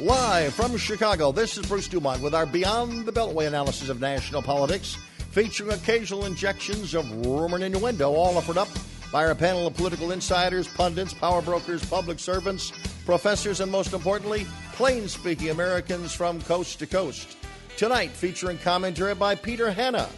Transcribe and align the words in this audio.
Live 0.00 0.54
from 0.54 0.76
Chicago, 0.76 1.32
this 1.32 1.58
is 1.58 1.66
Bruce 1.66 1.88
Dumont 1.88 2.22
with 2.22 2.32
our 2.32 2.46
Beyond 2.46 3.04
the 3.04 3.10
Beltway 3.10 3.48
analysis 3.48 3.88
of 3.88 4.00
national 4.00 4.42
politics, 4.42 4.96
featuring 5.32 5.72
occasional 5.72 6.24
injections 6.24 6.94
of 6.94 7.26
rumor 7.26 7.56
and 7.56 7.64
innuendo, 7.64 8.12
all 8.12 8.38
offered 8.38 8.58
up 8.58 8.68
by 9.10 9.26
our 9.26 9.34
panel 9.34 9.66
of 9.66 9.74
political 9.74 10.12
insiders, 10.12 10.68
pundits, 10.68 11.12
power 11.12 11.42
brokers, 11.42 11.84
public 11.84 12.20
servants, 12.20 12.72
professors, 13.04 13.58
and 13.58 13.72
most 13.72 13.92
importantly, 13.92 14.46
plain 14.74 15.08
speaking 15.08 15.50
Americans 15.50 16.14
from 16.14 16.40
coast 16.42 16.78
to 16.78 16.86
coast. 16.86 17.36
Tonight, 17.76 18.10
featuring 18.10 18.58
commentary 18.58 19.16
by 19.16 19.34
Peter 19.34 19.72
Hanna, 19.72 20.08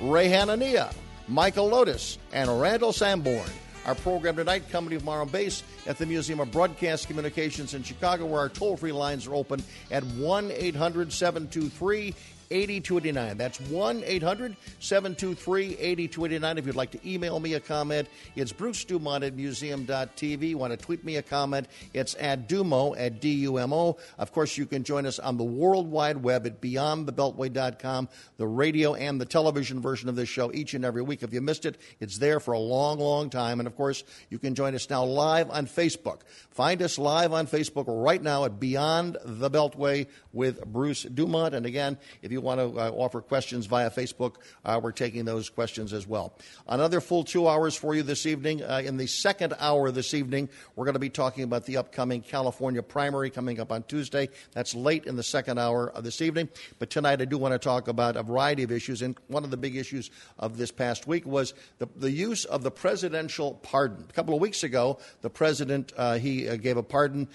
Ray 0.00 0.28
Hanania, 0.28 0.92
Michael 1.28 1.68
Lotus, 1.68 2.18
and 2.32 2.60
Randall 2.60 2.92
Sanborn. 2.92 3.48
Our 3.88 3.94
program 3.94 4.36
tonight 4.36 4.64
coming 4.70 4.98
from 4.98 5.08
our 5.08 5.24
base 5.24 5.62
at 5.86 5.96
the 5.96 6.04
Museum 6.04 6.40
of 6.40 6.50
Broadcast 6.50 7.06
Communications 7.06 7.72
in 7.72 7.82
Chicago, 7.82 8.26
where 8.26 8.40
our 8.40 8.50
toll 8.50 8.76
free 8.76 8.92
lines 8.92 9.26
are 9.26 9.34
open 9.34 9.62
at 9.90 10.04
1 10.04 10.50
800 10.50 11.10
723 11.10 12.14
8289. 12.50 13.36
That's 13.36 13.60
1 13.60 14.02
800 14.04 14.56
723 14.80 15.76
8289. 15.78 16.58
If 16.58 16.66
you'd 16.66 16.76
like 16.76 16.90
to 16.92 17.08
email 17.08 17.38
me 17.40 17.54
a 17.54 17.60
comment, 17.60 18.08
it's 18.36 18.52
Bruce 18.52 18.84
Dumont 18.84 19.24
at 19.24 19.34
museum.tv. 19.34 20.54
Want 20.54 20.72
to 20.72 20.76
tweet 20.76 21.04
me 21.04 21.16
a 21.16 21.22
comment, 21.22 21.68
it's 21.92 22.14
at 22.18 22.48
Dumo 22.48 22.94
at 22.98 23.20
D-U-M-O. 23.20 23.96
Of 24.18 24.32
course, 24.32 24.56
you 24.56 24.66
can 24.66 24.84
join 24.84 25.06
us 25.06 25.18
on 25.18 25.36
the 25.36 25.44
World 25.44 25.90
Wide 25.90 26.22
Web 26.22 26.46
at 26.46 26.60
beyondthebeltway.com, 26.60 28.08
the 28.36 28.46
radio 28.46 28.94
and 28.94 29.20
the 29.20 29.26
television 29.26 29.80
version 29.80 30.08
of 30.08 30.16
this 30.16 30.28
show 30.28 30.52
each 30.52 30.74
and 30.74 30.84
every 30.84 31.02
week. 31.02 31.22
If 31.22 31.32
you 31.32 31.40
missed 31.40 31.66
it, 31.66 31.78
it's 32.00 32.18
there 32.18 32.40
for 32.40 32.52
a 32.52 32.58
long, 32.58 32.98
long 32.98 33.30
time. 33.30 33.60
And 33.60 33.66
of 33.66 33.76
course, 33.76 34.04
you 34.30 34.38
can 34.38 34.54
join 34.54 34.74
us 34.74 34.88
now 34.88 35.04
live 35.04 35.50
on 35.50 35.66
Facebook. 35.66 36.20
Find 36.50 36.82
us 36.82 36.98
live 36.98 37.32
on 37.32 37.46
Facebook 37.46 37.84
right 37.86 38.22
now 38.22 38.44
at 38.44 38.58
Beyond 38.58 39.18
the 39.24 39.50
Beltway 39.50 40.06
with 40.32 40.64
Bruce 40.66 41.02
Dumont. 41.02 41.54
And 41.54 41.66
again, 41.66 41.98
if 42.22 42.32
you 42.32 42.37
want 42.40 42.60
to 42.60 42.80
uh, 42.80 42.90
offer 42.90 43.20
questions 43.20 43.66
via 43.66 43.90
Facebook, 43.90 44.36
uh, 44.64 44.80
we're 44.82 44.92
taking 44.92 45.24
those 45.24 45.48
questions 45.48 45.92
as 45.92 46.06
well. 46.06 46.34
Another 46.66 47.00
full 47.00 47.24
two 47.24 47.48
hours 47.48 47.76
for 47.76 47.94
you 47.94 48.02
this 48.02 48.26
evening. 48.26 48.62
Uh, 48.62 48.82
in 48.84 48.96
the 48.96 49.06
second 49.06 49.54
hour 49.58 49.90
this 49.90 50.14
evening, 50.14 50.48
we're 50.76 50.84
going 50.84 50.94
to 50.94 51.00
be 51.00 51.10
talking 51.10 51.44
about 51.44 51.66
the 51.66 51.76
upcoming 51.76 52.22
California 52.22 52.82
primary 52.82 53.30
coming 53.30 53.60
up 53.60 53.72
on 53.72 53.82
Tuesday. 53.84 54.28
That's 54.52 54.74
late 54.74 55.06
in 55.06 55.16
the 55.16 55.22
second 55.22 55.58
hour 55.58 55.90
of 55.90 56.04
this 56.04 56.20
evening. 56.20 56.48
But 56.78 56.90
tonight, 56.90 57.20
I 57.20 57.24
do 57.24 57.38
want 57.38 57.52
to 57.52 57.58
talk 57.58 57.88
about 57.88 58.16
a 58.16 58.22
variety 58.22 58.62
of 58.62 58.72
issues. 58.72 59.02
And 59.02 59.16
one 59.28 59.44
of 59.44 59.50
the 59.50 59.56
big 59.56 59.76
issues 59.76 60.10
of 60.38 60.56
this 60.56 60.70
past 60.70 61.06
week 61.06 61.26
was 61.26 61.54
the, 61.78 61.88
the 61.96 62.10
use 62.10 62.44
of 62.44 62.62
the 62.62 62.70
presidential 62.70 63.54
pardon. 63.54 64.06
A 64.08 64.12
couple 64.12 64.34
of 64.34 64.40
weeks 64.40 64.62
ago, 64.62 64.98
the 65.22 65.30
president 65.30 65.92
uh, 65.96 66.14
he 66.14 66.48
uh, 66.48 66.56
gave 66.56 66.76
a 66.76 66.82
pardon 66.82 67.28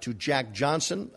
to 0.00 0.14
Jack 0.14 0.52
Johnson, 0.52 1.10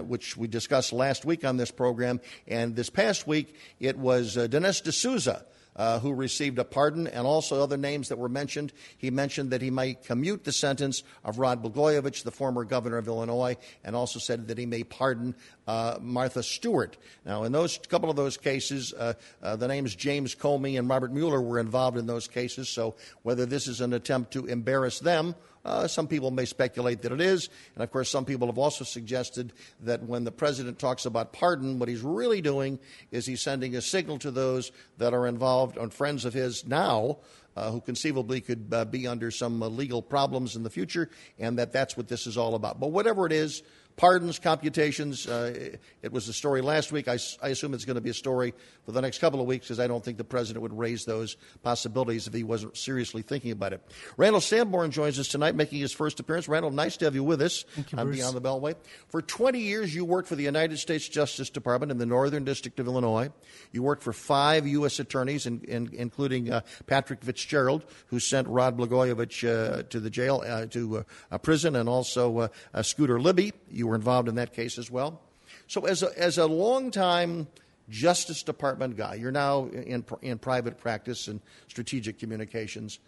which 0.00 0.36
we 0.36 0.48
discussed 0.48 0.92
last 0.92 1.24
week 1.24 1.44
on 1.44 1.56
this 1.56 1.70
program. 1.70 2.20
And 2.46 2.76
this 2.76 2.90
past 2.90 3.26
week, 3.26 3.54
it 3.80 3.98
was 3.98 4.36
uh, 4.36 4.46
Dinesh 4.46 4.82
D'Souza. 4.82 5.44
Uh, 5.74 5.98
who 6.00 6.12
received 6.12 6.58
a 6.58 6.64
pardon, 6.64 7.06
and 7.06 7.26
also 7.26 7.62
other 7.62 7.78
names 7.78 8.10
that 8.10 8.18
were 8.18 8.28
mentioned. 8.28 8.74
He 8.98 9.10
mentioned 9.10 9.52
that 9.52 9.62
he 9.62 9.70
might 9.70 10.04
commute 10.04 10.44
the 10.44 10.52
sentence 10.52 11.02
of 11.24 11.38
Rod 11.38 11.62
Blagojevich, 11.64 12.24
the 12.24 12.30
former 12.30 12.64
governor 12.64 12.98
of 12.98 13.08
Illinois, 13.08 13.56
and 13.82 13.96
also 13.96 14.18
said 14.18 14.48
that 14.48 14.58
he 14.58 14.66
may 14.66 14.84
pardon 14.84 15.34
uh, 15.66 15.96
Martha 15.98 16.42
Stewart. 16.42 16.98
Now, 17.24 17.44
in 17.44 17.52
those 17.52 17.78
couple 17.88 18.10
of 18.10 18.16
those 18.16 18.36
cases, 18.36 18.92
uh, 18.92 19.14
uh, 19.42 19.56
the 19.56 19.66
names 19.66 19.94
James 19.94 20.34
Comey 20.34 20.78
and 20.78 20.90
Robert 20.90 21.10
Mueller 21.10 21.40
were 21.40 21.58
involved 21.58 21.96
in 21.96 22.04
those 22.04 22.28
cases. 22.28 22.68
So, 22.68 22.94
whether 23.22 23.46
this 23.46 23.66
is 23.66 23.80
an 23.80 23.94
attempt 23.94 24.34
to 24.34 24.44
embarrass 24.44 24.98
them 24.98 25.34
uh, 25.64 25.86
some 25.86 26.08
people 26.08 26.30
may 26.30 26.44
speculate 26.44 27.02
that 27.02 27.12
it 27.12 27.20
is. 27.20 27.48
And 27.74 27.84
of 27.84 27.90
course, 27.90 28.10
some 28.10 28.24
people 28.24 28.48
have 28.48 28.58
also 28.58 28.84
suggested 28.84 29.52
that 29.80 30.02
when 30.02 30.24
the 30.24 30.32
president 30.32 30.78
talks 30.78 31.06
about 31.06 31.32
pardon, 31.32 31.78
what 31.78 31.88
he's 31.88 32.00
really 32.00 32.40
doing 32.40 32.78
is 33.10 33.26
he's 33.26 33.42
sending 33.42 33.76
a 33.76 33.80
signal 33.80 34.18
to 34.20 34.30
those 34.30 34.72
that 34.98 35.14
are 35.14 35.26
involved 35.26 35.76
and 35.76 35.92
friends 35.92 36.24
of 36.24 36.34
his 36.34 36.66
now. 36.66 37.18
Uh, 37.54 37.70
who 37.70 37.82
conceivably 37.82 38.40
could 38.40 38.66
uh, 38.72 38.82
be 38.86 39.06
under 39.06 39.30
some 39.30 39.62
uh, 39.62 39.68
legal 39.68 40.00
problems 40.00 40.56
in 40.56 40.62
the 40.62 40.70
future, 40.70 41.10
and 41.38 41.58
that 41.58 41.70
that's 41.70 41.98
what 41.98 42.08
this 42.08 42.26
is 42.26 42.38
all 42.38 42.54
about. 42.54 42.80
But 42.80 42.92
whatever 42.92 43.26
it 43.26 43.32
is, 43.32 43.62
pardons, 43.96 44.38
computations. 44.38 45.26
Uh, 45.26 45.76
it 46.02 46.12
was 46.12 46.28
a 46.28 46.32
story 46.32 46.60
last 46.60 46.92
week. 46.92 47.08
I, 47.08 47.18
I, 47.42 47.48
assume 47.48 47.74
it's 47.74 47.84
going 47.84 47.96
to 47.96 48.00
be 48.00 48.10
a 48.10 48.14
story 48.14 48.54
for 48.84 48.92
the 48.92 49.00
next 49.00 49.18
couple 49.18 49.40
of 49.40 49.46
weeks 49.46 49.66
because 49.66 49.80
I 49.80 49.86
don't 49.86 50.04
think 50.04 50.18
the 50.18 50.24
president 50.24 50.62
would 50.62 50.76
raise 50.76 51.04
those 51.04 51.36
possibilities 51.62 52.26
if 52.26 52.34
he 52.34 52.44
wasn't 52.44 52.76
seriously 52.76 53.22
thinking 53.22 53.50
about 53.52 53.72
it. 53.72 53.82
Randall 54.16 54.40
Sanborn 54.40 54.90
joins 54.90 55.18
us 55.18 55.28
tonight, 55.28 55.54
making 55.54 55.80
his 55.80 55.92
first 55.92 56.20
appearance. 56.20 56.48
Randall, 56.48 56.70
nice 56.70 56.96
to 56.98 57.04
have 57.04 57.14
you 57.14 57.24
with 57.24 57.42
us 57.42 57.64
Thank 57.74 57.92
you, 57.92 57.98
on 57.98 58.06
Bruce. 58.06 58.16
Beyond 58.16 58.36
the 58.36 58.40
Beltway. 58.40 58.74
For 59.08 59.22
20 59.22 59.58
years, 59.58 59.94
you 59.94 60.04
worked 60.04 60.28
for 60.28 60.36
the 60.36 60.44
United 60.44 60.78
States 60.78 61.08
Justice 61.08 61.50
Department 61.50 61.92
in 61.92 61.98
the 61.98 62.06
Northern 62.06 62.44
District 62.44 62.80
of 62.80 62.86
Illinois. 62.86 63.30
You 63.72 63.82
worked 63.82 64.02
for 64.02 64.12
five 64.12 64.66
U.S. 64.66 64.98
attorneys, 64.98 65.46
in, 65.46 65.60
in, 65.62 65.90
including 65.92 66.50
uh, 66.50 66.62
Patrick 66.86 67.22
Fitzgerald, 67.22 67.84
who 68.06 68.18
sent 68.18 68.48
Rod 68.48 68.76
Blagojevich 68.76 69.48
uh, 69.48 69.82
to 69.84 70.00
the 70.00 70.10
jail, 70.10 70.42
uh, 70.46 70.66
to 70.66 71.04
uh, 71.30 71.38
prison, 71.38 71.76
and 71.76 71.88
also 71.88 72.50
uh, 72.74 72.82
Scooter 72.82 73.20
Libby. 73.20 73.52
You 73.72 73.86
were 73.86 73.94
involved 73.94 74.28
in 74.28 74.36
that 74.36 74.52
case 74.52 74.78
as 74.78 74.90
well. 74.90 75.20
So, 75.66 75.86
as 75.86 76.02
a, 76.02 76.18
as 76.18 76.38
a 76.38 76.46
longtime 76.46 77.48
Justice 77.88 78.42
Department 78.42 78.96
guy, 78.96 79.14
you're 79.14 79.32
now 79.32 79.66
in, 79.66 80.04
in 80.22 80.38
private 80.38 80.78
practice 80.78 81.28
and 81.28 81.40
strategic 81.68 82.18
communications. 82.18 82.98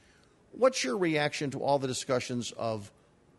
What's 0.52 0.84
your 0.84 0.96
reaction 0.98 1.50
to 1.50 1.60
all 1.60 1.78
the 1.78 1.86
discussions 1.86 2.52
of 2.52 2.90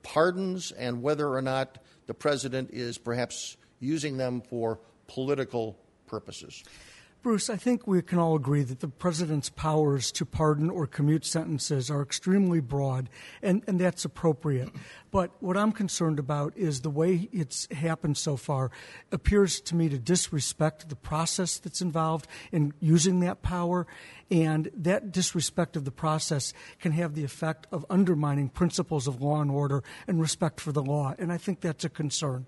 pardons 0.04 0.72
and 0.72 1.02
whether 1.02 1.28
or 1.28 1.42
not 1.42 1.78
the 2.08 2.14
president 2.14 2.72
is 2.72 2.98
perhaps 2.98 3.58
using 3.80 4.18
them 4.18 4.42
for 4.42 4.80
political 5.08 5.78
purposes? 6.08 6.64
Bruce, 7.26 7.50
I 7.50 7.56
think 7.56 7.88
we 7.88 8.04
can 8.04 8.20
all 8.20 8.36
agree 8.36 8.62
that 8.62 8.82
the 8.82 8.88
president's 8.88 9.50
powers 9.50 10.12
to 10.12 10.28
pardon 10.28 10.70
or 10.70 10.86
commute 10.86 11.26
sentences 11.26 11.90
are 11.90 12.04
extremely 12.04 12.60
broad, 12.60 13.10
and, 13.42 13.64
and 13.66 13.82
that's 13.82 14.06
appropriate. 14.06 14.70
But 15.10 15.32
what 15.42 15.58
I'm 15.58 15.72
concerned 15.72 16.20
about 16.20 16.56
is 16.56 16.82
the 16.82 16.92
way 16.92 17.28
it's 17.32 17.68
happened 17.74 18.20
so 18.20 18.38
far 18.38 18.70
appears 19.12 19.60
to 19.62 19.76
me 19.76 19.90
to 19.90 19.98
disrespect 19.98 20.88
the 20.88 20.96
process 20.96 21.58
that's 21.58 21.82
involved 21.82 22.28
in 22.52 22.74
using 22.80 23.22
that 23.22 23.42
power, 23.42 23.88
and 24.30 24.70
that 24.78 25.12
disrespect 25.12 25.76
of 25.76 25.84
the 25.84 25.90
process 25.90 26.54
can 26.80 26.92
have 26.92 27.16
the 27.16 27.24
effect 27.24 27.66
of 27.72 27.88
undermining 27.90 28.50
principles 28.50 29.08
of 29.08 29.20
law 29.20 29.42
and 29.42 29.50
order 29.50 29.84
and 30.06 30.22
respect 30.22 30.62
for 30.62 30.72
the 30.72 30.84
law, 30.84 31.16
and 31.18 31.34
I 31.34 31.40
think 31.40 31.62
that's 31.62 31.86
a 31.86 31.90
concern. 31.90 32.46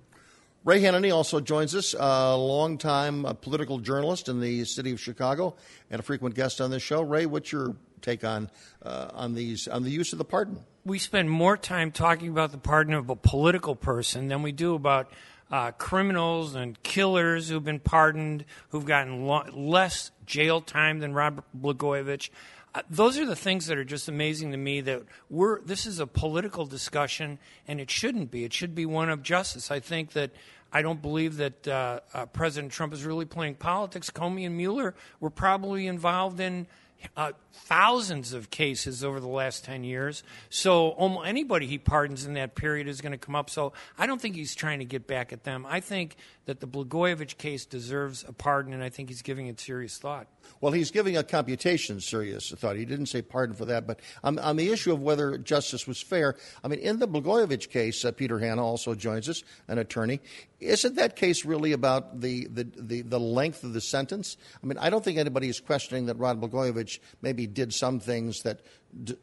Ray 0.68 0.82
Hanania 0.82 1.16
also 1.16 1.40
joins 1.40 1.74
us, 1.76 1.96
a 1.98 2.36
longtime 2.36 3.26
uh, 3.26 3.32
political 3.32 3.80
journalist 3.80 4.28
in 4.28 4.42
the 4.42 4.66
city 4.66 4.92
of 4.92 5.00
Chicago 5.00 5.56
and 5.90 6.02
a 6.02 6.04
frequent 6.04 6.36
guest 6.36 6.60
on 6.60 6.72
this 6.72 6.84
show. 6.84 7.02
Ray, 7.02 7.26
what's 7.26 7.54
your 7.54 7.78
take 8.02 8.26
on 8.26 8.52
uh, 8.84 9.08
on 9.14 9.34
these 9.34 9.70
on 9.70 9.84
the 9.84 9.90
use 9.90 10.12
of 10.12 10.18
the 10.18 10.26
pardon? 10.26 10.60
We 10.84 11.00
spend 11.00 11.32
more 11.32 11.56
time 11.56 11.94
talking 11.94 12.28
about 12.28 12.52
the 12.52 12.58
pardon 12.58 12.96
of 12.96 13.10
a 13.10 13.16
political 13.16 13.78
person 13.78 14.28
than 14.28 14.42
we 14.42 14.52
do 14.52 14.76
about 14.76 15.10
uh, 15.50 15.72
criminals 15.72 16.54
and 16.54 16.84
killers 16.84 17.48
who've 17.48 17.64
been 17.64 17.80
pardoned, 17.80 18.44
who've 18.72 18.86
gotten 18.86 19.26
lo- 19.26 19.46
less 19.54 20.12
jail 20.26 20.60
time 20.60 21.00
than 21.00 21.14
Robert 21.14 21.46
Blagojevich. 21.58 22.30
Uh, 22.78 22.82
those 22.90 23.18
are 23.18 23.26
the 23.26 23.36
things 23.36 23.66
that 23.66 23.78
are 23.78 23.84
just 23.84 24.08
amazing 24.08 24.52
to 24.52 24.58
me 24.58 24.82
that 24.82 25.02
we're 25.30 25.62
this 25.62 25.86
is 25.86 26.00
a 26.00 26.06
political 26.06 26.66
discussion 26.66 27.40
and 27.68 27.80
it 27.80 27.90
shouldn't 27.90 28.30
be 28.30 28.44
it 28.44 28.54
should 28.54 28.76
be 28.76 28.86
one 28.86 29.10
of 29.10 29.24
justice 29.24 29.72
i 29.72 29.80
think 29.80 30.12
that 30.12 30.30
I 30.72 30.82
don't 30.82 31.02
believe 31.02 31.38
that 31.38 31.68
uh, 31.68 32.00
uh, 32.14 32.26
President 32.28 32.72
Trump 32.72 32.94
is 32.94 33.06
really 33.06 33.26
playing 33.26 33.56
politics. 33.56 34.10
Comey 34.10 34.46
and 34.46 34.58
Mueller 34.58 34.96
were 35.20 35.30
probably 35.30 35.88
involved 35.88 36.40
in 36.40 36.68
uh, 37.16 37.32
thousands 37.54 38.34
of 38.34 38.50
cases 38.50 39.04
over 39.04 39.20
the 39.20 39.28
last 39.28 39.64
10 39.66 39.84
years. 39.84 40.24
So 40.50 40.90
almost 40.90 41.28
anybody 41.28 41.68
he 41.68 41.78
pardons 41.78 42.26
in 42.26 42.34
that 42.34 42.56
period 42.56 42.88
is 42.88 43.02
going 43.02 43.12
to 43.12 43.18
come 43.18 43.36
up. 43.36 43.50
So 43.50 43.74
I 43.98 44.08
don't 44.08 44.20
think 44.20 44.36
he's 44.36 44.56
trying 44.56 44.80
to 44.80 44.86
get 44.86 45.08
back 45.08 45.32
at 45.32 45.44
them. 45.44 45.66
I 45.68 45.80
think 45.80 46.16
that 46.46 46.60
the 46.60 46.68
Blagojevich 46.68 47.38
case 47.38 47.66
deserves 47.66 48.26
a 48.28 48.34
pardon, 48.34 48.74
and 48.74 48.84
I 48.84 48.90
think 48.90 49.10
he's 49.10 49.22
giving 49.22 49.48
it 49.48 49.60
serious 49.60 49.98
thought. 49.98 50.28
Well, 50.62 50.72
he's 50.72 50.92
giving 50.92 51.18
a 51.18 51.24
computation 51.24 52.00
serious 52.02 52.52
thought. 52.52 52.76
He 52.76 52.86
didn't 52.86 53.08
say 53.08 53.22
pardon 53.22 53.56
for 53.56 53.66
that. 53.66 53.86
But 53.86 54.00
on, 54.24 54.40
on 54.40 54.56
the 54.56 54.70
issue 54.70 54.92
of 54.92 55.02
whether 55.02 55.38
justice 55.38 55.88
was 55.88 56.02
fair, 56.02 56.36
I 56.64 56.68
mean, 56.68 56.80
in 56.80 57.00
the 57.00 57.08
Blagojevich 57.08 57.70
case, 57.70 58.04
uh, 58.04 58.12
Peter 58.12 58.40
Hanna 58.40 58.66
also 58.66 58.96
joins 58.96 59.30
us, 59.30 59.44
an 59.68 59.78
attorney. 59.78 60.20
Isn't 60.60 60.96
that 60.96 61.16
case 61.16 61.46
really 61.46 61.72
about 61.72 62.22
the, 62.22 62.48
the, 62.48 62.64
the, 62.64 63.02
the, 63.02 63.20
length 63.20 63.64
of 63.64 63.74
the 63.74 63.82
sentence? 63.82 64.38
I 64.62 64.66
mean, 64.66 64.78
I 64.78 64.90
don't 64.90 65.04
think 65.04 65.18
anybody 65.18 65.50
is 65.50 65.60
questioning 65.60 66.08
that 66.08 66.18
Rod 66.18 66.42
Blagojevich 66.42 67.00
maybe 67.22 67.46
did 67.48 67.74
some 67.74 68.00
things 68.00 68.42
that, 68.44 68.62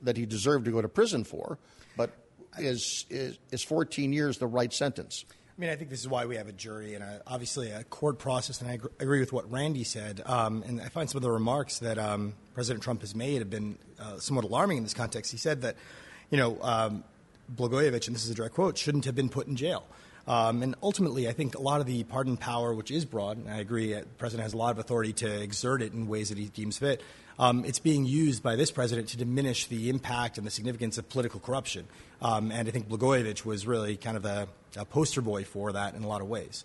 that 0.02 0.16
he 0.16 0.26
deserved 0.26 0.66
to 0.66 0.70
go 0.70 0.80
to 0.80 0.88
prison 0.88 1.24
for, 1.24 1.58
but 1.96 2.10
is, 2.58 3.06
is, 3.10 3.38
is 3.50 3.62
14 3.62 4.12
years 4.12 4.38
the 4.38 4.46
right 4.46 4.72
sentence? 4.72 5.24
I 5.56 5.60
mean, 5.60 5.70
I 5.70 5.76
think 5.76 5.88
this 5.88 6.00
is 6.00 6.08
why 6.08 6.26
we 6.26 6.34
have 6.34 6.48
a 6.48 6.52
jury 6.52 6.94
and 6.94 7.04
a, 7.04 7.22
obviously 7.28 7.70
a 7.70 7.84
court 7.84 8.18
process. 8.18 8.60
And 8.60 8.68
I 8.68 8.80
agree 8.98 9.20
with 9.20 9.32
what 9.32 9.48
Randy 9.52 9.84
said. 9.84 10.20
Um, 10.26 10.64
and 10.66 10.80
I 10.80 10.88
find 10.88 11.08
some 11.08 11.16
of 11.18 11.22
the 11.22 11.30
remarks 11.30 11.78
that 11.78 11.96
um, 11.96 12.34
President 12.54 12.82
Trump 12.82 13.02
has 13.02 13.14
made 13.14 13.38
have 13.38 13.50
been 13.50 13.78
uh, 14.00 14.18
somewhat 14.18 14.44
alarming 14.44 14.78
in 14.78 14.82
this 14.82 14.94
context. 14.94 15.30
He 15.30 15.38
said 15.38 15.62
that, 15.62 15.76
you 16.30 16.38
know, 16.38 16.58
um, 16.60 17.04
Blagojevich, 17.54 18.08
and 18.08 18.16
this 18.16 18.24
is 18.24 18.30
a 18.30 18.34
direct 18.34 18.56
quote, 18.56 18.76
shouldn't 18.76 19.04
have 19.04 19.14
been 19.14 19.28
put 19.28 19.46
in 19.46 19.54
jail. 19.54 19.86
Um, 20.26 20.62
and 20.64 20.74
ultimately, 20.82 21.28
I 21.28 21.32
think 21.32 21.54
a 21.54 21.60
lot 21.60 21.80
of 21.80 21.86
the 21.86 22.02
pardon 22.02 22.36
power, 22.36 22.74
which 22.74 22.90
is 22.90 23.04
broad, 23.04 23.36
and 23.36 23.48
I 23.48 23.58
agree, 23.58 23.94
uh, 23.94 24.00
the 24.00 24.06
president 24.18 24.42
has 24.42 24.54
a 24.54 24.56
lot 24.56 24.72
of 24.72 24.78
authority 24.78 25.12
to 25.12 25.40
exert 25.40 25.82
it 25.82 25.92
in 25.92 26.08
ways 26.08 26.30
that 26.30 26.38
he 26.38 26.46
deems 26.46 26.78
fit. 26.78 27.00
Um, 27.38 27.64
it's 27.64 27.78
being 27.78 28.04
used 28.04 28.42
by 28.42 28.56
this 28.56 28.70
president 28.70 29.08
to 29.08 29.16
diminish 29.16 29.66
the 29.66 29.90
impact 29.90 30.38
and 30.38 30.46
the 30.46 30.50
significance 30.50 30.98
of 30.98 31.08
political 31.08 31.40
corruption. 31.40 31.86
Um, 32.22 32.52
and 32.52 32.68
I 32.68 32.70
think 32.70 32.88
Blagojevich 32.88 33.44
was 33.44 33.66
really 33.66 33.96
kind 33.96 34.16
of 34.16 34.24
a, 34.24 34.48
a, 34.76 34.84
poster 34.84 35.20
boy 35.20 35.44
for 35.44 35.72
that 35.72 35.94
in 35.94 36.04
a 36.04 36.08
lot 36.08 36.20
of 36.20 36.28
ways. 36.28 36.64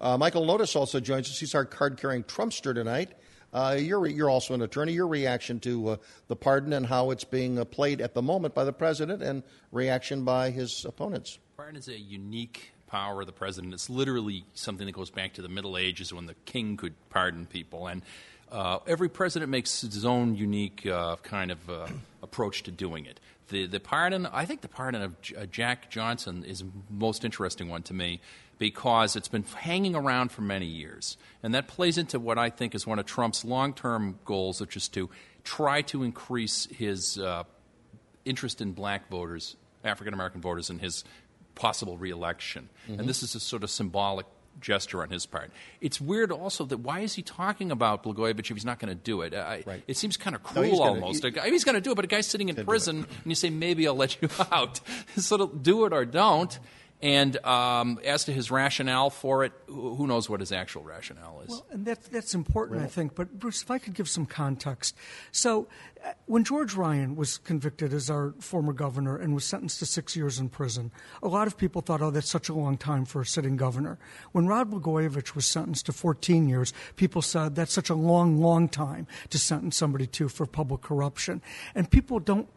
Uh, 0.00 0.18
Michael 0.18 0.44
Lotus 0.44 0.76
also 0.76 1.00
joins 1.00 1.30
us. 1.30 1.38
He's 1.38 1.54
our 1.54 1.64
card 1.64 1.96
carrying 1.96 2.24
Trumpster 2.24 2.74
tonight. 2.74 3.12
Uh, 3.52 3.76
you're, 3.78 4.06
you're 4.06 4.30
also 4.30 4.54
an 4.54 4.62
attorney. 4.62 4.92
Your 4.92 5.06
reaction 5.06 5.60
to 5.60 5.88
uh, 5.88 5.96
the 6.28 6.36
pardon 6.36 6.72
and 6.72 6.86
how 6.86 7.10
it's 7.10 7.24
being 7.24 7.58
uh, 7.58 7.64
played 7.64 8.00
at 8.00 8.14
the 8.14 8.22
moment 8.22 8.54
by 8.54 8.64
the 8.64 8.72
president 8.72 9.22
and 9.22 9.42
reaction 9.70 10.24
by 10.24 10.50
his 10.50 10.84
opponents. 10.84 11.38
Pardon 11.56 11.76
is 11.76 11.88
a 11.88 11.98
unique 11.98 12.72
power 12.86 13.20
of 13.22 13.26
the 13.26 13.32
president. 13.32 13.72
It's 13.72 13.88
literally 13.88 14.44
something 14.54 14.86
that 14.86 14.92
goes 14.92 15.10
back 15.10 15.34
to 15.34 15.42
the 15.42 15.48
Middle 15.48 15.78
Ages 15.78 16.12
when 16.12 16.26
the 16.26 16.34
king 16.44 16.76
could 16.76 16.94
pardon 17.08 17.46
people. 17.46 17.86
And 17.86 18.02
uh, 18.52 18.78
every 18.86 19.08
president 19.08 19.50
makes 19.50 19.80
his 19.80 20.04
own 20.04 20.36
unique 20.36 20.86
uh, 20.86 21.16
kind 21.22 21.50
of 21.50 21.70
uh, 21.70 21.86
approach 22.22 22.62
to 22.64 22.70
doing 22.70 23.06
it. 23.06 23.18
The, 23.48 23.66
the 23.66 23.80
pardon, 23.80 24.26
I 24.26 24.44
think 24.44 24.60
the 24.60 24.68
pardon 24.68 25.02
of 25.02 25.20
J- 25.20 25.46
Jack 25.50 25.90
Johnson 25.90 26.44
is 26.44 26.60
the 26.60 26.66
most 26.90 27.24
interesting 27.24 27.68
one 27.68 27.82
to 27.84 27.94
me 27.94 28.20
because 28.58 29.16
it's 29.16 29.28
been 29.28 29.42
hanging 29.42 29.96
around 29.96 30.30
for 30.32 30.42
many 30.42 30.66
years. 30.66 31.16
And 31.42 31.54
that 31.54 31.66
plays 31.66 31.98
into 31.98 32.20
what 32.20 32.38
I 32.38 32.50
think 32.50 32.74
is 32.74 32.86
one 32.86 32.98
of 32.98 33.06
Trump's 33.06 33.44
long 33.44 33.74
term 33.74 34.18
goals, 34.24 34.60
which 34.60 34.76
is 34.76 34.88
to 34.90 35.10
try 35.44 35.82
to 35.82 36.02
increase 36.02 36.66
his 36.66 37.18
uh, 37.18 37.44
interest 38.24 38.60
in 38.60 38.72
black 38.72 39.08
voters, 39.08 39.56
African 39.82 40.14
American 40.14 40.40
voters, 40.40 40.70
in 40.70 40.78
his 40.78 41.04
possible 41.54 41.96
reelection. 41.96 42.68
Mm-hmm. 42.88 43.00
And 43.00 43.08
this 43.08 43.22
is 43.22 43.34
a 43.34 43.40
sort 43.40 43.64
of 43.64 43.70
symbolic 43.70 44.26
gesture 44.62 45.02
on 45.02 45.10
his 45.10 45.26
part. 45.26 45.50
It's 45.80 46.00
weird 46.00 46.32
also 46.32 46.64
that 46.66 46.78
why 46.78 47.00
is 47.00 47.14
he 47.14 47.22
talking 47.22 47.70
about 47.70 48.02
Blagojevich 48.04 48.50
if 48.50 48.56
he's 48.56 48.64
not 48.64 48.78
going 48.78 48.88
to 48.88 48.94
do 48.94 49.20
it? 49.22 49.34
I, 49.34 49.62
right. 49.66 49.82
It 49.86 49.96
seems 49.96 50.16
kind 50.16 50.34
of 50.34 50.42
cruel 50.42 50.70
no, 50.70 50.78
gonna, 50.78 50.90
almost. 51.00 51.24
He, 51.24 51.30
he's 51.50 51.64
going 51.64 51.74
to 51.74 51.80
do 51.80 51.92
it, 51.92 51.94
but 51.94 52.04
a 52.04 52.08
guy's 52.08 52.26
sitting 52.26 52.48
in 52.48 52.64
prison 52.64 52.98
and 52.98 53.26
you 53.26 53.34
say, 53.34 53.50
maybe 53.50 53.86
I'll 53.86 53.94
let 53.94 54.20
you 54.22 54.28
out. 54.52 54.80
sort 55.16 55.40
of 55.40 55.62
do 55.62 55.84
it 55.84 55.92
or 55.92 56.04
don't. 56.04 56.58
And 57.02 57.36
um, 57.44 57.98
as 58.04 58.26
to 58.26 58.32
his 58.32 58.52
rationale 58.52 59.10
for 59.10 59.44
it, 59.44 59.52
who 59.66 60.06
knows 60.06 60.30
what 60.30 60.38
his 60.38 60.52
actual 60.52 60.84
rationale 60.84 61.40
is? 61.40 61.48
Well, 61.48 61.66
and 61.72 61.84
that, 61.86 62.04
that's 62.04 62.32
important, 62.32 62.78
right. 62.78 62.86
I 62.86 62.88
think. 62.88 63.16
But, 63.16 63.40
Bruce, 63.40 63.60
if 63.60 63.72
I 63.72 63.78
could 63.78 63.94
give 63.94 64.08
some 64.08 64.24
context. 64.24 64.96
So, 65.32 65.66
uh, 66.04 66.12
when 66.26 66.44
George 66.44 66.74
Ryan 66.74 67.16
was 67.16 67.38
convicted 67.38 67.92
as 67.92 68.08
our 68.08 68.34
former 68.38 68.72
governor 68.72 69.16
and 69.16 69.34
was 69.34 69.44
sentenced 69.44 69.80
to 69.80 69.86
six 69.86 70.14
years 70.14 70.38
in 70.38 70.48
prison, 70.48 70.92
a 71.24 71.28
lot 71.28 71.48
of 71.48 71.56
people 71.58 71.82
thought, 71.82 72.02
oh, 72.02 72.12
that's 72.12 72.30
such 72.30 72.48
a 72.48 72.54
long 72.54 72.76
time 72.76 73.04
for 73.04 73.20
a 73.20 73.26
sitting 73.26 73.56
governor. 73.56 73.98
When 74.30 74.46
Rod 74.46 74.70
Blagojevich 74.70 75.34
was 75.34 75.44
sentenced 75.44 75.86
to 75.86 75.92
14 75.92 76.48
years, 76.48 76.72
people 76.94 77.20
said 77.20 77.56
that's 77.56 77.72
such 77.72 77.90
a 77.90 77.96
long, 77.96 78.40
long 78.40 78.68
time 78.68 79.08
to 79.30 79.38
sentence 79.38 79.76
somebody 79.76 80.06
to 80.06 80.28
for 80.28 80.46
public 80.46 80.82
corruption. 80.82 81.42
And 81.74 81.90
people 81.90 82.20
don't 82.20 82.48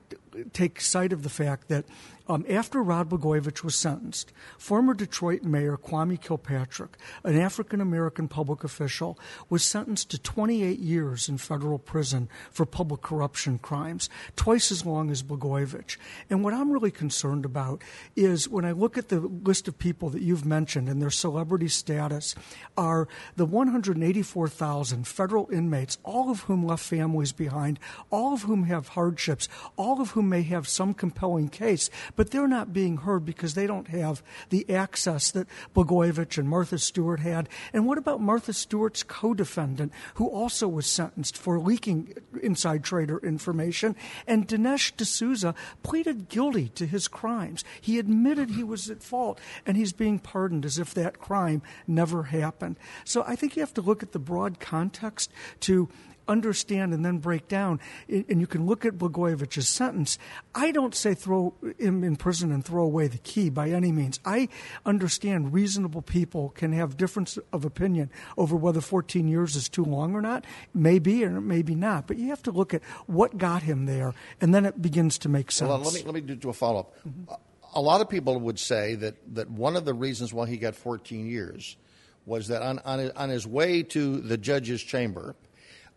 take 0.53 0.81
sight 0.81 1.13
of 1.13 1.24
the 1.24 1.30
fact 1.30 1.68
that 1.69 1.86
um, 2.27 2.45
after 2.50 2.81
Rod 2.81 3.10
Blagojevich 3.10 3.63
was 3.63 3.75
sentenced, 3.75 4.31
former 4.57 4.94
Detroit 4.94 5.44
Mayor 5.44 5.77
Kwame 5.77 6.19
Kilpatrick, 6.19 6.98
an 7.24 7.38
African 7.39 7.81
American 7.81 8.27
public 8.27 8.63
official, 8.63 9.19
was 9.50 9.63
sentenced 9.63 10.10
to 10.12 10.19
28 10.19 10.80
years 10.80 11.30
in 11.30 11.38
federal 11.38 11.77
prison 11.77 12.27
for 12.51 12.66
public 12.66 13.01
corruption 13.01 13.60
crimes, 13.60 14.10
twice 14.36 14.72
as 14.72 14.86
long 14.86 15.12
as 15.12 15.24
Blagojevich. 15.24 15.98
And 16.30 16.44
what 16.44 16.54
I'm 16.54 16.72
really 16.72 16.92
concerned 16.92 17.45
about 17.45 17.83
is 18.16 18.50
when 18.50 18.66
I 18.66 18.71
look 18.71 18.98
at 18.98 19.10
the 19.10 19.19
list 19.19 19.68
of 19.68 19.78
people 19.78 20.10
that 20.10 20.21
you've 20.21 20.45
mentioned 20.45 20.89
and 20.89 21.01
their 21.01 21.12
celebrity 21.12 21.68
status, 21.68 22.36
are 22.78 23.07
the 23.36 23.45
184,000 23.45 25.07
federal 25.07 25.50
inmates, 25.51 25.98
all 26.04 26.30
of 26.30 26.42
whom 26.42 26.66
left 26.66 26.83
families 26.83 27.31
behind, 27.31 27.80
all 28.10 28.33
of 28.33 28.44
whom 28.44 28.63
have 28.63 28.89
hardships, 28.89 29.48
all 29.75 30.01
of 30.01 30.12
whom 30.12 30.30
may 30.30 30.42
have 30.42 30.68
some 30.68 30.94
compelling 30.94 31.50
case, 31.50 31.89
but 32.16 32.32
they're 32.32 32.48
not 32.48 32.74
being 32.74 32.98
heard 32.98 33.26
because 33.26 33.54
they 33.54 33.68
don't 33.68 33.88
have 33.90 34.24
the 34.50 34.70
access 34.70 35.32
that 35.32 35.48
Blagojevich 35.76 36.38
and 36.38 36.50
Martha 36.50 36.78
Stewart 36.78 37.20
had. 37.20 37.50
And 37.74 37.86
what 37.86 37.98
about 37.98 38.22
Martha 38.22 38.54
Stewart's 38.54 39.04
co 39.04 39.34
defendant, 39.34 39.92
who 40.16 40.28
also 40.28 40.68
was 40.68 40.88
sentenced 40.88 41.38
for 41.38 41.60
leaking 41.60 42.14
inside 42.42 42.84
trader 42.84 43.18
information? 43.20 43.96
And 44.28 44.48
Dinesh 44.48 44.96
D'Souza 44.96 45.56
pleaded 45.84 46.30
guilty 46.30 46.70
to 46.70 46.86
his 46.86 47.08
crimes. 47.08 47.64
He 47.82 48.00
admitted 48.00 48.52
he 48.52 48.64
was 48.64 48.90
at 48.90 49.04
fault, 49.04 49.40
and 49.66 49.78
he's 49.78 49.94
being 49.94 50.20
pardoned 50.20 50.66
as 50.66 50.80
if 50.80 50.94
that 50.94 51.20
crime 51.20 51.62
never 51.88 52.24
happened. 52.24 52.78
So 53.04 53.24
I 53.28 53.36
think 53.36 53.56
you 53.56 53.62
have 53.62 53.74
to 53.76 53.82
look 53.82 54.04
at 54.04 54.12
the 54.12 54.20
broad 54.20 54.60
context 54.60 55.32
to 55.62 55.90
understand 56.27 56.94
and 56.94 57.04
then 57.06 57.19
break 57.19 57.48
down, 57.48 57.80
and 58.07 58.39
you 58.39 58.48
can 58.48 58.66
look 58.66 58.86
at 58.86 58.98
Blagojevich's 58.98 59.68
sentence. 59.68 60.18
I 60.54 60.72
don't 60.72 60.95
say 60.95 61.13
throw 61.13 61.54
him 61.77 62.04
in 62.04 62.16
prison 62.16 62.51
and 62.51 62.63
throw 62.63 62.83
away 62.83 63.07
the 63.07 63.18
key 63.18 63.50
by 63.50 63.69
any 63.69 63.92
means. 63.92 64.19
I 64.25 64.50
understand 64.86 65.54
reasonable 65.54 66.01
people 66.01 66.50
can 66.50 66.74
have 66.74 66.98
difference 66.98 67.38
of 67.51 67.66
opinion 67.66 68.10
over 68.38 68.56
whether 68.56 68.81
14 68.81 69.27
years 69.27 69.56
is 69.56 69.69
too 69.69 69.83
long 69.83 70.16
or 70.16 70.22
not. 70.22 70.45
Maybe 70.74 71.24
or 71.24 71.42
maybe 71.42 71.75
not. 71.75 72.07
But 72.07 72.18
you 72.18 72.30
have 72.30 72.44
to 72.44 72.51
look 72.51 72.74
at 72.74 72.83
what 73.07 73.38
got 73.38 73.63
him 73.63 73.86
there, 73.86 74.13
and 74.42 74.54
then 74.54 74.66
it 74.66 74.81
begins 74.81 75.18
to 75.19 75.30
make 75.30 75.51
sense. 75.51 75.69
Well, 75.69 75.80
let 75.80 75.94
me 75.94 76.01
let 76.04 76.13
me 76.13 76.21
do 76.21 76.50
a 76.50 76.54
follow 76.54 76.81
up. 76.81 76.95
Mm-hmm. 77.07 77.33
A 77.74 77.81
lot 77.81 78.00
of 78.00 78.10
people 78.10 78.39
would 78.39 78.60
say 78.60 78.95
that 78.95 79.16
that 79.36 79.50
one 79.50 79.75
of 79.75 79.86
the 79.86 79.94
reasons 79.94 80.33
why 80.33 80.48
he 80.48 80.57
got 80.57 80.75
14 80.75 81.28
years 81.28 81.78
was 82.25 82.48
that 82.48 82.62
on 82.62 82.80
on, 82.80 83.12
on 83.16 83.30
his 83.30 83.45
way 83.45 83.83
to 83.83 84.21
the 84.21 84.38
judge's 84.38 84.81
chamber 84.81 85.36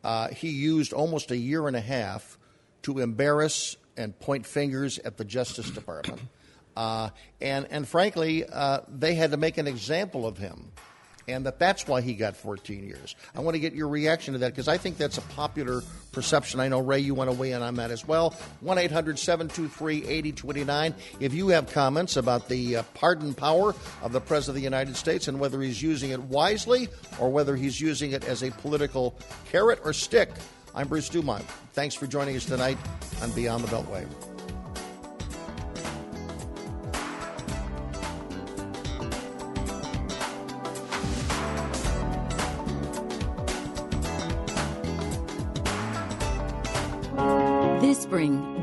uh, 0.08 0.28
he 0.28 0.48
used 0.48 0.94
almost 0.94 1.30
a 1.30 1.36
year 1.36 1.68
and 1.68 1.76
a 1.76 1.82
half 1.82 2.38
to 2.80 2.98
embarrass 2.98 3.76
and 3.94 4.18
point 4.18 4.46
fingers 4.46 4.98
at 5.00 5.18
the 5.18 5.24
Justice 5.24 5.68
Department. 5.70 6.22
Uh, 6.74 7.10
and, 7.42 7.66
and 7.70 7.86
frankly, 7.86 8.46
uh, 8.46 8.80
they 8.88 9.14
had 9.14 9.32
to 9.32 9.36
make 9.36 9.58
an 9.58 9.66
example 9.66 10.26
of 10.26 10.38
him 10.38 10.72
and 11.28 11.46
that 11.46 11.58
that's 11.58 11.86
why 11.86 12.00
he 12.00 12.14
got 12.14 12.36
14 12.36 12.84
years. 12.84 13.14
I 13.36 13.40
want 13.40 13.54
to 13.54 13.60
get 13.60 13.74
your 13.74 13.88
reaction 13.88 14.32
to 14.32 14.38
that 14.40 14.52
because 14.52 14.68
I 14.68 14.78
think 14.78 14.96
that's 14.96 15.18
a 15.18 15.22
popular 15.22 15.82
perception. 16.12 16.60
I 16.60 16.68
know, 16.68 16.80
Ray, 16.80 17.00
you 17.00 17.14
want 17.14 17.30
to 17.30 17.36
weigh 17.36 17.52
in 17.52 17.62
on 17.62 17.74
that 17.76 17.90
as 17.90 18.06
well. 18.06 18.30
1 18.60 18.78
800 18.78 19.18
723 19.18 20.06
8029. 20.06 20.94
If 21.20 21.34
you 21.34 21.48
have 21.48 21.72
comments 21.72 22.16
about 22.16 22.48
the 22.48 22.76
uh, 22.76 22.82
pardon 22.94 23.34
power 23.34 23.74
of 24.02 24.12
the 24.12 24.20
President 24.20 24.48
of 24.50 24.54
the 24.56 24.62
United 24.62 24.96
States 24.96 25.28
and 25.28 25.38
whether 25.38 25.60
he's 25.60 25.82
using 25.82 26.10
it 26.10 26.22
wisely 26.22 26.88
or 27.20 27.30
whether 27.30 27.56
he's 27.56 27.80
using 27.80 28.12
it 28.12 28.24
as 28.24 28.42
a 28.42 28.50
political 28.50 29.16
carrot 29.50 29.80
or 29.84 29.92
stick, 29.92 30.30
I'm 30.74 30.88
Bruce 30.88 31.08
Dumont. 31.08 31.44
Thanks 31.72 31.94
for 31.94 32.06
joining 32.06 32.36
us 32.36 32.44
tonight 32.44 32.78
on 33.22 33.30
Beyond 33.32 33.64
the 33.64 33.68
Beltway. 33.68 34.27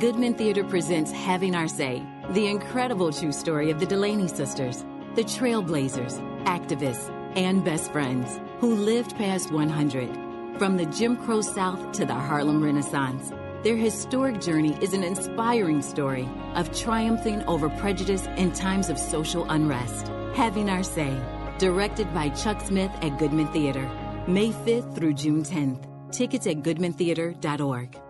Goodman 0.05 0.35
Theater 0.35 0.63
presents 0.63 1.11
Having 1.11 1.55
Our 1.55 1.67
Say, 1.67 2.05
the 2.29 2.45
incredible 2.45 3.11
true 3.11 3.31
story 3.31 3.71
of 3.71 3.79
the 3.79 3.87
Delany 3.87 4.27
sisters, 4.27 4.85
the 5.15 5.23
trailblazers, 5.23 6.21
activists, 6.43 7.09
and 7.35 7.65
best 7.65 7.91
friends 7.91 8.39
who 8.59 8.75
lived 8.75 9.15
past 9.15 9.51
100. 9.51 10.59
From 10.59 10.77
the 10.77 10.85
Jim 10.85 11.17
Crow 11.17 11.41
South 11.41 11.91
to 11.93 12.05
the 12.05 12.13
Harlem 12.13 12.63
Renaissance, 12.63 13.31
their 13.63 13.75
historic 13.75 14.39
journey 14.39 14.77
is 14.79 14.93
an 14.93 15.03
inspiring 15.03 15.81
story 15.81 16.29
of 16.53 16.71
triumphing 16.77 17.41
over 17.45 17.67
prejudice 17.67 18.27
in 18.37 18.51
times 18.51 18.91
of 18.91 18.99
social 18.99 19.49
unrest. 19.49 20.09
Having 20.35 20.69
Our 20.69 20.83
Say, 20.83 21.19
directed 21.57 22.13
by 22.13 22.29
Chuck 22.29 22.61
Smith 22.61 22.91
at 23.01 23.17
Goodman 23.17 23.47
Theater, 23.47 23.89
May 24.27 24.51
5th 24.51 24.93
through 24.93 25.15
June 25.15 25.41
10th. 25.41 26.11
Tickets 26.11 26.45
at 26.45 26.57
goodmantheater.org. 26.57 28.04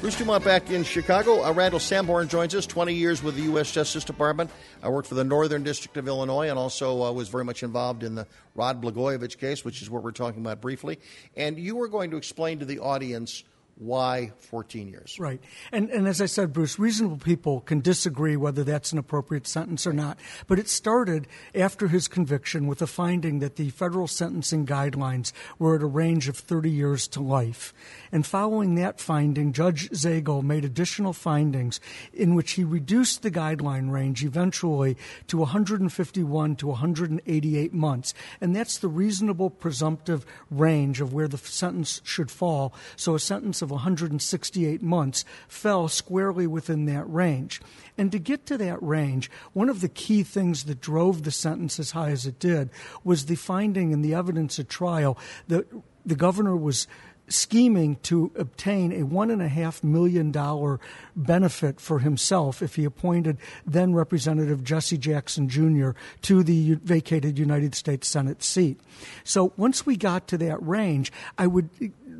Bruce 0.00 0.16
Dumont 0.16 0.44
back 0.44 0.70
in 0.70 0.84
Chicago. 0.84 1.42
Uh, 1.42 1.52
Randall 1.52 1.80
Sanborn 1.80 2.28
joins 2.28 2.54
us, 2.54 2.66
20 2.66 2.94
years 2.94 3.20
with 3.20 3.34
the 3.34 3.42
U.S. 3.42 3.72
Justice 3.72 4.04
Department. 4.04 4.48
I 4.80 4.90
worked 4.90 5.08
for 5.08 5.16
the 5.16 5.24
Northern 5.24 5.64
District 5.64 5.96
of 5.96 6.06
Illinois 6.06 6.48
and 6.48 6.56
also 6.56 7.02
uh, 7.02 7.10
was 7.10 7.28
very 7.28 7.44
much 7.44 7.64
involved 7.64 8.04
in 8.04 8.14
the 8.14 8.24
Rod 8.54 8.80
Blagojevich 8.80 9.38
case, 9.38 9.64
which 9.64 9.82
is 9.82 9.90
what 9.90 10.04
we're 10.04 10.12
talking 10.12 10.40
about 10.40 10.60
briefly. 10.60 11.00
And 11.36 11.58
you 11.58 11.74
were 11.74 11.88
going 11.88 12.12
to 12.12 12.16
explain 12.16 12.60
to 12.60 12.64
the 12.64 12.78
audience 12.78 13.42
Why 13.78 14.32
14 14.50 14.88
years? 14.88 15.16
Right. 15.20 15.40
And, 15.70 15.88
and 15.90 16.08
as 16.08 16.20
I 16.20 16.26
said, 16.26 16.52
Bruce, 16.52 16.80
reasonable 16.80 17.18
people 17.18 17.60
can 17.60 17.80
disagree 17.80 18.36
whether 18.36 18.64
that's 18.64 18.90
an 18.90 18.98
appropriate 18.98 19.46
sentence 19.46 19.86
or 19.86 19.92
not. 19.92 20.18
But 20.48 20.58
it 20.58 20.68
started 20.68 21.28
after 21.54 21.86
his 21.86 22.08
conviction 22.08 22.66
with 22.66 22.82
a 22.82 22.88
finding 22.88 23.38
that 23.38 23.54
the 23.54 23.70
federal 23.70 24.08
sentencing 24.08 24.66
guidelines 24.66 25.32
were 25.60 25.76
at 25.76 25.82
a 25.82 25.86
range 25.86 26.28
of 26.28 26.36
30 26.36 26.68
years 26.68 27.06
to 27.08 27.20
life. 27.20 27.72
And 28.10 28.26
following 28.26 28.74
that 28.74 29.00
finding, 29.00 29.52
Judge 29.52 29.88
Zagel 29.90 30.42
made 30.42 30.64
additional 30.64 31.12
findings 31.12 31.78
in 32.12 32.34
which 32.34 32.52
he 32.52 32.64
reduced 32.64 33.22
the 33.22 33.30
guideline 33.30 33.92
range 33.92 34.24
eventually 34.24 34.96
to 35.28 35.36
151 35.36 36.56
to 36.56 36.66
188 36.66 37.72
months. 37.72 38.12
And 38.40 38.56
that's 38.56 38.78
the 38.78 38.88
reasonable 38.88 39.50
presumptive 39.50 40.26
range 40.50 41.00
of 41.00 41.12
where 41.12 41.28
the 41.28 41.38
sentence 41.38 42.00
should 42.02 42.32
fall. 42.32 42.74
So 42.96 43.14
a 43.14 43.20
sentence 43.20 43.62
of 43.62 43.67
168 43.70 44.82
months 44.82 45.24
fell 45.48 45.88
squarely 45.88 46.46
within 46.46 46.86
that 46.86 47.08
range. 47.10 47.60
And 47.96 48.12
to 48.12 48.18
get 48.18 48.46
to 48.46 48.58
that 48.58 48.82
range, 48.82 49.30
one 49.52 49.68
of 49.68 49.80
the 49.80 49.88
key 49.88 50.22
things 50.22 50.64
that 50.64 50.80
drove 50.80 51.22
the 51.22 51.30
sentence 51.30 51.78
as 51.78 51.92
high 51.92 52.10
as 52.10 52.26
it 52.26 52.38
did 52.38 52.70
was 53.04 53.26
the 53.26 53.34
finding 53.34 53.92
and 53.92 54.04
the 54.04 54.14
evidence 54.14 54.58
at 54.58 54.68
trial 54.68 55.18
that 55.48 55.66
the 56.04 56.16
governor 56.16 56.56
was 56.56 56.86
scheming 57.28 57.96
to 57.96 58.32
obtain 58.36 58.92
a 58.92 59.02
one 59.02 59.30
and 59.30 59.42
a 59.42 59.48
half 59.48 59.84
million 59.84 60.30
dollar 60.30 60.80
benefit 61.14 61.80
for 61.80 62.00
himself 62.00 62.62
if 62.62 62.76
he 62.76 62.84
appointed 62.84 63.36
then 63.66 63.94
Representative 63.94 64.64
Jesse 64.64 64.98
Jackson 64.98 65.48
Jr. 65.48 65.90
to 66.22 66.42
the 66.42 66.74
vacated 66.76 67.38
United 67.38 67.74
States 67.74 68.08
Senate 68.08 68.42
seat. 68.42 68.80
So 69.24 69.52
once 69.56 69.84
we 69.84 69.96
got 69.96 70.26
to 70.28 70.38
that 70.38 70.62
range, 70.66 71.12
I 71.36 71.46
would 71.46 71.68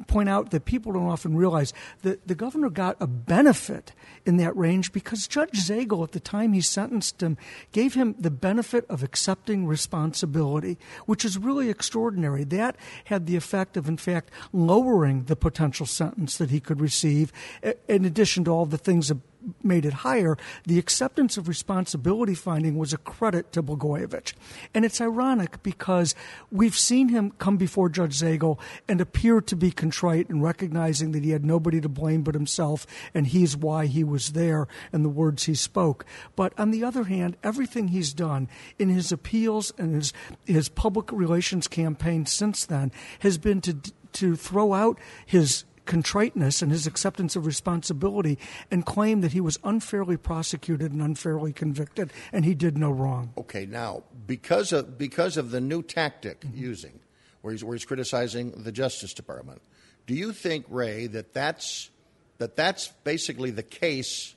point 0.06 0.28
out 0.28 0.50
that 0.50 0.64
people 0.64 0.92
don't 0.92 1.08
often 1.08 1.36
realize 1.36 1.72
that 2.02 2.26
the 2.28 2.34
governor 2.34 2.70
got 2.70 2.96
a 3.00 3.06
benefit 3.06 3.92
in 4.24 4.36
that 4.36 4.56
range 4.56 4.92
because 4.92 5.26
Judge 5.26 5.58
Zagel, 5.58 6.04
at 6.04 6.12
the 6.12 6.20
time 6.20 6.52
he 6.52 6.60
sentenced 6.60 7.22
him, 7.22 7.36
gave 7.72 7.94
him 7.94 8.14
the 8.18 8.30
benefit 8.30 8.84
of 8.88 9.02
accepting 9.02 9.66
responsibility, 9.66 10.78
which 11.06 11.24
is 11.24 11.38
really 11.38 11.68
extraordinary. 11.70 12.44
That 12.44 12.76
had 13.04 13.26
the 13.26 13.36
effect 13.36 13.76
of, 13.76 13.88
in 13.88 13.96
fact, 13.96 14.30
lowering 14.52 15.24
the 15.24 15.36
potential 15.36 15.86
sentence 15.86 16.38
that 16.38 16.50
he 16.50 16.60
could 16.60 16.80
receive, 16.80 17.32
in 17.88 18.04
addition 18.04 18.44
to 18.44 18.50
all 18.50 18.66
the 18.66 18.78
things 18.78 19.10
made 19.62 19.84
it 19.84 19.92
higher, 19.92 20.36
the 20.64 20.78
acceptance 20.78 21.36
of 21.36 21.48
responsibility 21.48 22.34
finding 22.34 22.76
was 22.76 22.92
a 22.92 22.98
credit 22.98 23.52
to 23.52 23.62
Blagojevich. 23.62 24.34
And 24.74 24.84
it's 24.84 25.00
ironic 25.00 25.62
because 25.62 26.14
we've 26.50 26.76
seen 26.76 27.08
him 27.08 27.32
come 27.38 27.56
before 27.56 27.88
Judge 27.88 28.20
Zagel 28.20 28.58
and 28.88 29.00
appear 29.00 29.40
to 29.40 29.56
be 29.56 29.70
contrite 29.70 30.28
and 30.28 30.42
recognizing 30.42 31.12
that 31.12 31.24
he 31.24 31.30
had 31.30 31.44
nobody 31.44 31.80
to 31.80 31.88
blame 31.88 32.22
but 32.22 32.34
himself 32.34 32.86
and 33.14 33.26
he's 33.26 33.56
why 33.56 33.86
he 33.86 34.04
was 34.04 34.32
there 34.32 34.68
and 34.92 35.04
the 35.04 35.08
words 35.08 35.44
he 35.44 35.54
spoke. 35.54 36.04
But 36.36 36.52
on 36.58 36.70
the 36.70 36.84
other 36.84 37.04
hand, 37.04 37.36
everything 37.42 37.88
he's 37.88 38.12
done 38.12 38.48
in 38.78 38.88
his 38.88 39.12
appeals 39.12 39.72
and 39.78 39.94
his, 39.94 40.12
his 40.44 40.68
public 40.68 41.10
relations 41.12 41.68
campaign 41.68 42.26
since 42.26 42.66
then 42.66 42.92
has 43.20 43.38
been 43.38 43.60
to 43.62 43.76
to 44.10 44.36
throw 44.36 44.72
out 44.72 44.98
his 45.26 45.64
contriteness 45.88 46.62
and 46.62 46.70
his 46.70 46.86
acceptance 46.86 47.34
of 47.34 47.46
responsibility 47.46 48.38
and 48.70 48.86
claim 48.86 49.22
that 49.22 49.32
he 49.32 49.40
was 49.40 49.58
unfairly 49.64 50.16
prosecuted 50.16 50.92
and 50.92 51.02
unfairly 51.02 51.52
convicted 51.52 52.12
and 52.30 52.44
he 52.44 52.54
did 52.54 52.78
no 52.78 52.90
wrong. 52.90 53.32
Okay, 53.36 53.66
now 53.66 54.04
because 54.26 54.72
of 54.72 54.96
because 54.96 55.36
of 55.36 55.50
the 55.50 55.60
new 55.60 55.82
tactic 55.82 56.40
mm-hmm. 56.40 56.56
using, 56.56 57.00
where 57.40 57.52
he's 57.52 57.64
where 57.64 57.74
he's 57.74 57.86
criticizing 57.86 58.52
the 58.52 58.70
Justice 58.70 59.14
Department, 59.14 59.62
do 60.06 60.14
you 60.14 60.32
think 60.32 60.66
Ray 60.68 61.08
that 61.08 61.32
that's 61.32 61.90
that 62.36 62.54
that's 62.54 62.88
basically 63.02 63.50
the 63.50 63.62
case 63.62 64.34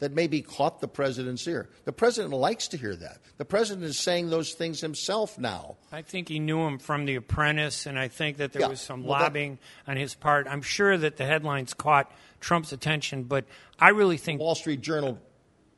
that 0.00 0.12
maybe 0.12 0.42
caught 0.42 0.80
the 0.80 0.88
president's 0.88 1.46
ear. 1.46 1.68
The 1.84 1.92
president 1.92 2.34
likes 2.34 2.68
to 2.68 2.76
hear 2.76 2.94
that. 2.96 3.18
The 3.36 3.44
president 3.44 3.86
is 3.86 3.98
saying 3.98 4.30
those 4.30 4.52
things 4.52 4.80
himself 4.80 5.38
now. 5.38 5.76
I 5.92 6.02
think 6.02 6.28
he 6.28 6.38
knew 6.38 6.60
him 6.60 6.78
from 6.78 7.04
The 7.04 7.14
Apprentice, 7.16 7.86
and 7.86 7.98
I 7.98 8.08
think 8.08 8.38
that 8.38 8.52
there 8.52 8.62
yeah. 8.62 8.68
was 8.68 8.80
some 8.80 9.04
well, 9.04 9.20
lobbying 9.20 9.58
that, 9.86 9.92
on 9.92 9.96
his 9.96 10.14
part. 10.14 10.46
I'm 10.48 10.62
sure 10.62 10.96
that 10.96 11.16
the 11.16 11.24
headlines 11.24 11.74
caught 11.74 12.12
Trump's 12.40 12.72
attention, 12.72 13.24
but 13.24 13.44
I 13.78 13.90
really 13.90 14.16
think 14.16 14.40
Wall 14.40 14.54
Street 14.54 14.80
Journal 14.80 15.18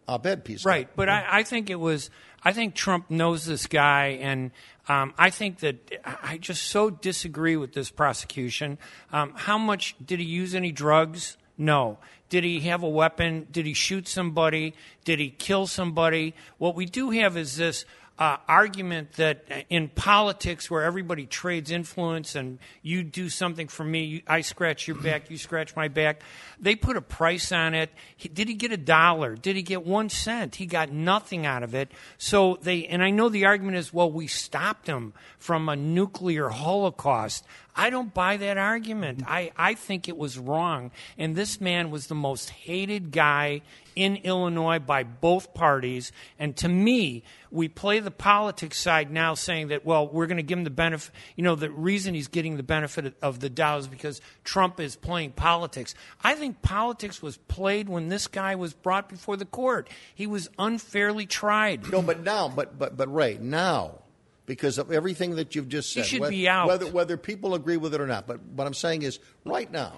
op-ed 0.09 0.45
piece. 0.45 0.65
Right, 0.65 0.89
but 0.97 1.09
I, 1.09 1.25
I, 1.29 1.43
think 1.43 1.71
it 1.71 1.81
was. 1.81 2.11
I 2.43 2.53
think 2.53 2.75
Trump 2.75 3.11
knows 3.11 3.45
this 3.45 3.67
guy, 3.67 4.19
and 4.21 4.51
um, 4.89 5.15
I 5.19 5.31
think 5.31 5.61
that 5.61 5.77
I 6.05 6.39
just 6.39 6.65
so 6.65 6.91
disagree 6.91 7.57
with 7.57 7.73
this 7.73 7.91
prosecution. 7.91 8.79
Um, 9.13 9.33
how 9.35 9.59
much 9.59 9.97
did 10.05 10.21
he 10.21 10.27
use 10.27 10.55
any 10.55 10.73
drugs? 10.73 11.37
No. 11.59 11.99
Did 12.29 12.45
he 12.45 12.61
have 12.61 12.83
a 12.83 12.89
weapon? 12.89 13.47
Did 13.51 13.67
he 13.67 13.75
shoot 13.75 14.09
somebody? 14.09 14.75
Did 15.05 15.19
he 15.19 15.31
kill 15.31 15.67
somebody? 15.67 16.35
What 16.59 16.75
we 16.75 16.87
do 16.87 17.11
have 17.11 17.37
is 17.37 17.57
this 17.57 17.85
uh, 18.19 18.39
argument 18.49 19.13
that 19.15 19.45
in 19.69 19.89
politics, 19.89 20.71
where 20.71 20.83
everybody 20.83 21.27
trades 21.27 21.71
influence 21.71 22.35
and 22.35 22.59
you 22.83 23.03
do 23.03 23.29
something 23.29 23.69
for 23.69 23.85
me, 23.85 24.23
I 24.27 24.41
scratch 24.41 24.89
your 24.89 24.97
back, 24.97 25.31
you 25.31 25.37
scratch 25.37 25.77
my 25.77 25.89
back, 25.89 26.23
they 26.59 26.77
put 26.77 26.97
a 26.97 27.03
price 27.03 27.53
on 27.53 27.75
it. 27.75 27.91
He, 28.17 28.29
did 28.29 28.49
he 28.49 28.55
get 28.55 28.73
a 28.73 28.79
dollar? 28.79 29.35
Did 29.35 29.57
he 29.57 29.63
get 29.63 29.85
one 29.85 30.09
cent? 30.09 30.57
He 30.57 30.65
got 30.65 30.91
nothing 30.91 31.45
out 31.45 31.63
of 31.63 31.75
it. 31.75 31.93
So 32.17 32.59
they, 32.63 32.87
and 32.87 33.03
I 33.03 33.11
know 33.11 33.29
the 33.29 33.45
argument 33.45 33.77
is, 33.77 33.93
well, 33.93 34.11
we 34.11 34.27
stopped 34.27 34.87
him 34.87 35.13
from 35.39 35.69
a 35.69 35.77
nuclear 35.77 36.49
holocaust. 36.49 37.45
I 37.77 37.91
don't 37.91 38.13
buy 38.13 38.39
that 38.39 38.57
argument. 38.57 39.23
I, 39.27 39.53
I 39.57 39.75
think 39.75 40.09
it 40.09 40.17
was 40.17 40.39
wrong. 40.39 40.91
And 41.19 41.37
this 41.37 41.61
man 41.61 41.91
was 41.91 42.07
the 42.07 42.15
most 42.15 42.49
hated 42.49 43.13
guy 43.13 43.61
in 43.95 44.17
Illinois 44.17 44.79
by 44.79 45.03
both 45.03 45.53
parties. 45.53 46.11
And 46.39 46.57
to 46.59 46.69
me, 46.69 47.23
we 47.51 47.69
play 47.69 48.01
the 48.01 48.11
politics 48.11 48.81
side 48.81 49.11
now 49.11 49.35
saying 49.35 49.69
that, 49.69 49.85
well, 49.85 50.09
we're 50.09 50.27
going 50.27 50.39
to 50.39 50.43
give 50.43 50.59
him 50.59 50.65
the 50.65 50.71
benefit. 50.71 51.15
You 51.37 51.45
know, 51.45 51.55
the 51.55 51.71
reason 51.71 52.15
he's 52.15 52.29
getting 52.29 52.57
the 52.57 52.63
benefit 52.63 53.15
of 53.21 53.41
the 53.41 53.51
doubt 53.51 53.81
is 53.81 53.89
because 53.89 54.21
Trump 54.43 54.81
is 54.81 54.97
playing 54.97 55.33
politics. 55.33 55.95
I 56.25 56.35
think 56.35 56.63
politics 56.63 57.21
was 57.23 57.37
played 57.37 57.89
when 57.89 58.09
this 58.09 58.27
guy 58.27 58.55
was 58.55 58.73
brought 58.73 59.09
before 59.09 59.37
the 59.37 59.45
court. 59.45 59.89
He 60.15 60.27
was 60.27 60.49
unfairly 60.59 61.27
tried. 61.27 61.91
No, 61.91 62.01
but 62.01 62.23
now, 62.23 62.49
but, 62.49 62.79
but, 62.79 62.97
but 62.97 63.13
Ray, 63.13 63.39
now 63.41 64.01
because 64.47 64.79
of 64.79 64.91
everything 64.91 65.37
that 65.37 65.55
you've 65.55 65.69
just 65.69 65.93
said. 65.93 66.05
He 66.05 66.09
should 66.11 66.21
whether, 66.21 66.31
be 66.31 66.49
out. 66.49 66.69
Whether, 66.69 66.87
whether 66.87 67.17
people 67.17 67.55
agree 67.55 67.77
with 67.77 67.95
it 67.95 68.01
or 68.01 68.07
not. 68.07 68.27
But 68.27 68.43
what 68.43 68.67
I'm 68.67 68.75
saying 68.75 69.03
is, 69.03 69.19
right 69.45 69.71
now, 69.71 69.93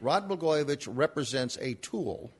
Rod 0.00 0.28
Blagojevich 0.28 0.88
represents 0.90 1.56
a 1.60 1.74
tool, 1.74 2.30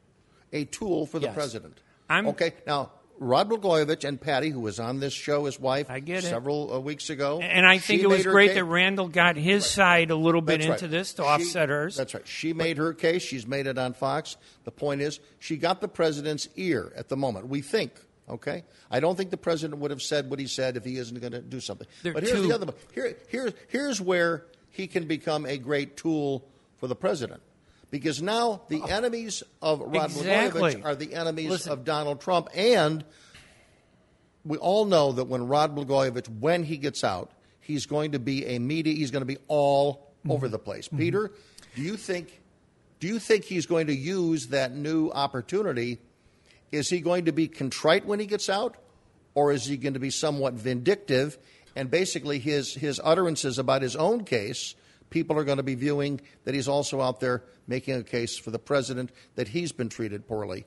a 0.52 0.64
tool 0.64 1.06
for 1.06 1.18
the 1.18 1.26
yes. 1.26 1.34
president. 1.34 1.80
I'm, 2.08 2.26
okay, 2.28 2.54
now 2.66 2.90
Rod 3.20 3.50
Blagojevich 3.50 4.08
and 4.08 4.18
Patti, 4.18 4.48
who 4.48 4.60
was 4.60 4.80
on 4.80 4.98
this 4.98 5.12
show, 5.12 5.44
his 5.44 5.60
wife, 5.60 5.90
I 5.90 6.00
get 6.00 6.24
several 6.24 6.72
uh, 6.72 6.80
weeks 6.80 7.10
ago. 7.10 7.40
And 7.40 7.66
I 7.66 7.76
think 7.76 8.00
it 8.02 8.06
was 8.08 8.24
great 8.24 8.48
case. 8.48 8.54
that 8.56 8.64
Randall 8.64 9.08
got 9.08 9.36
his 9.36 9.62
right. 9.62 9.70
side 9.70 10.10
a 10.10 10.16
little 10.16 10.40
bit 10.40 10.62
that's 10.62 10.82
into 10.82 10.84
right. 10.86 10.90
this 10.90 11.12
to 11.14 11.22
she, 11.22 11.28
offset 11.28 11.68
hers. 11.68 11.96
That's 11.96 12.14
right. 12.14 12.26
She 12.26 12.54
made 12.54 12.78
her 12.78 12.94
case. 12.94 13.22
She's 13.22 13.46
made 13.46 13.66
it 13.66 13.76
on 13.76 13.92
Fox. 13.92 14.38
The 14.64 14.70
point 14.70 15.02
is, 15.02 15.20
she 15.38 15.58
got 15.58 15.82
the 15.82 15.88
president's 15.88 16.48
ear 16.56 16.94
at 16.96 17.10
the 17.10 17.16
moment. 17.16 17.48
We 17.48 17.60
think 17.60 17.92
Okay, 18.30 18.62
I 18.90 19.00
don't 19.00 19.16
think 19.16 19.30
the 19.30 19.36
president 19.36 19.80
would 19.80 19.90
have 19.90 20.02
said 20.02 20.30
what 20.30 20.38
he 20.38 20.46
said 20.46 20.76
if 20.76 20.84
he 20.84 20.96
isn't 20.96 21.18
going 21.18 21.32
to 21.32 21.40
do 21.40 21.58
something. 21.60 21.88
They're 22.04 22.12
but 22.12 22.22
here's 22.22 22.46
the 22.46 22.54
other. 22.54 22.72
Here, 22.94 23.16
here, 23.28 23.52
here's 23.68 24.00
where 24.00 24.46
he 24.70 24.86
can 24.86 25.08
become 25.08 25.46
a 25.46 25.58
great 25.58 25.96
tool 25.96 26.46
for 26.76 26.86
the 26.86 26.94
president, 26.94 27.42
because 27.90 28.22
now 28.22 28.62
the 28.68 28.82
enemies 28.88 29.42
of 29.60 29.80
Rod 29.80 30.10
exactly. 30.10 30.76
Blagojevich 30.76 30.84
are 30.84 30.94
the 30.94 31.14
enemies 31.14 31.50
Listen. 31.50 31.72
of 31.72 31.84
Donald 31.84 32.20
Trump, 32.20 32.48
and 32.54 33.04
we 34.44 34.56
all 34.58 34.84
know 34.84 35.10
that 35.12 35.24
when 35.24 35.48
Rod 35.48 35.74
Blagojevich, 35.74 36.28
when 36.38 36.62
he 36.62 36.76
gets 36.76 37.02
out, 37.02 37.32
he's 37.60 37.86
going 37.86 38.12
to 38.12 38.20
be 38.20 38.46
a 38.46 38.58
media. 38.60 38.94
He's 38.94 39.10
going 39.10 39.22
to 39.22 39.26
be 39.26 39.38
all 39.48 40.12
mm-hmm. 40.20 40.30
over 40.30 40.48
the 40.48 40.58
place. 40.58 40.86
Mm-hmm. 40.86 40.98
Peter, 40.98 41.32
do 41.74 41.82
you 41.82 41.96
think? 41.96 42.40
Do 43.00 43.06
you 43.08 43.18
think 43.18 43.44
he's 43.44 43.66
going 43.66 43.88
to 43.88 43.94
use 43.94 44.48
that 44.48 44.74
new 44.74 45.10
opportunity? 45.10 45.98
Is 46.72 46.88
he 46.88 47.00
going 47.00 47.24
to 47.24 47.32
be 47.32 47.48
contrite 47.48 48.06
when 48.06 48.20
he 48.20 48.26
gets 48.26 48.48
out, 48.48 48.76
or 49.34 49.52
is 49.52 49.66
he 49.66 49.76
going 49.76 49.94
to 49.94 50.00
be 50.00 50.10
somewhat 50.10 50.54
vindictive? 50.54 51.38
And 51.76 51.90
basically, 51.90 52.38
his, 52.38 52.74
his 52.74 53.00
utterances 53.02 53.58
about 53.58 53.82
his 53.82 53.96
own 53.96 54.24
case, 54.24 54.74
people 55.10 55.38
are 55.38 55.44
going 55.44 55.58
to 55.58 55.62
be 55.62 55.74
viewing 55.74 56.20
that 56.44 56.54
he's 56.54 56.68
also 56.68 57.00
out 57.00 57.20
there 57.20 57.42
making 57.66 57.94
a 57.94 58.02
case 58.02 58.36
for 58.36 58.50
the 58.50 58.58
president 58.58 59.10
that 59.36 59.48
he's 59.48 59.72
been 59.72 59.88
treated 59.88 60.26
poorly 60.26 60.64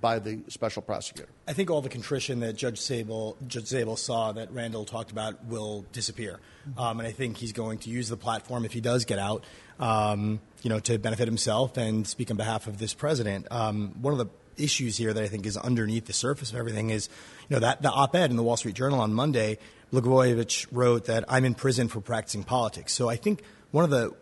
by 0.00 0.18
the 0.18 0.40
special 0.48 0.82
prosecutor. 0.82 1.28
I 1.48 1.52
think 1.54 1.70
all 1.70 1.80
the 1.80 1.88
contrition 1.88 2.40
that 2.40 2.54
Judge 2.54 2.78
Zagel, 2.80 3.34
Judge 3.46 3.64
Zagel 3.64 3.98
saw 3.98 4.32
that 4.32 4.52
Randall 4.52 4.84
talked 4.84 5.10
about 5.10 5.46
will 5.46 5.86
disappear. 5.92 6.38
Um, 6.76 7.00
and 7.00 7.08
I 7.08 7.12
think 7.12 7.38
he's 7.38 7.52
going 7.52 7.78
to 7.78 7.90
use 7.90 8.08
the 8.08 8.16
platform 8.16 8.64
if 8.64 8.72
he 8.72 8.80
does 8.80 9.04
get 9.04 9.18
out, 9.18 9.44
um, 9.80 10.40
you 10.62 10.70
know, 10.70 10.80
to 10.80 10.98
benefit 10.98 11.26
himself 11.26 11.76
and 11.76 12.06
speak 12.06 12.30
on 12.30 12.36
behalf 12.36 12.66
of 12.66 12.78
this 12.78 12.92
president. 12.92 13.46
Um, 13.50 13.94
one 14.00 14.12
of 14.12 14.18
the 14.18 14.26
issues 14.58 14.96
here 14.96 15.12
that 15.12 15.22
I 15.22 15.28
think 15.28 15.46
is 15.46 15.56
underneath 15.56 16.06
the 16.06 16.12
surface 16.12 16.50
of 16.50 16.56
everything 16.56 16.90
is, 16.90 17.08
you 17.48 17.56
know, 17.56 17.60
that 17.60 17.82
the 17.82 17.90
op-ed 17.90 18.30
in 18.30 18.36
the 18.36 18.42
Wall 18.42 18.56
Street 18.56 18.74
Journal 18.74 19.00
on 19.00 19.12
Monday, 19.12 19.58
Blagojevich 19.92 20.66
wrote 20.72 21.06
that 21.06 21.24
I'm 21.28 21.44
in 21.44 21.54
prison 21.54 21.88
for 21.88 22.00
practicing 22.00 22.44
politics. 22.44 22.92
So 22.92 23.08
I 23.08 23.16
think 23.16 23.42
one 23.70 23.84
of 23.84 23.90
the 23.90 24.14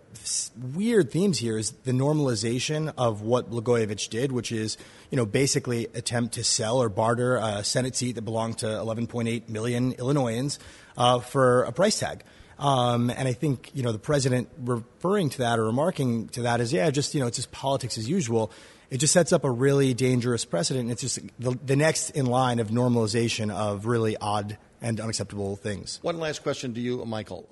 weird 0.74 1.10
themes 1.10 1.38
here 1.38 1.58
is 1.58 1.72
the 1.84 1.92
normalization 1.92 2.92
of 2.96 3.22
what 3.22 3.50
Blagojevich 3.50 4.08
did, 4.08 4.32
which 4.32 4.52
is, 4.52 4.76
you 5.10 5.16
know, 5.16 5.26
basically 5.26 5.86
attempt 5.94 6.34
to 6.34 6.44
sell 6.44 6.78
or 6.78 6.88
barter 6.88 7.36
a 7.36 7.64
Senate 7.64 7.96
seat 7.96 8.12
that 8.12 8.22
belonged 8.22 8.58
to 8.58 8.66
11.8 8.66 9.48
million 9.48 9.92
Illinoisans 9.92 10.58
uh, 10.96 11.20
for 11.20 11.62
a 11.64 11.72
price 11.72 11.98
tag. 11.98 12.24
Um, 12.58 13.10
and 13.10 13.26
I 13.26 13.32
think 13.32 13.70
you 13.74 13.82
know 13.82 13.92
the 13.92 13.98
president 13.98 14.48
referring 14.58 15.30
to 15.30 15.38
that 15.38 15.58
or 15.58 15.64
remarking 15.64 16.28
to 16.28 16.42
that 16.42 16.60
is 16.60 16.72
yeah, 16.72 16.88
just 16.90 17.14
you 17.14 17.20
know 17.20 17.26
it's 17.26 17.36
just 17.36 17.50
politics 17.50 17.98
as 17.98 18.08
usual. 18.08 18.52
It 18.94 18.98
just 18.98 19.12
sets 19.12 19.32
up 19.32 19.42
a 19.42 19.50
really 19.50 19.92
dangerous 19.92 20.44
precedent. 20.44 20.88
It's 20.88 21.00
just 21.00 21.18
the, 21.40 21.58
the 21.66 21.74
next 21.74 22.10
in 22.10 22.26
line 22.26 22.60
of 22.60 22.68
normalization 22.68 23.52
of 23.52 23.86
really 23.86 24.16
odd 24.16 24.56
and 24.80 25.00
unacceptable 25.00 25.56
things. 25.56 25.98
One 26.02 26.20
last 26.20 26.44
question 26.44 26.74
to 26.74 26.80
you, 26.80 27.04
Michael. 27.04 27.48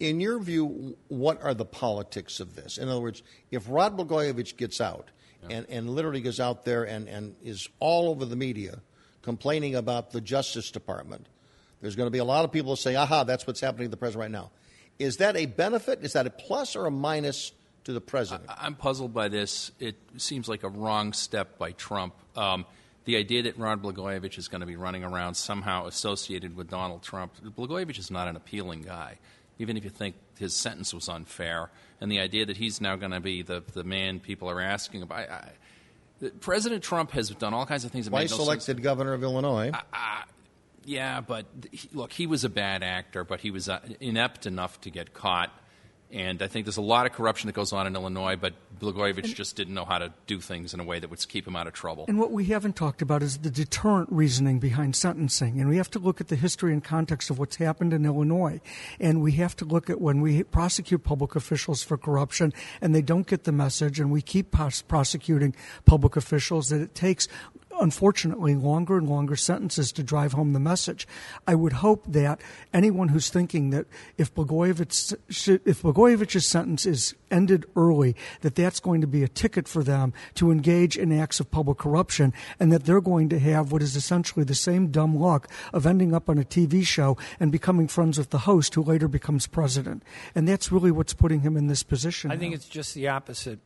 In 0.00 0.20
your 0.20 0.38
view, 0.38 0.96
what 1.08 1.42
are 1.42 1.52
the 1.52 1.66
politics 1.66 2.40
of 2.40 2.54
this? 2.54 2.78
In 2.78 2.88
other 2.88 3.02
words, 3.02 3.22
if 3.50 3.66
Rod 3.68 3.98
Blagojevich 3.98 4.56
gets 4.56 4.80
out 4.80 5.10
yeah. 5.42 5.58
and, 5.58 5.66
and 5.68 5.90
literally 5.90 6.22
goes 6.22 6.40
out 6.40 6.64
there 6.64 6.84
and, 6.84 7.10
and 7.10 7.36
is 7.42 7.68
all 7.78 8.08
over 8.08 8.24
the 8.24 8.34
media 8.34 8.80
complaining 9.20 9.74
about 9.74 10.12
the 10.12 10.22
Justice 10.22 10.70
Department, 10.70 11.26
there's 11.82 11.94
going 11.94 12.06
to 12.06 12.10
be 12.10 12.20
a 12.20 12.24
lot 12.24 12.46
of 12.46 12.52
people 12.52 12.72
who 12.72 12.76
say, 12.76 12.96
aha, 12.96 13.22
that's 13.22 13.46
what's 13.46 13.60
happening 13.60 13.88
to 13.88 13.90
the 13.90 13.98
president 13.98 14.20
right 14.22 14.30
now. 14.30 14.50
Is 14.98 15.18
that 15.18 15.36
a 15.36 15.44
benefit? 15.44 16.02
Is 16.02 16.14
that 16.14 16.26
a 16.26 16.30
plus 16.30 16.74
or 16.74 16.86
a 16.86 16.90
minus 16.90 17.52
to 17.86 17.92
the 17.92 18.00
president? 18.00 18.48
I, 18.48 18.66
am 18.66 18.76
puzzled 18.76 19.12
by 19.12 19.28
this. 19.28 19.72
It 19.80 19.96
seems 20.16 20.48
like 20.48 20.62
a 20.62 20.68
wrong 20.68 21.12
step 21.12 21.58
by 21.58 21.72
Trump. 21.72 22.14
Um, 22.36 22.66
the 23.04 23.16
idea 23.16 23.44
that 23.44 23.58
Rod 23.58 23.82
Blagojevich 23.82 24.38
is 24.38 24.48
going 24.48 24.60
to 24.60 24.66
be 24.66 24.76
running 24.76 25.04
around 25.04 25.34
somehow 25.34 25.86
associated 25.86 26.56
with 26.56 26.68
Donald 26.68 27.02
Trump, 27.02 27.32
Blagojevich 27.42 27.98
is 27.98 28.10
not 28.10 28.28
an 28.28 28.36
appealing 28.36 28.82
guy 28.82 29.18
even 29.58 29.76
if 29.76 29.84
you 29.84 29.90
think 29.90 30.16
his 30.38 30.54
sentence 30.54 30.92
was 30.92 31.08
unfair, 31.08 31.70
and 32.00 32.10
the 32.10 32.20
idea 32.20 32.46
that 32.46 32.56
he's 32.56 32.80
now 32.80 32.96
going 32.96 33.12
to 33.12 33.20
be 33.20 33.42
the, 33.42 33.62
the 33.72 33.84
man 33.84 34.20
people 34.20 34.50
are 34.50 34.60
asking 34.60 35.02
about. 35.02 35.18
I, 35.18 35.50
I, 36.22 36.30
President 36.40 36.82
Trump 36.82 37.10
has 37.12 37.30
done 37.30 37.54
all 37.54 37.66
kinds 37.66 37.84
of 37.84 37.90
things. 37.90 38.06
That 38.06 38.10
Twice 38.10 38.36
no 38.36 38.44
elected 38.44 38.64
sense. 38.64 38.80
governor 38.80 39.12
of 39.12 39.22
Illinois. 39.22 39.70
Yeah, 40.84 41.20
but 41.20 41.46
he, 41.72 41.88
look, 41.92 42.12
he 42.12 42.26
was 42.26 42.44
a 42.44 42.48
bad 42.48 42.82
actor, 42.82 43.24
but 43.24 43.40
he 43.40 43.50
was 43.50 43.68
uh, 43.68 43.80
inept 44.00 44.46
enough 44.46 44.80
to 44.82 44.90
get 44.90 45.12
caught 45.12 45.50
and 46.16 46.40
I 46.40 46.46
think 46.46 46.64
there's 46.64 46.78
a 46.78 46.82
lot 46.82 47.04
of 47.04 47.12
corruption 47.12 47.46
that 47.46 47.52
goes 47.52 47.74
on 47.74 47.86
in 47.86 47.94
Illinois, 47.94 48.36
but 48.36 48.54
Blagojevich 48.80 49.34
just 49.34 49.54
didn't 49.54 49.74
know 49.74 49.84
how 49.84 49.98
to 49.98 50.14
do 50.26 50.40
things 50.40 50.72
in 50.72 50.80
a 50.80 50.84
way 50.84 50.98
that 50.98 51.10
would 51.10 51.28
keep 51.28 51.46
him 51.46 51.54
out 51.54 51.66
of 51.66 51.74
trouble. 51.74 52.06
And 52.08 52.18
what 52.18 52.32
we 52.32 52.46
haven't 52.46 52.74
talked 52.74 53.02
about 53.02 53.22
is 53.22 53.38
the 53.38 53.50
deterrent 53.50 54.08
reasoning 54.10 54.58
behind 54.58 54.96
sentencing. 54.96 55.60
And 55.60 55.68
we 55.68 55.76
have 55.76 55.90
to 55.90 55.98
look 55.98 56.22
at 56.22 56.28
the 56.28 56.36
history 56.36 56.72
and 56.72 56.82
context 56.82 57.28
of 57.28 57.38
what's 57.38 57.56
happened 57.56 57.92
in 57.92 58.06
Illinois. 58.06 58.62
And 58.98 59.20
we 59.20 59.32
have 59.32 59.54
to 59.56 59.66
look 59.66 59.90
at 59.90 60.00
when 60.00 60.22
we 60.22 60.42
prosecute 60.42 61.04
public 61.04 61.36
officials 61.36 61.82
for 61.82 61.98
corruption 61.98 62.54
and 62.80 62.94
they 62.94 63.02
don't 63.02 63.26
get 63.26 63.44
the 63.44 63.52
message, 63.52 64.00
and 64.00 64.10
we 64.10 64.22
keep 64.22 64.52
prosecuting 64.88 65.54
public 65.84 66.16
officials, 66.16 66.70
that 66.70 66.80
it 66.80 66.94
takes 66.94 67.28
unfortunately, 67.80 68.54
longer 68.54 68.96
and 68.98 69.08
longer 69.08 69.36
sentences 69.36 69.92
to 69.92 70.02
drive 70.02 70.32
home 70.32 70.52
the 70.52 70.60
message. 70.60 71.06
I 71.46 71.54
would 71.54 71.74
hope 71.74 72.04
that 72.06 72.40
anyone 72.72 73.08
who's 73.08 73.28
thinking 73.28 73.70
that 73.70 73.86
if 74.18 74.34
Blagojevich, 74.34 75.12
if 75.66 75.82
Blagojevich's 75.82 76.46
sentence 76.46 76.86
is 76.86 77.14
ended 77.30 77.64
early, 77.76 78.14
that 78.40 78.54
that's 78.54 78.80
going 78.80 79.00
to 79.00 79.06
be 79.06 79.22
a 79.22 79.28
ticket 79.28 79.68
for 79.68 79.82
them 79.82 80.12
to 80.34 80.50
engage 80.50 80.96
in 80.96 81.12
acts 81.12 81.40
of 81.40 81.50
public 81.50 81.78
corruption, 81.78 82.32
and 82.58 82.72
that 82.72 82.84
they're 82.84 83.00
going 83.00 83.28
to 83.28 83.38
have 83.38 83.72
what 83.72 83.82
is 83.82 83.96
essentially 83.96 84.44
the 84.44 84.54
same 84.54 84.88
dumb 84.88 85.18
luck 85.18 85.48
of 85.72 85.86
ending 85.86 86.14
up 86.14 86.28
on 86.28 86.38
a 86.38 86.44
TV 86.44 86.84
show 86.86 87.16
and 87.40 87.52
becoming 87.52 87.88
friends 87.88 88.18
with 88.18 88.30
the 88.30 88.38
host, 88.38 88.74
who 88.74 88.82
later 88.82 89.08
becomes 89.08 89.46
president. 89.46 90.02
And 90.34 90.46
that's 90.48 90.70
really 90.72 90.90
what's 90.90 91.14
putting 91.14 91.40
him 91.40 91.56
in 91.56 91.66
this 91.66 91.82
position. 91.82 92.30
I 92.30 92.34
now. 92.34 92.40
think 92.40 92.54
it's 92.54 92.68
just 92.68 92.94
the 92.94 93.08
opposite. 93.08 93.58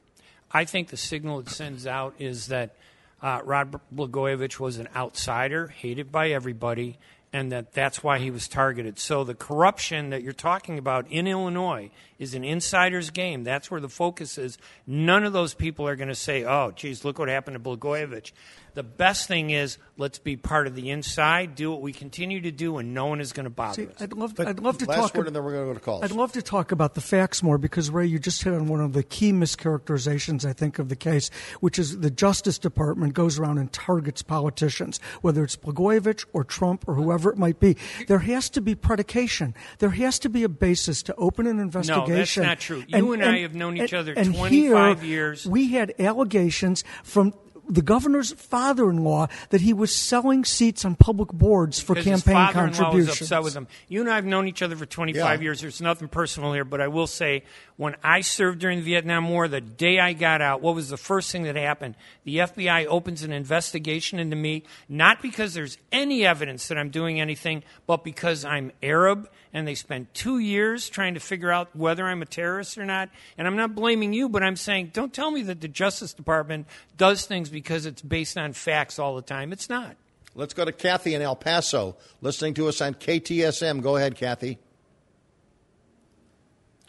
I 0.52 0.64
think 0.64 0.88
the 0.88 0.96
signal 0.96 1.40
it 1.40 1.48
sends 1.48 1.86
out 1.86 2.14
is 2.18 2.48
that 2.48 2.74
uh, 3.22 3.40
Rod 3.44 3.80
Blagojevich 3.94 4.58
was 4.58 4.78
an 4.78 4.88
outsider, 4.94 5.68
hated 5.68 6.10
by 6.10 6.30
everybody, 6.30 6.98
and 7.32 7.52
that 7.52 7.72
that's 7.72 8.02
why 8.02 8.18
he 8.18 8.30
was 8.30 8.48
targeted. 8.48 8.98
So 8.98 9.24
the 9.24 9.34
corruption 9.34 10.10
that 10.10 10.22
you're 10.22 10.32
talking 10.32 10.78
about 10.78 11.06
in 11.10 11.26
Illinois 11.26 11.90
is 12.18 12.34
an 12.34 12.44
insider's 12.44 13.10
game. 13.10 13.44
That's 13.44 13.70
where 13.70 13.80
the 13.80 13.88
focus 13.88 14.36
is. 14.38 14.58
None 14.86 15.24
of 15.24 15.32
those 15.32 15.54
people 15.54 15.86
are 15.86 15.96
going 15.96 16.08
to 16.08 16.14
say, 16.14 16.44
"Oh, 16.44 16.72
geez, 16.74 17.04
look 17.04 17.18
what 17.18 17.28
happened 17.28 17.54
to 17.54 17.60
Blagojevich." 17.60 18.32
The 18.74 18.82
best 18.82 19.28
thing 19.28 19.50
is 19.50 19.78
let's 19.96 20.18
be 20.18 20.36
part 20.36 20.66
of 20.66 20.74
the 20.74 20.90
inside, 20.90 21.54
do 21.54 21.70
what 21.70 21.82
we 21.82 21.92
continue 21.92 22.40
to 22.40 22.50
do, 22.50 22.78
and 22.78 22.94
no 22.94 23.06
one 23.06 23.20
is 23.20 23.32
going 23.32 23.44
to 23.44 23.50
bother 23.50 23.74
See, 23.74 23.88
us. 23.88 24.00
I'd 24.00 24.12
love, 24.12 24.34
to, 24.36 24.48
I'd 24.48 24.60
love 24.60 24.78
to 24.78 24.86
last 24.86 24.98
talk. 24.98 25.14
word, 25.14 25.26
and 25.26 25.36
then 25.36 25.44
we're 25.44 25.52
going 25.52 25.66
to 25.66 25.74
go 25.74 25.74
to 25.74 25.84
calls. 25.84 26.04
I'd 26.04 26.12
love 26.12 26.32
to 26.32 26.42
talk 26.42 26.72
about 26.72 26.94
the 26.94 27.00
facts 27.00 27.42
more 27.42 27.58
because 27.58 27.90
Ray, 27.90 28.06
you 28.06 28.18
just 28.18 28.42
hit 28.42 28.54
on 28.54 28.66
one 28.66 28.80
of 28.80 28.92
the 28.92 29.02
key 29.02 29.32
mischaracterizations 29.32 30.44
I 30.44 30.52
think 30.52 30.78
of 30.78 30.88
the 30.88 30.96
case, 30.96 31.30
which 31.60 31.78
is 31.78 32.00
the 32.00 32.10
Justice 32.10 32.58
Department 32.58 33.14
goes 33.14 33.38
around 33.38 33.58
and 33.58 33.72
targets 33.72 34.22
politicians, 34.22 35.00
whether 35.20 35.44
it's 35.44 35.56
Blagojevich 35.56 36.24
or 36.32 36.44
Trump 36.44 36.84
or 36.88 36.94
whoever 36.94 37.30
it 37.30 37.38
might 37.38 37.60
be. 37.60 37.76
There 38.06 38.20
has 38.20 38.48
to 38.50 38.60
be 38.60 38.74
predication. 38.74 39.54
There 39.78 39.90
has 39.90 40.18
to 40.20 40.28
be 40.28 40.42
a 40.42 40.48
basis 40.48 41.02
to 41.04 41.14
open 41.16 41.46
an 41.46 41.58
investigation. 41.58 42.08
No, 42.08 42.16
that's 42.16 42.36
not 42.36 42.60
true. 42.60 42.84
You 42.86 43.12
and, 43.12 43.22
and, 43.22 43.22
and 43.22 43.36
I 43.36 43.38
have 43.40 43.54
known 43.54 43.76
each 43.76 43.94
other 43.94 44.12
and 44.12 44.34
25 44.34 45.00
here, 45.00 45.08
years. 45.08 45.46
We 45.46 45.68
had 45.68 45.94
allegations 45.98 46.84
from 47.02 47.34
the 47.70 47.82
governor's 47.82 48.32
father-in-law 48.32 49.28
that 49.50 49.60
he 49.60 49.72
was 49.72 49.94
selling 49.94 50.44
seats 50.44 50.84
on 50.84 50.94
public 50.96 51.30
boards 51.32 51.80
for 51.80 51.94
campaign 51.94 52.12
his 52.12 52.22
father-in-law 52.22 52.52
contributions. 52.78 53.20
was 53.20 53.20
upset 53.22 53.42
with 53.42 53.54
him. 53.54 53.68
You 53.88 54.00
and 54.00 54.10
I 54.10 54.16
have 54.16 54.24
known 54.24 54.48
each 54.48 54.62
other 54.62 54.76
for 54.76 54.86
25 54.86 55.40
Yeah. 55.40 55.42
years. 55.44 55.60
There's 55.60 55.80
nothing 55.80 56.08
personal 56.08 56.52
here, 56.52 56.64
but 56.64 56.80
I 56.80 56.88
will 56.88 57.06
say, 57.06 57.44
when 57.76 57.96
I 58.02 58.20
served 58.20 58.58
during 58.58 58.78
the 58.78 58.84
Vietnam 58.84 59.28
War, 59.28 59.48
the 59.48 59.60
day 59.60 59.98
I 59.98 60.12
got 60.12 60.42
out, 60.42 60.60
what 60.60 60.74
was 60.74 60.88
the 60.90 60.96
first 60.96 61.30
thing 61.32 61.44
that 61.44 61.56
happened? 61.56 61.94
The 62.24 62.38
FBI 62.40 62.86
opens 62.86 63.22
an 63.22 63.32
investigation 63.32 64.18
into 64.18 64.36
me, 64.36 64.64
not 64.88 65.22
because 65.22 65.54
there's 65.54 65.78
any 65.92 66.26
evidence 66.26 66.68
that 66.68 66.76
I'm 66.78 66.90
doing 66.90 67.20
anything, 67.20 67.62
but 67.86 68.04
because 68.04 68.44
I'm 68.44 68.72
Arab, 68.82 69.28
and 69.52 69.66
they 69.66 69.74
spent 69.74 70.14
two 70.14 70.38
years 70.38 70.88
trying 70.88 71.14
to 71.14 71.20
figure 71.20 71.50
out 71.50 71.74
whether 71.74 72.06
I'm 72.06 72.22
a 72.22 72.26
terrorist 72.26 72.78
or 72.78 72.84
not. 72.84 73.10
And 73.36 73.46
I'm 73.46 73.56
not 73.56 73.74
blaming 73.74 74.12
you, 74.12 74.28
but 74.28 74.42
I'm 74.42 74.56
saying, 74.56 74.90
don't 74.92 75.12
tell 75.12 75.30
me 75.30 75.42
that 75.42 75.60
the 75.60 75.68
Justice 75.68 76.12
Department 76.12 76.66
does 76.96 77.26
things 77.26 77.48
because 77.48 77.86
it's 77.86 78.02
based 78.02 78.38
on 78.38 78.52
facts 78.52 78.98
all 78.98 79.16
the 79.16 79.22
time. 79.22 79.52
It's 79.52 79.68
not. 79.68 79.96
Let's 80.34 80.54
go 80.54 80.64
to 80.64 80.72
Kathy 80.72 81.14
in 81.14 81.22
El 81.22 81.34
Paso, 81.34 81.96
listening 82.20 82.54
to 82.54 82.68
us 82.68 82.80
on 82.80 82.94
KTSM. 82.94 83.82
Go 83.82 83.96
ahead, 83.96 84.16
Kathy. 84.16 84.58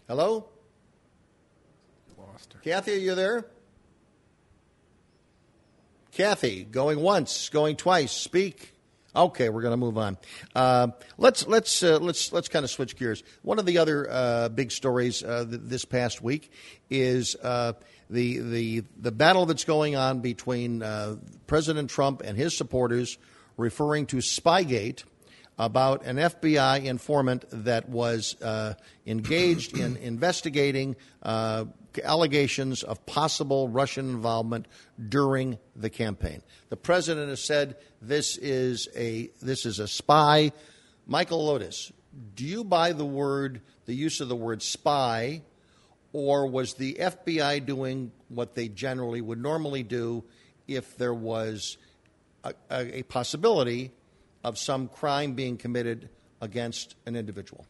Hello? 0.08 0.48
Lost 2.18 2.54
her. 2.54 2.60
Kathy, 2.60 2.94
are 2.94 2.98
you 2.98 3.16
there? 3.16 3.46
Kathy, 6.12 6.66
going 6.66 7.00
once, 7.00 7.50
going 7.50 7.78
twice. 7.78 8.12
Speak. 8.12 8.71
Okay, 9.14 9.50
we're 9.50 9.62
going 9.62 9.74
to 9.74 9.78
move 9.78 9.98
on. 9.98 10.18
Uh, 10.56 10.88
let's 11.18 11.46
let's 11.46 11.84
uh, 11.84 12.00
let's 12.00 12.32
let's 12.32 12.48
kind 12.48 12.64
of 12.64 12.72
switch 12.72 12.96
gears. 12.96 13.24
One 13.42 13.60
of 13.60 13.66
the 13.66 13.78
other 13.78 14.10
uh, 14.10 14.50
big 14.50 14.72
stories 14.72 15.22
uh, 15.22 15.46
th- 15.50 15.62
this 15.66 15.84
past 15.84 16.22
week 16.22 16.50
is 16.90 17.36
uh, 17.44 17.74
the 18.10 18.40
the 18.40 18.84
the 18.98 19.12
battle 19.12 19.46
that's 19.46 19.66
going 19.66 19.98
on 19.98 20.22
between 20.22 20.82
uh, 20.82 21.18
President 21.46 21.90
Trump 21.90 22.22
and 22.24 22.38
his 22.38 22.56
supporters, 22.56 23.18
referring 23.58 24.06
to 24.08 24.18
Spygate 24.18 25.04
about 25.60 26.06
an 26.06 26.16
FBI 26.16 26.86
informant 26.86 27.44
that 27.52 27.90
was 27.90 28.42
uh, 28.42 28.76
engaged 29.06 29.78
in 29.78 29.98
investigating 30.02 30.96
uh, 31.22 31.66
allegations 32.04 32.84
of 32.84 33.06
possible 33.06 33.68
Russian 33.68 34.10
involvement 34.10 34.68
during 35.10 35.60
the 35.76 35.90
campaign. 35.90 36.42
The 36.70 36.78
president 36.78 37.30
has 37.30 37.44
said 37.44 37.78
this 38.02 38.38
is 38.38 38.88
a 38.96 39.30
this 39.42 39.66
is 39.66 39.80
a 39.80 39.88
spy. 39.88 40.52
Michael 41.06 41.46
Lotus, 41.46 41.92
do 42.36 42.46
you 42.46 42.64
buy 42.64 42.94
the 42.94 43.06
word 43.06 43.62
the 43.86 43.94
use 43.94 44.22
of 44.22 44.30
the 44.30 44.36
word 44.36 44.62
spy, 44.62 45.42
or 46.14 46.48
was 46.48 46.76
the 46.76 46.96
FBI 46.96 47.66
doing 47.66 48.12
what 48.30 48.56
they 48.56 48.68
generally 48.68 49.22
would 49.22 49.42
normally 49.42 49.84
do 49.84 50.24
if 50.68 50.98
there 50.98 51.14
was 51.14 51.78
a, 52.44 52.54
a, 52.70 53.00
a 53.00 53.04
possibility 53.04 53.92
of 54.44 54.58
some 54.58 54.88
crime 54.88 55.34
being 55.34 55.58
committed 55.58 56.10
against 56.42 56.96
an 57.06 57.16
individual? 57.16 57.66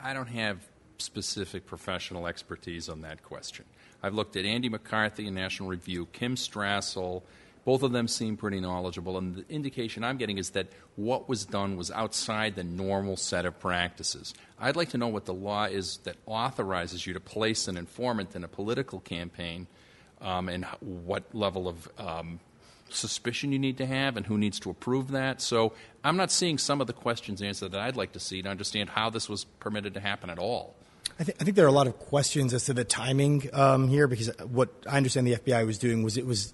I 0.00 0.12
don't 0.12 0.28
have 0.28 0.58
specific 0.98 1.66
professional 1.66 2.26
expertise 2.26 2.88
on 2.88 3.00
that 3.02 3.22
question. 3.22 3.64
I've 4.02 4.14
looked 4.14 4.36
at 4.36 4.44
Andy 4.44 4.68
McCarthy 4.68 5.26
in 5.26 5.34
National 5.34 5.68
Review, 5.68 6.06
Kim 6.12 6.36
Strassel. 6.36 7.22
Both 7.64 7.82
of 7.82 7.90
them 7.90 8.06
seem 8.06 8.36
pretty 8.36 8.60
knowledgeable, 8.60 9.18
and 9.18 9.36
the 9.36 9.44
indication 9.48 10.04
I'm 10.04 10.18
getting 10.18 10.38
is 10.38 10.50
that 10.50 10.68
what 10.94 11.28
was 11.28 11.44
done 11.44 11.76
was 11.76 11.90
outside 11.90 12.54
the 12.54 12.62
normal 12.62 13.16
set 13.16 13.44
of 13.44 13.58
practices. 13.58 14.34
I'd 14.60 14.76
like 14.76 14.90
to 14.90 14.98
know 14.98 15.08
what 15.08 15.24
the 15.24 15.34
law 15.34 15.64
is 15.64 15.98
that 16.04 16.16
authorizes 16.26 17.06
you 17.06 17.12
to 17.14 17.20
place 17.20 17.66
an 17.66 17.76
informant 17.76 18.36
in 18.36 18.44
a 18.44 18.48
political 18.48 19.00
campaign 19.00 19.66
um, 20.20 20.48
and 20.48 20.64
what 20.80 21.34
level 21.34 21.66
of 21.66 21.88
um, 21.98 22.38
suspicion 22.88 23.52
you 23.52 23.58
need 23.58 23.78
to 23.78 23.86
have 23.86 24.16
and 24.16 24.26
who 24.26 24.38
needs 24.38 24.60
to 24.60 24.70
approve 24.70 25.10
that. 25.10 25.40
So 25.40 25.72
I'm 26.04 26.16
not 26.16 26.30
seeing 26.30 26.58
some 26.58 26.80
of 26.80 26.86
the 26.86 26.92
questions 26.92 27.42
answered 27.42 27.72
that 27.72 27.80
I'd 27.80 27.96
like 27.96 28.12
to 28.12 28.20
see 28.20 28.42
to 28.42 28.48
understand 28.48 28.90
how 28.90 29.10
this 29.10 29.28
was 29.28 29.44
permitted 29.44 29.94
to 29.94 30.00
happen 30.00 30.30
at 30.30 30.38
all. 30.38 30.74
I, 31.18 31.24
th- 31.24 31.36
I, 31.40 31.44
think 31.44 31.56
there 31.56 31.64
are 31.64 31.68
a 31.68 31.72
lot 31.72 31.86
of 31.86 31.98
questions 31.98 32.52
as 32.52 32.66
to 32.66 32.74
the 32.74 32.84
timing 32.84 33.48
um, 33.54 33.88
here 33.88 34.06
because 34.06 34.30
what 34.48 34.68
I 34.86 34.98
understand 34.98 35.26
the 35.26 35.36
FBI 35.36 35.64
was 35.64 35.78
doing 35.78 36.02
was 36.02 36.18
it 36.18 36.26
was 36.26 36.52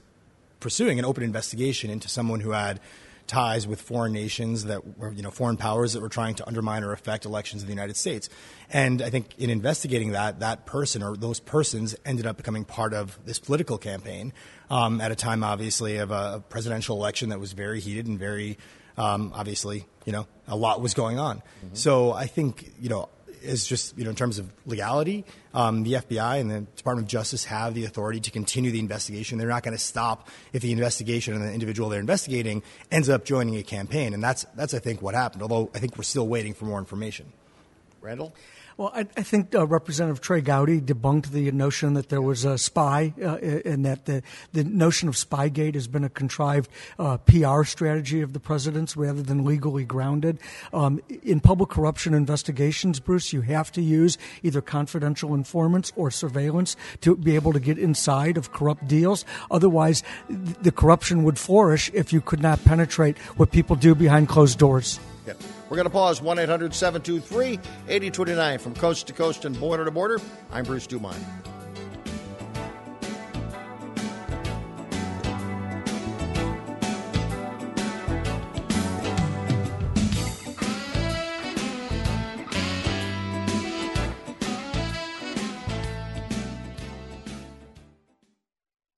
pursuing 0.60 0.98
an 1.00 1.04
open 1.04 1.24
investigation 1.24 1.90
into 1.90 2.08
someone 2.08 2.40
who 2.40 2.52
had 2.52 2.78
ties 3.26 3.66
with 3.66 3.80
foreign 3.80 4.12
nations 4.12 4.64
that 4.64 4.98
were, 4.98 5.12
you 5.12 5.22
know, 5.22 5.30
foreign 5.30 5.56
powers 5.56 5.94
that 5.94 6.00
were 6.00 6.08
trying 6.08 6.34
to 6.34 6.46
undermine 6.46 6.84
or 6.84 6.92
affect 6.92 7.24
elections 7.24 7.62
in 7.62 7.66
the 7.66 7.72
United 7.72 7.96
States. 7.96 8.28
And 8.70 9.02
I 9.02 9.10
think 9.10 9.36
in 9.38 9.50
investigating 9.50 10.12
that, 10.12 10.40
that 10.40 10.66
person 10.66 11.02
or 11.02 11.16
those 11.16 11.40
persons 11.40 11.96
ended 12.04 12.26
up 12.26 12.36
becoming 12.36 12.64
part 12.64 12.94
of 12.94 13.18
this 13.24 13.38
political 13.38 13.78
campaign 13.78 14.32
um, 14.70 15.00
at 15.00 15.10
a 15.10 15.16
time, 15.16 15.42
obviously, 15.42 15.96
of 15.96 16.10
a 16.10 16.42
presidential 16.48 16.96
election 16.96 17.30
that 17.30 17.40
was 17.40 17.52
very 17.52 17.80
heated 17.80 18.06
and 18.06 18.18
very, 18.18 18.58
um, 18.96 19.32
obviously, 19.34 19.86
you 20.04 20.12
know, 20.12 20.26
a 20.46 20.56
lot 20.56 20.80
was 20.80 20.94
going 20.94 21.18
on. 21.18 21.38
Mm-hmm. 21.38 21.74
So 21.74 22.12
I 22.12 22.26
think, 22.26 22.72
you 22.80 22.88
know, 22.88 23.08
is 23.42 23.66
just, 23.66 23.96
you 23.98 24.04
know, 24.04 24.10
in 24.10 24.16
terms 24.16 24.38
of 24.38 24.52
legality, 24.66 25.24
um, 25.54 25.82
the 25.82 25.94
FBI 25.94 26.40
and 26.40 26.50
the 26.50 26.60
Department 26.76 27.06
of 27.06 27.10
Justice 27.10 27.44
have 27.44 27.74
the 27.74 27.84
authority 27.84 28.20
to 28.20 28.30
continue 28.30 28.70
the 28.70 28.78
investigation. 28.78 29.38
They're 29.38 29.48
not 29.48 29.62
going 29.62 29.76
to 29.76 29.82
stop 29.82 30.28
if 30.52 30.62
the 30.62 30.72
investigation 30.72 31.34
and 31.34 31.42
the 31.42 31.52
individual 31.52 31.88
they're 31.88 32.00
investigating 32.00 32.62
ends 32.90 33.08
up 33.08 33.24
joining 33.24 33.56
a 33.56 33.62
campaign. 33.62 34.14
And 34.14 34.22
that's, 34.22 34.44
that's 34.54 34.74
I 34.74 34.78
think, 34.78 35.02
what 35.02 35.14
happened, 35.14 35.42
although 35.42 35.70
I 35.74 35.78
think 35.78 35.96
we're 35.96 36.04
still 36.04 36.28
waiting 36.28 36.54
for 36.54 36.64
more 36.64 36.78
information. 36.78 37.32
Randall? 38.00 38.34
Well, 38.82 38.90
I, 38.92 39.06
I 39.16 39.22
think 39.22 39.54
uh, 39.54 39.64
Representative 39.64 40.20
Trey 40.20 40.40
Gowdy 40.40 40.80
debunked 40.80 41.26
the 41.26 41.52
notion 41.52 41.94
that 41.94 42.08
there 42.08 42.20
was 42.20 42.44
a 42.44 42.58
spy 42.58 43.14
uh, 43.22 43.36
and 43.36 43.86
that 43.86 44.06
the, 44.06 44.24
the 44.52 44.64
notion 44.64 45.08
of 45.08 45.14
Spygate 45.14 45.74
has 45.74 45.86
been 45.86 46.02
a 46.02 46.08
contrived 46.08 46.68
uh, 46.98 47.18
PR 47.18 47.62
strategy 47.62 48.22
of 48.22 48.32
the 48.32 48.40
president's 48.40 48.96
rather 48.96 49.22
than 49.22 49.44
legally 49.44 49.84
grounded. 49.84 50.40
Um, 50.72 51.00
in 51.22 51.38
public 51.38 51.70
corruption 51.70 52.12
investigations, 52.12 52.98
Bruce, 52.98 53.32
you 53.32 53.42
have 53.42 53.70
to 53.70 53.80
use 53.80 54.18
either 54.42 54.60
confidential 54.60 55.32
informants 55.32 55.92
or 55.94 56.10
surveillance 56.10 56.74
to 57.02 57.14
be 57.14 57.36
able 57.36 57.52
to 57.52 57.60
get 57.60 57.78
inside 57.78 58.36
of 58.36 58.50
corrupt 58.50 58.88
deals. 58.88 59.24
Otherwise, 59.48 60.02
the 60.28 60.72
corruption 60.72 61.22
would 61.22 61.38
flourish 61.38 61.88
if 61.94 62.12
you 62.12 62.20
could 62.20 62.42
not 62.42 62.64
penetrate 62.64 63.16
what 63.36 63.52
people 63.52 63.76
do 63.76 63.94
behind 63.94 64.28
closed 64.28 64.58
doors. 64.58 64.98
We're 65.72 65.76
going 65.76 65.86
to 65.86 65.90
pause 65.90 66.20
1 66.20 66.38
800 66.38 66.74
723 66.74 67.58
8029 67.88 68.58
from 68.58 68.74
coast 68.74 69.06
to 69.06 69.14
coast 69.14 69.46
and 69.46 69.58
border 69.58 69.86
to 69.86 69.90
border. 69.90 70.20
I'm 70.50 70.66
Bruce 70.66 70.86
Dumont. 70.86 71.16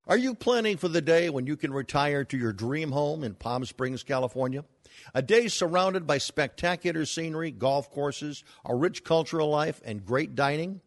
Are 0.08 0.16
you 0.16 0.34
planning 0.34 0.76
for 0.76 0.88
the 0.88 1.00
day 1.00 1.30
when 1.30 1.46
you 1.46 1.56
can 1.56 1.72
retire 1.72 2.24
to 2.24 2.36
your 2.36 2.52
dream 2.52 2.90
home 2.90 3.22
in 3.22 3.34
Palm 3.34 3.64
Springs, 3.64 4.02
California? 4.02 4.64
A 5.12 5.22
day 5.22 5.48
surrounded 5.48 6.06
by 6.06 6.18
spectacular 6.18 7.04
scenery, 7.04 7.50
golf 7.50 7.90
courses, 7.90 8.44
a 8.64 8.74
rich 8.74 9.04
cultural 9.04 9.50
life, 9.50 9.80
and 9.84 10.06
great 10.06 10.34
dining? 10.34 10.80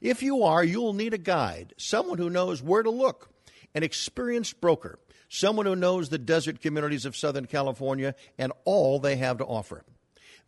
If 0.00 0.22
you 0.22 0.44
are, 0.44 0.62
you'll 0.62 0.92
need 0.92 1.14
a 1.14 1.18
guide, 1.18 1.74
someone 1.76 2.18
who 2.18 2.30
knows 2.30 2.62
where 2.62 2.82
to 2.82 2.90
look, 2.90 3.30
an 3.74 3.82
experienced 3.82 4.60
broker, 4.60 4.98
someone 5.28 5.66
who 5.66 5.76
knows 5.76 6.08
the 6.08 6.18
desert 6.18 6.60
communities 6.60 7.04
of 7.04 7.16
Southern 7.16 7.46
California 7.46 8.14
and 8.38 8.52
all 8.64 8.98
they 8.98 9.16
have 9.16 9.38
to 9.38 9.44
offer. 9.44 9.84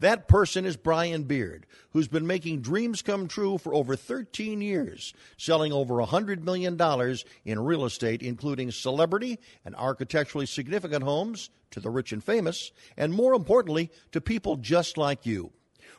That 0.01 0.29
person 0.29 0.67
is 0.67 0.77
Brian 0.77 1.23
Beard, 1.23 1.67
who's 1.91 2.09
been 2.09 2.27
making 2.27 2.61
dreams 2.61 3.01
come 3.01 3.29
true 3.29 3.57
for 3.57 3.73
over 3.73 3.97
13 3.97 4.61
years, 4.61 5.15
selling 5.39 5.73
over 5.73 5.95
$100 5.95 6.43
million 6.43 6.79
in 7.45 7.65
real 7.65 7.85
estate, 7.85 8.23
including 8.23 8.71
celebrity 8.71 9.39
and 9.65 9.75
architecturally 9.75 10.45
significant 10.45 11.03
homes 11.03 11.49
to 11.71 11.81
the 11.81 11.91
rich 11.91 12.13
and 12.13 12.23
famous, 12.23 12.73
and 12.97 13.15
more 13.15 13.33
importantly, 13.33 13.91
to 14.13 14.21
people 14.21 14.57
just 14.57 14.99
like 14.99 15.25
you. 15.25 15.53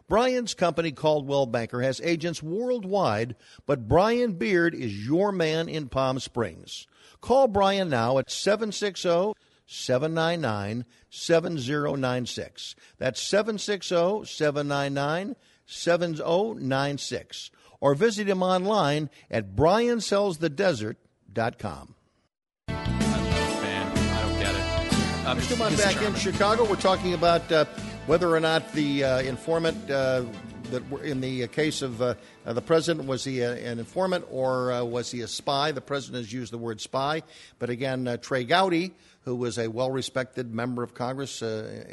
Brian's 0.08 0.54
company, 0.54 0.92
Coldwell 0.92 1.48
Banker, 1.48 1.82
has 1.82 2.00
agents 2.02 2.42
worldwide, 2.42 3.36
but 3.66 3.88
Brian 3.88 4.34
Beard 4.34 4.74
is 4.74 5.06
your 5.06 5.32
man 5.32 5.68
in 5.68 5.90
Palm 5.90 6.20
Springs. 6.20 6.88
Call 7.20 7.48
Brian 7.48 7.90
now 7.90 8.18
at 8.18 8.30
760 8.30 9.34
799 9.68 10.86
7096. 11.10 12.76
That's 12.98 13.22
760 13.22 14.26
799 14.26 15.36
7096. 15.66 17.52
Or 17.80 17.94
visit 17.94 18.28
him 18.28 18.42
online 18.42 19.12
at 19.30 19.56
briansellsthedesert.com. 19.56 21.94
Man, 22.68 23.98
I 23.98 24.22
don't 24.22 24.40
get 24.40 24.56
it. 24.56 24.62
Mr. 25.38 25.50
Dumont, 25.50 25.78
back 25.78 26.02
in 26.02 26.16
Chicago, 26.16 26.68
we're 26.68 26.76
talking 26.78 27.14
about 27.14 27.52
uh, 27.52 27.66
whether 28.08 28.34
or 28.34 28.40
not 28.40 28.72
the 28.72 29.04
uh, 29.04 29.20
informant 29.20 29.92
uh, 29.92 30.24
that 30.72 30.82
in 31.04 31.22
the 31.22 31.48
case 31.50 31.82
of 31.82 32.02
uh, 32.48 32.52
uh, 32.52 32.54
the 32.54 32.62
president 32.62 33.08
was 33.08 33.26
he 33.26 33.42
a, 33.42 33.54
an 33.54 33.78
informant 33.78 34.26
or 34.32 34.72
uh, 34.72 34.84
was 34.84 35.12
he 35.12 35.22
a 35.22 35.28
spy? 35.28 35.72
The 35.72 35.82
president 35.82 36.24
has 36.24 36.32
used 36.32 36.54
the 36.54 36.58
word 36.58 36.80
spy, 36.80 37.24
but 37.60 37.70
again, 37.70 38.08
uh, 38.08 38.18
Trey 38.18 38.46
Gowdy, 38.46 38.94
who 39.24 39.36
was 39.36 39.58
a 39.58 39.68
well-respected 39.68 40.54
member 40.54 40.84
of 40.84 40.94
Congress, 40.94 41.42
uh, 41.42 41.84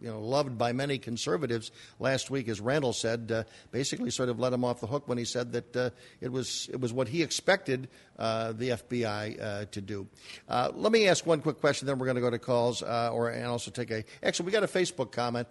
you 0.00 0.08
know, 0.08 0.20
loved 0.20 0.56
by 0.56 0.72
many 0.72 0.96
conservatives, 0.96 1.72
last 1.98 2.30
week, 2.30 2.46
as 2.46 2.60
Randall 2.60 2.92
said, 2.92 3.32
uh, 3.32 3.42
basically 3.72 4.10
sort 4.10 4.28
of 4.28 4.38
let 4.38 4.52
him 4.52 4.64
off 4.64 4.80
the 4.80 4.86
hook 4.86 5.08
when 5.08 5.18
he 5.18 5.24
said 5.24 5.50
that 5.54 5.92
it 6.20 6.30
was 6.30 6.70
it 6.72 6.80
was 6.80 6.92
what 6.92 7.08
he 7.08 7.24
expected 7.24 7.88
the 8.16 8.78
FBI 8.88 9.68
to 9.72 9.80
do. 9.80 10.06
let 10.48 10.92
me 10.92 11.08
ask 11.08 11.26
one 11.26 11.40
quick 11.40 11.58
question, 11.58 11.86
then 11.88 11.98
we're 11.98 12.06
going 12.06 12.14
to 12.14 12.20
go 12.20 12.30
to 12.30 12.38
calls, 12.38 12.80
or 12.82 13.30
and 13.30 13.46
also 13.46 13.72
take 13.72 13.90
a. 13.90 14.04
Actually, 14.22 14.46
we 14.46 14.52
got 14.52 14.62
a 14.62 14.68
Facebook 14.68 15.10
comment. 15.10 15.48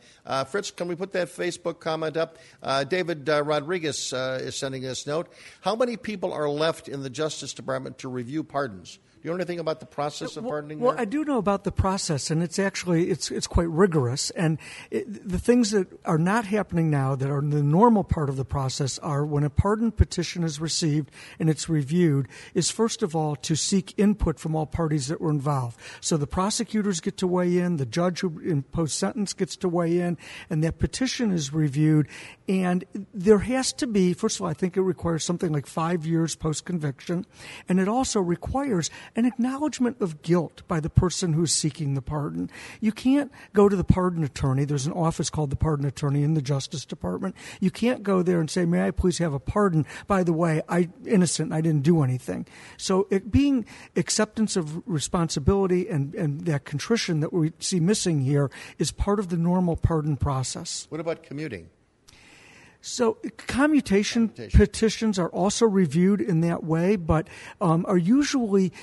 Fritz, 0.48 0.72
can 0.72 0.88
we 0.88 0.96
put 0.96 1.12
that 1.12 1.28
Facebook 1.28 1.82
comment 1.82 2.16
up? 2.16 2.38
David 2.88 3.28
Rodriguez 3.28 4.14
is 4.14 4.53
sending 4.54 4.86
us 4.86 5.06
note. 5.06 5.32
How 5.62 5.76
many 5.76 5.98
people 5.98 6.32
are 6.32 6.50
left 6.50 6.88
in 6.88 7.04
the 7.04 7.10
Justice 7.10 7.54
Department 7.54 7.98
to 8.00 8.08
review 8.08 8.44
pardons? 8.44 9.00
You 9.24 9.30
know 9.30 9.38
anything 9.38 9.60
about 9.60 9.80
the 9.80 9.86
process 9.86 10.36
of 10.36 10.44
pardoning? 10.44 10.82
Well? 10.82 10.96
I 10.98 11.06
do 11.06 11.24
know 11.24 11.38
about 11.38 11.64
the 11.64 11.72
process, 11.72 12.30
and 12.30 12.44
it's 12.44 12.60
actually 12.60 13.10
it's 13.10 13.32
it's 13.32 13.48
quite 13.48 13.70
rigorous. 13.70 14.32
And 14.32 14.58
it, 14.92 15.30
the 15.30 15.40
things 15.40 15.72
that 15.72 15.88
are 16.04 16.18
not 16.18 16.44
happening 16.44 16.92
now 16.92 17.16
that 17.16 17.30
are 17.30 17.40
the 17.40 17.64
normal 17.64 18.04
part 18.04 18.28
of 18.28 18.36
the 18.36 18.44
process 18.44 19.00
are 19.00 19.26
when 19.26 19.46
a 19.46 19.50
pardon 19.50 19.94
petition 19.94 20.44
is 20.44 20.60
received 20.60 21.10
and 21.40 21.50
it's 21.50 21.70
reviewed 21.70 22.28
is 22.54 22.70
first 22.70 23.02
of 23.02 23.16
all 23.16 23.38
to 23.38 23.56
seek 23.56 23.94
input 23.98 24.40
from 24.40 24.58
all 24.58 24.66
parties 24.66 25.08
that 25.08 25.22
were 25.22 25.32
involved. 25.32 25.80
So 26.02 26.18
the 26.18 26.28
prosecutors 26.28 27.00
get 27.00 27.16
to 27.20 27.28
weigh 27.28 27.60
in, 27.60 27.78
the 27.78 27.86
judge 27.86 28.20
who 28.20 28.40
imposed 28.40 28.92
sentence 28.92 29.32
gets 29.32 29.56
to 29.58 29.70
weigh 29.70 30.00
in, 30.00 30.18
and 30.50 30.62
that 30.66 30.80
petition 30.80 31.32
is 31.32 31.54
reviewed. 31.54 32.10
And 32.50 32.84
there 33.14 33.40
has 33.40 33.72
to 33.74 33.88
be 33.88 34.12
first 34.12 34.36
of 34.36 34.42
all, 34.42 34.50
I 34.50 34.54
think 34.54 34.76
it 34.76 34.82
requires 34.82 35.24
something 35.24 35.54
like 35.54 35.66
five 35.66 36.06
years 36.06 36.36
post 36.36 36.66
conviction, 36.66 37.26
and 37.70 37.80
it 37.80 37.88
also 37.88 38.20
requires 38.20 38.90
an 39.16 39.26
acknowledgement 39.26 40.02
of 40.02 40.22
guilt 40.22 40.64
by 40.68 40.80
the 40.80 40.90
person 40.90 41.34
who's 41.34 41.54
seeking 41.54 41.94
the 41.94 42.02
pardon. 42.02 42.50
You 42.82 42.92
can't 42.92 43.32
go 43.54 43.70
to 43.70 43.76
the 43.76 43.84
pardon 43.84 44.24
attorney. 44.24 44.66
There's 44.66 44.88
an 44.88 44.94
office 44.94 45.30
called 45.30 45.50
the 45.50 45.56
pardon 45.56 45.86
attorney 45.86 46.24
in 46.24 46.34
the 46.34 46.42
Justice 46.42 46.86
Department. 46.86 47.36
You 47.60 47.72
can't 47.72 48.04
go 48.04 48.22
there 48.22 48.40
and 48.40 48.50
say, 48.50 48.66
"May 48.66 48.88
I 48.88 48.92
please 48.92 49.18
have 49.20 49.34
a 49.34 49.40
pardon?" 49.40 49.86
By 50.08 50.24
the 50.24 50.34
way, 50.34 50.62
I 50.68 50.90
innocent. 51.06 51.54
I 51.54 51.62
didn't 51.62 51.84
do 51.84 52.02
anything. 52.02 52.46
So 52.78 53.08
it 53.10 53.32
being 53.32 53.66
acceptance 53.96 54.56
of 54.56 54.82
responsibility 54.88 55.88
and 55.88 56.14
and 56.16 56.42
that 56.46 56.66
contrition 56.66 57.20
that 57.20 57.34
we 57.34 57.54
see 57.60 57.80
missing 57.80 58.22
here 58.22 58.50
is 58.80 58.92
part 58.92 59.20
of 59.20 59.30
the 59.30 59.38
normal 59.38 59.76
pardon 59.76 60.18
process. 60.18 60.88
What 60.90 61.00
about 61.00 61.24
commuting? 61.24 61.70
So 62.86 63.14
commutation, 63.38 64.28
commutation, 64.28 64.60
petitions 64.60 65.18
are 65.18 65.30
also 65.30 65.66
reviewed 65.66 66.20
in 66.20 66.42
that 66.42 66.66
way, 66.66 66.98
but 66.98 67.30
um, 67.62 67.86
are 67.88 67.98
usually 67.98 68.74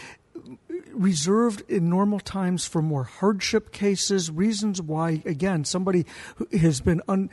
reserved 0.93 1.63
in 1.69 1.89
normal 1.89 2.21
times 2.21 2.67
for 2.67 2.83
more 2.83 3.05
hardship 3.05 3.73
cases. 3.73 4.31
Reasons 4.31 4.81
why, 4.81 5.23
again, 5.25 5.65
somebody 5.65 6.07
who 6.37 6.47
has 6.59 6.81
been 6.81 7.03
un, 7.09 7.31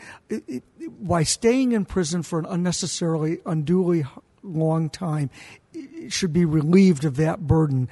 why 1.00 1.24
staying 1.24 1.72
in 1.72 1.86
prison 1.86 2.24
for 2.24 2.39
an 2.39 2.46
unnecessarily 2.46 3.39
unduly 3.46 4.06
long 4.43 4.89
time 4.89 5.30
should 6.10 6.34
be 6.34 6.46
relieved 6.46 7.06
of 7.06 7.17
that 7.17 7.41
burden 7.41 7.89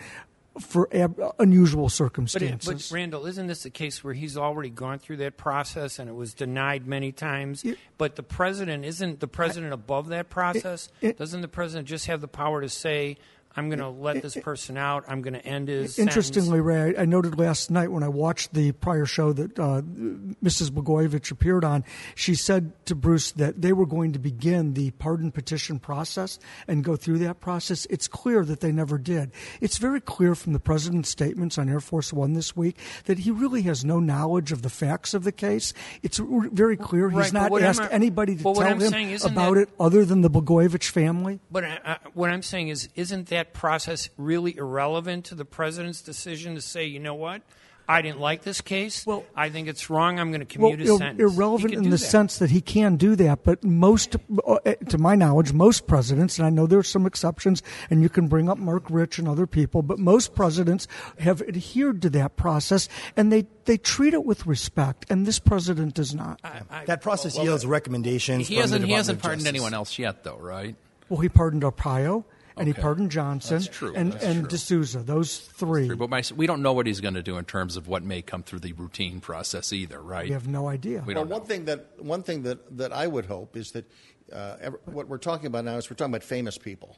for 0.59 0.87
ab- 0.93 1.19
unusual 1.39 1.89
circumstances. 1.89 2.67
But, 2.67 2.77
but, 2.77 2.91
Randall, 2.91 3.25
isn't 3.25 3.47
this 3.47 3.65
a 3.65 3.69
case 3.69 4.03
where 4.03 4.13
he's 4.13 4.37
already 4.37 4.69
gone 4.69 4.99
through 4.99 5.17
that 5.17 5.37
process 5.37 5.99
and 5.99 6.09
it 6.09 6.13
was 6.13 6.33
denied 6.33 6.87
many 6.87 7.11
times? 7.11 7.63
It, 7.63 7.77
but 7.97 8.15
the 8.15 8.23
president 8.23 8.85
isn't 8.85 9.19
the 9.19 9.27
president 9.27 9.73
I, 9.73 9.75
above 9.75 10.07
that 10.09 10.29
process? 10.29 10.89
It, 11.01 11.17
Doesn't 11.17 11.41
the 11.41 11.47
president 11.47 11.87
just 11.87 12.07
have 12.07 12.21
the 12.21 12.27
power 12.27 12.61
to 12.61 12.69
say? 12.69 13.17
I'm 13.57 13.69
going 13.69 13.79
to 13.79 13.89
let 13.89 14.21
this 14.21 14.35
person 14.35 14.75
out. 14.77 15.05
I'm 15.07 15.21
going 15.21 15.33
to 15.33 15.45
end 15.45 15.69
his. 15.69 15.97
Interestingly, 15.97 16.59
sentence. 16.59 16.95
Ray, 16.95 17.01
I 17.01 17.05
noted 17.05 17.39
last 17.39 17.71
night 17.71 17.89
when 17.91 18.03
I 18.03 18.09
watched 18.09 18.53
the 18.53 18.73
prior 18.73 19.05
show 19.05 19.31
that 19.33 19.57
uh, 19.57 19.81
Mrs. 19.81 20.71
Blagojevich 20.71 21.31
appeared 21.31 21.63
on, 21.63 21.85
she 22.15 22.35
said 22.35 22.73
to 22.87 22.95
Bruce 22.95 23.31
that 23.33 23.61
they 23.61 23.71
were 23.71 23.85
going 23.85 24.13
to 24.13 24.19
begin 24.19 24.73
the 24.73 24.91
pardon 24.91 25.31
petition 25.31 25.79
process 25.79 26.37
and 26.67 26.83
go 26.83 26.95
through 26.95 27.19
that 27.19 27.39
process. 27.39 27.85
It's 27.89 28.07
clear 28.07 28.43
that 28.43 28.59
they 28.59 28.71
never 28.73 28.97
did. 28.97 29.31
It's 29.61 29.77
very 29.77 30.01
clear 30.01 30.35
from 30.35 30.53
the 30.53 30.59
president's 30.59 31.09
statements 31.09 31.57
on 31.57 31.69
Air 31.69 31.79
Force 31.79 32.11
One 32.11 32.33
this 32.33 32.55
week 32.57 32.77
that 33.05 33.19
he 33.19 33.31
really 33.31 33.61
has 33.63 33.85
no 33.85 33.99
knowledge 33.99 34.51
of 34.51 34.63
the 34.63 34.69
facts 34.69 35.13
of 35.13 35.23
the 35.23 35.31
case. 35.31 35.73
It's 36.03 36.17
very 36.19 36.75
clear 36.75 37.09
he's 37.09 37.31
Right, 37.31 37.51
not 37.51 37.61
asked 37.61 37.79
I'm- 37.81 37.89
anybody 37.91 38.35
to 38.35 38.43
tell 38.43 38.59
I'm 38.61 38.81
him 38.81 38.89
saying 38.91 39.15
about 39.23 39.53
that- 39.53 39.61
it 39.61 39.69
other 39.79 40.03
than 40.03 40.21
the 40.21 40.29
Blagojevich 40.29 40.89
family. 40.89 41.39
But 41.49 41.63
uh, 41.63 41.77
uh, 41.85 41.95
what 42.13 42.29
I'm 42.29 42.41
saying 42.41 42.67
is, 42.67 42.89
isn't 42.95 43.27
that 43.29 43.44
process 43.53 44.09
really 44.17 44.57
irrelevant 44.57 45.25
to 45.25 45.35
the 45.35 45.45
president's 45.45 46.01
decision 46.01 46.55
to 46.55 46.61
say, 46.61 46.85
you 46.85 46.99
know 46.99 47.15
what? 47.15 47.41
I 47.87 48.01
didn't 48.01 48.19
like 48.19 48.41
this 48.41 48.61
case. 48.61 49.05
Well- 49.05 49.25
I 49.35 49.49
think 49.49 49.67
it's 49.67 49.91
wrong. 49.91 50.19
I'm 50.19 50.31
going 50.31 50.43
to 50.43 50.59
well, 50.59 50.71
commute 50.71 50.79
his 50.79 50.89
ir- 50.89 50.97
sentence. 50.97 51.33
irrelevant 51.35 51.73
in 51.75 51.83
the 51.83 51.89
that. 51.91 51.97
sense 51.99 52.39
that 52.39 52.49
he 52.49 52.59
can 52.59 52.95
do 52.95 53.15
that. 53.17 53.43
But 53.43 53.63
most, 53.63 54.15
uh, 54.47 54.57
to 54.89 54.97
my 54.97 55.15
knowledge, 55.15 55.53
most 55.53 55.85
presidents, 55.85 56.39
and 56.39 56.47
I 56.47 56.49
know 56.49 56.65
there 56.65 56.79
are 56.79 56.83
some 56.83 57.05
exceptions, 57.05 57.61
and 57.91 58.01
you 58.01 58.09
can 58.09 58.27
bring 58.27 58.49
up 58.49 58.57
Marc 58.57 58.89
Rich 58.89 59.19
and 59.19 59.27
other 59.27 59.45
people, 59.45 59.83
but 59.83 59.99
most 59.99 60.33
presidents 60.33 60.87
have 61.19 61.43
adhered 61.43 62.01
to 62.01 62.09
that 62.09 62.37
process, 62.37 62.89
and 63.15 63.31
they 63.31 63.45
they 63.65 63.77
treat 63.77 64.15
it 64.15 64.25
with 64.25 64.47
respect. 64.47 65.05
And 65.11 65.27
this 65.27 65.37
president 65.37 65.93
does 65.93 66.15
not. 66.15 66.41
That 66.87 67.01
process 67.03 67.37
yields 67.37 67.67
recommendations. 67.67 68.47
He 68.47 68.55
from 68.55 68.61
hasn't, 68.61 68.85
he 68.85 68.93
hasn't 68.93 69.17
of 69.17 69.21
pardoned 69.21 69.41
Justice. 69.41 69.49
anyone 69.59 69.75
else 69.75 69.99
yet, 69.99 70.23
though, 70.23 70.37
right? 70.37 70.75
well, 71.07 71.19
he 71.19 71.29
pardoned 71.29 71.61
Arpaio. 71.61 72.23
And 72.57 72.67
he 72.67 72.73
pardoned 72.73 73.11
Johnson 73.11 73.57
That's 73.57 73.67
true. 73.67 73.93
and, 73.95 74.13
That's 74.13 74.23
and 74.23 74.49
true. 74.49 74.57
D'Souza. 74.57 74.99
Those 74.99 75.39
three. 75.39 75.93
But 75.93 76.09
my, 76.09 76.23
we 76.35 76.47
don't 76.47 76.61
know 76.61 76.73
what 76.73 76.87
he's 76.87 77.01
going 77.01 77.15
to 77.15 77.23
do 77.23 77.37
in 77.37 77.45
terms 77.45 77.75
of 77.75 77.87
what 77.87 78.03
may 78.03 78.21
come 78.21 78.43
through 78.43 78.59
the 78.59 78.71
routine 78.73 79.19
process 79.19 79.73
either, 79.73 80.01
right? 80.01 80.25
We 80.25 80.31
have 80.31 80.47
no 80.47 80.67
idea. 80.67 81.03
We 81.05 81.13
Well, 81.13 81.23
don't 81.25 81.31
one 81.31 81.41
know. 81.41 81.45
thing 81.45 81.65
that 81.65 82.01
one 82.01 82.23
thing 82.23 82.43
that, 82.43 82.77
that 82.77 82.93
I 82.93 83.07
would 83.07 83.25
hope 83.25 83.57
is 83.57 83.71
that 83.71 83.85
uh, 84.33 84.57
ever, 84.59 84.79
what 84.85 85.07
we're 85.07 85.19
talking 85.19 85.45
about 85.45 85.65
now 85.65 85.75
is 85.77 85.87
we're 85.89 85.95
talking 85.95 86.11
about 86.11 86.23
famous 86.23 86.57
people. 86.57 86.97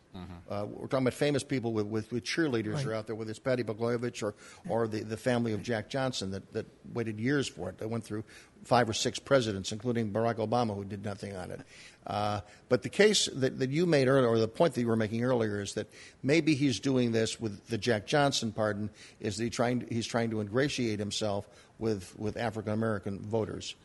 Uh, 0.49 0.65
we're 0.69 0.87
talking 0.87 1.05
about 1.05 1.13
famous 1.13 1.43
people 1.43 1.73
with, 1.73 1.85
with, 1.85 2.09
with 2.11 2.23
cheerleaders 2.23 2.79
who 2.79 2.89
are 2.89 2.93
out 2.93 3.05
there, 3.07 3.15
whether 3.15 3.29
it's 3.29 3.39
Patti 3.39 3.63
Blagojevich 3.63 4.23
or, 4.23 4.33
or 4.69 4.87
the, 4.87 5.01
the 5.03 5.17
family 5.17 5.51
of 5.51 5.61
Jack 5.61 5.89
Johnson 5.89 6.31
that, 6.31 6.53
that 6.53 6.65
waited 6.93 7.19
years 7.19 7.47
for 7.49 7.67
it. 7.67 7.79
that 7.79 7.89
went 7.89 8.05
through 8.05 8.23
five 8.63 8.89
or 8.89 8.93
six 8.93 9.19
presidents, 9.19 9.73
including 9.73 10.11
Barack 10.13 10.35
Obama, 10.35 10.73
who 10.73 10.85
did 10.85 11.03
nothing 11.03 11.35
on 11.35 11.51
it. 11.51 11.59
Uh, 12.07 12.39
but 12.69 12.83
the 12.83 12.89
case 12.89 13.27
that, 13.33 13.59
that 13.59 13.69
you 13.69 13.85
made 13.85 14.07
earlier, 14.07 14.27
or 14.27 14.39
the 14.39 14.47
point 14.47 14.73
that 14.73 14.81
you 14.81 14.87
were 14.87 14.95
making 14.95 15.23
earlier, 15.23 15.59
is 15.59 15.73
that 15.73 15.87
maybe 16.23 16.55
he's 16.55 16.79
doing 16.79 17.11
this 17.11 17.39
with 17.39 17.67
the 17.67 17.77
Jack 17.77 18.07
Johnson 18.07 18.53
pardon, 18.53 18.89
is 19.19 19.35
that 19.37 19.43
he 19.43 19.49
trying, 19.49 19.85
he's 19.89 20.07
trying 20.07 20.29
to 20.29 20.39
ingratiate 20.39 20.99
himself 20.99 21.45
with, 21.79 22.17
with 22.17 22.37
African 22.37 22.71
American 22.71 23.19
voters. 23.19 23.75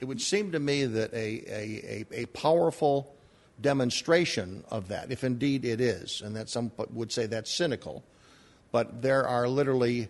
It 0.00 0.04
would 0.04 0.20
seem 0.20 0.52
to 0.52 0.58
me 0.58 0.84
that 0.84 1.14
a, 1.14 1.16
a, 1.16 2.06
a, 2.12 2.22
a 2.22 2.26
powerful 2.26 3.14
demonstration 3.60 4.64
of 4.70 4.88
that, 4.88 5.10
if 5.10 5.24
indeed 5.24 5.64
it 5.64 5.80
is, 5.80 6.20
and 6.22 6.36
that 6.36 6.50
some 6.50 6.72
would 6.90 7.12
say 7.12 7.26
that's 7.26 7.50
cynical, 7.50 8.02
but 8.70 9.00
there 9.00 9.26
are 9.26 9.48
literally 9.48 10.08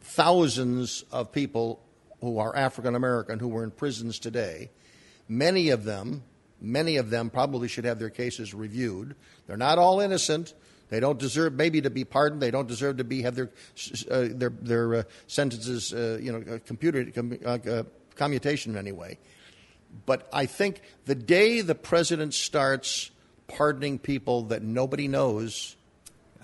thousands 0.00 1.04
of 1.12 1.30
people 1.30 1.80
who 2.20 2.38
are 2.38 2.56
African 2.56 2.94
American 2.94 3.38
who 3.38 3.54
are 3.56 3.62
in 3.62 3.70
prisons 3.70 4.18
today. 4.18 4.70
Many 5.28 5.68
of 5.68 5.84
them, 5.84 6.22
many 6.60 6.96
of 6.96 7.10
them 7.10 7.30
probably 7.30 7.68
should 7.68 7.84
have 7.84 7.98
their 7.98 8.10
cases 8.10 8.54
reviewed. 8.54 9.14
They're 9.46 9.56
not 9.56 9.78
all 9.78 10.00
innocent. 10.00 10.54
They 10.88 11.00
don't 11.00 11.18
deserve 11.18 11.52
maybe 11.52 11.82
to 11.82 11.90
be 11.90 12.04
pardoned. 12.04 12.40
They 12.40 12.50
don't 12.50 12.66
deserve 12.68 12.96
to 12.98 13.04
be 13.04 13.22
have 13.22 13.34
their 13.34 13.50
uh, 14.10 14.28
their 14.30 14.50
their 14.50 14.94
uh, 14.94 15.02
sentences 15.26 15.92
uh, 15.92 16.18
you 16.20 16.32
know 16.32 16.54
uh, 16.54 16.58
computed 16.64 17.14
com, 17.14 17.38
uh, 17.44 17.48
uh, 17.48 17.82
commutation 18.14 18.72
in 18.72 18.78
any 18.78 18.92
way. 18.92 19.18
But 20.06 20.28
I 20.32 20.46
think 20.46 20.82
the 21.06 21.14
day 21.14 21.60
the 21.60 21.74
president 21.74 22.34
starts 22.34 23.10
pardoning 23.48 23.98
people 23.98 24.42
that 24.44 24.62
nobody 24.62 25.08
knows, 25.08 25.76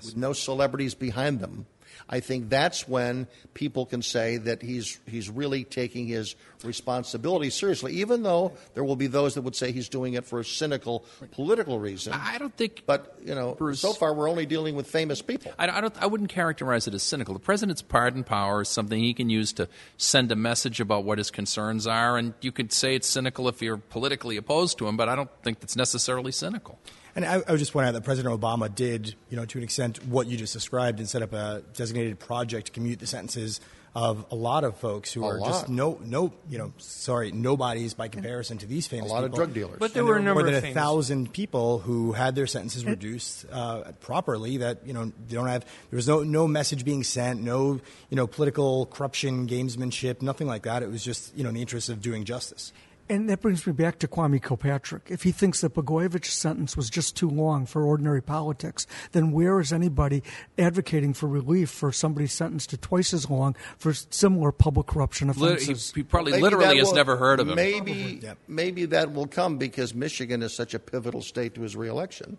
with 0.02 0.16
no 0.16 0.32
celebrities 0.32 0.94
behind 0.94 1.40
them, 1.40 1.66
I 2.08 2.20
think 2.20 2.48
that's 2.50 2.86
when 2.86 3.26
people 3.54 3.86
can 3.86 4.02
say 4.02 4.36
that 4.36 4.62
he's 4.62 4.98
he's 5.06 5.30
really 5.30 5.64
taking 5.64 6.06
his 6.06 6.36
responsibility 6.62 7.50
seriously. 7.50 7.94
Even 7.94 8.22
though 8.22 8.52
there 8.74 8.84
will 8.84 8.96
be 8.96 9.06
those 9.06 9.34
that 9.34 9.42
would 9.42 9.56
say 9.56 9.72
he's 9.72 9.88
doing 9.88 10.14
it 10.14 10.24
for 10.24 10.40
a 10.40 10.44
cynical 10.44 11.04
political 11.32 11.78
reason. 11.78 12.12
I 12.12 12.38
don't 12.38 12.54
think. 12.54 12.82
But 12.86 13.18
you 13.24 13.34
know, 13.34 13.54
Bruce- 13.54 13.80
so 13.80 13.92
far 13.92 14.12
we're 14.14 14.28
only 14.28 14.46
dealing 14.46 14.74
with 14.74 14.86
famous 14.86 15.22
people. 15.22 15.52
I, 15.58 15.68
I 15.68 15.80
don't. 15.80 16.02
I 16.02 16.06
wouldn't 16.06 16.30
characterize 16.30 16.86
it 16.86 16.94
as 16.94 17.02
cynical. 17.02 17.34
The 17.34 17.40
president's 17.40 17.82
pardon 17.82 18.24
power 18.24 18.62
is 18.62 18.68
something 18.68 18.98
he 18.98 19.14
can 19.14 19.30
use 19.30 19.52
to 19.54 19.68
send 19.96 20.30
a 20.32 20.36
message 20.36 20.80
about 20.80 21.04
what 21.04 21.18
his 21.18 21.30
concerns 21.30 21.86
are, 21.86 22.18
and 22.18 22.34
you 22.40 22.52
could 22.52 22.72
say 22.72 22.94
it's 22.94 23.08
cynical 23.08 23.48
if 23.48 23.62
you're 23.62 23.76
politically 23.78 24.36
opposed 24.36 24.78
to 24.78 24.86
him. 24.86 24.96
But 24.96 25.08
I 25.08 25.16
don't 25.16 25.30
think 25.42 25.58
it's 25.62 25.76
necessarily 25.76 26.32
cynical. 26.32 26.78
And 27.16 27.24
I, 27.24 27.34
I 27.46 27.50
would 27.52 27.58
just 27.58 27.72
point 27.72 27.86
out 27.86 27.92
that 27.92 28.02
President 28.04 28.38
Obama 28.38 28.72
did, 28.74 29.14
you 29.30 29.36
know, 29.36 29.44
to 29.44 29.58
an 29.58 29.64
extent, 29.64 30.04
what 30.06 30.26
you 30.26 30.36
just 30.36 30.52
described, 30.52 30.98
and 30.98 31.08
set 31.08 31.22
up 31.22 31.32
a 31.32 31.62
designated 31.74 32.18
project 32.18 32.66
to 32.66 32.72
commute 32.72 32.98
the 32.98 33.06
sentences 33.06 33.60
of 33.94 34.26
a 34.32 34.34
lot 34.34 34.64
of 34.64 34.76
folks 34.78 35.12
who 35.12 35.22
A 35.22 35.28
are 35.28 35.38
lot. 35.38 35.46
just 35.46 35.68
no, 35.68 36.00
no, 36.04 36.32
you 36.50 36.58
know, 36.58 36.72
sorry, 36.78 37.30
nobodies 37.30 37.94
by 37.94 38.08
comparison 38.08 38.58
to 38.58 38.66
these 38.66 38.88
famous. 38.88 39.08
A 39.08 39.14
lot 39.14 39.22
of 39.22 39.30
people. 39.30 39.44
drug 39.44 39.54
dealers. 39.54 39.76
But 39.78 39.94
there 39.94 40.00
And 40.02 40.08
were 40.08 40.16
a 40.16 40.20
number 40.20 40.42
more 40.42 40.50
than 40.50 40.64
of 40.64 40.64
a 40.64 40.74
thousand 40.74 41.32
people 41.32 41.78
who 41.78 42.10
had 42.10 42.34
their 42.34 42.48
sentences 42.48 42.84
reduced 42.84 43.46
uh, 43.52 43.92
properly. 44.00 44.56
That 44.56 44.84
you 44.84 44.92
know 44.94 45.12
they 45.28 45.36
don't 45.36 45.46
have. 45.46 45.64
There 45.90 45.96
was 45.96 46.08
no 46.08 46.24
no 46.24 46.48
message 46.48 46.84
being 46.84 47.04
sent. 47.04 47.40
No 47.40 47.80
you 48.10 48.16
know 48.16 48.26
political 48.26 48.86
corruption, 48.86 49.46
gamesmanship, 49.46 50.22
nothing 50.22 50.48
like 50.48 50.64
that. 50.64 50.82
It 50.82 50.90
was 50.90 51.04
just 51.04 51.36
you 51.36 51.44
know 51.44 51.50
in 51.50 51.54
the 51.54 51.60
interest 51.60 51.88
of 51.88 52.02
doing 52.02 52.24
justice. 52.24 52.72
And 53.08 53.28
that 53.28 53.42
brings 53.42 53.66
me 53.66 53.74
back 53.74 53.98
to 53.98 54.08
Kwame 54.08 54.42
Kilpatrick. 54.42 55.08
If 55.10 55.24
he 55.24 55.30
thinks 55.30 55.60
that 55.60 55.74
Blagojevich's 55.74 56.32
sentence 56.32 56.74
was 56.74 56.88
just 56.88 57.14
too 57.16 57.28
long 57.28 57.66
for 57.66 57.82
ordinary 57.84 58.22
politics, 58.22 58.86
then 59.12 59.30
where 59.30 59.60
is 59.60 59.74
anybody 59.74 60.22
advocating 60.58 61.12
for 61.12 61.26
relief 61.28 61.68
for 61.68 61.92
somebody 61.92 62.26
sentenced 62.26 62.70
to 62.70 62.78
twice 62.78 63.12
as 63.12 63.28
long 63.28 63.56
for 63.76 63.92
similar 63.92 64.52
public 64.52 64.86
corruption 64.86 65.28
Lit- 65.28 65.36
he, 65.36 65.44
offenses? 65.64 65.92
he 65.94 66.02
probably 66.02 66.32
Maybe 66.32 66.42
literally 66.44 66.78
has 66.78 66.86
will- 66.88 66.94
never 66.94 67.16
heard 67.18 67.40
of 67.40 67.48
him. 67.50 67.56
Maybe, 67.56 68.20
Yep. 68.22 68.38
maybe 68.48 68.86
that 68.86 69.12
will 69.12 69.26
come 69.26 69.58
because 69.58 69.94
Michigan 69.94 70.42
is 70.42 70.54
such 70.54 70.72
a 70.72 70.78
pivotal 70.78 71.20
state 71.20 71.54
to 71.56 71.60
his 71.60 71.76
reelection. 71.76 72.38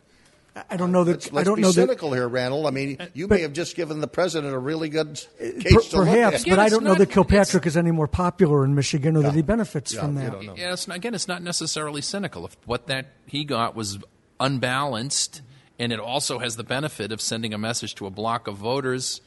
I 0.69 0.77
don't 0.77 0.91
know 0.93 1.03
that. 1.03 1.11
Let's, 1.11 1.31
let's 1.33 1.45
don't 1.45 1.55
be 1.57 1.61
know 1.63 1.67
that. 1.69 1.73
cynical 1.73 2.13
here, 2.13 2.27
Randall. 2.27 2.65
I 2.65 2.71
mean, 2.71 2.97
uh, 2.99 3.07
you 3.13 3.27
but- 3.27 3.35
may 3.35 3.41
have 3.41 3.51
just 3.53 3.75
given 3.75 3.99
the 3.99 4.07
president 4.07 4.53
a 4.53 4.57
really 4.57 4.87
good 4.87 5.21
Per- 5.37 5.51
case 5.51 5.89
to 5.89 5.97
look 5.97 6.05
perhaps, 6.07 6.35
at. 6.37 6.41
but 6.43 6.53
Again, 6.53 6.59
I 6.59 6.69
don't 6.69 6.83
know 6.85 6.95
that 6.95 7.09
Kilpatrick 7.09 7.65
is 7.65 7.75
any 7.75 7.91
more 7.91 8.07
popular 8.07 8.63
in 8.63 8.73
Michigan 8.73 9.17
or 9.17 9.23
that 9.23 9.33
he 9.35 9.41
benefits 9.41 9.93
Yeah, 9.93 10.01
from 10.01 10.15
you 10.15 10.21
that. 10.23 10.31
don't 10.31 10.45
know. 10.45 10.55
Yeah, 10.55 10.71
it's 10.73 10.87
not, 10.87 10.95
again, 10.97 11.13
it's 11.13 11.27
not 11.27 11.43
necessarily 11.43 12.01
cynical. 12.01 12.45
If 12.45 12.55
what 12.65 12.87
that 12.87 13.07
he 13.25 13.43
got 13.43 13.75
was 13.75 13.99
unbalanced, 14.39 15.41
and 15.77 15.91
it 15.91 15.99
also 15.99 16.39
has 16.39 16.55
the 16.55 16.63
benefit 16.63 17.11
of 17.11 17.19
sending 17.19 17.53
a 17.53 17.57
message 17.57 17.95
to 17.95 18.05
a 18.05 18.09
block 18.09 18.47
of 18.47 18.55
voters. 18.55 19.19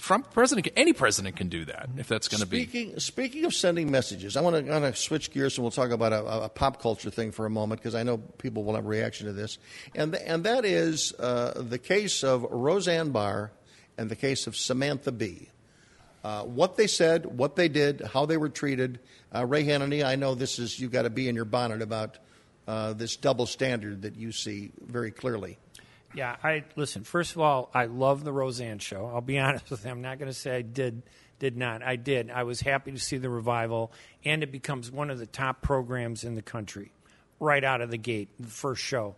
Trump 0.00 0.32
president, 0.32 0.68
any 0.76 0.92
president 0.92 1.36
can 1.36 1.48
do 1.48 1.64
that 1.66 1.88
if 1.96 2.08
that's 2.08 2.28
going 2.28 2.40
to 2.40 2.46
be. 2.46 2.94
Speaking, 2.98 3.44
of 3.44 3.54
sending 3.54 3.90
messages, 3.90 4.36
I 4.36 4.40
want 4.40 4.64
to, 4.64 4.70
want 4.70 4.84
to 4.84 5.00
switch 5.00 5.30
gears 5.30 5.56
and 5.56 5.62
we'll 5.62 5.70
talk 5.70 5.90
about 5.90 6.12
a, 6.12 6.44
a 6.44 6.48
pop 6.48 6.80
culture 6.80 7.10
thing 7.10 7.32
for 7.32 7.46
a 7.46 7.50
moment 7.50 7.80
because 7.80 7.94
I 7.94 8.02
know 8.02 8.18
people 8.18 8.64
will 8.64 8.74
have 8.74 8.84
a 8.84 8.88
reaction 8.88 9.26
to 9.26 9.32
this. 9.32 9.58
And, 9.94 10.12
th- 10.12 10.24
and 10.26 10.44
that 10.44 10.64
is 10.64 11.12
uh, 11.18 11.62
the 11.62 11.78
case 11.78 12.22
of 12.24 12.42
Roseanne 12.50 13.10
Barr 13.10 13.52
and 13.96 14.10
the 14.10 14.16
case 14.16 14.46
of 14.46 14.56
Samantha 14.56 15.12
Bee. 15.12 15.48
Uh, 16.22 16.42
what 16.42 16.76
they 16.76 16.86
said, 16.86 17.26
what 17.26 17.54
they 17.54 17.68
did, 17.68 18.00
how 18.00 18.24
they 18.24 18.36
were 18.36 18.48
treated. 18.48 18.98
Uh, 19.34 19.44
Ray 19.44 19.64
Hanania, 19.64 20.04
I 20.04 20.16
know 20.16 20.34
this 20.34 20.58
is, 20.58 20.80
you've 20.80 20.92
got 20.92 21.02
to 21.02 21.10
be 21.10 21.28
in 21.28 21.34
your 21.34 21.44
bonnet 21.44 21.82
about 21.82 22.18
uh, 22.66 22.94
this 22.94 23.16
double 23.16 23.44
standard 23.44 24.02
that 24.02 24.16
you 24.16 24.32
see 24.32 24.72
very 24.80 25.10
clearly. 25.10 25.58
Yeah, 26.14 26.36
I 26.42 26.64
listen. 26.76 27.04
First 27.04 27.32
of 27.32 27.40
all, 27.40 27.70
I 27.74 27.86
love 27.86 28.24
the 28.24 28.32
Roseanne 28.32 28.78
show. 28.78 29.10
I'll 29.12 29.20
be 29.20 29.38
honest 29.40 29.70
with 29.70 29.84
you. 29.84 29.90
I'm 29.90 30.02
not 30.02 30.18
going 30.18 30.30
to 30.30 30.38
say 30.38 30.56
I 30.56 30.62
did 30.62 31.02
did 31.38 31.56
not. 31.56 31.82
I 31.82 31.96
did. 31.96 32.30
I 32.30 32.44
was 32.44 32.60
happy 32.60 32.92
to 32.92 32.98
see 32.98 33.18
the 33.18 33.28
revival, 33.28 33.92
and 34.24 34.42
it 34.42 34.52
becomes 34.52 34.90
one 34.90 35.10
of 35.10 35.18
the 35.18 35.26
top 35.26 35.62
programs 35.62 36.24
in 36.24 36.36
the 36.36 36.42
country, 36.42 36.92
right 37.40 37.62
out 37.62 37.80
of 37.80 37.90
the 37.90 37.98
gate, 37.98 38.28
the 38.38 38.48
first 38.48 38.82
show. 38.82 39.16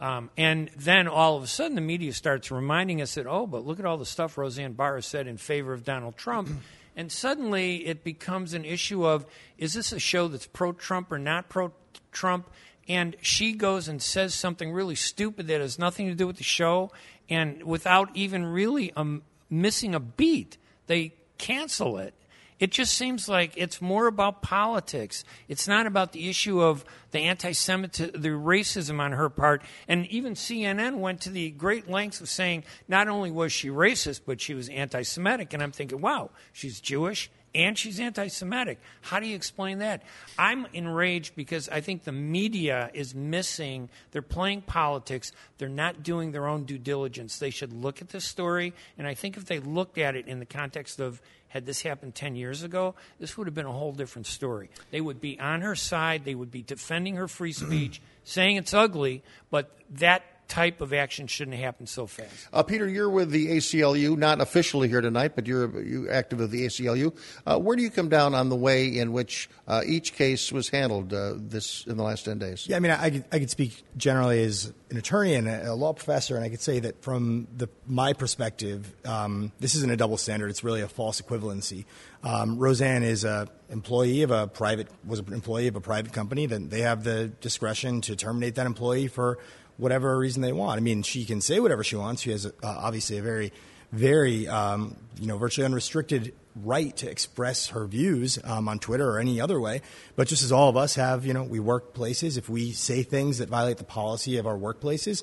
Um, 0.00 0.30
and 0.36 0.70
then 0.76 1.08
all 1.08 1.36
of 1.36 1.42
a 1.42 1.46
sudden, 1.46 1.74
the 1.74 1.80
media 1.80 2.12
starts 2.12 2.50
reminding 2.50 3.02
us 3.02 3.14
that, 3.16 3.26
oh, 3.26 3.46
but 3.46 3.66
look 3.66 3.78
at 3.80 3.84
all 3.84 3.96
the 3.96 4.06
stuff 4.06 4.38
Roseanne 4.38 4.72
Barr 4.72 4.94
has 4.94 5.06
said 5.06 5.26
in 5.26 5.36
favor 5.36 5.72
of 5.72 5.84
Donald 5.84 6.16
Trump. 6.16 6.48
and 6.96 7.12
suddenly 7.12 7.86
it 7.86 8.02
becomes 8.02 8.54
an 8.54 8.64
issue 8.64 9.06
of 9.06 9.24
is 9.56 9.74
this 9.74 9.92
a 9.92 9.98
show 9.98 10.28
that's 10.28 10.46
pro 10.46 10.72
Trump 10.72 11.12
or 11.12 11.18
not 11.18 11.48
pro 11.48 11.72
Trump? 12.12 12.48
And 12.88 13.16
she 13.20 13.52
goes 13.52 13.86
and 13.86 14.00
says 14.00 14.34
something 14.34 14.72
really 14.72 14.94
stupid 14.94 15.46
that 15.48 15.60
has 15.60 15.78
nothing 15.78 16.08
to 16.08 16.14
do 16.14 16.26
with 16.26 16.38
the 16.38 16.44
show, 16.44 16.90
and 17.28 17.62
without 17.62 18.10
even 18.14 18.46
really 18.46 18.92
um, 18.94 19.22
missing 19.50 19.94
a 19.94 20.00
beat, 20.00 20.56
they 20.86 21.12
cancel 21.36 21.98
it. 21.98 22.14
It 22.58 22.72
just 22.72 22.94
seems 22.94 23.28
like 23.28 23.52
it's 23.56 23.80
more 23.80 24.08
about 24.08 24.42
politics. 24.42 25.24
It's 25.46 25.68
not 25.68 25.86
about 25.86 26.12
the 26.12 26.28
issue 26.28 26.60
of 26.60 26.84
the 27.12 27.20
anti-Semitism, 27.20 28.20
the 28.20 28.30
racism 28.30 28.98
on 28.98 29.12
her 29.12 29.28
part. 29.28 29.62
And 29.86 30.06
even 30.06 30.34
CNN 30.34 30.96
went 30.96 31.20
to 31.22 31.30
the 31.30 31.50
great 31.50 31.88
lengths 31.88 32.20
of 32.20 32.28
saying 32.28 32.64
not 32.88 33.06
only 33.06 33.30
was 33.30 33.52
she 33.52 33.68
racist, 33.68 34.22
but 34.26 34.40
she 34.40 34.54
was 34.54 34.68
anti-Semitic. 34.68 35.52
And 35.52 35.62
I'm 35.62 35.70
thinking, 35.70 36.00
wow, 36.00 36.30
she's 36.52 36.80
Jewish 36.80 37.30
and 37.58 37.76
she's 37.76 37.98
anti 37.98 38.28
Semitic. 38.28 38.78
How 39.00 39.18
do 39.18 39.26
you 39.26 39.34
explain 39.34 39.78
that? 39.78 40.04
I'm 40.38 40.66
enraged 40.72 41.34
because 41.34 41.68
I 41.68 41.80
think 41.80 42.04
the 42.04 42.12
media 42.12 42.88
is 42.94 43.16
missing, 43.16 43.90
they're 44.12 44.22
playing 44.22 44.62
politics, 44.62 45.32
they're 45.58 45.68
not 45.68 46.04
doing 46.04 46.30
their 46.30 46.46
own 46.46 46.64
due 46.64 46.78
diligence. 46.78 47.38
They 47.38 47.50
should 47.50 47.72
look 47.72 48.00
at 48.00 48.10
this 48.10 48.24
story, 48.24 48.74
and 48.96 49.08
I 49.08 49.14
think 49.14 49.36
if 49.36 49.46
they 49.46 49.58
looked 49.58 49.98
at 49.98 50.14
it 50.14 50.28
in 50.28 50.38
the 50.38 50.46
context 50.46 51.00
of 51.00 51.20
had 51.48 51.66
this 51.66 51.82
happened 51.82 52.14
10 52.14 52.36
years 52.36 52.62
ago, 52.62 52.94
this 53.18 53.36
would 53.36 53.48
have 53.48 53.54
been 53.54 53.66
a 53.66 53.72
whole 53.72 53.92
different 53.92 54.26
story. 54.26 54.70
They 54.92 55.00
would 55.00 55.20
be 55.20 55.40
on 55.40 55.62
her 55.62 55.74
side, 55.74 56.24
they 56.24 56.36
would 56.36 56.52
be 56.52 56.62
defending 56.62 57.16
her 57.16 57.26
free 57.26 57.52
speech, 57.52 58.00
saying 58.24 58.56
it's 58.56 58.74
ugly, 58.74 59.24
but 59.50 59.74
that 59.90 60.22
type 60.48 60.80
of 60.80 60.92
action 60.92 61.26
shouldn't 61.26 61.56
happen 61.58 61.86
so 61.86 62.06
fast. 62.06 62.48
Uh, 62.52 62.62
Peter, 62.62 62.88
you're 62.88 63.10
with 63.10 63.30
the 63.30 63.48
ACLU, 63.58 64.16
not 64.16 64.40
officially 64.40 64.88
here 64.88 65.02
tonight, 65.02 65.32
but 65.34 65.46
you're 65.46 65.82
you 65.82 66.10
active 66.10 66.38
with 66.40 66.50
the 66.50 66.66
ACLU. 66.66 67.14
Uh, 67.46 67.58
where 67.58 67.76
do 67.76 67.82
you 67.82 67.90
come 67.90 68.08
down 68.08 68.34
on 68.34 68.48
the 68.48 68.56
way 68.56 68.86
in 68.86 69.12
which 69.12 69.48
uh, 69.68 69.82
each 69.86 70.14
case 70.14 70.50
was 70.50 70.70
handled 70.70 71.12
uh, 71.12 71.34
this 71.36 71.86
in 71.86 71.96
the 71.96 72.02
last 72.02 72.24
ten 72.24 72.38
days? 72.38 72.66
Yeah, 72.66 72.76
I 72.76 72.80
mean, 72.80 72.92
I 72.92 73.10
could, 73.10 73.24
I 73.30 73.38
could 73.38 73.50
speak 73.50 73.84
generally 73.96 74.42
as 74.42 74.72
an 74.90 74.96
attorney 74.96 75.34
and 75.34 75.46
a, 75.48 75.74
law 75.74 75.92
professor, 75.92 76.34
and 76.34 76.44
I 76.44 76.48
could 76.48 76.62
say 76.62 76.80
that 76.80 77.02
from 77.02 77.46
the, 77.54 77.68
my 77.86 78.14
perspective, 78.14 78.90
um, 79.04 79.52
this 79.60 79.74
isn't 79.74 79.90
a 79.90 79.96
double 79.96 80.16
standard; 80.16 80.48
it's 80.48 80.64
really 80.64 80.80
a 80.80 80.88
false 80.88 81.20
equivalency. 81.20 81.84
Um, 82.24 82.58
Roseanne 82.58 83.02
is 83.02 83.24
a 83.24 83.48
employee 83.70 84.22
of 84.22 84.30
a 84.30 84.46
private 84.46 84.88
was 85.06 85.20
an 85.20 85.32
employee 85.32 85.68
of 85.68 85.76
a 85.76 85.80
private 85.80 86.12
company. 86.12 86.46
Then 86.46 86.70
they 86.70 86.80
have 86.80 87.04
the 87.04 87.28
discretion 87.28 88.00
to 88.02 88.16
terminate 88.16 88.54
that 88.54 88.66
employee 88.66 89.08
for 89.08 89.38
whatever 89.78 90.18
reason 90.18 90.42
they 90.42 90.52
want. 90.52 90.76
I 90.76 90.80
mean, 90.80 91.02
she 91.02 91.24
can 91.24 91.40
say 91.40 91.60
whatever 91.60 91.82
she 91.82 91.96
wants. 91.96 92.22
She 92.22 92.30
has 92.30 92.44
uh, 92.44 92.50
obviously 92.62 93.18
a 93.18 93.22
very, 93.22 93.52
very, 93.90 94.46
um, 94.46 94.96
you 95.18 95.26
know, 95.26 95.38
virtually 95.38 95.64
unrestricted 95.64 96.34
right 96.56 96.96
to 96.96 97.08
express 97.08 97.68
her 97.68 97.86
views 97.86 98.38
um, 98.44 98.68
on 98.68 98.78
Twitter 98.78 99.08
or 99.08 99.18
any 99.18 99.40
other 99.40 99.60
way. 99.60 99.80
But 100.16 100.28
just 100.28 100.42
as 100.42 100.52
all 100.52 100.68
of 100.68 100.76
us 100.76 100.96
have, 100.96 101.24
you 101.24 101.32
know, 101.32 101.44
we 101.44 101.60
work 101.60 101.94
places. 101.94 102.36
If 102.36 102.48
we 102.48 102.72
say 102.72 103.02
things 103.02 103.38
that 103.38 103.48
violate 103.48 103.78
the 103.78 103.84
policy 103.84 104.36
of 104.36 104.46
our 104.46 104.56
workplaces, 104.56 105.22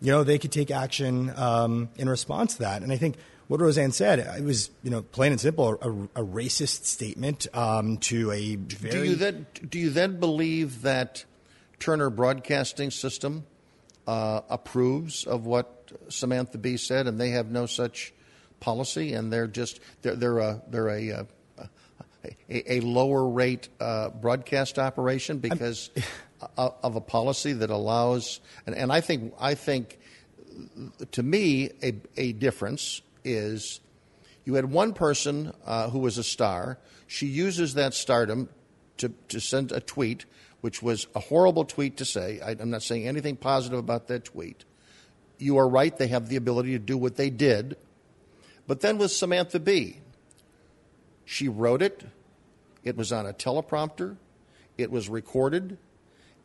you 0.00 0.12
know, 0.12 0.24
they 0.24 0.38
could 0.38 0.52
take 0.52 0.70
action 0.70 1.32
um, 1.36 1.88
in 1.96 2.08
response 2.08 2.54
to 2.54 2.60
that. 2.60 2.82
And 2.82 2.92
I 2.92 2.96
think 2.96 3.16
what 3.48 3.60
Roseanne 3.60 3.92
said, 3.92 4.18
it 4.18 4.42
was, 4.42 4.70
you 4.82 4.90
know, 4.90 5.02
plain 5.02 5.30
and 5.30 5.40
simple, 5.40 5.78
a, 5.80 6.20
a 6.20 6.24
racist 6.24 6.84
statement 6.84 7.46
um, 7.54 7.98
to 7.98 8.32
a 8.32 8.56
very. 8.56 8.90
Do 8.90 9.04
you 9.04 9.14
then 9.14 9.46
do 9.68 9.78
you 9.78 9.90
then 9.90 10.18
believe 10.18 10.82
that 10.82 11.24
Turner 11.78 12.10
Broadcasting 12.10 12.90
System 12.90 13.44
uh, 14.06 14.42
approves 14.48 15.24
of 15.24 15.46
what 15.46 15.92
Samantha 16.08 16.58
Bee 16.58 16.76
said, 16.76 17.06
and 17.06 17.20
they 17.20 17.30
have 17.30 17.50
no 17.50 17.66
such 17.66 18.12
policy, 18.60 19.14
and 19.14 19.32
they're 19.32 19.46
just 19.46 19.80
they're 20.02 20.16
they're 20.16 20.38
a 20.38 20.62
they're 20.68 20.88
a 20.88 21.08
a, 21.08 21.26
a, 22.48 22.72
a 22.74 22.80
lower 22.80 23.28
rate 23.28 23.68
uh, 23.80 24.10
broadcast 24.10 24.78
operation 24.78 25.38
because 25.38 25.90
of 26.56 26.96
a 26.96 27.00
policy 27.00 27.52
that 27.52 27.70
allows 27.70 28.40
and, 28.66 28.74
and 28.74 28.92
I 28.92 29.00
think 29.00 29.34
I 29.40 29.54
think 29.54 29.98
to 31.12 31.22
me 31.22 31.70
a 31.82 31.94
a 32.16 32.32
difference 32.32 33.02
is 33.24 33.80
you 34.44 34.54
had 34.54 34.70
one 34.70 34.92
person 34.92 35.52
uh, 35.66 35.90
who 35.90 35.98
was 35.98 36.18
a 36.18 36.24
star. 36.24 36.78
She 37.08 37.26
uses 37.26 37.74
that 37.74 37.94
stardom 37.94 38.48
to, 38.98 39.12
to 39.28 39.40
send 39.40 39.72
a 39.72 39.80
tweet 39.80 40.24
which 40.60 40.82
was 40.82 41.06
a 41.14 41.20
horrible 41.20 41.64
tweet 41.64 41.98
to 41.98 42.04
say. 42.04 42.40
I, 42.40 42.52
am 42.52 42.70
not 42.70 42.82
saying 42.82 43.06
anything 43.06 43.36
positive 43.36 43.78
about 43.78 44.08
that 44.08 44.24
tweet. 44.24 44.64
You 45.38 45.58
are 45.58 45.68
right, 45.68 45.96
they 45.96 46.08
have 46.08 46.28
the 46.28 46.36
ability 46.36 46.72
to 46.72 46.78
do 46.78 46.96
what 46.96 47.16
they 47.16 47.30
did. 47.30 47.76
But 48.66 48.80
then 48.80 48.98
with 48.98 49.10
Samantha 49.12 49.60
Bee, 49.60 50.00
she 51.24 51.48
wrote 51.48 51.82
it, 51.82 52.04
it 52.82 52.96
was 52.96 53.12
on 53.12 53.26
a 53.26 53.32
teleprompter, 53.32 54.16
it 54.78 54.90
was 54.90 55.08
recorded, 55.08 55.78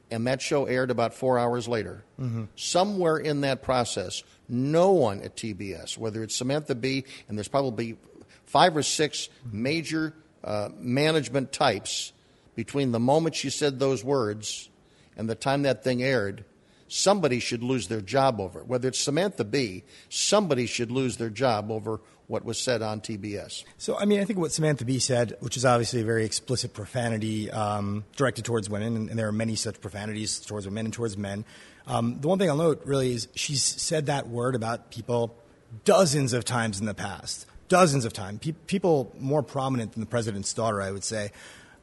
and 0.09 0.27
that 0.27 0.41
show 0.41 0.65
aired 0.65 0.91
about 0.91 1.13
four 1.13 1.39
hours 1.39 1.67
later. 1.67 2.03
Mm-hmm. 2.19 2.45
Somewhere 2.55 3.17
in 3.17 3.41
that 3.41 3.63
process, 3.63 4.23
no 4.49 4.91
one 4.91 5.21
at 5.21 5.35
TBS, 5.37 5.97
whether 5.97 6.21
it's 6.21 6.35
Samantha 6.35 6.75
Bee, 6.75 7.05
and 7.29 7.37
there's 7.37 7.47
probably 7.47 7.97
five 8.45 8.75
or 8.75 8.83
six 8.83 9.29
major 9.51 10.13
uh, 10.43 10.69
management 10.77 11.53
types 11.53 12.11
between 12.55 12.91
the 12.91 12.99
moment 12.99 13.35
she 13.35 13.49
said 13.49 13.79
those 13.79 14.03
words 14.03 14.69
and 15.17 15.29
the 15.29 15.35
time 15.35 15.63
that 15.63 15.83
thing 15.83 16.03
aired, 16.03 16.45
somebody 16.87 17.39
should 17.39 17.63
lose 17.63 17.87
their 17.87 18.01
job 18.01 18.39
over 18.39 18.59
it. 18.59 18.67
Whether 18.67 18.89
it's 18.89 18.99
Samantha 18.99 19.43
Bee, 19.43 19.83
somebody 20.09 20.65
should 20.65 20.91
lose 20.91 21.17
their 21.17 21.29
job 21.29 21.71
over 21.71 22.01
what 22.27 22.45
was 22.45 22.57
said 22.57 22.81
on 22.81 23.01
TBS. 23.01 23.63
So, 23.77 23.97
I 23.97 24.05
mean, 24.05 24.21
I 24.21 24.25
think 24.25 24.39
what 24.39 24.51
Samantha 24.53 24.85
Bee 24.85 24.99
said, 24.99 25.35
which 25.41 25.57
is 25.57 25.65
obviously 25.65 26.01
a 26.01 26.05
very 26.05 26.23
explicit 26.23 26.73
profanity 26.73 27.51
um, 27.51 28.05
directed 28.15 28.45
towards 28.45 28.69
women, 28.69 28.95
and, 28.95 29.09
and, 29.09 29.19
there 29.19 29.27
are 29.27 29.33
many 29.33 29.55
such 29.55 29.81
profanities 29.81 30.39
towards 30.39 30.65
women 30.65 30.85
and 30.85 30.93
towards 30.93 31.17
men. 31.17 31.43
Um, 31.87 32.21
the 32.21 32.29
one 32.29 32.39
thing 32.39 32.49
I'll 32.49 32.55
note 32.55 32.83
really 32.85 33.11
is 33.11 33.27
she's 33.35 33.63
said 33.63 34.05
that 34.05 34.29
word 34.29 34.55
about 34.55 34.91
people 34.91 35.35
dozens 35.83 36.31
of 36.31 36.45
times 36.45 36.79
in 36.79 36.85
the 36.85 36.93
past. 36.93 37.45
Dozens 37.67 38.05
of 38.05 38.13
times. 38.13 38.39
Pe- 38.39 38.53
people 38.67 39.13
more 39.19 39.43
prominent 39.43 39.93
than 39.93 39.99
the 39.99 40.07
president's 40.07 40.53
daughter, 40.53 40.81
I 40.81 40.91
would 40.91 41.03
say, 41.03 41.31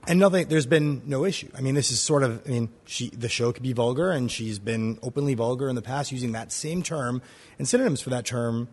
and 0.08 0.18
nothing. 0.18 0.48
There's 0.48 0.66
been 0.66 1.02
no 1.06 1.24
issue. 1.24 1.48
I 1.56 1.60
mean, 1.60 1.74
this 1.74 1.90
is 1.90 2.00
sort 2.00 2.22
of. 2.22 2.42
I 2.46 2.50
mean, 2.50 2.70
she 2.86 3.10
the 3.10 3.28
show 3.28 3.52
could 3.52 3.62
be 3.62 3.72
vulgar, 3.72 4.10
and 4.10 4.30
she's 4.30 4.58
been 4.58 4.98
openly 5.02 5.34
vulgar 5.34 5.68
in 5.68 5.76
the 5.76 5.82
past, 5.82 6.10
using 6.10 6.32
that 6.32 6.50
same 6.50 6.82
term 6.82 7.22
and 7.58 7.68
synonyms 7.68 8.00
for 8.00 8.10
that 8.10 8.24
term, 8.24 8.68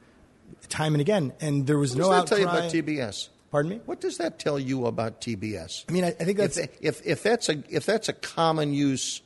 time 0.69 0.95
and 0.95 1.01
again. 1.01 1.33
And 1.41 1.67
there 1.67 1.77
was 1.77 1.91
what 1.91 1.99
no 1.99 2.03
does 2.05 2.11
that 2.11 2.21
outcry. 2.21 2.37
tell 2.37 2.39
you 2.39 2.45
about 2.45 2.71
TBS? 2.71 3.29
Pardon 3.51 3.69
me. 3.69 3.81
What 3.85 4.01
does 4.01 4.17
that 4.17 4.39
tell 4.39 4.59
you 4.59 4.85
about 4.85 5.21
TBS? 5.21 5.85
I 5.87 5.91
mean, 5.91 6.05
I, 6.05 6.07
I 6.07 6.23
think 6.23 6.37
that's 6.37 6.57
if, 6.57 6.77
if 6.81 7.05
if 7.05 7.23
that's 7.23 7.49
a 7.49 7.61
if 7.69 7.85
that's 7.85 8.09
a 8.09 8.13
common 8.13 8.73
use 8.73 9.21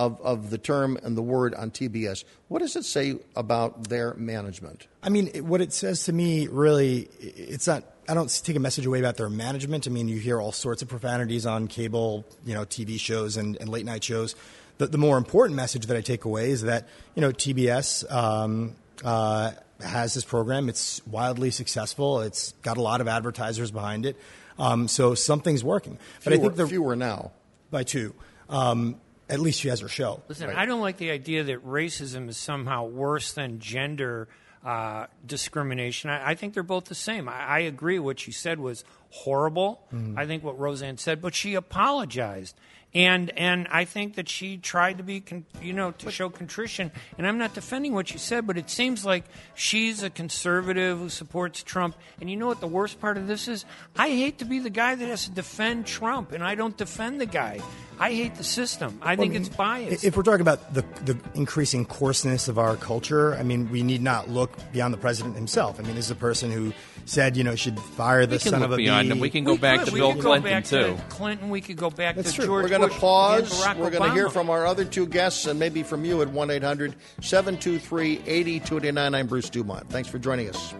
of, 0.00 0.18
of 0.22 0.48
the 0.48 0.56
term 0.56 0.98
and 1.02 1.14
the 1.14 1.22
word 1.22 1.54
on 1.54 1.70
TBS. 1.70 2.24
What 2.48 2.60
does 2.60 2.74
it 2.74 2.86
say 2.86 3.16
about 3.36 3.88
their 3.88 4.14
management? 4.14 4.86
I 5.02 5.10
mean, 5.10 5.26
what 5.46 5.60
it 5.60 5.74
says 5.74 6.04
to 6.04 6.12
me 6.12 6.46
really, 6.48 7.10
it's 7.20 7.66
not. 7.66 7.84
I 8.10 8.14
don't 8.14 8.28
take 8.42 8.56
a 8.56 8.60
message 8.60 8.86
away 8.86 8.98
about 8.98 9.16
their 9.16 9.28
management. 9.28 9.86
I 9.86 9.90
mean, 9.90 10.08
you 10.08 10.18
hear 10.18 10.40
all 10.40 10.50
sorts 10.50 10.82
of 10.82 10.88
profanities 10.88 11.46
on 11.46 11.68
cable, 11.68 12.24
you 12.44 12.54
know, 12.54 12.64
TV 12.64 12.98
shows 12.98 13.36
and, 13.36 13.56
and 13.60 13.68
late 13.68 13.86
night 13.86 14.02
shows. 14.02 14.34
The, 14.78 14.88
the, 14.88 14.98
more 14.98 15.16
important 15.16 15.54
message 15.54 15.86
that 15.86 15.96
I 15.96 16.00
take 16.00 16.24
away 16.24 16.50
is 16.50 16.62
that 16.62 16.88
you 17.14 17.20
know 17.20 17.30
TBS 17.30 18.10
um, 18.10 18.74
uh, 19.04 19.52
has 19.80 20.14
this 20.14 20.24
program. 20.24 20.68
It's 20.68 21.06
wildly 21.06 21.52
successful. 21.52 22.22
It's 22.22 22.52
got 22.62 22.78
a 22.78 22.82
lot 22.82 23.00
of 23.00 23.06
advertisers 23.06 23.70
behind 23.70 24.06
it. 24.06 24.16
Um, 24.58 24.88
so 24.88 25.14
something's 25.14 25.62
working. 25.62 25.96
But 26.24 26.32
fewer, 26.32 26.34
I 26.34 26.38
think 26.40 26.56
the 26.56 26.66
fewer 26.66 26.96
now 26.96 27.30
by 27.70 27.84
two. 27.84 28.12
Um, 28.48 28.96
at 29.28 29.38
least 29.38 29.60
she 29.60 29.68
has 29.68 29.78
her 29.80 29.88
show. 29.88 30.20
Listen, 30.26 30.48
right. 30.48 30.56
I 30.56 30.66
don't 30.66 30.80
like 30.80 30.96
the 30.96 31.12
idea 31.12 31.44
that 31.44 31.64
racism 31.64 32.28
is 32.28 32.36
somehow 32.36 32.86
worse 32.86 33.34
than 33.34 33.60
gender 33.60 34.26
uh, 34.64 35.06
discrimination. 35.26 36.10
I, 36.10 36.30
I, 36.30 36.34
think 36.34 36.54
they're 36.54 36.62
both 36.62 36.86
the 36.86 36.94
same. 36.94 37.28
I, 37.28 37.46
I 37.46 37.58
agree. 37.60 37.98
What 37.98 38.18
she 38.18 38.32
said 38.32 38.60
was 38.60 38.84
horrible. 39.10 39.82
Mm. 39.92 40.18
I 40.18 40.26
think 40.26 40.44
what 40.44 40.58
Roseanne 40.58 40.98
said, 40.98 41.22
but 41.22 41.34
she 41.34 41.54
apologized 41.54 42.56
and 42.94 43.30
and 43.38 43.68
I 43.70 43.84
think 43.84 44.16
that 44.16 44.28
she 44.28 44.56
tried 44.56 44.98
to 44.98 45.04
be, 45.04 45.20
con- 45.20 45.46
you 45.62 45.72
know, 45.72 45.92
to 45.92 46.10
show 46.10 46.28
contrition. 46.28 46.90
And 47.18 47.26
I'm 47.26 47.38
not 47.38 47.54
defending 47.54 47.94
what 47.94 48.08
she 48.08 48.18
said, 48.18 48.46
but 48.46 48.58
it 48.58 48.68
seems 48.68 49.04
like 49.04 49.24
she's 49.54 50.02
a 50.02 50.10
conservative 50.10 50.98
who 50.98 51.08
supports 51.08 51.62
Trump. 51.62 51.96
And 52.20 52.30
you 52.30 52.36
know 52.36 52.46
what 52.46 52.60
the 52.60 52.66
worst 52.66 53.00
part 53.00 53.16
of 53.16 53.26
this 53.26 53.48
is? 53.48 53.64
I 53.96 54.08
hate 54.08 54.38
to 54.38 54.44
be 54.44 54.58
the 54.58 54.70
guy 54.70 54.94
that 54.94 55.06
has 55.06 55.24
to 55.26 55.30
defend 55.30 55.86
Trump, 55.86 56.32
and 56.32 56.42
I 56.42 56.54
don't 56.54 56.76
defend 56.76 57.20
the 57.20 57.26
guy. 57.26 57.60
I 58.00 58.14
hate 58.14 58.36
the 58.36 58.44
system. 58.44 58.98
I 59.02 59.14
think 59.14 59.34
it's 59.34 59.50
biased. 59.50 60.04
If 60.04 60.16
we're 60.16 60.22
talking 60.22 60.40
about 60.40 60.72
the, 60.72 60.80
the 61.04 61.18
increasing 61.34 61.84
coarseness 61.84 62.48
of 62.48 62.58
our 62.58 62.74
culture, 62.76 63.34
I 63.34 63.42
mean, 63.42 63.70
we 63.70 63.82
need 63.82 64.00
not 64.00 64.30
look 64.30 64.50
beyond 64.72 64.94
the 64.94 64.98
president 64.98 65.36
himself. 65.36 65.78
I 65.78 65.82
mean, 65.82 65.96
this 65.96 66.06
is 66.06 66.10
a 66.10 66.14
person 66.14 66.50
who 66.50 66.72
said, 67.04 67.36
you 67.36 67.44
know, 67.44 67.54
should 67.54 67.78
fire 67.78 68.26
the 68.26 68.38
son 68.38 68.62
of 68.62 68.72
a 68.72 68.76
beyond 68.76 69.08
bee. 69.08 69.12
him. 69.12 69.20
We 69.20 69.30
can 69.30 69.44
go 69.44 69.52
we 69.52 69.58
back 69.58 69.80
could. 69.80 69.88
to 69.88 69.92
we 69.94 70.00
Bill 70.00 70.14
Clinton 70.14 70.42
back 70.50 70.64
too. 70.64 70.96
To 70.96 71.02
Clinton. 71.08 71.50
We 71.50 71.60
could 71.60 71.76
go 71.76 71.90
back 71.90 72.16
That's 72.16 72.30
to 72.30 72.36
true. 72.36 72.46
George 72.46 72.64
We're 72.64 72.78
going 72.78 72.88
to 72.90 72.96
pause. 72.96 73.64
We're 73.76 73.90
going 73.90 74.08
to 74.08 74.12
hear 74.12 74.28
from 74.28 74.50
our 74.50 74.66
other 74.66 74.84
two 74.84 75.06
guests 75.06 75.46
and 75.46 75.58
maybe 75.58 75.82
from 75.82 76.04
you 76.04 76.22
at 76.22 76.28
1 76.28 76.50
800 76.50 76.94
723 77.20 78.22
8289. 78.26 79.14
I'm 79.14 79.26
Bruce 79.26 79.50
Dumont. 79.50 79.88
Thanks 79.90 80.08
for 80.08 80.18
joining 80.18 80.48
us. 80.48 80.74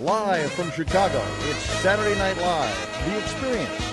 Live 0.00 0.50
from 0.52 0.70
Chicago, 0.72 1.22
it's 1.48 1.58
Saturday 1.80 2.18
Night 2.18 2.36
Live, 2.36 3.04
The 3.06 3.18
Experience. 3.18 3.90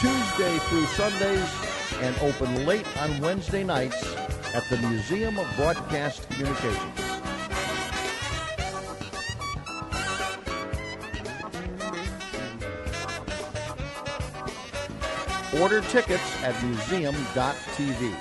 Tuesday 0.00 0.58
through 0.68 0.86
Sundays 0.86 1.63
and 2.00 2.16
open 2.18 2.66
late 2.66 2.86
on 2.98 3.20
Wednesday 3.20 3.64
nights 3.64 4.14
at 4.54 4.64
the 4.70 4.76
Museum 4.78 5.38
of 5.38 5.46
Broadcast 5.56 6.28
Communications. 6.30 7.00
Order 15.60 15.82
tickets 15.82 16.42
at 16.42 16.60
museum.tv. 16.64 18.14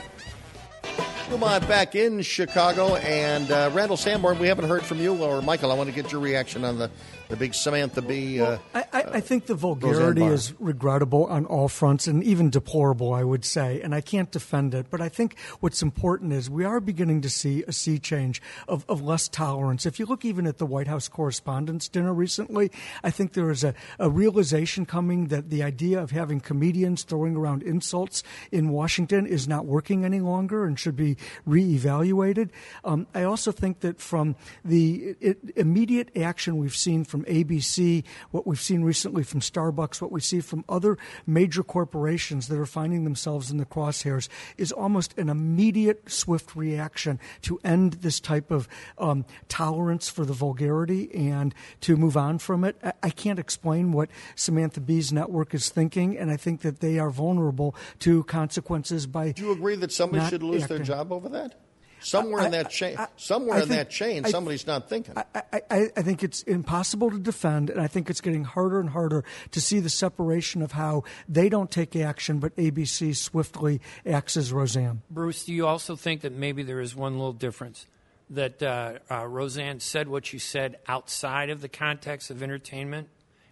Come 1.29 1.43
on 1.43 1.61
back 1.61 1.95
in 1.95 2.21
Chicago. 2.21 2.95
And 2.97 3.49
uh, 3.49 3.71
Randall 3.73 3.97
Sanborn, 3.97 4.37
we 4.37 4.47
haven't 4.47 4.67
heard 4.69 4.83
from 4.83 4.99
you. 4.99 5.15
Or 5.23 5.41
Michael, 5.41 5.71
I 5.71 5.75
want 5.75 5.89
to 5.89 5.95
get 5.95 6.11
your 6.11 6.21
reaction 6.21 6.63
on 6.63 6.77
the, 6.77 6.91
the 7.33 7.37
big 7.37 7.55
Samantha 7.55 8.03
Bee. 8.03 8.39
Uh, 8.39 8.59
I, 8.75 8.85
I, 8.93 9.03
I, 9.13 9.19
think 9.19 9.47
the 9.47 9.55
vulgarity 9.55 10.23
is 10.23 10.53
regrettable 10.59 11.25
on 11.25 11.47
all 11.47 11.67
fronts 11.67 12.05
and 12.05 12.23
even 12.23 12.51
deplorable, 12.51 13.11
I 13.11 13.23
would 13.23 13.43
say. 13.43 13.81
And 13.81 13.95
I 13.95 14.01
can't 14.01 14.29
defend 14.29 14.75
it. 14.75 14.85
But 14.91 15.01
I 15.01 15.09
think 15.09 15.39
what's 15.59 15.81
important 15.81 16.31
is 16.31 16.47
we 16.47 16.63
are 16.63 16.79
beginning 16.79 17.21
to 17.21 17.31
see 17.31 17.63
a 17.67 17.71
sea 17.71 17.97
change 17.97 18.39
of, 18.67 18.85
of 18.87 19.01
less 19.01 19.27
tolerance. 19.27 19.87
If 19.87 19.97
you 19.97 20.05
look 20.05 20.23
even 20.23 20.45
at 20.45 20.59
the 20.59 20.67
White 20.67 20.85
House 20.85 21.07
Correspondents' 21.07 21.89
Dinner 21.89 22.13
recently, 22.13 22.69
I 23.03 23.09
think 23.09 23.33
there 23.33 23.49
is 23.49 23.63
a, 23.63 23.73
a 23.97 24.11
realization 24.11 24.85
coming 24.85 25.29
that 25.29 25.49
the 25.49 25.63
idea 25.63 25.99
of 25.99 26.11
having 26.11 26.39
comedians 26.39 27.01
throwing 27.01 27.35
around 27.35 27.63
insults 27.63 28.21
in 28.51 28.69
Washington 28.69 29.25
is 29.25 29.47
not 29.47 29.65
working 29.65 30.05
any 30.05 30.19
longer 30.19 30.65
and 30.65 30.77
should 30.77 30.95
be 30.95 31.17
reevaluated. 31.47 32.51
Um, 32.85 33.07
I 33.15 33.23
also 33.23 33.51
think 33.51 33.79
that 33.79 33.99
from 33.99 34.35
the 34.63 35.15
it, 35.19 35.39
immediate 35.55 36.15
action 36.15 36.57
we've 36.57 36.75
seen 36.75 37.03
from 37.03 37.22
ABC, 37.25 38.03
what 38.31 38.45
we've 38.45 38.59
seen 38.59 38.83
recently 38.83 39.23
from 39.23 39.39
Starbucks, 39.39 40.01
what 40.01 40.11
we 40.11 40.21
see 40.21 40.41
from 40.41 40.63
other 40.67 40.97
major 41.25 41.63
corporations 41.63 42.47
that 42.47 42.59
are 42.59 42.65
finding 42.65 43.03
themselves 43.03 43.51
in 43.51 43.57
the 43.57 43.65
crosshairs, 43.65 44.27
is 44.57 44.71
almost 44.71 45.17
an 45.17 45.29
immediate, 45.29 46.09
swift 46.09 46.55
reaction 46.55 47.19
to 47.41 47.59
end 47.63 47.93
this 47.93 48.19
type 48.19 48.51
of 48.51 48.67
um, 48.97 49.25
tolerance 49.47 50.09
for 50.09 50.25
the 50.25 50.33
vulgarity 50.33 51.13
and 51.13 51.53
to 51.81 51.97
move 51.97 52.17
on 52.17 52.37
from 52.37 52.63
it. 52.63 52.77
I, 52.83 52.93
I 53.03 53.09
can't 53.09 53.39
explain 53.39 53.91
what 53.91 54.09
Samantha 54.35 54.81
Bee's 54.81 55.11
network 55.11 55.53
is 55.53 55.69
thinking, 55.69 56.17
and 56.17 56.31
I 56.31 56.37
think 56.37 56.61
that 56.61 56.79
they 56.79 56.99
are 56.99 57.09
vulnerable 57.09 57.75
to 57.99 58.23
consequences 58.23 59.07
by. 59.07 59.31
Do 59.31 59.43
you 59.43 59.51
agree 59.51 59.75
that 59.75 59.91
somebody 59.91 60.29
should 60.29 60.43
lose 60.43 60.63
acting. 60.63 60.77
their 60.77 60.85
job 60.85 61.11
over 61.11 61.29
that? 61.29 61.62
Somewhere 62.03 62.41
I, 62.41 62.45
in 62.45 62.51
that 62.51 62.69
chain, 62.69 62.97
somewhere 63.17 63.61
in 63.61 63.69
that 63.69 63.89
chain, 63.89 64.25
somebody's 64.25 64.67
not 64.67 64.89
thinking. 64.89 65.15
I, 65.17 65.43
I, 65.53 65.89
I, 65.95 66.01
think 66.01 66.23
it's 66.23 66.43
impossible 66.43 67.11
to 67.11 67.17
defend, 67.17 67.69
and 67.69 67.79
I 67.79 67.87
think 67.87 68.09
it's 68.09 68.21
getting 68.21 68.43
harder 68.43 68.79
and 68.79 68.89
harder 68.89 69.23
to 69.51 69.61
see 69.61 69.79
the 69.79 69.89
separation 69.89 70.61
of 70.61 70.73
how 70.73 71.03
they 71.27 71.49
don't 71.49 71.71
take 71.71 71.95
action, 71.95 72.39
but 72.39 72.55
ABC 72.55 73.15
swiftly 73.15 73.81
acts 74.05 74.37
as 74.37 74.51
Roseanne. 74.51 75.01
Bruce, 75.09 75.45
do 75.45 75.53
you 75.53 75.65
also 75.65 75.95
think 75.95 76.21
that 76.21 76.33
maybe 76.33 76.63
there 76.63 76.81
is 76.81 76.95
one 76.95 77.13
little 77.13 77.33
difference? 77.33 77.85
That 78.29 78.61
uh, 78.63 78.93
uh, 79.11 79.27
Roseanne 79.27 79.79
said 79.79 80.07
what 80.07 80.25
she 80.25 80.39
said 80.39 80.79
outside 80.87 81.49
of 81.49 81.61
the 81.61 81.69
context 81.69 82.31
of 82.31 82.41
entertainment 82.41 83.09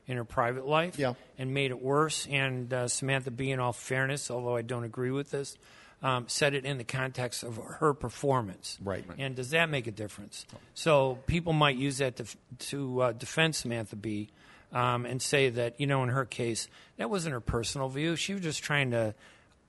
in 0.08 0.18
her 0.18 0.26
private 0.26 0.68
life, 0.68 0.97
yeah. 0.97 1.14
and 1.38 1.54
made 1.54 1.72
it 1.72 1.82
worse. 1.82 2.28
And 2.30 2.74
uh, 2.74 2.88
Samantha 2.88 3.32
Bee, 3.32 3.52
in 3.52 3.60
all 3.60 3.74
fairness, 3.74 4.32
although 4.32 4.56
I 4.56 4.62
don't 4.62 4.84
agree 4.84 5.12
with 5.12 5.32
this, 5.32 5.56
um, 6.02 6.28
set 6.28 6.54
it 6.54 6.66
in 6.66 6.78
the 6.78 6.84
context 6.84 7.43
of 7.43 7.58
her 7.58 7.93
performance. 7.93 8.78
Right. 8.84 9.06
And 9.18 9.36
does 9.36 9.52
that 9.52 9.70
make 9.70 9.88
a 9.88 9.91
difference? 9.91 10.45
So 10.74 11.20
people 11.28 11.54
might 11.54 11.76
use 11.76 11.99
that 11.99 12.16
to, 12.18 12.26
to 12.70 13.02
uh, 13.02 13.12
defend 13.12 13.56
Samantha 13.56 13.95
Bee 13.95 14.30
um, 14.72 15.06
and 15.06 15.22
say 15.22 15.49
that, 15.49 15.80
you 15.80 15.88
know, 15.88 16.04
in 16.04 16.10
her 16.10 16.26
case, 16.26 16.68
that 16.97 17.10
wasn't 17.10 17.34
her 17.34 17.39
personal 17.39 17.88
view. 17.89 18.16
She 18.16 18.34
was 18.34 18.41
just 18.41 18.64
trying 18.64 18.91
to 18.91 19.14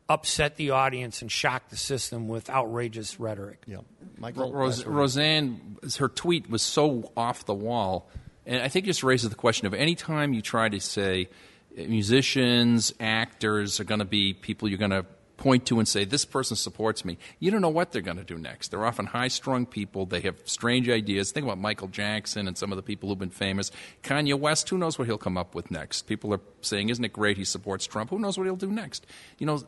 upset 0.09 0.57
the 0.57 0.71
audience 0.71 1.23
and 1.23 1.31
shock 1.31 1.69
the 1.69 1.77
system 1.77 2.29
with 2.29 2.49
outrageous 2.49 3.21
rhetoric. 3.21 3.63
Yeah. 3.67 3.79
Michael, 4.19 4.53
Rose, 4.53 4.85
Roseanne, 4.85 5.77
her 5.99 6.09
tweet 6.09 6.49
was 6.49 6.63
so 6.63 7.13
off 7.17 7.45
the 7.45 7.55
wall. 7.55 8.09
And 8.47 8.63
I 8.63 8.69
think 8.69 8.87
it 8.87 8.89
just 8.89 9.05
raises 9.05 9.31
the 9.31 9.37
question 9.37 9.67
of 9.67 9.75
any 9.75 9.95
time 9.95 10.33
you 10.33 10.43
try 10.43 10.69
to 10.69 10.81
say 10.81 11.29
musicians, 11.77 12.93
actors 13.01 13.81
are 13.81 13.85
going 13.85 14.01
to 14.01 14.05
be 14.05 14.35
people 14.35 14.69
you're 14.69 14.79
going 14.79 14.91
to 14.91 15.07
point 15.37 15.67
to 15.67 15.79
and 15.79 15.89
say, 15.89 16.05
this 16.05 16.25
person 16.25 16.57
supports 16.57 17.05
me. 17.05 17.19
You 17.39 17.51
don't 17.51 17.61
know 17.61 17.69
what 17.69 17.93
they're 17.93 18.03
going 18.03 18.19
to 18.19 18.25
do 18.25 18.39
next. 18.39 18.71
They're 18.71 18.85
often 18.85 19.07
high 19.07 19.29
strung 19.29 19.67
people. 19.67 20.07
They 20.07 20.21
have 20.21 20.37
strange 20.45 20.89
ideas. 20.89 21.33
Think 21.33 21.45
about 21.45 21.59
Michael 21.59 21.89
Jackson 21.89 22.47
and 22.47 22.57
some 22.57 22.73
of 22.73 22.77
the 22.77 22.83
people 22.83 23.09
who've 23.09 23.19
been 23.19 23.31
famous. 23.31 23.71
Kanye 24.03 24.39
West, 24.39 24.69
who 24.69 24.79
knows 24.79 24.99
what 24.99 25.09
he'll 25.09 25.19
come 25.19 25.37
up 25.37 25.55
with 25.55 25.71
next? 25.71 26.03
People 26.03 26.33
are 26.33 26.41
saying, 26.61 26.89
isn't 26.91 27.05
it 27.05 27.13
great 27.13 27.37
he 27.37 27.45
supports 27.45 27.87
Trump? 27.87 28.11
Who 28.11 28.19
knows 28.19 28.39
what 28.39 28.45
he'll 28.45 28.57
do 28.57 28.71
next? 28.71 29.07
You 29.39 29.47
know, 29.47 29.63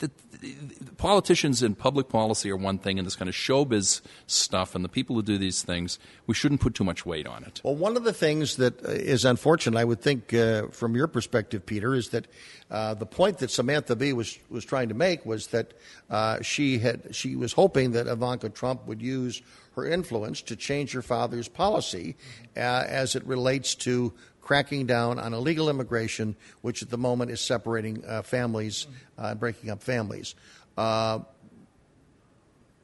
the, 0.00 0.10
the, 0.40 0.92
politicians 0.96 1.62
and 1.62 1.78
public 1.78 2.08
policy 2.08 2.50
are 2.50 2.56
one 2.56 2.78
thing, 2.78 2.98
and 2.98 3.06
this 3.06 3.16
kind 3.16 3.28
of 3.28 3.34
showbiz 3.34 4.00
stuff, 4.26 4.74
and 4.74 4.84
the 4.84 4.88
people 4.88 5.14
who 5.16 5.22
do 5.22 5.38
these 5.38 5.62
things, 5.62 5.98
we 6.26 6.34
shouldn't 6.34 6.60
put 6.60 6.74
too 6.74 6.84
much 6.84 7.06
weight 7.06 7.26
on 7.26 7.44
it. 7.44 7.60
Well, 7.62 7.76
one 7.76 7.96
of 7.96 8.04
the 8.04 8.12
things 8.12 8.56
that 8.56 8.80
is 8.82 9.24
unfortunate, 9.24 9.78
I 9.78 9.84
would 9.84 10.00
think, 10.00 10.34
uh, 10.34 10.68
from 10.68 10.96
your 10.96 11.06
perspective, 11.06 11.64
Peter, 11.64 11.94
is 11.94 12.08
that 12.08 12.26
uh, 12.70 12.94
the 12.94 13.06
point 13.06 13.38
that 13.38 13.50
Samantha 13.50 13.96
Bee 13.96 14.12
was 14.12 14.38
was 14.48 14.64
trying 14.64 14.88
to 14.88 14.94
make 14.94 15.24
was 15.26 15.48
that 15.48 15.74
uh, 16.08 16.40
she 16.42 16.78
had 16.78 17.14
she 17.14 17.36
was 17.36 17.52
hoping 17.52 17.92
that 17.92 18.06
Ivanka 18.06 18.48
Trump 18.48 18.86
would 18.86 19.02
use 19.02 19.42
her 19.76 19.86
influence 19.86 20.42
to 20.42 20.56
change 20.56 20.92
her 20.92 21.02
father's 21.02 21.48
policy 21.48 22.16
uh, 22.56 22.60
as 22.60 23.14
it 23.14 23.24
relates 23.24 23.74
to 23.76 24.12
cracking 24.40 24.86
down 24.86 25.18
on 25.18 25.34
illegal 25.34 25.68
immigration, 25.68 26.36
which 26.62 26.82
at 26.82 26.90
the 26.90 26.98
moment 26.98 27.30
is 27.30 27.40
separating 27.40 28.04
uh, 28.04 28.22
families 28.22 28.86
uh, 29.18 29.26
and 29.26 29.40
breaking 29.40 29.70
up 29.70 29.82
families. 29.82 30.34
Uh, 30.76 31.20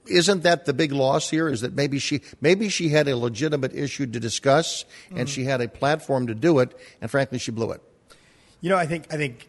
isn't 0.08 0.42
that 0.44 0.64
the 0.64 0.72
big 0.72 0.92
loss 0.92 1.30
here? 1.30 1.48
Is 1.48 1.62
that 1.62 1.74
maybe 1.74 1.98
she 1.98 2.20
maybe 2.40 2.68
she 2.68 2.88
had 2.88 3.08
a 3.08 3.16
legitimate 3.16 3.74
issue 3.74 4.06
to 4.06 4.20
discuss 4.20 4.84
and 5.10 5.20
mm-hmm. 5.20 5.26
she 5.26 5.44
had 5.44 5.60
a 5.60 5.68
platform 5.68 6.28
to 6.28 6.34
do 6.34 6.60
it, 6.60 6.78
and 7.00 7.10
frankly, 7.10 7.38
she 7.38 7.50
blew 7.50 7.72
it. 7.72 7.82
You 8.60 8.70
know, 8.70 8.76
I 8.76 8.86
think 8.86 9.12
I 9.12 9.16
think 9.16 9.48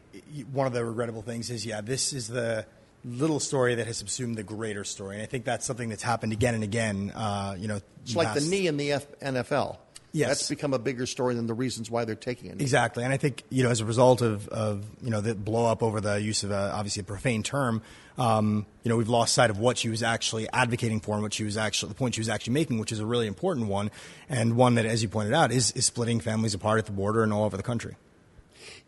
one 0.52 0.68
of 0.68 0.74
the 0.74 0.84
regrettable 0.84 1.22
things 1.22 1.50
is 1.50 1.66
yeah, 1.66 1.82
this 1.82 2.14
is 2.14 2.28
the 2.28 2.66
little 3.06 3.40
story 3.40 3.76
that 3.76 3.88
has 3.88 3.98
subsumed 3.98 4.36
the 4.36 4.44
greater 4.44 4.84
story, 4.84 5.16
and 5.16 5.24
I 5.24 5.28
think 5.28 5.46
that's 5.46 5.66
something 5.66 5.90
that's 5.90 6.04
happened 6.04 6.34
again 6.34 6.56
and 6.56 6.64
again. 6.64 7.12
Uh, 7.16 7.56
you 7.58 7.68
know, 7.68 7.80
it's 8.04 8.16
like 8.16 8.34
the 8.34 8.42
knee 8.42 8.68
in 8.68 8.78
the 8.78 8.94
F- 8.94 9.20
NFL. 9.20 9.78
Yes. 10.14 10.30
That's 10.30 10.50
become 10.50 10.74
a 10.74 10.80
bigger 10.80 11.06
story 11.06 11.36
than 11.36 11.48
the 11.48 11.54
reasons 11.54 11.92
why 11.92 12.06
they're 12.06 12.16
taking 12.16 12.50
it. 12.50 12.62
Exactly. 12.62 13.04
And 13.04 13.14
I 13.14 13.18
think, 13.18 13.44
you 13.50 13.64
know, 13.64 13.70
as 13.70 13.82
a 13.82 13.86
result 13.86 14.22
of, 14.22 14.48
of 14.48 14.86
you 15.02 15.10
know, 15.10 15.22
the 15.22 15.36
blow 15.36 15.66
up 15.66 15.84
over 15.84 16.00
the 16.00 16.20
use 16.20 16.44
of 16.44 16.52
a, 16.52 16.72
obviously 16.74 17.02
a 17.02 17.04
profane 17.04 17.44
term, 17.44 17.82
um, 18.18 18.66
you 18.84 18.90
know, 18.90 18.98
we've 18.98 19.10
lost 19.10 19.36
sight 19.36 19.50
of 19.50 19.60
what 19.60 19.78
she 19.78 19.90
was 19.90 20.02
actually 20.02 20.50
advocating 20.52 21.02
for 21.02 21.14
and 21.14 21.22
what 21.22 21.34
she 21.34 21.44
was 21.44 21.58
actually, 21.58 21.90
the 21.90 21.96
point 21.96 22.16
she 22.16 22.22
was 22.22 22.30
actually 22.30 22.54
making, 22.54 22.80
which 22.80 22.92
is 22.92 23.00
a 23.00 23.06
really 23.06 23.28
important 23.28 23.68
one. 23.68 23.92
And 24.30 24.56
one 24.56 24.76
that, 24.76 24.86
as 24.86 25.04
you 25.04 25.10
pointed 25.10 25.34
out, 25.34 25.52
is, 25.52 25.72
is 25.72 25.86
splitting 25.86 26.20
families 26.20 26.54
apart 26.54 26.80
at 26.80 26.86
the 26.86 26.94
border 26.94 27.22
and 27.22 27.34
all 27.34 27.44
over 27.44 27.58
the 27.58 27.64
country. 27.64 27.96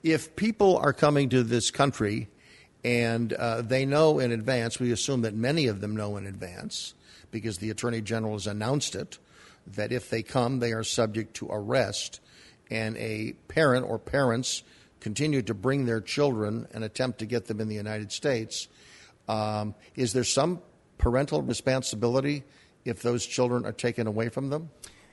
If 0.02 0.36
people 0.36 0.78
are 0.78 0.94
coming 0.94 1.30
to 1.30 1.44
this 1.44 1.70
country 1.70 2.30
and 2.84 3.34
uh, 3.34 3.62
they 3.62 3.86
know 3.86 4.20
in 4.20 4.32
advance, 4.32 4.80
we 4.80 4.92
assume 4.92 5.22
that 5.22 5.34
many 5.36 5.68
of 5.68 5.82
them 5.82 5.96
know 5.96 6.16
in 6.18 6.26
advance 6.26 6.94
because 7.30 7.58
the 7.58 7.70
Attorney 7.70 8.02
General 8.02 8.34
has 8.34 8.48
announced 8.48 8.96
it 8.96 9.20
that 9.76 9.92
if 9.92 10.10
they 10.10 10.24
come, 10.24 10.60
they 10.60 10.74
are 10.74 10.84
subject 10.84 11.36
to 11.36 11.48
arrest, 11.50 12.20
and 12.70 12.98
a 12.98 13.34
parent 13.48 13.86
or 13.88 13.98
parents 14.00 14.64
continue 15.00 15.42
to 15.42 15.54
bring 15.54 15.86
their 15.86 16.02
children 16.02 16.68
and 16.74 16.84
attempt 16.84 17.20
to 17.20 17.26
get 17.26 17.46
them 17.46 17.60
in 17.62 17.68
the 17.68 17.76
United 17.76 18.12
States, 18.12 18.68
um, 19.28 19.76
is 19.96 20.14
there 20.14 20.24
some 20.24 20.62
parental 20.98 21.42
responsibility 21.42 22.44
if 22.86 23.02
those 23.02 23.26
children 23.26 23.66
are 23.66 23.72
taken 23.72 24.08
away 24.08 24.30
from 24.30 24.50
them? 24.50 24.70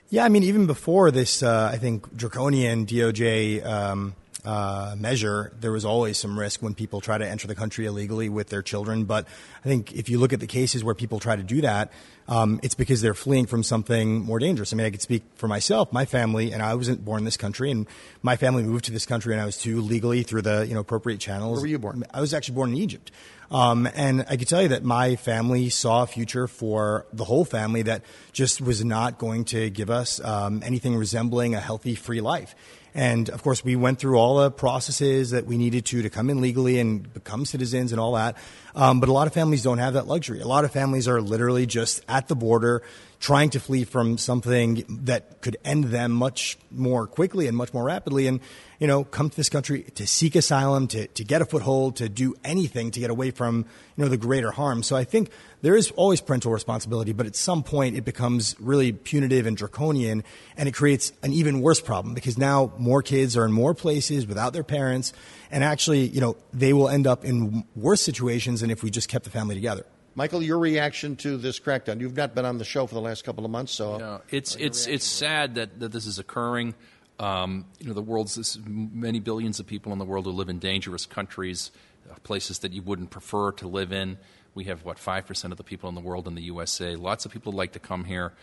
Yeah, 0.09 0.23
I 0.23 0.29
mean, 0.29 0.43
even 0.43 0.67
before 0.67 1.11
this, 1.11 1.43
uh, 1.43 1.69
I 1.71 1.77
think 1.77 2.15
draconian 2.15 2.85
DOJ 2.85 3.65
um, 3.65 4.15
uh, 4.45 4.95
measure, 4.97 5.51
there 5.59 5.71
was 5.71 5.83
always 5.83 6.17
some 6.17 6.37
risk 6.37 6.61
when 6.61 6.73
people 6.73 7.01
try 7.01 7.17
to 7.17 7.27
enter 7.27 7.47
the 7.47 7.55
country 7.55 7.85
illegally 7.85 8.29
with 8.29 8.49
their 8.49 8.61
children. 8.61 9.05
But 9.05 9.27
I 9.63 9.67
think 9.67 9.93
if 9.93 10.09
you 10.09 10.19
look 10.19 10.33
at 10.33 10.39
the 10.39 10.47
cases 10.47 10.83
where 10.83 10.95
people 10.95 11.19
try 11.19 11.35
to 11.35 11.43
do 11.43 11.61
that, 11.61 11.91
um, 12.29 12.59
it's 12.61 12.75
because 12.75 13.01
they're 13.01 13.13
fleeing 13.13 13.45
from 13.45 13.63
something 13.63 14.21
more 14.21 14.39
dangerous. 14.39 14.73
I 14.73 14.75
mean, 14.75 14.85
I 14.85 14.91
could 14.91 15.01
speak 15.01 15.23
for 15.35 15.47
myself, 15.47 15.91
my 15.93 16.05
family, 16.05 16.51
and 16.51 16.61
I 16.61 16.75
wasn't 16.75 17.03
born 17.03 17.19
in 17.19 17.25
this 17.25 17.37
country, 17.37 17.71
and 17.71 17.87
my 18.21 18.35
family 18.35 18.63
moved 18.63 18.85
to 18.85 18.91
this 18.91 19.05
country 19.05 19.33
when 19.33 19.39
I 19.39 19.45
was 19.45 19.57
two, 19.57 19.81
legally 19.81 20.23
through 20.23 20.41
the 20.43 20.65
you 20.67 20.73
know 20.73 20.81
appropriate 20.81 21.19
channels. 21.19 21.53
Where 21.53 21.61
were 21.61 21.67
you 21.67 21.79
born? 21.79 22.03
I 22.13 22.21
was 22.21 22.33
actually 22.33 22.55
born 22.55 22.71
in 22.71 22.77
Egypt. 22.77 23.11
Um, 23.49 23.87
and 23.95 24.25
I 24.29 24.35
could 24.35 24.49
tell 24.49 24.61
you 24.61 24.67
that 24.69 24.83
my 24.83 25.15
family 25.15 25.69
saw 25.69 26.03
a 26.03 26.07
future 26.07 26.47
for 26.47 27.05
the 27.13 27.23
whole 27.23 27.45
family 27.45 27.81
that 27.83 28.03
just 28.33 28.59
was 28.59 28.83
not 28.83 29.17
going 29.17 29.45
to 29.45 29.69
give 29.69 29.89
us 29.89 30.19
um, 30.19 30.61
anything 30.65 30.97
resembling 30.97 31.55
a 31.55 31.61
healthy, 31.61 31.95
free 31.95 32.19
life. 32.19 32.55
And 32.93 33.29
of 33.29 33.43
course, 33.43 33.63
we 33.63 33.75
went 33.75 33.99
through 33.99 34.17
all 34.17 34.37
the 34.37 34.51
processes 34.51 35.31
that 35.31 35.45
we 35.45 35.57
needed 35.57 35.85
to 35.87 36.01
to 36.01 36.09
come 36.09 36.29
in 36.29 36.41
legally 36.41 36.79
and 36.79 37.13
become 37.13 37.45
citizens 37.45 37.91
and 37.91 38.01
all 38.01 38.13
that. 38.13 38.37
Um, 38.77 38.99
but 38.99 39.09
a 39.09 39.11
lot 39.11 39.25
of 39.25 39.33
families 39.33 39.63
don't 39.63 39.79
have 39.79 39.95
that 39.95 40.05
luxury. 40.05 40.39
A 40.39 40.47
lot 40.47 40.63
of 40.63 40.71
families 40.71 41.07
are 41.07 41.19
literally 41.19 41.65
just 41.65 42.05
at 42.07 42.27
the 42.27 42.35
border, 42.35 42.83
trying 43.19 43.49
to 43.49 43.59
flee 43.59 43.85
from 43.85 44.19
something 44.19 44.85
that 45.05 45.41
could 45.41 45.57
end 45.65 45.85
them 45.85 46.11
much 46.11 46.59
more 46.69 47.07
quickly 47.07 47.47
and 47.47 47.57
much 47.57 47.73
more 47.73 47.83
rapidly. 47.83 48.27
And 48.27 48.39
you 48.79 48.85
know, 48.85 49.03
come 49.03 49.29
to 49.29 49.35
this 49.35 49.49
country 49.49 49.83
to 49.95 50.05
seek 50.05 50.35
asylum, 50.35 50.87
to, 50.89 51.07
to 51.07 51.23
get 51.23 51.41
a 51.41 51.45
foothold, 51.45 51.95
to 51.97 52.09
do 52.09 52.35
anything 52.43 52.91
to 52.91 52.99
get 52.99 53.09
away 53.09 53.31
from, 53.31 53.65
you 53.95 54.03
know, 54.03 54.09
the 54.09 54.17
greater 54.17 54.51
harm. 54.51 54.83
So 54.83 54.95
I 54.95 55.03
think 55.03 55.31
there 55.61 55.75
is 55.75 55.89
always 55.91 56.21
parental 56.21 56.51
responsibility, 56.51 57.11
but 57.13 57.25
at 57.25 57.35
some 57.35 57.63
point 57.63 57.97
it 57.97 58.05
becomes 58.05 58.55
really 58.59 58.91
punitive 58.91 59.47
and 59.47 59.57
draconian, 59.57 60.23
and 60.55 60.69
it 60.69 60.73
creates 60.73 61.11
an 61.23 61.33
even 61.33 61.61
worse 61.61 61.81
problem 61.81 62.13
because 62.13 62.37
now 62.37 62.71
more 62.77 63.01
kids 63.01 63.35
are 63.35 63.45
in 63.45 63.51
more 63.51 63.73
places 63.73 64.27
without 64.27 64.53
their 64.53 64.63
parents, 64.63 65.13
and 65.51 65.63
actually, 65.63 66.07
you 66.07 66.21
know, 66.21 66.37
they 66.53 66.73
will 66.73 66.89
end 66.89 67.07
up 67.07 67.25
in 67.25 67.65
worse 67.75 68.01
situations 68.01 68.61
than 68.61 68.71
if 68.71 68.83
we 68.83 68.89
just 68.89 69.09
kept 69.09 69.25
the 69.25 69.31
family 69.31 69.55
together. 69.55 69.85
Michael, 70.17 70.41
your 70.41 70.57
reaction 70.57 71.15
to 71.17 71.37
this 71.37 71.59
crackdown? 71.59 71.99
You've 71.99 72.17
not 72.17 72.33
been 72.33 72.43
on 72.43 72.57
the 72.57 72.65
show 72.65 72.87
for 72.87 72.95
the 72.95 73.01
last 73.01 73.23
couple 73.23 73.45
of 73.45 73.51
months, 73.51 73.71
so 73.71 73.97
no, 73.97 74.21
it's 74.31 74.55
it's 74.55 74.87
it's 74.87 75.05
sad 75.05 75.55
that, 75.55 75.79
that 75.79 75.91
this 75.91 76.07
is 76.07 76.17
occurring. 76.17 76.73
Um, 77.19 77.65
you 77.79 77.87
know, 77.87 77.93
the 77.93 78.01
world's 78.01 78.33
this, 78.33 78.57
many 78.65 79.19
billions 79.19 79.59
of 79.59 79.67
people 79.67 79.91
in 79.91 79.99
the 79.99 80.05
world 80.05 80.25
who 80.25 80.31
live 80.31 80.49
in 80.49 80.57
dangerous 80.57 81.05
countries, 81.05 81.69
uh, 82.09 82.15
places 82.23 82.59
that 82.59 82.73
you 82.73 82.81
wouldn't 82.81 83.11
prefer 83.11 83.51
to 83.53 83.67
live 83.67 83.91
in. 83.91 84.17
We 84.55 84.63
have 84.63 84.83
what 84.83 84.97
five 84.97 85.27
percent 85.27 85.53
of 85.53 85.57
the 85.57 85.63
people 85.63 85.87
in 85.87 85.93
the 85.93 86.01
world 86.01 86.27
in 86.27 86.33
the 86.33 86.43
USA. 86.43 86.95
Lots 86.95 87.25
of 87.25 87.31
people 87.31 87.53
like 87.53 87.73
to 87.73 87.79
come 87.79 88.03
here. 88.03 88.33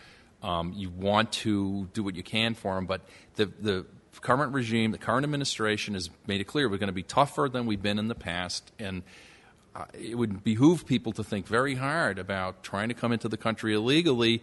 Um, 0.43 0.71
you 0.77 0.89
want 0.89 1.33
to 1.33 1.89
do 1.91 2.03
what 2.03 2.15
you 2.15 2.23
can 2.23 2.53
for 2.53 2.75
them, 2.75 2.85
but 2.85 3.01
the 3.35 3.47
the 3.47 3.85
current 4.21 4.53
regime, 4.53 4.91
the 4.91 4.97
current 4.97 5.23
administration 5.23 5.93
has 5.93 6.09
made 6.27 6.41
it 6.41 6.45
clear 6.45 6.69
we're 6.69 6.77
going 6.77 6.87
to 6.87 6.93
be 6.93 7.03
tougher 7.03 7.49
than 7.51 7.65
we've 7.65 7.81
been 7.81 7.99
in 7.99 8.07
the 8.07 8.15
past, 8.15 8.71
and 8.79 9.03
uh, 9.75 9.85
it 9.93 10.17
would 10.17 10.43
behoove 10.43 10.85
people 10.85 11.11
to 11.13 11.23
think 11.23 11.47
very 11.47 11.75
hard 11.75 12.17
about 12.17 12.63
trying 12.63 12.87
to 12.87 12.93
come 12.93 13.11
into 13.11 13.27
the 13.27 13.37
country 13.37 13.73
illegally 13.73 14.41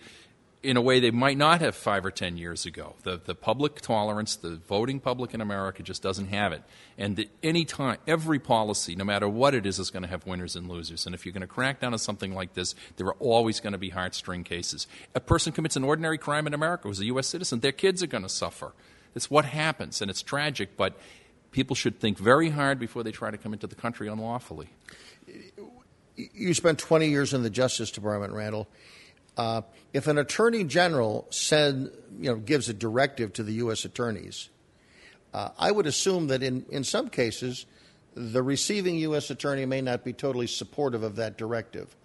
in 0.63 0.77
a 0.77 0.81
way 0.81 1.01
they 1.01 1.11
might 1.11 1.37
not 1.37 1.61
have 1.61 1.75
five 1.75 2.05
or 2.05 2.11
ten 2.11 2.37
years 2.37 2.65
ago. 2.67 2.95
The, 3.03 3.21
the 3.23 3.35
public 3.35 3.81
tolerance, 3.81 4.37
the 4.37 4.57
voting 4.57 5.01
public 5.01 5.35
in 5.35 5.41
America 5.41 5.83
just 5.83 6.03
doesn't 6.03 6.29
have 6.29 6.53
it. 6.53 6.63
And 6.97 7.27
any 7.43 7.65
time, 7.65 7.99
every 8.07 8.39
policy, 8.39 8.95
no 8.95 9.05
matter 9.05 9.29
what 9.29 9.55
it 9.55 9.67
is, 9.67 9.79
is 9.79 9.91
going 9.91 10.05
to 10.05 10.09
have 10.09 10.25
winners 10.27 10.55
and 10.55 10.69
losers. 10.69 11.05
And 11.05 11.15
if 11.15 11.27
you're 11.27 11.33
going 11.33 11.41
to 11.41 11.49
crack 11.49 11.81
down 11.81 11.93
on 11.93 11.99
something 11.99 12.33
like 12.33 12.55
this, 12.55 12.75
there 12.97 13.07
are 13.09 13.17
always 13.19 13.59
going 13.59 13.73
to 13.73 13.79
be 13.79 13.91
heartstring 13.91 14.45
cases. 14.45 14.87
A 15.15 15.21
person 15.21 15.53
commits 15.53 15.77
an 15.77 15.85
ordinary 15.85 16.19
crime 16.19 16.47
in 16.47 16.55
America 16.55 16.87
who's 16.87 17.01
a 17.01 17.07
U.S. 17.07 17.27
citizen, 17.27 17.61
their 17.61 17.73
kids 17.73 18.03
are 18.03 18.09
going 18.09 18.23
to 18.23 18.29
suffer. 18.29 18.73
It's 19.15 19.31
what 19.31 19.45
happens, 19.45 20.01
and 20.01 20.11
it's 20.11 20.23
tragic, 20.23 20.77
but 20.77 20.99
people 21.51 21.77
should 21.77 22.01
think 22.01 22.19
very 22.19 22.51
hard 22.51 22.79
before 22.79 23.03
they 23.03 23.13
try 23.13 23.31
to 23.31 23.39
come 23.39 23.53
into 23.53 23.67
the 23.67 23.75
country 23.75 24.09
unlawfully. 24.09 24.69
You 26.17 26.55
spent 26.55 26.79
20 26.79 27.09
years 27.09 27.35
in 27.35 27.43
the 27.43 27.51
Justice 27.51 27.91
Department, 27.91 28.33
Randall. 28.33 28.69
Uh, 29.37 29.63
if 29.93 30.07
an 30.07 30.19
attorney 30.19 30.65
general 30.65 31.27
said, 31.31 31.91
you 32.19 32.31
know, 32.31 32.37
gives 32.37 32.69
a 32.69 32.75
directive 32.75 33.33
to 33.35 33.43
the 33.43 33.55
U.S. 33.55 33.85
attorneys, 33.85 34.51
uh, 35.33 35.51
I 35.59 35.71
would 35.71 35.87
assume 35.87 36.27
that 36.27 36.43
in, 36.43 36.67
in 36.69 36.85
some 36.85 37.09
cases, 37.09 37.65
the 38.15 38.43
receiving 38.43 38.97
U.S. 38.97 39.31
attorney 39.31 39.65
may 39.65 39.81
not 39.81 40.05
be 40.05 40.13
totally 40.13 40.47
supportive 40.47 41.03
of 41.03 41.17
that 41.17 41.39
directive. 41.39 41.97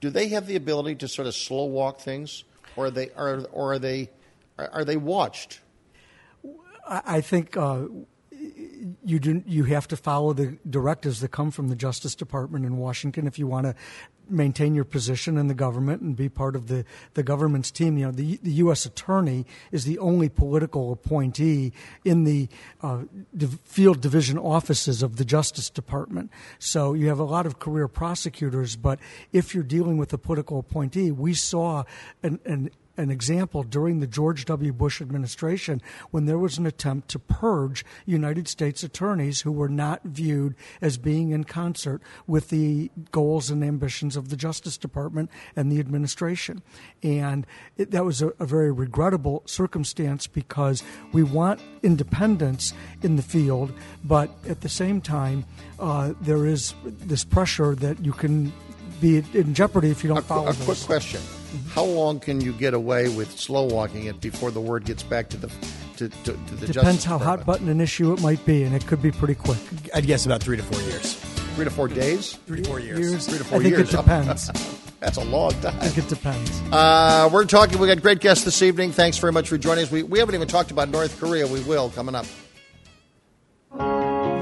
Do 0.00 0.10
they 0.10 0.28
have 0.28 0.46
the 0.46 0.56
ability 0.56 0.96
to 0.96 1.08
sort 1.08 1.26
of 1.26 1.34
slow 1.34 1.64
walk 1.64 2.00
things, 2.00 2.44
or 2.76 2.86
are 2.86 2.90
they 2.90 3.10
are, 3.16 3.40
or 3.52 3.72
are 3.72 3.78
they 3.78 4.10
are 4.58 4.84
they 4.84 4.98
watched? 4.98 5.60
I 6.88 7.20
think 7.20 7.56
uh, 7.56 7.86
you 9.04 9.18
do, 9.18 9.42
you 9.46 9.64
have 9.64 9.88
to 9.88 9.96
follow 9.96 10.32
the 10.32 10.58
directives 10.68 11.20
that 11.20 11.28
come 11.28 11.50
from 11.50 11.68
the 11.68 11.76
Justice 11.76 12.14
Department 12.14 12.64
in 12.64 12.76
Washington 12.76 13.26
if 13.26 13.38
you 13.38 13.46
want 13.46 13.66
to 13.66 13.74
maintain 14.28 14.74
your 14.74 14.84
position 14.84 15.38
in 15.38 15.46
the 15.46 15.54
government 15.54 16.02
and 16.02 16.16
be 16.16 16.28
part 16.28 16.56
of 16.56 16.66
the, 16.66 16.84
the 17.14 17.22
government's 17.22 17.70
team. 17.70 17.96
You 17.96 18.06
know, 18.06 18.12
the, 18.12 18.38
the 18.42 18.52
U.S. 18.52 18.84
attorney 18.84 19.46
is 19.70 19.84
the 19.84 19.98
only 19.98 20.28
political 20.28 20.92
appointee 20.92 21.72
in 22.04 22.24
the 22.24 22.48
uh, 22.82 23.02
field 23.64 24.00
division 24.00 24.38
offices 24.38 25.02
of 25.02 25.16
the 25.16 25.24
Justice 25.24 25.70
Department. 25.70 26.30
So 26.58 26.94
you 26.94 27.08
have 27.08 27.20
a 27.20 27.24
lot 27.24 27.46
of 27.46 27.58
career 27.58 27.88
prosecutors, 27.88 28.76
but 28.76 28.98
if 29.32 29.54
you're 29.54 29.64
dealing 29.64 29.96
with 29.96 30.12
a 30.12 30.18
political 30.18 30.58
appointee, 30.58 31.12
we 31.12 31.34
saw 31.34 31.84
an, 32.22 32.40
an 32.44 32.70
an 32.96 33.10
example 33.10 33.62
during 33.62 34.00
the 34.00 34.06
George 34.06 34.44
W. 34.46 34.72
Bush 34.72 35.00
administration 35.00 35.82
when 36.10 36.26
there 36.26 36.38
was 36.38 36.58
an 36.58 36.66
attempt 36.66 37.08
to 37.08 37.18
purge 37.18 37.84
United 38.04 38.48
States 38.48 38.82
attorneys 38.82 39.42
who 39.42 39.52
were 39.52 39.68
not 39.68 40.02
viewed 40.04 40.54
as 40.80 40.96
being 40.96 41.30
in 41.30 41.44
concert 41.44 42.00
with 42.26 42.48
the 42.48 42.90
goals 43.12 43.50
and 43.50 43.62
ambitions 43.62 44.16
of 44.16 44.28
the 44.28 44.36
Justice 44.36 44.76
Department 44.76 45.30
and 45.54 45.70
the 45.70 45.80
administration. 45.80 46.62
And 47.02 47.46
it, 47.76 47.90
that 47.90 48.04
was 48.04 48.22
a, 48.22 48.28
a 48.38 48.46
very 48.46 48.72
regrettable 48.72 49.42
circumstance 49.46 50.26
because 50.26 50.82
we 51.12 51.22
want 51.22 51.60
independence 51.82 52.72
in 53.02 53.16
the 53.16 53.22
field, 53.22 53.72
but 54.04 54.30
at 54.48 54.60
the 54.60 54.68
same 54.68 55.00
time, 55.00 55.44
uh, 55.78 56.14
there 56.20 56.46
is 56.46 56.74
this 56.84 57.24
pressure 57.24 57.74
that 57.74 58.04
you 58.04 58.12
can 58.12 58.52
be 59.00 59.22
in 59.34 59.54
jeopardy 59.54 59.90
if 59.90 60.02
you 60.02 60.08
don't 60.08 60.18
a, 60.18 60.22
follow. 60.22 60.48
A 60.48 60.54
quick 60.54 60.78
question: 60.80 61.20
How 61.70 61.84
long 61.84 62.20
can 62.20 62.40
you 62.40 62.52
get 62.52 62.74
away 62.74 63.08
with 63.08 63.38
slow 63.38 63.64
walking 63.64 64.04
it 64.06 64.20
before 64.20 64.50
the 64.50 64.60
word 64.60 64.84
gets 64.84 65.02
back 65.02 65.28
to 65.30 65.36
the 65.36 65.48
to, 65.96 66.08
to, 66.08 66.32
to 66.32 66.32
the 66.32 66.66
Depends 66.66 66.74
Justice 66.74 67.04
how 67.04 67.18
hot 67.18 67.46
button 67.46 67.68
an 67.68 67.80
issue 67.80 68.12
it 68.12 68.20
might 68.20 68.44
be, 68.44 68.62
and 68.62 68.74
it 68.74 68.86
could 68.86 69.02
be 69.02 69.10
pretty 69.10 69.34
quick. 69.34 69.58
I'd 69.94 70.06
guess 70.06 70.26
about 70.26 70.42
three 70.42 70.56
to 70.56 70.62
four 70.62 70.80
years. 70.82 71.14
Three 71.54 71.64
to 71.64 71.70
four 71.70 71.88
days. 71.88 72.34
Three 72.46 72.62
to 72.62 72.68
four 72.68 72.80
years. 72.80 72.98
Years, 73.00 73.26
Three 73.26 73.38
to 73.38 73.44
four 73.44 73.60
I 73.60 73.62
think 73.62 73.76
years. 73.76 73.94
it 73.94 73.96
depends. 73.96 74.50
That's 75.00 75.16
a 75.16 75.24
long 75.24 75.54
I 75.54 75.60
time. 75.60 75.80
think 75.80 75.98
it 75.98 76.08
depends. 76.08 76.62
Uh, 76.70 77.30
we're 77.32 77.44
talking. 77.46 77.78
We 77.78 77.86
got 77.86 78.02
great 78.02 78.20
guests 78.20 78.44
this 78.44 78.60
evening. 78.62 78.92
Thanks 78.92 79.16
very 79.18 79.32
much 79.32 79.48
for 79.48 79.56
joining 79.56 79.84
us. 79.84 79.90
We, 79.90 80.02
we 80.02 80.18
haven't 80.18 80.34
even 80.34 80.48
talked 80.48 80.70
about 80.70 80.88
North 80.90 81.18
Korea. 81.18 81.46
We 81.46 81.62
will 81.62 81.90
coming 81.90 82.14
up. 82.14 82.26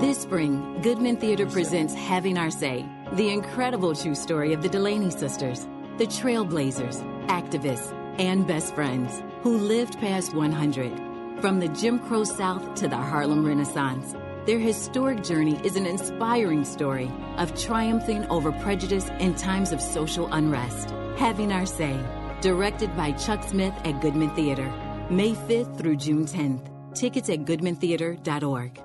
This 0.01 0.19
spring, 0.19 0.81
Goodman 0.83 1.17
Theater 1.17 1.47
presents 1.47 1.95
Having 1.95 2.37
Our 2.39 2.51
Say, 2.51 2.85
the 3.13 3.31
incredible 3.31 3.95
true 3.95 4.15
story 4.15 4.53
of 4.53 4.63
the 4.63 4.69
Delany 4.69 5.11
sisters, 5.11 5.67
the 5.99 6.07
trailblazers, 6.07 7.03
activists, 7.27 7.93
and 8.19 8.47
best 8.47 8.75
friends 8.75 9.23
who 9.43 9.59
lived 9.59 9.99
past 9.99 10.35
100. 10.35 11.41
From 11.41 11.61
the 11.61 11.69
Jim 11.69 11.99
Crow 11.99 12.25
South 12.25 12.75
to 12.77 12.89
the 12.89 12.97
Harlem 12.97 13.45
Renaissance, 13.45 14.15
their 14.47 14.59
historic 14.59 15.23
journey 15.23 15.61
is 15.65 15.77
an 15.77 15.87
inspiring 15.87 16.65
story 16.65 17.11
of 17.39 17.59
triumphing 17.61 18.25
over 18.27 18.53
prejudice 18.53 19.09
in 19.21 19.35
times 19.35 19.73
of 19.73 19.81
social 19.81 20.29
unrest. 20.33 20.91
Having 21.17 21.53
Our 21.53 21.67
Say, 21.67 21.99
directed 22.41 22.97
by 22.97 23.13
Chuck 23.13 23.43
Smith 23.45 23.75
at 23.85 24.01
Goodman 24.01 24.35
Theater, 24.35 24.71
May 25.11 25.33
5th 25.33 25.79
through 25.79 25.97
June 25.97 26.27
10th. 26.27 26.71
Tickets 26.95 27.29
at 27.29 27.45
goodmantheater.org. 27.45 28.81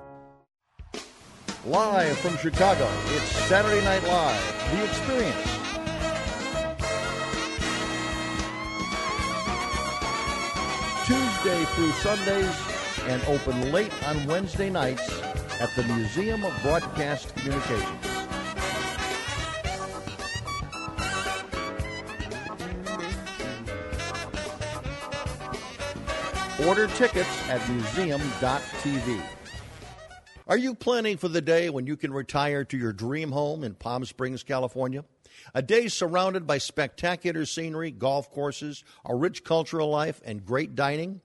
Live 1.66 2.16
from 2.20 2.38
Chicago, 2.38 2.88
it's 3.08 3.36
Saturday 3.46 3.84
Night 3.84 4.02
Live, 4.04 4.70
The 4.72 4.82
Experience. 4.82 5.36
Tuesday 11.04 11.64
through 11.74 11.92
Sundays 11.92 12.56
and 13.08 13.22
open 13.24 13.72
late 13.72 13.92
on 14.04 14.26
Wednesday 14.26 14.70
nights 14.70 15.20
at 15.60 15.68
the 15.76 15.82
Museum 15.82 16.42
of 16.44 16.62
Broadcast 16.62 17.36
Communications. 17.36 18.06
Order 26.66 26.86
tickets 26.86 27.50
at 27.50 27.68
museum.tv. 27.68 29.39
Are 30.50 30.58
you 30.58 30.74
planning 30.74 31.16
for 31.16 31.28
the 31.28 31.40
day 31.40 31.70
when 31.70 31.86
you 31.86 31.96
can 31.96 32.12
retire 32.12 32.64
to 32.64 32.76
your 32.76 32.92
dream 32.92 33.30
home 33.30 33.62
in 33.62 33.76
Palm 33.76 34.04
Springs, 34.04 34.42
California? 34.42 35.04
A 35.54 35.62
day 35.62 35.86
surrounded 35.86 36.44
by 36.44 36.58
spectacular 36.58 37.46
scenery, 37.46 37.92
golf 37.92 38.32
courses, 38.32 38.82
a 39.04 39.14
rich 39.14 39.44
cultural 39.44 39.88
life, 39.90 40.20
and 40.24 40.44
great 40.44 40.74
dining? 40.74 41.20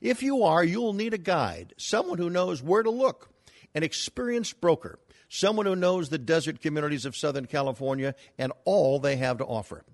If 0.00 0.22
you 0.22 0.44
are, 0.44 0.64
you'll 0.64 0.94
need 0.94 1.12
a 1.12 1.18
guide, 1.18 1.74
someone 1.76 2.16
who 2.16 2.30
knows 2.30 2.62
where 2.62 2.82
to 2.82 2.90
look, 2.90 3.28
an 3.74 3.82
experienced 3.82 4.62
broker, 4.62 4.98
someone 5.28 5.66
who 5.66 5.76
knows 5.76 6.08
the 6.08 6.16
desert 6.16 6.62
communities 6.62 7.04
of 7.04 7.14
Southern 7.14 7.44
California 7.44 8.14
and 8.38 8.50
all 8.64 8.98
they 8.98 9.16
have 9.16 9.36
to 9.36 9.44
offer. 9.44 9.84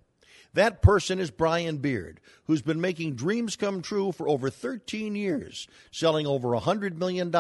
That 0.57 0.81
person 0.81 1.21
is 1.21 1.31
Brian 1.31 1.77
Beard, 1.77 2.19
who's 2.47 2.63
been 2.63 2.81
making 2.81 3.17
dreams 3.17 3.57
come 3.57 3.83
true 3.83 4.11
for 4.11 4.27
over 4.27 4.49
13 4.49 5.15
years, 5.15 5.69
selling 5.91 6.27
over 6.27 6.49
$100 6.49 6.97
million 6.97 7.31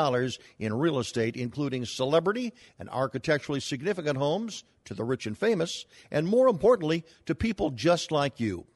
in 0.59 0.75
real 0.75 0.99
estate, 0.99 1.35
including 1.35 1.87
celebrity 1.87 2.53
and 2.79 2.91
architecturally 2.91 3.61
significant 3.61 4.19
homes 4.19 4.64
to 4.85 4.93
the 4.93 5.03
rich 5.03 5.27
and 5.27 5.39
famous, 5.39 5.87
and 6.11 6.29
more 6.29 6.47
importantly, 6.47 7.07
to 7.25 7.35
people 7.35 7.71
just 7.71 8.12
like 8.12 8.39
you. 8.39 8.67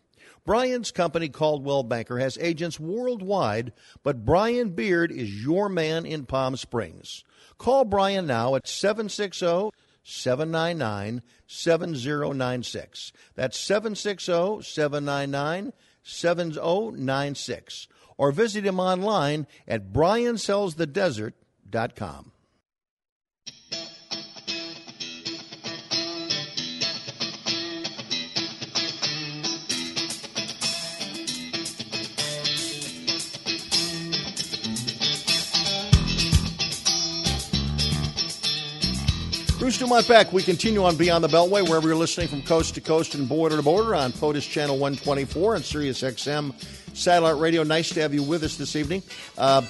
Brian's 0.46 0.90
company, 0.90 1.28
Coldwell 1.28 1.82
Banker, 1.82 2.18
has 2.18 2.38
agents 2.38 2.80
worldwide, 2.80 3.74
but 4.02 4.24
Brian 4.24 4.70
Beard 4.70 5.12
is 5.12 5.44
your 5.44 5.68
man 5.68 6.06
in 6.06 6.24
Palm 6.24 6.56
Springs. 6.56 7.24
Call 7.58 7.84
Brian 7.84 8.26
now 8.26 8.54
at 8.54 8.66
760 8.66 9.68
799 10.02 11.22
7096. 11.46 13.12
That's 13.34 13.58
760 13.58 14.62
799 14.62 15.72
7096 16.02 17.88
or 18.16 18.32
visit 18.32 18.64
him 18.66 18.80
online 18.80 19.46
at 19.66 19.92
briansellsthedesert.com. 19.92 22.32
Bruce 39.60 39.76
Dumont 39.76 40.08
back. 40.08 40.32
We 40.32 40.42
continue 40.42 40.84
on 40.84 40.96
Beyond 40.96 41.22
the 41.22 41.28
Beltway, 41.28 41.68
wherever 41.68 41.86
you're 41.86 41.94
listening 41.94 42.28
from 42.28 42.40
coast 42.40 42.74
to 42.76 42.80
coast 42.80 43.14
and 43.14 43.28
border 43.28 43.56
to 43.56 43.62
border 43.62 43.94
on 43.94 44.10
POTUS 44.10 44.48
Channel 44.48 44.78
124 44.78 45.56
and 45.56 45.62
Sirius 45.62 46.00
XM 46.00 46.54
Satellite 46.96 47.36
Radio. 47.36 47.62
Nice 47.62 47.90
to 47.90 48.00
have 48.00 48.14
you 48.14 48.22
with 48.22 48.42
us 48.42 48.56
this 48.56 48.74
evening. 48.74 49.02
Uh, 49.36 49.60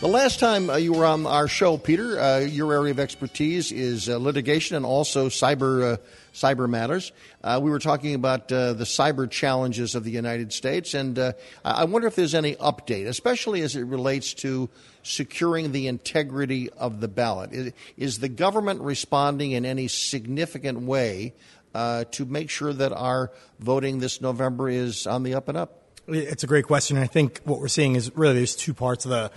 the 0.00 0.08
last 0.08 0.40
time 0.40 0.70
uh, 0.70 0.76
you 0.76 0.94
were 0.94 1.04
on 1.04 1.26
our 1.26 1.46
show, 1.46 1.76
Peter, 1.76 2.18
uh, 2.18 2.38
your 2.38 2.72
area 2.72 2.90
of 2.90 2.98
expertise 2.98 3.70
is 3.70 4.08
uh, 4.08 4.16
litigation 4.16 4.76
and 4.76 4.86
also 4.86 5.28
cyber 5.28 5.94
uh, 5.94 5.96
cyber 6.32 6.68
matters. 6.68 7.12
Uh, 7.44 7.60
we 7.62 7.70
were 7.70 7.78
talking 7.78 8.14
about 8.14 8.48
the 8.48 8.74
cyber 8.80 9.30
challenges 9.30 9.94
of 9.94 10.04
the 10.04 10.10
United 10.10 10.52
States, 10.52 10.94
and 10.94 11.18
I 11.64 11.84
wonder 11.84 12.08
if 12.08 12.14
there's 12.14 12.34
any 12.34 12.54
update, 12.56 13.06
especially 13.06 13.60
as 13.62 13.76
it 13.76 13.82
relates 13.82 14.32
to 14.34 14.70
securing 15.02 15.72
the 15.72 15.86
integrity 15.86 16.70
of 16.70 17.00
the 17.00 17.08
ballot? 17.08 17.52
Is, 17.52 17.72
is 17.96 18.18
the 18.20 18.28
government 18.28 18.80
responding 18.80 19.52
in 19.52 19.64
any 19.66 19.88
significant 19.88 20.82
way 20.82 21.34
uh, 21.74 22.04
to 22.12 22.24
make 22.24 22.48
sure 22.48 22.72
that 22.72 22.92
our 22.92 23.32
voting 23.58 23.98
this 23.98 24.20
November 24.20 24.68
is 24.68 25.06
on 25.06 25.24
the 25.24 25.34
up 25.34 25.48
and 25.48 25.58
up? 25.58 25.82
It's 26.06 26.44
a 26.44 26.46
great 26.46 26.64
question. 26.64 26.96
I 26.96 27.06
think 27.06 27.40
what 27.44 27.60
we're 27.60 27.68
seeing 27.68 27.96
is 27.96 28.14
really 28.16 28.34
there's 28.34 28.56
two 28.56 28.74
parts 28.74 29.04
of 29.04 29.10
the 29.10 29.30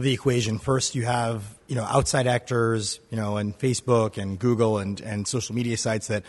of 0.00 0.04
the 0.04 0.12
equation. 0.12 0.58
First, 0.58 0.94
you 0.94 1.04
have 1.04 1.58
you 1.68 1.76
know 1.76 1.84
outside 1.84 2.26
actors, 2.26 3.00
you 3.10 3.16
know, 3.16 3.36
and 3.36 3.56
Facebook 3.56 4.20
and 4.20 4.38
Google 4.38 4.78
and 4.78 5.00
and 5.00 5.28
social 5.28 5.54
media 5.54 5.76
sites 5.76 6.08
that 6.08 6.24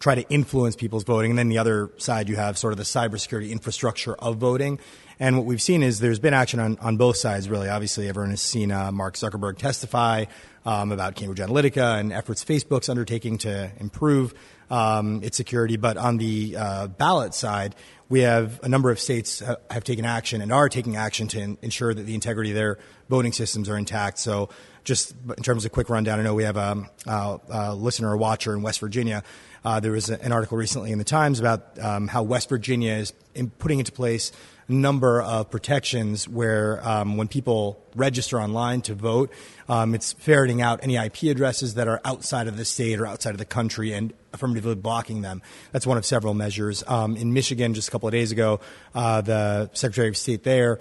try 0.00 0.16
to 0.16 0.28
influence 0.28 0.74
people's 0.74 1.04
voting. 1.04 1.30
And 1.30 1.38
then 1.38 1.48
the 1.48 1.58
other 1.58 1.90
side, 1.96 2.28
you 2.28 2.34
have 2.34 2.58
sort 2.58 2.72
of 2.72 2.76
the 2.76 2.84
cybersecurity 2.84 3.50
infrastructure 3.50 4.14
of 4.14 4.36
voting. 4.36 4.80
And 5.20 5.36
what 5.36 5.46
we've 5.46 5.62
seen 5.62 5.84
is 5.84 6.00
there's 6.00 6.18
been 6.18 6.34
action 6.34 6.58
on, 6.58 6.76
on 6.80 6.96
both 6.96 7.16
sides, 7.16 7.48
really. 7.48 7.68
Obviously, 7.68 8.08
everyone 8.08 8.30
has 8.30 8.42
seen 8.42 8.72
uh, 8.72 8.90
Mark 8.90 9.14
Zuckerberg 9.14 9.58
testify 9.58 10.24
um, 10.66 10.90
about 10.90 11.14
Cambridge 11.14 11.38
Analytica 11.38 12.00
and 12.00 12.12
efforts 12.12 12.44
Facebook's 12.44 12.88
undertaking 12.88 13.38
to 13.38 13.70
improve 13.78 14.34
um, 14.72 15.22
its 15.22 15.36
security. 15.36 15.76
But 15.76 15.96
on 15.96 16.16
the 16.16 16.56
uh, 16.56 16.86
ballot 16.88 17.34
side, 17.34 17.76
we 18.08 18.20
have 18.20 18.58
a 18.62 18.68
number 18.68 18.90
of 18.90 18.98
states 18.98 19.42
have 19.70 19.84
taken 19.84 20.04
action 20.04 20.40
and 20.40 20.50
are 20.50 20.68
taking 20.68 20.96
action 20.96 21.28
to 21.28 21.40
in- 21.40 21.58
ensure 21.62 21.94
that 21.94 22.02
the 22.02 22.14
integrity 22.14 22.50
of 22.50 22.56
their 22.56 22.78
voting 23.08 23.32
systems 23.32 23.68
are 23.68 23.76
intact. 23.76 24.18
So, 24.18 24.48
just 24.84 25.14
in 25.36 25.44
terms 25.44 25.64
of 25.64 25.70
a 25.70 25.72
quick 25.72 25.88
rundown, 25.88 26.18
I 26.18 26.24
know 26.24 26.34
we 26.34 26.42
have 26.42 26.56
a, 26.56 26.90
a, 27.06 27.40
a 27.50 27.74
listener 27.74 28.10
or 28.10 28.16
watcher 28.16 28.52
in 28.52 28.62
West 28.62 28.80
Virginia. 28.80 29.22
Uh, 29.64 29.78
there 29.78 29.92
was 29.92 30.10
an 30.10 30.32
article 30.32 30.58
recently 30.58 30.90
in 30.90 30.98
the 30.98 31.04
Times 31.04 31.38
about 31.38 31.78
um, 31.78 32.08
how 32.08 32.24
West 32.24 32.48
Virginia 32.48 32.94
is 32.94 33.12
in 33.32 33.48
putting 33.48 33.78
into 33.78 33.92
place 33.92 34.32
number 34.72 35.22
of 35.22 35.50
protections 35.50 36.28
where 36.28 36.86
um, 36.86 37.16
when 37.16 37.28
people 37.28 37.82
register 37.94 38.40
online 38.40 38.82
to 38.82 38.94
vote, 38.94 39.30
um, 39.68 39.94
it's 39.94 40.12
ferreting 40.12 40.60
out 40.62 40.80
any 40.82 40.96
IP 40.96 41.24
addresses 41.24 41.74
that 41.74 41.88
are 41.88 42.00
outside 42.04 42.48
of 42.48 42.56
the 42.56 42.64
state 42.64 42.98
or 42.98 43.06
outside 43.06 43.30
of 43.30 43.38
the 43.38 43.44
country 43.44 43.92
and 43.92 44.12
affirmatively 44.32 44.74
blocking 44.74 45.22
them. 45.22 45.42
That's 45.72 45.86
one 45.86 45.98
of 45.98 46.04
several 46.04 46.34
measures. 46.34 46.82
Um, 46.86 47.16
in 47.16 47.32
Michigan, 47.32 47.74
just 47.74 47.88
a 47.88 47.90
couple 47.90 48.08
of 48.08 48.12
days 48.12 48.32
ago, 48.32 48.60
uh, 48.94 49.20
the 49.20 49.70
Secretary 49.74 50.08
of 50.08 50.16
State 50.16 50.42
there 50.42 50.80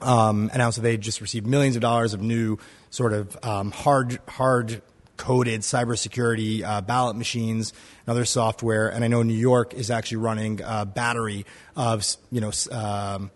um, 0.00 0.50
announced 0.52 0.76
that 0.76 0.82
they 0.82 0.96
just 0.96 1.20
received 1.20 1.46
millions 1.46 1.76
of 1.76 1.82
dollars 1.82 2.14
of 2.14 2.20
new 2.20 2.58
sort 2.90 3.12
of 3.12 3.36
um, 3.42 3.70
hard 3.70 4.18
hard 4.28 4.82
coded 5.16 5.60
cybersecurity 5.60 6.62
uh, 6.62 6.80
ballot 6.80 7.16
machines 7.16 7.72
and 8.06 8.12
other 8.12 8.24
software. 8.24 8.88
And 8.88 9.04
I 9.04 9.08
know 9.08 9.22
New 9.22 9.34
York 9.34 9.74
is 9.74 9.90
actually 9.90 10.18
running 10.18 10.60
a 10.64 10.84
battery 10.84 11.46
of 11.76 12.04
you 12.30 12.40
know 12.40 12.52
um, 12.70 13.30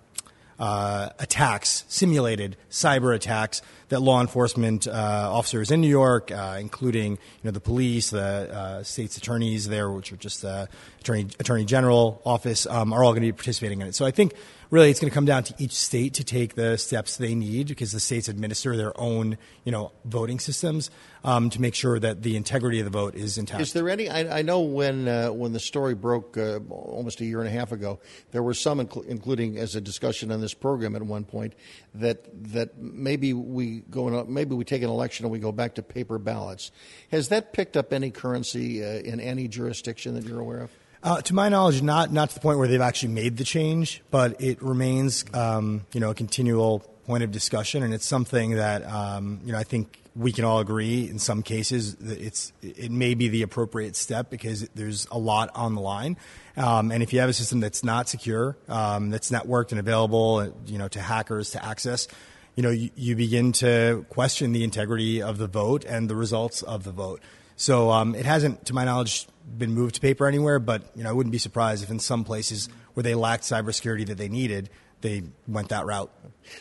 uh, 0.58 1.10
attacks, 1.18 1.84
simulated 1.88 2.56
cyber 2.70 3.14
attacks 3.14 3.62
that 3.90 4.00
law 4.00 4.20
enforcement 4.20 4.88
uh, 4.88 4.90
officers 5.32 5.70
in 5.70 5.80
New 5.80 5.88
York, 5.88 6.32
uh, 6.32 6.58
including 6.60 7.12
you 7.12 7.18
know 7.44 7.50
the 7.52 7.60
police, 7.60 8.10
the 8.10 8.20
uh, 8.20 8.82
state's 8.82 9.16
attorneys 9.16 9.68
there, 9.68 9.90
which 9.90 10.12
are 10.12 10.16
just 10.16 10.42
the 10.42 10.48
uh, 10.48 10.66
attorney 11.00 11.26
attorney 11.38 11.64
general 11.64 12.20
office, 12.24 12.66
um, 12.66 12.92
are 12.92 13.04
all 13.04 13.12
going 13.12 13.22
to 13.22 13.28
be 13.28 13.32
participating 13.32 13.80
in 13.80 13.86
it. 13.86 13.94
So 13.94 14.04
I 14.04 14.10
think 14.10 14.34
really 14.70 14.90
it's 14.90 15.00
going 15.00 15.10
to 15.10 15.14
come 15.14 15.24
down 15.24 15.44
to 15.44 15.54
each 15.58 15.72
state 15.72 16.14
to 16.14 16.24
take 16.24 16.54
the 16.54 16.76
steps 16.76 17.16
they 17.16 17.34
need 17.34 17.68
because 17.68 17.92
the 17.92 18.00
states 18.00 18.28
administer 18.28 18.76
their 18.76 18.98
own, 19.00 19.38
you 19.64 19.72
know, 19.72 19.92
voting 20.04 20.38
systems 20.38 20.90
um, 21.24 21.50
to 21.50 21.60
make 21.60 21.74
sure 21.74 21.98
that 21.98 22.22
the 22.22 22.36
integrity 22.36 22.78
of 22.78 22.84
the 22.84 22.90
vote 22.90 23.14
is 23.14 23.38
intact. 23.38 23.60
Is 23.60 23.72
there 23.72 23.88
any? 23.88 24.08
I, 24.08 24.38
I 24.38 24.42
know 24.42 24.60
when 24.60 25.08
uh, 25.08 25.28
when 25.28 25.52
the 25.52 25.60
story 25.60 25.94
broke 25.94 26.36
uh, 26.36 26.60
almost 26.70 27.20
a 27.20 27.24
year 27.24 27.40
and 27.40 27.48
a 27.48 27.52
half 27.52 27.72
ago, 27.72 27.98
there 28.30 28.42
were 28.42 28.54
some, 28.54 28.78
incl- 28.78 29.06
including 29.06 29.58
as 29.58 29.74
a 29.74 29.80
discussion 29.80 30.30
on 30.30 30.40
this 30.40 30.54
program 30.54 30.94
at 30.94 31.02
one 31.02 31.24
point, 31.24 31.54
that 31.94 32.24
that 32.52 32.78
maybe 32.78 33.32
we 33.32 33.80
go 33.90 34.08
in, 34.08 34.32
maybe 34.32 34.54
we 34.54 34.64
take 34.64 34.82
an 34.82 34.90
election 34.90 35.24
and 35.24 35.32
we 35.32 35.38
go 35.38 35.52
back 35.52 35.74
to 35.74 35.82
paper 35.82 36.18
ballots. 36.18 36.70
Has 37.10 37.28
that 37.28 37.52
picked 37.52 37.76
up 37.76 37.92
any 37.92 38.10
currency 38.10 38.84
uh, 38.84 38.88
in 38.88 39.20
any 39.20 39.48
jurisdiction 39.48 40.14
that 40.14 40.24
you're 40.24 40.40
aware 40.40 40.60
of? 40.60 40.70
Uh, 41.02 41.20
to 41.22 41.34
my 41.34 41.48
knowledge, 41.48 41.80
not 41.80 42.12
not 42.12 42.30
to 42.30 42.34
the 42.34 42.40
point 42.40 42.58
where 42.58 42.66
they've 42.66 42.80
actually 42.80 43.12
made 43.12 43.36
the 43.36 43.44
change, 43.44 44.02
but 44.10 44.40
it 44.40 44.60
remains, 44.60 45.24
um, 45.32 45.86
you 45.92 46.00
know, 46.00 46.10
a 46.10 46.14
continual 46.14 46.80
point 47.06 47.22
of 47.22 47.30
discussion, 47.30 47.82
and 47.82 47.94
it's 47.94 48.06
something 48.06 48.56
that 48.56 48.84
um, 48.84 49.40
you 49.44 49.52
know 49.52 49.58
I 49.58 49.62
think 49.62 50.02
we 50.16 50.32
can 50.32 50.44
all 50.44 50.58
agree 50.58 51.08
in 51.08 51.20
some 51.20 51.42
cases 51.42 51.94
that 51.96 52.20
it's 52.20 52.52
it 52.62 52.90
may 52.90 53.14
be 53.14 53.28
the 53.28 53.42
appropriate 53.42 53.94
step 53.94 54.28
because 54.28 54.68
there's 54.74 55.06
a 55.12 55.18
lot 55.18 55.50
on 55.54 55.76
the 55.76 55.80
line, 55.80 56.16
um, 56.56 56.90
and 56.90 57.00
if 57.00 57.12
you 57.12 57.20
have 57.20 57.30
a 57.30 57.32
system 57.32 57.60
that's 57.60 57.84
not 57.84 58.08
secure, 58.08 58.56
um, 58.68 59.10
that's 59.10 59.30
networked 59.30 59.70
and 59.70 59.78
available, 59.78 60.52
you 60.66 60.78
know, 60.78 60.88
to 60.88 61.00
hackers 61.00 61.52
to 61.52 61.64
access, 61.64 62.08
you 62.56 62.64
know, 62.64 62.70
you, 62.70 62.90
you, 62.96 63.14
begin 63.14 63.52
to 63.52 64.04
question 64.08 64.50
the 64.50 64.64
integrity 64.64 65.22
of 65.22 65.38
the 65.38 65.46
vote 65.46 65.84
and 65.84 66.10
the 66.10 66.16
results 66.16 66.62
of 66.62 66.82
the 66.82 66.90
vote. 66.90 67.22
So 67.54 67.90
um, 67.90 68.16
it 68.16 68.26
hasn't, 68.26 68.66
to 68.66 68.74
my 68.74 68.84
knowledge, 68.84 69.28
been 69.56 69.72
moved 69.72 69.94
to 69.96 70.00
paper 70.00 70.26
anywhere, 70.26 70.58
but 70.58 70.82
you 70.94 71.04
know, 71.04 71.10
I 71.10 71.12
wouldn't 71.12 71.32
be 71.32 71.38
surprised 71.38 71.82
if 71.82 71.90
in 71.90 71.98
some 71.98 72.24
places 72.24 72.68
where 72.94 73.02
they 73.02 73.14
lacked 73.14 73.44
cybersecurity 73.44 74.06
that 74.06 74.18
they 74.18 74.28
needed, 74.28 74.70
they 75.00 75.22
went 75.46 75.68
that 75.68 75.86
route. 75.86 76.10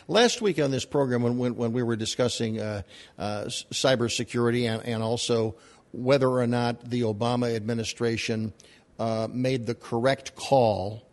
Last 0.06 0.40
week 0.40 0.60
on 0.60 0.70
this 0.70 0.84
program, 0.84 1.22
when, 1.22 1.38
when, 1.38 1.56
when 1.56 1.72
we 1.72 1.82
were 1.82 1.96
discussing 1.96 2.60
uh, 2.60 2.82
uh, 3.18 3.44
cybersecurity 3.44 4.68
and, 4.68 4.84
and, 4.84 5.02
also 5.02 5.56
whether 5.92 6.28
or 6.28 6.46
not 6.46 6.88
the 6.90 7.00
Obama 7.02 7.54
administration 7.54 8.52
uh, 8.98 9.26
made 9.30 9.66
the 9.66 9.74
correct 9.74 10.34
call 10.36 11.08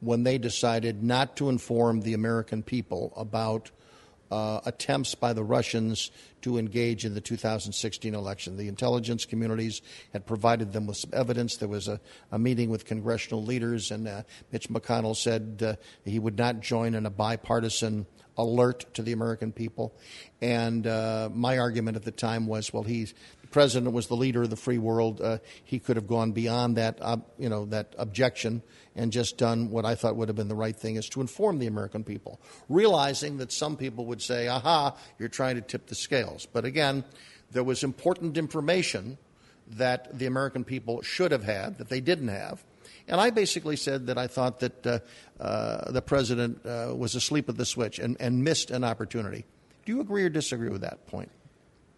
when 0.00 0.24
they 0.24 0.38
decided 0.38 1.02
not 1.02 1.36
to 1.36 1.48
inform 1.48 2.00
the 2.00 2.14
American 2.14 2.62
people 2.62 3.12
about 3.16 3.70
uh, 4.30 4.60
attempts 4.64 5.14
by 5.14 5.32
the 5.32 5.44
Russians 5.44 6.10
to 6.42 6.58
engage 6.58 7.04
in 7.04 7.14
the 7.14 7.20
2016 7.20 8.14
election. 8.14 8.56
The 8.56 8.68
intelligence 8.68 9.24
communities 9.24 9.82
had 10.12 10.26
provided 10.26 10.72
them 10.72 10.86
with 10.86 10.96
some 10.96 11.10
evidence. 11.12 11.56
There 11.56 11.68
was 11.68 11.88
a, 11.88 12.00
a 12.30 12.38
meeting 12.38 12.70
with 12.70 12.84
congressional 12.84 13.42
leaders, 13.42 13.90
and 13.90 14.06
uh, 14.06 14.22
Mitch 14.52 14.68
McConnell 14.68 15.16
said 15.16 15.62
uh, 15.64 15.74
he 16.04 16.18
would 16.18 16.38
not 16.38 16.60
join 16.60 16.94
in 16.94 17.06
a 17.06 17.10
bipartisan 17.10 18.06
alert 18.38 18.84
to 18.94 19.02
the 19.02 19.12
American 19.12 19.52
people. 19.52 19.94
And 20.40 20.86
uh, 20.86 21.30
my 21.32 21.58
argument 21.58 21.96
at 21.96 22.04
the 22.04 22.10
time 22.10 22.46
was, 22.46 22.72
well, 22.72 22.82
he's 22.82 23.14
president 23.50 23.92
was 23.92 24.06
the 24.06 24.16
leader 24.16 24.42
of 24.42 24.50
the 24.50 24.56
free 24.56 24.78
world. 24.78 25.20
Uh, 25.20 25.38
he 25.64 25.78
could 25.78 25.96
have 25.96 26.06
gone 26.06 26.32
beyond 26.32 26.76
that, 26.76 26.98
uh, 27.00 27.16
you 27.38 27.48
know, 27.48 27.66
that 27.66 27.94
objection 27.98 28.62
and 28.94 29.12
just 29.12 29.38
done 29.38 29.70
what 29.70 29.84
I 29.84 29.94
thought 29.94 30.16
would 30.16 30.28
have 30.28 30.36
been 30.36 30.48
the 30.48 30.54
right 30.54 30.76
thing 30.76 30.96
is 30.96 31.08
to 31.10 31.20
inform 31.20 31.58
the 31.58 31.66
American 31.66 32.04
people, 32.04 32.40
realizing 32.68 33.38
that 33.38 33.52
some 33.52 33.76
people 33.76 34.06
would 34.06 34.22
say, 34.22 34.48
aha, 34.48 34.96
you're 35.18 35.28
trying 35.28 35.56
to 35.56 35.60
tip 35.60 35.86
the 35.86 35.94
scales. 35.94 36.46
But 36.46 36.64
again, 36.64 37.04
there 37.50 37.64
was 37.64 37.84
important 37.84 38.36
information 38.36 39.18
that 39.68 40.18
the 40.18 40.26
American 40.26 40.64
people 40.64 41.02
should 41.02 41.32
have 41.32 41.44
had 41.44 41.78
that 41.78 41.88
they 41.88 42.00
didn't 42.00 42.28
have. 42.28 42.64
And 43.08 43.20
I 43.20 43.30
basically 43.30 43.76
said 43.76 44.06
that 44.06 44.18
I 44.18 44.26
thought 44.26 44.60
that 44.60 44.86
uh, 44.86 44.98
uh, 45.40 45.90
the 45.92 46.02
president 46.02 46.64
uh, 46.64 46.92
was 46.96 47.14
asleep 47.14 47.48
at 47.48 47.56
the 47.56 47.64
switch 47.66 47.98
and, 47.98 48.16
and 48.18 48.42
missed 48.42 48.70
an 48.70 48.82
opportunity. 48.82 49.44
Do 49.84 49.92
you 49.92 50.00
agree 50.00 50.24
or 50.24 50.28
disagree 50.28 50.70
with 50.70 50.80
that 50.80 51.06
point? 51.06 51.30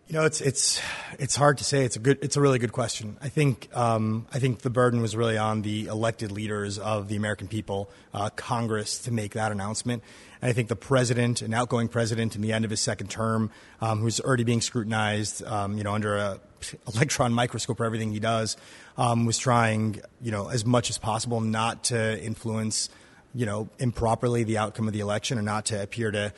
You 0.08 0.14
know, 0.14 0.24
it's 0.24 0.40
it's 0.40 0.80
it's 1.18 1.36
hard 1.36 1.58
to 1.58 1.64
say. 1.64 1.84
It's 1.84 1.96
a 1.96 1.98
good. 1.98 2.18
It's 2.22 2.38
a 2.38 2.40
really 2.40 2.58
good 2.58 2.72
question. 2.72 3.18
I 3.20 3.28
think 3.28 3.68
um, 3.76 4.26
I 4.32 4.38
think 4.38 4.60
the 4.60 4.70
burden 4.70 5.02
was 5.02 5.14
really 5.14 5.36
on 5.36 5.60
the 5.60 5.84
elected 5.84 6.32
leaders 6.32 6.78
of 6.78 7.08
the 7.08 7.16
American 7.16 7.46
people, 7.46 7.90
uh, 8.14 8.30
Congress, 8.30 9.00
to 9.00 9.12
make 9.12 9.34
that 9.34 9.52
announcement. 9.52 10.02
And 10.40 10.48
I 10.48 10.54
think 10.54 10.68
the 10.68 10.76
president, 10.76 11.42
an 11.42 11.52
outgoing 11.52 11.88
president 11.88 12.36
in 12.36 12.40
the 12.40 12.54
end 12.54 12.64
of 12.64 12.70
his 12.70 12.80
second 12.80 13.10
term, 13.10 13.50
um, 13.82 14.00
who's 14.00 14.18
already 14.18 14.44
being 14.44 14.62
scrutinized, 14.62 15.44
um, 15.44 15.76
you 15.76 15.84
know, 15.84 15.92
under 15.92 16.16
a 16.16 16.40
electron 16.94 17.34
microscope 17.34 17.76
for 17.76 17.84
everything 17.84 18.10
he 18.10 18.18
does, 18.18 18.56
um, 18.96 19.26
was 19.26 19.36
trying, 19.36 20.00
you 20.22 20.30
know, 20.30 20.48
as 20.48 20.64
much 20.64 20.88
as 20.88 20.96
possible 20.96 21.42
not 21.42 21.84
to 21.84 22.24
influence 22.24 22.88
you 23.34 23.44
know, 23.44 23.68
improperly 23.78 24.42
the 24.42 24.56
outcome 24.56 24.86
of 24.86 24.94
the 24.94 25.00
election 25.00 25.36
and 25.36 25.44
not 25.44 25.66
to 25.66 25.82
appear 25.82 26.10
to 26.10 26.32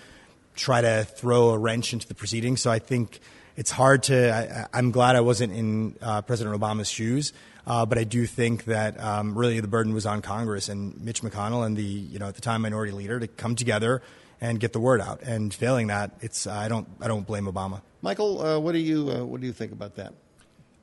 try 0.56 0.80
to 0.80 1.04
throw 1.04 1.50
a 1.50 1.58
wrench 1.58 1.92
into 1.92 2.08
the 2.08 2.16
proceedings. 2.16 2.60
So 2.60 2.68
I 2.68 2.80
think 2.80 3.20
it's 3.56 3.70
hard 3.70 4.04
to. 4.04 4.68
I, 4.72 4.78
am 4.78 4.90
glad 4.90 5.16
I 5.16 5.20
wasn't 5.20 5.52
in 5.52 5.96
uh, 6.00 6.22
President 6.22 6.58
Obama's 6.58 6.90
shoes, 6.90 7.32
uh, 7.66 7.86
but 7.86 7.98
I 7.98 8.04
do 8.04 8.26
think 8.26 8.64
that 8.64 8.98
um, 9.00 9.36
really 9.36 9.60
the 9.60 9.68
burden 9.68 9.94
was 9.94 10.06
on 10.06 10.22
Congress 10.22 10.68
and 10.68 11.00
Mitch 11.00 11.22
McConnell 11.22 11.64
and 11.64 11.76
the 11.76 11.82
you 11.82 12.18
know 12.18 12.28
at 12.28 12.34
the 12.34 12.40
time 12.40 12.62
minority 12.62 12.92
leader 12.92 13.20
to 13.20 13.26
come 13.26 13.54
together 13.54 14.02
and 14.40 14.58
get 14.58 14.72
the 14.72 14.80
word 14.80 15.00
out. 15.00 15.22
And 15.22 15.52
failing 15.52 15.88
that, 15.88 16.12
it's 16.20 16.46
I 16.46 16.68
don't 16.68 16.88
I 17.00 17.08
don't 17.08 17.26
blame 17.26 17.46
Obama. 17.46 17.82
Michael, 18.02 18.40
uh, 18.40 18.58
what 18.58 18.72
do 18.72 18.78
you 18.78 19.10
uh, 19.10 19.24
what 19.24 19.40
do 19.40 19.46
you 19.46 19.52
think 19.52 19.72
about 19.72 19.96
that? 19.96 20.14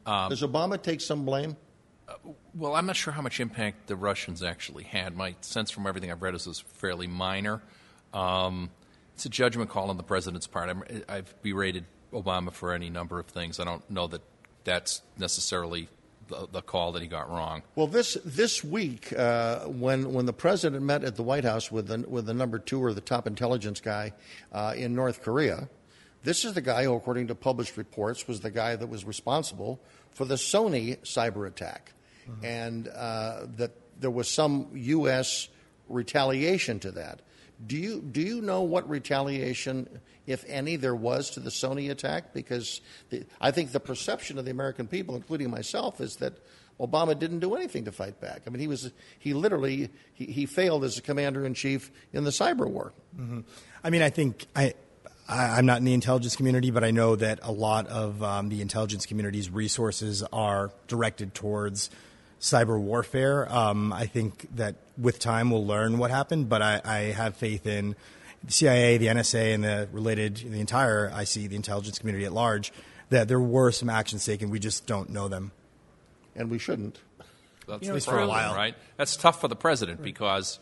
Um, 0.05 0.29
Does 0.29 0.41
Obama 0.41 0.81
take 0.81 1.01
some 1.01 1.25
blame? 1.25 1.57
Uh, 2.07 2.13
well, 2.55 2.75
I'm 2.75 2.85
not 2.85 2.95
sure 2.95 3.11
how 3.11 3.21
much 3.21 3.39
impact 3.39 3.87
the 3.87 3.95
Russians 3.95 4.41
actually 4.41 4.83
had. 4.83 5.15
My 5.15 5.35
sense 5.41 5.71
from 5.71 5.85
everything 5.85 6.11
I've 6.11 6.21
read 6.21 6.35
is 6.35 6.45
it 6.45 6.49
was 6.49 6.59
fairly 6.59 7.07
minor. 7.07 7.61
Um, 8.13 8.69
it's 9.13 9.25
a 9.25 9.29
judgment 9.29 9.69
call 9.69 9.89
on 9.89 9.97
the 9.97 10.03
president's 10.03 10.47
part. 10.47 10.69
i 11.09 11.15
have 11.15 11.41
berated 11.41 11.85
Obama 12.21 12.51
for 12.51 12.73
any 12.73 12.89
number 12.89 13.19
of 13.19 13.27
things. 13.27 13.59
I 13.59 13.63
don't 13.63 13.89
know 13.89 14.07
that 14.07 14.21
that's 14.63 15.01
necessarily 15.17 15.89
the, 16.27 16.47
the 16.51 16.61
call 16.61 16.91
that 16.93 17.01
he 17.01 17.07
got 17.07 17.29
wrong. 17.29 17.63
Well, 17.75 17.87
this 17.87 18.17
this 18.25 18.63
week, 18.63 19.13
uh, 19.17 19.61
when 19.65 20.13
when 20.13 20.25
the 20.25 20.33
president 20.33 20.83
met 20.83 21.03
at 21.03 21.15
the 21.15 21.23
White 21.23 21.43
House 21.43 21.71
with 21.71 21.87
the, 21.87 22.05
with 22.07 22.25
the 22.25 22.33
number 22.33 22.59
two 22.59 22.83
or 22.83 22.93
the 22.93 23.01
top 23.01 23.27
intelligence 23.27 23.79
guy 23.79 24.13
uh, 24.51 24.73
in 24.75 24.95
North 24.95 25.21
Korea, 25.21 25.69
this 26.23 26.45
is 26.45 26.53
the 26.53 26.61
guy 26.61 26.83
who, 26.83 26.93
according 26.93 27.27
to 27.27 27.35
published 27.35 27.77
reports, 27.77 28.27
was 28.27 28.41
the 28.41 28.51
guy 28.51 28.75
that 28.75 28.87
was 28.87 29.05
responsible 29.05 29.79
for 30.11 30.25
the 30.25 30.35
Sony 30.35 30.97
cyber 30.99 31.47
attack, 31.47 31.93
mm-hmm. 32.29 32.45
and 32.45 32.87
uh, 32.89 33.45
that 33.57 33.71
there 33.99 34.11
was 34.11 34.27
some 34.27 34.69
U.S. 34.73 35.47
retaliation 35.87 36.79
to 36.79 36.91
that. 36.91 37.21
Do 37.65 37.75
you 37.75 38.01
do 38.01 38.21
you 38.21 38.41
know 38.41 38.61
what 38.61 38.87
retaliation, 38.87 39.99
if 40.27 40.45
any, 40.47 40.75
there 40.75 40.95
was 40.95 41.31
to 41.31 41.39
the 41.39 41.49
Sony 41.49 41.89
attack? 41.89 42.33
Because 42.33 42.81
the, 43.09 43.25
I 43.41 43.51
think 43.51 43.71
the 43.71 43.79
perception 43.79 44.37
of 44.37 44.45
the 44.45 44.51
American 44.51 44.87
people, 44.87 45.15
including 45.15 45.49
myself, 45.49 45.99
is 45.99 46.17
that 46.17 46.33
Obama 46.79 47.17
didn't 47.17 47.39
do 47.39 47.55
anything 47.55 47.85
to 47.85 47.91
fight 47.91 48.19
back. 48.19 48.43
I 48.45 48.51
mean, 48.51 48.59
he 48.59 48.67
was 48.67 48.91
he 49.17 49.33
literally 49.33 49.89
he, 50.13 50.25
he 50.25 50.45
failed 50.45 50.83
as 50.83 50.97
a 50.97 51.01
commander 51.01 51.45
in 51.45 51.53
chief 51.55 51.91
in 52.13 52.23
the 52.23 52.29
cyber 52.29 52.69
war. 52.69 52.93
Mm-hmm. 53.19 53.41
I 53.83 53.89
mean, 53.89 54.01
I 54.01 54.09
think 54.09 54.45
I. 54.55 54.73
I, 55.29 55.59
am 55.59 55.65
not 55.65 55.79
in 55.79 55.83
the 55.83 55.93
intelligence 55.93 56.37
community, 56.37 56.71
but 56.71 56.85
I 56.85 56.91
know 56.91 57.17
that 57.17 57.39
a 57.43 57.51
lot 57.51 57.87
of 57.87 58.23
um, 58.23 58.47
the 58.47 58.61
intelligence 58.61 59.05
community's 59.05 59.49
resources 59.49 60.23
are 60.31 60.71
directed 60.87 61.33
towards 61.33 61.89
cyber 62.39 62.79
warfare. 62.79 63.51
Um, 63.51 63.91
I 63.91 64.05
think 64.05 64.47
that 64.55 64.75
with 64.97 65.19
time 65.19 65.49
we'll 65.51 65.65
learn 65.65 65.97
what 65.97 66.11
happened, 66.11 66.49
but 66.49 66.61
I, 66.61 66.81
I, 66.83 66.97
have 67.11 67.35
faith 67.35 67.65
in 67.65 67.95
the 68.43 68.51
CIA, 68.51 68.97
the 68.97 69.07
NSA, 69.07 69.53
and 69.55 69.63
the 69.63 69.89
related, 69.91 70.37
the 70.37 70.59
entire 70.59 71.07
IC, 71.07 71.49
the 71.49 71.55
intelligence 71.55 71.99
community 71.99 72.25
at 72.25 72.33
large, 72.33 72.71
that 73.09 73.27
there 73.27 73.39
were 73.39 73.71
some 73.71 73.89
actions 73.89 74.25
taken. 74.25 74.49
We 74.49 74.59
just 74.59 74.85
don't 74.85 75.09
know 75.09 75.27
them. 75.27 75.51
And 76.35 76.49
we 76.49 76.59
shouldn't. 76.59 76.99
That's 77.67 77.83
you 77.83 77.91
know, 77.91 77.99
for 77.99 78.19
a 78.19 78.27
while, 78.27 78.55
right? 78.55 78.75
That's 78.95 79.17
tough 79.17 79.41
for 79.41 79.47
the 79.47 79.55
president 79.55 79.99
right. 79.99 80.05
because 80.05 80.59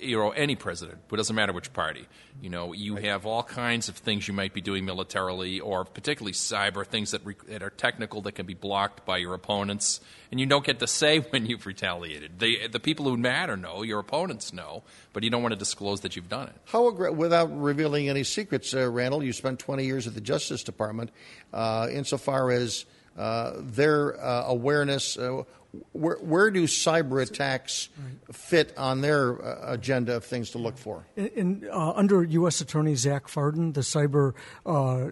you 0.00 0.16
know 0.16 0.30
any 0.30 0.54
president 0.54 0.98
it 1.10 1.16
doesn't 1.16 1.34
matter 1.34 1.52
which 1.52 1.72
party. 1.72 2.06
You 2.40 2.50
know 2.50 2.72
you 2.72 2.96
have 2.96 3.26
all 3.26 3.42
kinds 3.42 3.88
of 3.88 3.96
things 3.96 4.28
you 4.28 4.34
might 4.34 4.52
be 4.52 4.60
doing 4.60 4.84
militarily 4.84 5.60
or 5.60 5.84
particularly 5.84 6.32
cyber 6.32 6.86
things 6.86 7.12
that, 7.12 7.24
re- 7.24 7.34
that 7.48 7.62
are 7.62 7.70
technical 7.70 8.22
that 8.22 8.32
can 8.32 8.46
be 8.46 8.54
blocked 8.54 9.04
by 9.04 9.16
your 9.18 9.34
opponents 9.34 10.00
and 10.30 10.38
you 10.38 10.46
don't 10.46 10.64
get 10.64 10.78
to 10.80 10.86
say 10.86 11.18
when 11.30 11.46
you've 11.46 11.66
retaliated. 11.66 12.38
They, 12.38 12.66
the 12.66 12.80
people 12.80 13.06
who 13.06 13.16
matter 13.16 13.56
know 13.56 13.82
your 13.82 13.98
opponents 13.98 14.52
know 14.52 14.82
but 15.12 15.22
you 15.22 15.30
don't 15.30 15.42
want 15.42 15.52
to 15.52 15.58
disclose 15.58 16.02
that 16.02 16.16
you've 16.16 16.28
done 16.28 16.48
it. 16.48 16.54
How 16.66 16.90
without 16.90 17.60
revealing 17.60 18.08
any 18.08 18.24
secrets 18.24 18.74
uh, 18.74 18.90
randall 18.90 19.22
you 19.22 19.32
spent 19.32 19.58
20 19.58 19.84
years 19.84 20.06
at 20.06 20.14
the 20.14 20.20
justice 20.20 20.62
department 20.62 21.10
uh, 21.52 21.88
insofar 21.90 22.50
as 22.50 22.84
uh, 23.18 23.54
their 23.56 24.20
uh, 24.24 24.44
awareness 24.46 25.18
uh, 25.18 25.42
where, 25.92 26.16
where 26.16 26.50
do 26.50 26.64
cyber 26.64 27.22
attacks 27.22 27.90
fit 28.32 28.72
on 28.78 29.02
their 29.02 29.42
uh, 29.44 29.72
agenda 29.72 30.16
of 30.16 30.24
things 30.24 30.50
to 30.50 30.58
look 30.58 30.78
for? 30.78 31.06
In, 31.14 31.26
in 31.28 31.68
uh, 31.70 31.92
under 31.92 32.24
U.S. 32.24 32.62
Attorney 32.62 32.94
Zach 32.94 33.28
Fardon, 33.28 33.72
the 33.72 33.82
cyber 33.82 34.32
uh, 34.64 34.70
uh, 34.70 35.10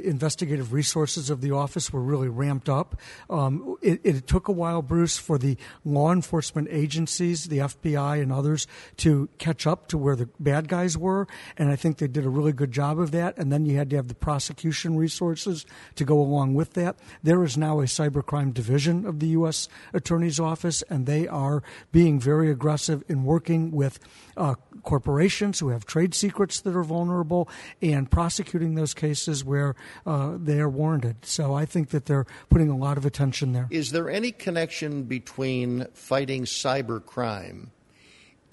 investigative 0.00 0.72
resources 0.72 1.28
of 1.28 1.42
the 1.42 1.50
office 1.50 1.92
were 1.92 2.00
really 2.00 2.28
ramped 2.28 2.68
up. 2.70 2.98
Um, 3.28 3.76
it, 3.82 4.00
it, 4.04 4.26
took 4.26 4.48
a 4.48 4.52
while, 4.52 4.80
Bruce, 4.80 5.18
for 5.18 5.36
the 5.36 5.58
law 5.84 6.12
enforcement 6.12 6.68
agencies, 6.70 7.44
the 7.44 7.58
FBI 7.58 8.22
and 8.22 8.32
others, 8.32 8.66
to 8.98 9.28
catch 9.36 9.66
up 9.66 9.88
to 9.88 9.98
where 9.98 10.16
the 10.16 10.30
bad 10.40 10.68
guys 10.68 10.96
were, 10.96 11.28
and 11.58 11.70
I 11.70 11.76
think 11.76 11.98
they 11.98 12.08
did 12.08 12.24
a 12.24 12.30
really 12.30 12.52
good 12.52 12.72
job 12.72 12.98
of 12.98 13.10
that. 13.10 13.36
And 13.36 13.52
then 13.52 13.66
you 13.66 13.76
had 13.76 13.90
to 13.90 13.96
have 13.96 14.08
the 14.08 14.14
prosecution 14.14 14.96
resources 14.96 15.66
to 15.96 16.04
go 16.06 16.18
along 16.18 16.54
with 16.54 16.72
that. 16.72 16.96
There 17.22 17.44
is 17.44 17.58
now 17.58 17.80
a 17.80 17.84
cybercrime 17.84 18.54
division 18.54 19.04
of 19.04 19.20
the 19.20 19.26
U.S 19.28 19.68
attorney's 19.92 20.40
office, 20.40 20.82
and 20.88 21.06
they 21.06 21.26
are 21.28 21.62
being 21.92 22.20
very 22.20 22.50
aggressive 22.50 23.02
in 23.08 23.24
working 23.24 23.70
with 23.70 23.98
uh, 24.36 24.54
corporations 24.82 25.60
who 25.60 25.68
have 25.68 25.84
trade 25.86 26.14
secrets 26.14 26.60
that 26.60 26.76
are 26.76 26.84
vulnerable 26.84 27.48
and 27.80 28.10
prosecuting 28.10 28.74
those 28.74 28.94
cases 28.94 29.44
where 29.44 29.74
uh, 30.06 30.36
they 30.36 30.60
are 30.60 30.68
warranted. 30.68 31.24
So 31.24 31.54
I 31.54 31.64
think 31.64 31.90
that 31.90 32.06
they're 32.06 32.26
putting 32.48 32.70
a 32.70 32.76
lot 32.76 32.96
of 32.96 33.06
attention 33.06 33.52
there. 33.52 33.68
Is 33.70 33.92
there 33.92 34.10
any 34.10 34.32
connection 34.32 35.04
between 35.04 35.86
fighting 35.94 36.44
cyber 36.44 37.04
crime 37.04 37.70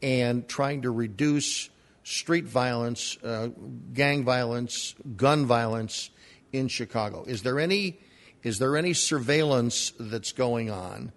and 0.01 0.47
trying 0.47 0.81
to 0.83 0.91
reduce 0.91 1.69
street 2.03 2.45
violence, 2.45 3.17
uh, 3.23 3.49
gang 3.93 4.23
violence, 4.23 4.95
gun 5.15 5.45
violence 5.45 6.09
in 6.51 6.67
Chicago? 6.67 7.23
Is 7.27 7.43
there 7.43 7.59
any 7.59 7.99
is 8.43 8.59
there 8.59 8.75
any 8.77 8.93
surveillance 8.93 9.93
that's 9.99 10.31
going 10.31 10.71
on 10.71 11.11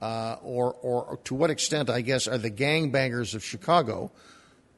uh, 0.00 0.36
or, 0.42 0.74
or 0.74 1.18
to 1.24 1.34
what 1.34 1.50
extent, 1.50 1.90
I 1.90 2.00
guess, 2.00 2.28
are 2.28 2.38
the 2.38 2.50
gangbangers 2.50 3.34
of 3.34 3.44
Chicago? 3.44 4.10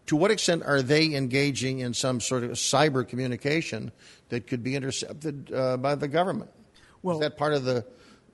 To 0.07 0.17
what 0.17 0.31
extent 0.31 0.63
are 0.65 0.83
they 0.83 1.15
engaging 1.15 1.81
in 1.81 1.95
some 1.95 2.21
sort 2.21 2.43
of 2.43 2.53
cyber 2.53 3.07
communication 3.07 3.93
that 4.29 4.47
could 4.47 4.63
be 4.63 4.77
intercepted 4.77 5.53
uh, 5.53 5.77
by 5.77 5.95
the 5.95 6.09
government? 6.09 6.51
Well, 7.03 7.17
is 7.17 7.21
that 7.21 7.37
part 7.37 7.53
of 7.53 7.65
the 7.65 7.85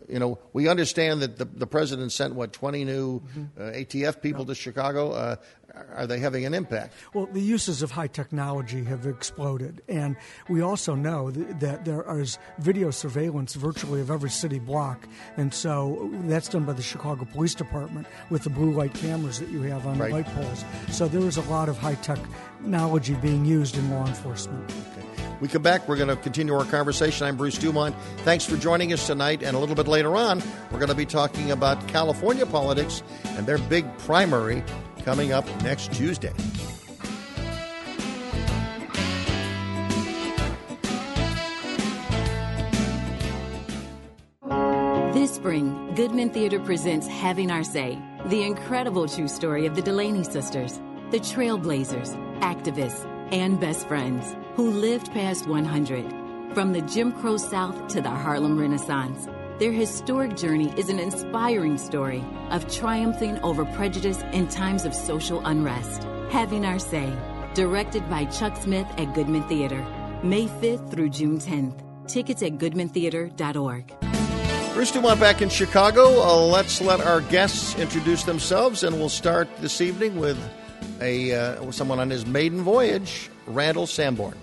you 0.09 0.18
know, 0.18 0.38
we 0.52 0.68
understand 0.68 1.22
that 1.22 1.36
the, 1.36 1.44
the 1.44 1.66
president 1.66 2.12
sent 2.12 2.34
what 2.34 2.52
twenty 2.52 2.84
new 2.84 3.20
mm-hmm. 3.20 3.44
uh, 3.61 3.64
ATF 3.72 4.22
people 4.22 4.44
to 4.46 4.54
Chicago. 4.54 5.12
Uh, 5.12 5.36
are 5.94 6.07
they 6.07 6.18
having 6.18 6.46
an 6.46 6.54
impact? 6.54 6.94
Well, 7.12 7.26
the 7.26 7.40
uses 7.40 7.82
of 7.82 7.90
high 7.90 8.07
technology 8.07 8.82
have 8.84 9.07
exploded, 9.07 9.82
and 9.88 10.16
we 10.48 10.62
also 10.62 10.94
know 10.94 11.30
that, 11.30 11.61
that 11.61 11.84
there 11.84 12.18
is 12.18 12.38
video 12.59 12.90
surveillance 12.90 13.54
virtually 13.54 14.00
of 14.00 14.11
every 14.11 14.30
city 14.30 14.59
block, 14.59 15.07
and 15.36 15.52
so 15.52 16.11
that's 16.24 16.48
done 16.48 16.64
by 16.64 16.72
the 16.72 16.82
Chicago 16.82 17.26
Police 17.26 17.54
Department 17.54 18.07
with 18.30 18.44
the 18.44 18.50
blue 18.50 18.72
light 18.72 18.94
cameras 18.94 19.38
that 19.38 19.50
you 19.50 19.62
have 19.62 19.86
on 19.86 19.98
right. 19.98 20.09
the 20.09 20.14
light 20.14 20.26
poles. 20.34 20.64
So 20.90 21.09
there 21.09 21.26
is 21.26 21.36
a 21.36 21.42
lot 21.42 21.68
of 21.68 21.76
high 21.76 21.96
technology 21.96 23.14
being 23.14 23.44
used 23.44 23.76
in 23.76 23.90
law 23.90 24.07
enforcement. 24.07 24.70
Okay. 24.70 25.07
We 25.38 25.48
come 25.48 25.61
back, 25.61 25.86
we're 25.86 25.96
going 25.96 26.09
to 26.09 26.16
continue 26.16 26.54
our 26.54 26.64
conversation. 26.64 27.26
I'm 27.26 27.36
Bruce 27.36 27.59
Dumont. 27.59 27.94
Thanks 28.18 28.46
for 28.46 28.57
joining 28.57 28.94
us 28.94 29.07
tonight. 29.07 29.42
And 29.42 29.54
a 29.54 29.61
little 29.61 29.74
bit 29.74 29.86
later 29.86 29.95
on, 30.05 30.42
we're 30.70 30.78
going 30.78 30.90
to 30.90 30.94
be 30.94 31.07
talking 31.07 31.51
about 31.51 31.88
California 31.88 32.44
politics 32.44 33.03
and 33.24 33.47
their 33.47 33.57
big 33.57 33.86
primary 33.99 34.62
coming 35.05 35.32
up 35.32 35.47
next 35.62 35.92
Tuesday. 35.94 36.32
This 45.14 45.34
spring, 45.34 45.94
Goodman 45.94 46.30
Theater 46.30 46.61
presents 46.61 47.07
Having 47.07 47.51
Our 47.51 47.64
Say, 47.64 47.99
the 48.26 48.42
incredible 48.42 49.09
true 49.09 49.28
story 49.28 49.64
of 49.64 49.74
the 49.74 49.82
Delany 49.82 50.24
sisters, 50.24 50.78
the 51.11 51.18
trailblazers, 51.18 52.14
activists, 52.40 53.07
and 53.32 53.59
best 53.59 53.88
friends 53.88 54.36
who 54.55 54.70
lived 54.70 55.11
past 55.12 55.47
100. 55.47 56.55
From 56.55 56.72
the 56.72 56.82
Jim 56.82 57.12
Crow 57.12 57.36
South 57.36 57.88
to 57.88 58.01
the 58.01 58.11
Harlem 58.11 58.59
Renaissance, 58.59 59.28
their 59.59 59.72
historic 59.72 60.36
journey 60.36 60.72
is 60.76 60.88
an 60.90 60.98
inspiring 60.98 61.78
story 61.78 62.22
of 62.50 62.70
triumphing 62.72 63.38
over 63.38 63.64
prejudice 63.64 64.22
in 64.32 64.48
times 64.48 64.84
of 64.84 64.94
social 64.94 65.40
unrest. 65.46 66.02
Having 66.30 66.66
Our 66.66 66.78
Say, 66.78 67.12
directed 67.54 68.09
by 68.11 68.26
Chuck 68.26 68.57
Smith 68.57 68.86
at 68.98 69.14
Goodman 69.14 69.44
Theater, 69.44 69.82
May 70.22 70.46
5th 70.46 70.90
through 70.90 71.11
June 71.11 71.38
10th. 71.38 71.82
Tickets 72.07 72.42
at 72.42 72.59
goodmantheater.org. 72.59 73.92
Bruce 74.74 74.90
Dumont 74.92 75.18
back 75.18 75.40
in 75.40 75.48
Chicago. 75.48 76.22
Uh, 76.22 76.36
let's 76.36 76.82
let 76.82 77.00
our 77.00 77.22
guests 77.22 77.74
introduce 77.78 78.24
themselves, 78.24 78.82
and 78.82 78.96
we'll 78.96 79.09
start 79.09 79.48
this 79.61 79.80
evening 79.80 80.16
with 80.16 80.38
a 81.00 81.32
uh, 81.32 81.70
someone 81.70 81.98
on 81.98 82.11
his 82.11 82.26
maiden 82.26 82.61
voyage, 82.61 83.30
Randall 83.46 83.86
Sanborn. 83.86 84.36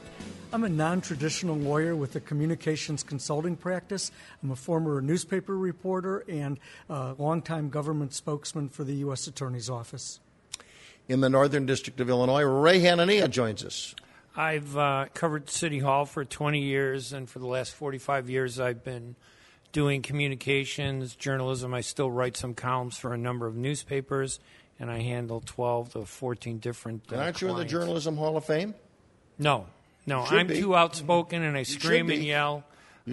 I'm 0.54 0.64
a 0.64 0.70
non 0.70 1.01
traditional 1.01 1.56
lawyer 1.56 1.95
with 1.95 2.16
a 2.16 2.20
communications 2.20 3.01
consulting 3.01 3.56
practice. 3.56 4.12
I'm 4.43 4.51
a 4.51 4.56
former 4.56 5.01
newspaper 5.01 5.58
reporter 5.58 6.24
and 6.30 6.60
a 6.88 7.16
longtime 7.18 7.70
government 7.70 8.14
spokesman 8.14 8.70
for 8.70 8.84
the 8.84 8.93
U.S. 8.97 9.26
Attorney's 9.26 9.68
Office. 9.68 10.20
in 11.10 11.22
the 11.22 11.30
Northern 11.30 11.66
District 11.66 11.99
of 11.99 12.08
Illinois. 12.08 12.43
Ray 12.43 12.80
Hanania 12.82 13.28
joins 13.28 13.66
us. 13.66 13.95
I've 14.36 14.78
uh, 14.78 15.08
covered 15.16 15.49
City 15.49 15.80
Hall 15.80 16.06
for 16.06 16.24
20 16.24 16.60
years, 16.60 17.14
and 17.14 17.28
for 17.28 17.39
the 17.39 17.47
last 17.47 17.74
45 17.74 18.30
years, 18.30 18.60
I've 18.60 18.84
been 18.84 19.16
doing 19.72 20.04
communications, 20.04 21.16
journalism. 21.16 21.74
I 21.74 21.82
still 21.82 22.12
write 22.12 22.38
some 22.38 22.54
columns 22.54 22.95
for 22.95 23.12
a 23.12 23.18
number 23.18 23.47
of 23.47 23.56
newspapers, 23.56 24.39
and 24.80 24.91
I 24.91 24.99
handle 24.99 25.41
12 25.43 25.93
to 25.93 26.06
14 26.06 26.60
different. 26.60 27.06
Uh, 27.12 27.16
and 27.16 27.24
aren't 27.24 27.41
you 27.41 27.49
in 27.49 27.56
the. 27.56 27.66
Journalism 27.66 28.18
Hall 28.18 28.38
of 28.38 28.45
Fame? 28.45 28.76
No, 29.39 29.66
no. 30.06 30.26
Should 30.26 30.39
I'm 30.39 30.47
be. 30.47 30.60
too 30.60 30.76
outspoken, 30.76 31.43
and 31.43 31.58
I 31.58 31.64
should 31.64 31.82
scream 31.82 32.10
and 32.10 32.24
yell. 32.24 32.64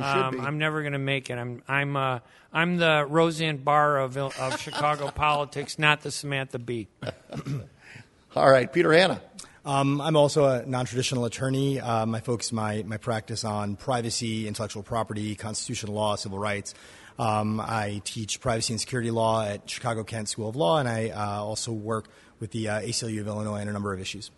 Um. 0.01 0.41
I'm 0.41 0.59
never 0.59 0.82
going 0.82 0.93
to 0.93 0.99
make 0.99 1.30
it. 1.30 1.38
I'm 1.38 1.62
I'm 1.66 1.97
uh, 1.97 2.20
I'm 2.53 2.76
the 2.76 3.07
Roseanne 3.09 3.59
Barr 3.59 3.99
of 3.99 4.16
of 4.16 4.61
Chicago 4.61 5.11
politics, 5.11 5.78
not 5.78 6.03
the 6.03 6.11
Samantha 6.11 6.59
Bee. 6.59 6.88
All 8.36 8.49
right, 8.49 8.72
Peter 8.72 8.93
Hanna. 8.93 9.20
Um, 9.64 10.01
I'm 10.01 10.16
also 10.16 10.47
a 10.47 10.64
non-traditional 10.64 11.24
attorney. 11.24 11.80
Um, 11.80 12.14
I 12.14 12.20
focus 12.20 12.51
my, 12.51 12.82
my 12.86 12.97
practice 12.97 13.45
on 13.45 13.76
privacy, 13.76 14.49
intellectual 14.49 14.82
property, 14.82 15.34
constitutional 15.34 15.95
law, 15.95 16.16
civil 16.16 16.38
rights. 16.38 16.74
Um, 17.18 17.61
I 17.61 18.01
teach 18.05 18.41
privacy 18.41 18.72
and 18.72 18.80
security 18.80 19.11
law 19.11 19.45
at 19.45 19.68
Chicago 19.68 20.05
Kent 20.05 20.30
School 20.30 20.49
of 20.49 20.57
Law, 20.57 20.78
and 20.78 20.88
I 20.88 21.11
uh, 21.11 21.43
also 21.43 21.72
work 21.72 22.09
with 22.38 22.53
the 22.53 22.70
uh, 22.70 22.80
ACLU 22.80 23.20
of 23.20 23.26
Illinois 23.26 23.61
on 23.61 23.68
a 23.68 23.72
number 23.72 23.93
of 23.93 24.01
issues. 24.01 24.30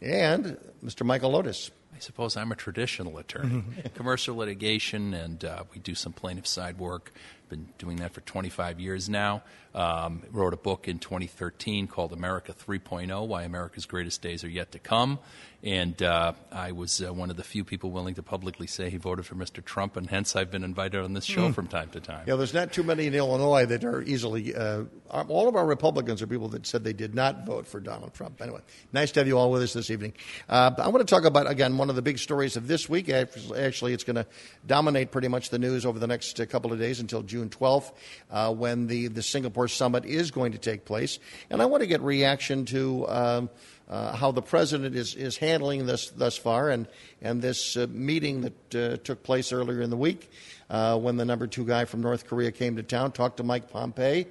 And 0.00 0.56
Mr. 0.82 1.04
Michael 1.04 1.30
Lotus. 1.32 1.70
I 2.00 2.02
suppose 2.02 2.34
I'm 2.34 2.50
a 2.50 2.56
traditional 2.56 3.18
attorney, 3.18 3.62
commercial 3.94 4.34
litigation, 4.34 5.12
and 5.12 5.44
uh, 5.44 5.64
we 5.74 5.80
do 5.80 5.94
some 5.94 6.14
plaintiff 6.14 6.46
side 6.46 6.78
work. 6.78 7.12
Been 7.50 7.68
doing 7.78 7.96
that 7.96 8.12
for 8.12 8.20
25 8.20 8.78
years 8.78 9.08
now. 9.08 9.42
Um, 9.74 10.22
wrote 10.30 10.52
a 10.52 10.56
book 10.56 10.88
in 10.88 10.98
2013 10.98 11.86
called 11.86 12.12
America 12.12 12.52
3.0: 12.52 13.26
Why 13.26 13.42
America's 13.42 13.86
Greatest 13.86 14.22
Days 14.22 14.42
Are 14.44 14.48
Yet 14.48 14.72
to 14.72 14.78
Come. 14.78 15.18
And 15.62 16.02
uh, 16.02 16.32
I 16.50 16.72
was 16.72 17.02
uh, 17.02 17.12
one 17.12 17.28
of 17.28 17.36
the 17.36 17.44
few 17.44 17.64
people 17.64 17.90
willing 17.90 18.14
to 18.14 18.22
publicly 18.22 18.66
say 18.66 18.88
he 18.88 18.96
voted 18.96 19.26
for 19.26 19.34
Mr. 19.34 19.62
Trump, 19.62 19.96
and 19.98 20.08
hence 20.08 20.34
I've 20.34 20.50
been 20.50 20.64
invited 20.64 21.04
on 21.04 21.12
this 21.12 21.26
show 21.26 21.52
from 21.52 21.66
time 21.66 21.90
to 21.90 22.00
time. 22.00 22.24
Yeah, 22.26 22.36
there's 22.36 22.54
not 22.54 22.72
too 22.72 22.82
many 22.82 23.06
in 23.06 23.14
Illinois 23.14 23.66
that 23.66 23.84
are 23.84 24.00
easily. 24.00 24.54
Uh, 24.54 24.84
all 25.10 25.48
of 25.48 25.56
our 25.56 25.66
Republicans 25.66 26.22
are 26.22 26.26
people 26.26 26.48
that 26.48 26.66
said 26.66 26.82
they 26.82 26.94
did 26.94 27.14
not 27.14 27.44
vote 27.44 27.66
for 27.66 27.78
Donald 27.78 28.14
Trump. 28.14 28.40
Anyway, 28.40 28.60
nice 28.94 29.12
to 29.12 29.20
have 29.20 29.26
you 29.26 29.36
all 29.36 29.50
with 29.50 29.62
us 29.62 29.74
this 29.74 29.90
evening. 29.90 30.14
Uh, 30.48 30.70
I 30.78 30.88
want 30.88 31.06
to 31.06 31.14
talk 31.14 31.24
about 31.24 31.50
again 31.50 31.76
one 31.76 31.90
of 31.90 31.96
the 31.96 32.02
big 32.02 32.18
stories 32.18 32.56
of 32.56 32.66
this 32.66 32.88
week. 32.88 33.10
Actually, 33.10 33.92
it's 33.92 34.04
going 34.04 34.16
to 34.16 34.26
dominate 34.66 35.10
pretty 35.10 35.28
much 35.28 35.50
the 35.50 35.58
news 35.58 35.84
over 35.84 35.98
the 35.98 36.06
next 36.06 36.40
uh, 36.40 36.46
couple 36.46 36.72
of 36.72 36.78
days 36.78 37.00
until 37.00 37.22
June 37.22 37.39
12th, 37.48 37.92
uh, 38.30 38.52
when 38.52 38.86
the 38.86 39.08
the 39.08 39.22
Singapore 39.22 39.68
summit 39.68 40.04
is 40.04 40.30
going 40.30 40.52
to 40.52 40.58
take 40.58 40.84
place. 40.84 41.18
And 41.48 41.62
I 41.62 41.66
want 41.66 41.82
to 41.82 41.86
get 41.86 42.02
reaction 42.02 42.64
to. 42.66 43.08
Um, 43.08 43.50
uh, 43.90 44.14
how 44.14 44.30
the 44.30 44.40
president 44.40 44.94
is, 44.94 45.16
is 45.16 45.36
handling 45.36 45.84
this 45.84 46.10
thus 46.10 46.36
far, 46.36 46.70
and 46.70 46.86
and 47.20 47.42
this 47.42 47.76
uh, 47.76 47.88
meeting 47.90 48.42
that 48.42 48.74
uh, 48.74 48.96
took 48.98 49.24
place 49.24 49.52
earlier 49.52 49.80
in 49.82 49.90
the 49.90 49.96
week, 49.96 50.30
uh, 50.70 50.96
when 50.96 51.16
the 51.16 51.24
number 51.24 51.48
two 51.48 51.64
guy 51.64 51.84
from 51.84 52.00
North 52.00 52.26
Korea 52.28 52.52
came 52.52 52.76
to 52.76 52.84
town, 52.84 53.10
talked 53.10 53.38
to 53.38 53.42
Mike 53.42 53.68
Pompeo, 53.68 54.26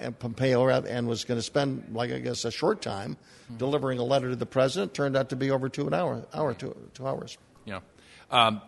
and 0.00 0.18
Pompeo, 0.18 0.68
and 0.68 1.06
was 1.06 1.24
going 1.24 1.38
to 1.38 1.42
spend 1.42 1.84
like 1.92 2.10
I 2.10 2.18
guess 2.18 2.44
a 2.44 2.50
short 2.50 2.82
time 2.82 3.16
delivering 3.56 4.00
a 4.00 4.04
letter 4.04 4.30
to 4.30 4.36
the 4.36 4.46
president. 4.46 4.92
Turned 4.92 5.16
out 5.16 5.30
to 5.30 5.36
be 5.36 5.52
over 5.52 5.68
two 5.68 5.86
an 5.86 5.94
hour, 5.94 6.26
hour 6.34 6.52
two, 6.52 6.76
two 6.94 7.06
hours. 7.06 7.38
Yeah. 7.64 7.80
Um, 8.30 8.60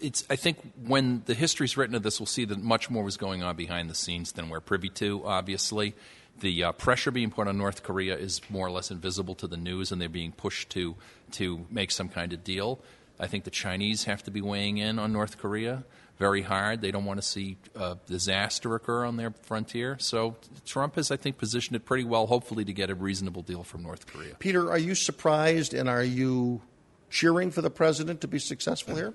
it's, 0.00 0.24
I 0.30 0.36
think 0.36 0.58
when 0.84 1.22
the 1.26 1.34
history's 1.34 1.76
written 1.76 1.94
of 1.94 2.02
this, 2.02 2.20
we'll 2.20 2.26
see 2.26 2.44
that 2.44 2.62
much 2.62 2.90
more 2.90 3.04
was 3.04 3.16
going 3.16 3.42
on 3.42 3.56
behind 3.56 3.90
the 3.90 3.94
scenes 3.94 4.32
than 4.32 4.48
we're 4.48 4.60
privy 4.60 4.88
to, 4.90 5.24
obviously. 5.24 5.94
The 6.40 6.64
uh, 6.64 6.72
pressure 6.72 7.10
being 7.10 7.30
put 7.30 7.48
on 7.48 7.56
North 7.56 7.82
Korea 7.82 8.16
is 8.16 8.40
more 8.50 8.66
or 8.66 8.70
less 8.70 8.90
invisible 8.90 9.34
to 9.36 9.46
the 9.46 9.56
news, 9.56 9.90
and 9.90 10.00
they're 10.00 10.08
being 10.08 10.32
pushed 10.32 10.70
to, 10.70 10.94
to 11.32 11.66
make 11.70 11.90
some 11.90 12.08
kind 12.08 12.32
of 12.32 12.44
deal. 12.44 12.80
I 13.18 13.26
think 13.26 13.44
the 13.44 13.50
Chinese 13.50 14.04
have 14.04 14.22
to 14.24 14.30
be 14.30 14.42
weighing 14.42 14.76
in 14.76 14.98
on 14.98 15.12
North 15.12 15.38
Korea 15.38 15.84
very 16.18 16.42
hard. 16.42 16.80
They 16.80 16.90
don't 16.90 17.04
want 17.04 17.20
to 17.20 17.26
see 17.26 17.56
a 17.74 17.96
disaster 18.06 18.74
occur 18.74 19.04
on 19.04 19.16
their 19.16 19.30
frontier. 19.42 19.96
So 19.98 20.36
Trump 20.64 20.96
has, 20.96 21.10
I 21.10 21.16
think, 21.16 21.38
positioned 21.38 21.76
it 21.76 21.84
pretty 21.84 22.04
well, 22.04 22.26
hopefully, 22.26 22.64
to 22.64 22.72
get 22.72 22.90
a 22.90 22.94
reasonable 22.94 23.42
deal 23.42 23.62
from 23.62 23.82
North 23.82 24.06
Korea. 24.06 24.34
Peter, 24.38 24.70
are 24.70 24.78
you 24.78 24.94
surprised 24.94 25.74
and 25.74 25.88
are 25.88 26.02
you 26.02 26.62
cheering 27.10 27.50
for 27.50 27.62
the 27.62 27.70
president 27.70 28.22
to 28.22 28.28
be 28.28 28.38
successful 28.38 28.96
here? 28.96 29.14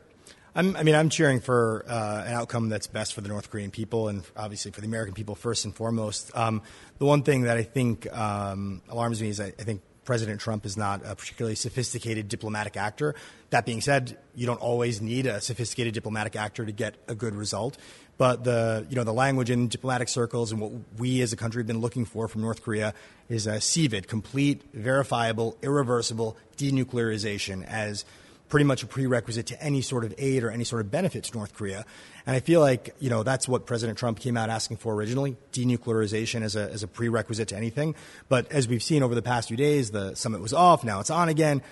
I'm, 0.53 0.75
I 0.75 0.83
mean, 0.83 0.95
I'm 0.95 1.09
cheering 1.09 1.39
for 1.39 1.85
uh, 1.87 2.23
an 2.25 2.33
outcome 2.33 2.67
that's 2.67 2.87
best 2.87 3.13
for 3.13 3.21
the 3.21 3.29
North 3.29 3.49
Korean 3.49 3.71
people 3.71 4.09
and 4.09 4.23
obviously 4.35 4.71
for 4.71 4.81
the 4.81 4.87
American 4.87 5.13
people 5.13 5.35
first 5.35 5.63
and 5.63 5.73
foremost. 5.73 6.35
Um, 6.35 6.61
the 6.97 7.05
one 7.05 7.23
thing 7.23 7.43
that 7.43 7.55
I 7.55 7.63
think 7.63 8.11
um, 8.15 8.81
alarms 8.89 9.21
me 9.21 9.29
is 9.29 9.39
I, 9.39 9.47
I 9.47 9.63
think 9.63 9.81
President 10.03 10.41
Trump 10.41 10.65
is 10.65 10.75
not 10.75 11.05
a 11.05 11.15
particularly 11.15 11.55
sophisticated 11.55 12.27
diplomatic 12.27 12.75
actor. 12.75 13.15
That 13.51 13.65
being 13.65 13.79
said, 13.79 14.17
you 14.35 14.45
don't 14.45 14.59
always 14.59 14.99
need 14.99 15.25
a 15.25 15.39
sophisticated 15.39 15.93
diplomatic 15.93 16.35
actor 16.35 16.65
to 16.65 16.71
get 16.71 16.95
a 17.07 17.15
good 17.15 17.35
result. 17.35 17.77
But 18.17 18.43
the 18.43 18.85
you 18.89 18.95
know 18.95 19.03
the 19.03 19.13
language 19.13 19.49
in 19.49 19.67
diplomatic 19.67 20.09
circles 20.09 20.51
and 20.51 20.59
what 20.59 20.71
we 20.97 21.21
as 21.21 21.33
a 21.33 21.37
country 21.37 21.61
have 21.61 21.67
been 21.67 21.81
looking 21.81 22.05
for 22.05 22.27
from 22.27 22.41
North 22.41 22.61
Korea 22.61 22.93
is 23.29 23.47
a 23.47 23.53
CVID, 23.53 24.07
complete, 24.07 24.63
verifiable, 24.73 25.57
irreversible 25.61 26.35
denuclearization 26.57 27.65
as 27.65 28.05
pretty 28.51 28.65
much 28.65 28.83
a 28.83 28.85
prerequisite 28.85 29.47
to 29.47 29.63
any 29.63 29.81
sort 29.81 30.03
of 30.03 30.13
aid 30.17 30.43
or 30.43 30.51
any 30.51 30.65
sort 30.65 30.81
of 30.81 30.91
benefit 30.91 31.23
to 31.23 31.35
North 31.35 31.55
Korea. 31.55 31.85
And 32.27 32.35
I 32.35 32.41
feel 32.41 32.59
like, 32.59 32.93
you 32.99 33.09
know, 33.09 33.23
that's 33.23 33.47
what 33.47 33.65
President 33.65 33.97
Trump 33.97 34.19
came 34.19 34.35
out 34.35 34.49
asking 34.49 34.77
for 34.77 34.93
originally, 34.93 35.37
denuclearization 35.53 36.43
as 36.43 36.57
a, 36.57 36.69
as 36.69 36.83
a 36.83 36.87
prerequisite 36.87 37.47
to 37.47 37.55
anything. 37.55 37.95
But 38.27 38.51
as 38.51 38.67
we've 38.67 38.83
seen 38.83 39.03
over 39.03 39.15
the 39.15 39.21
past 39.21 39.47
few 39.47 39.57
days, 39.57 39.91
the 39.91 40.15
summit 40.15 40.41
was 40.41 40.53
off, 40.53 40.83
now 40.83 40.99
it's 40.99 41.09
on 41.09 41.29
again. 41.29 41.63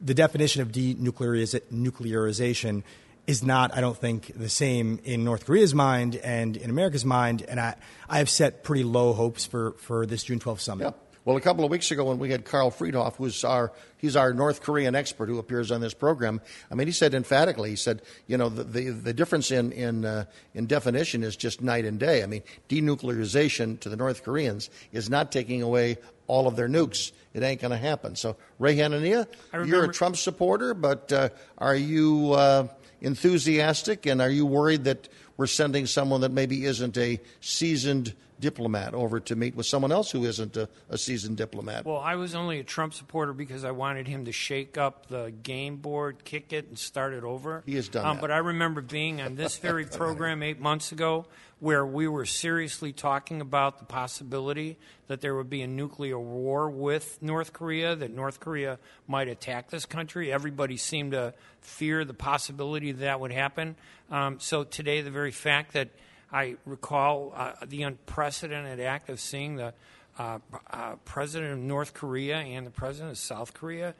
The 0.00 0.14
definition 0.14 0.62
of 0.62 0.68
denuclearization 0.68 2.82
is 3.26 3.42
not, 3.42 3.76
I 3.76 3.80
don't 3.80 3.96
think, 3.96 4.32
the 4.34 4.48
same 4.48 5.00
in 5.04 5.24
North 5.24 5.44
Korea's 5.44 5.74
mind 5.74 6.16
and 6.16 6.56
in 6.56 6.70
America's 6.70 7.04
mind. 7.04 7.42
And 7.42 7.58
I, 7.58 7.74
I 8.08 8.18
have 8.18 8.30
set 8.30 8.62
pretty 8.62 8.84
low 8.84 9.12
hopes 9.12 9.44
for, 9.44 9.72
for 9.72 10.06
this 10.06 10.22
June 10.22 10.38
12th 10.38 10.60
summit. 10.60 10.94
Well, 11.28 11.36
a 11.36 11.42
couple 11.42 11.62
of 11.62 11.70
weeks 11.70 11.90
ago, 11.90 12.06
when 12.06 12.18
we 12.18 12.30
had 12.30 12.46
Karl 12.46 12.70
Friedhoff, 12.70 13.16
who's 13.16 13.44
our 13.44 13.70
he's 13.98 14.16
our 14.16 14.32
North 14.32 14.62
Korean 14.62 14.94
expert 14.94 15.28
who 15.28 15.38
appears 15.38 15.70
on 15.70 15.82
this 15.82 15.92
program. 15.92 16.40
I 16.70 16.74
mean, 16.74 16.86
he 16.86 16.92
said 16.94 17.12
emphatically, 17.12 17.68
he 17.68 17.76
said, 17.76 18.00
you 18.26 18.38
know, 18.38 18.48
the 18.48 18.64
the, 18.64 18.88
the 18.88 19.12
difference 19.12 19.50
in 19.50 19.72
in 19.72 20.06
uh, 20.06 20.24
in 20.54 20.64
definition 20.64 21.22
is 21.22 21.36
just 21.36 21.60
night 21.60 21.84
and 21.84 22.00
day. 22.00 22.22
I 22.22 22.26
mean, 22.26 22.42
denuclearization 22.70 23.78
to 23.80 23.90
the 23.90 23.96
North 23.96 24.24
Koreans 24.24 24.70
is 24.90 25.10
not 25.10 25.30
taking 25.30 25.60
away 25.60 25.98
all 26.28 26.46
of 26.46 26.56
their 26.56 26.66
nukes. 26.66 27.12
It 27.34 27.42
ain't 27.42 27.60
going 27.60 27.72
to 27.72 27.76
happen. 27.76 28.16
So, 28.16 28.38
Ray 28.58 28.76
Hanania, 28.76 29.26
you're 29.66 29.84
a 29.84 29.92
Trump 29.92 30.16
supporter, 30.16 30.72
but 30.72 31.12
uh, 31.12 31.28
are 31.58 31.76
you 31.76 32.32
uh, 32.32 32.68
enthusiastic 33.02 34.06
and 34.06 34.22
are 34.22 34.30
you 34.30 34.46
worried 34.46 34.84
that 34.84 35.10
we're 35.36 35.46
sending 35.46 35.84
someone 35.84 36.22
that 36.22 36.32
maybe 36.32 36.64
isn't 36.64 36.96
a 36.96 37.20
seasoned 37.42 38.14
diplomat 38.40 38.94
over 38.94 39.20
to 39.20 39.36
meet 39.36 39.54
with 39.54 39.66
someone 39.66 39.92
else 39.92 40.10
who 40.10 40.24
isn't 40.24 40.56
a, 40.56 40.68
a 40.88 40.98
seasoned 40.98 41.36
diplomat? 41.36 41.84
Well, 41.84 41.98
I 41.98 42.16
was 42.16 42.34
only 42.34 42.60
a 42.60 42.64
Trump 42.64 42.94
supporter 42.94 43.32
because 43.32 43.64
I 43.64 43.70
wanted 43.70 44.06
him 44.06 44.24
to 44.26 44.32
shake 44.32 44.78
up 44.78 45.06
the 45.06 45.32
game 45.42 45.76
board, 45.76 46.24
kick 46.24 46.52
it, 46.52 46.68
and 46.68 46.78
start 46.78 47.12
it 47.12 47.24
over. 47.24 47.62
He 47.66 47.74
has 47.74 47.88
done 47.88 48.06
um, 48.06 48.16
that. 48.16 48.20
But 48.20 48.30
I 48.30 48.38
remember 48.38 48.80
being 48.80 49.20
on 49.20 49.34
this 49.34 49.58
very 49.58 49.84
program 49.86 50.42
eight 50.42 50.60
months 50.60 50.92
ago 50.92 51.26
where 51.60 51.84
we 51.84 52.06
were 52.06 52.24
seriously 52.24 52.92
talking 52.92 53.40
about 53.40 53.78
the 53.78 53.84
possibility 53.84 54.78
that 55.08 55.20
there 55.20 55.34
would 55.34 55.50
be 55.50 55.62
a 55.62 55.66
nuclear 55.66 56.18
war 56.18 56.70
with 56.70 57.20
North 57.20 57.52
Korea, 57.52 57.96
that 57.96 58.14
North 58.14 58.38
Korea 58.38 58.78
might 59.08 59.26
attack 59.26 59.70
this 59.70 59.84
country. 59.84 60.32
Everybody 60.32 60.76
seemed 60.76 61.12
to 61.12 61.34
fear 61.60 62.04
the 62.04 62.14
possibility 62.14 62.92
that, 62.92 63.00
that 63.00 63.20
would 63.20 63.32
happen. 63.32 63.74
Um, 64.10 64.38
so 64.38 64.62
today, 64.64 65.00
the 65.00 65.10
very 65.10 65.32
fact 65.32 65.72
that 65.72 65.88
I 66.32 66.56
recall 66.66 67.32
uh, 67.34 67.52
the 67.66 67.82
unprecedented 67.82 68.80
act 68.80 69.08
of 69.08 69.20
seeing 69.20 69.56
the 69.56 69.72
uh, 70.18 70.38
uh, 70.70 70.96
president 71.04 71.52
of 71.52 71.58
North 71.58 71.94
Korea 71.94 72.36
and 72.36 72.66
the 72.66 72.70
president 72.70 73.12
of 73.12 73.18
South 73.18 73.54
Korea 73.54 73.94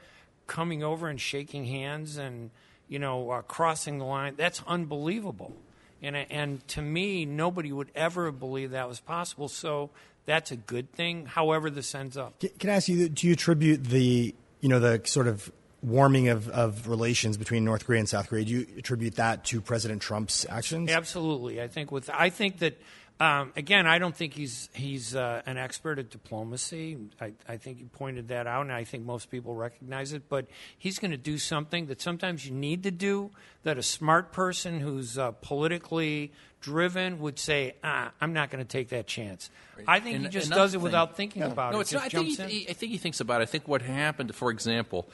coming 0.46 0.82
over 0.82 1.08
and 1.08 1.20
shaking 1.20 1.64
hands 1.64 2.16
and 2.16 2.50
you 2.88 2.98
know 2.98 3.30
uh, 3.30 3.42
crossing 3.42 3.98
the 3.98 4.04
line. 4.04 4.34
That's 4.36 4.62
unbelievable. 4.66 5.54
And 6.02 6.16
and 6.16 6.66
to 6.68 6.82
me, 6.82 7.24
nobody 7.24 7.72
would 7.72 7.90
ever 7.94 8.30
believe 8.32 8.72
that 8.72 8.88
was 8.88 9.00
possible. 9.00 9.48
So 9.48 9.90
that's 10.26 10.50
a 10.50 10.56
good 10.56 10.92
thing. 10.92 11.26
However, 11.26 11.70
this 11.70 11.94
ends 11.94 12.16
up. 12.16 12.38
Can 12.40 12.50
can 12.58 12.70
I 12.70 12.74
ask 12.74 12.88
you, 12.88 13.08
do 13.08 13.26
you 13.26 13.32
attribute 13.32 13.84
the, 13.84 14.34
you 14.60 14.68
know, 14.68 14.78
the 14.78 15.00
sort 15.04 15.26
of 15.26 15.50
warming 15.82 16.28
of, 16.28 16.48
of 16.48 16.88
relations 16.88 17.36
between 17.36 17.64
North 17.64 17.86
Korea 17.86 18.00
and 18.00 18.08
South 18.08 18.28
Korea, 18.28 18.44
do 18.44 18.52
you 18.52 18.66
attribute 18.78 19.16
that 19.16 19.44
to 19.46 19.60
President 19.60 20.02
Trump's 20.02 20.44
actions? 20.48 20.90
Absolutely, 20.90 21.60
I 21.62 21.68
think 21.68 21.92
with 21.92 22.10
I 22.10 22.30
think 22.30 22.58
that 22.58 22.80
Um, 23.20 23.52
again, 23.56 23.84
I 23.88 23.98
don't 23.98 24.14
think 24.14 24.32
he's 24.34 24.68
he's 24.74 25.16
uh, 25.16 25.42
an 25.44 25.56
expert 25.58 25.98
at 25.98 26.08
diplomacy. 26.08 26.96
I, 27.20 27.32
I 27.48 27.56
think 27.56 27.80
you 27.80 27.86
pointed 27.86 28.28
that 28.28 28.46
out, 28.46 28.62
and 28.62 28.72
I 28.72 28.84
think 28.84 29.04
most 29.04 29.28
people 29.28 29.56
recognize 29.56 30.12
it. 30.12 30.28
But 30.28 30.46
he's 30.78 31.00
going 31.00 31.10
to 31.10 31.16
do 31.16 31.36
something 31.36 31.86
that 31.86 32.00
sometimes 32.00 32.46
you 32.46 32.54
need 32.54 32.84
to 32.84 32.92
do. 32.92 33.30
That 33.64 33.76
a 33.76 33.82
smart 33.82 34.30
person 34.30 34.78
who's 34.78 35.18
uh, 35.18 35.32
politically 35.32 36.30
driven 36.60 37.18
would 37.18 37.40
say, 37.40 37.74
"Ah, 37.82 38.12
I'm 38.20 38.32
not 38.32 38.50
going 38.50 38.64
to 38.64 38.68
take 38.78 38.90
that 38.90 39.08
chance." 39.08 39.50
I 39.88 39.98
think 39.98 40.14
And 40.14 40.24
he 40.26 40.30
just 40.30 40.50
does 40.50 40.74
it 40.74 40.76
thing- 40.78 40.84
without 40.84 41.16
thinking 41.16 41.42
about 41.42 41.72
no, 41.72 41.78
it. 41.78 41.82
it's 41.82 41.90
just 41.90 42.04
not. 42.14 42.14
I 42.14 42.24
think, 42.24 42.36
he, 42.38 42.42
in. 42.42 42.48
he- 42.48 42.68
I 42.70 42.72
think 42.72 42.92
he 42.92 42.98
thinks 42.98 43.18
about 43.18 43.40
it. 43.40 43.42
I 43.42 43.46
think 43.46 43.66
what 43.66 43.82
happened, 43.82 44.32
for 44.32 44.52
example, 44.52 45.08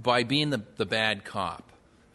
by 0.00 0.22
being 0.22 0.50
the, 0.50 0.62
the 0.76 0.86
bad 0.86 1.24
cop 1.24 1.64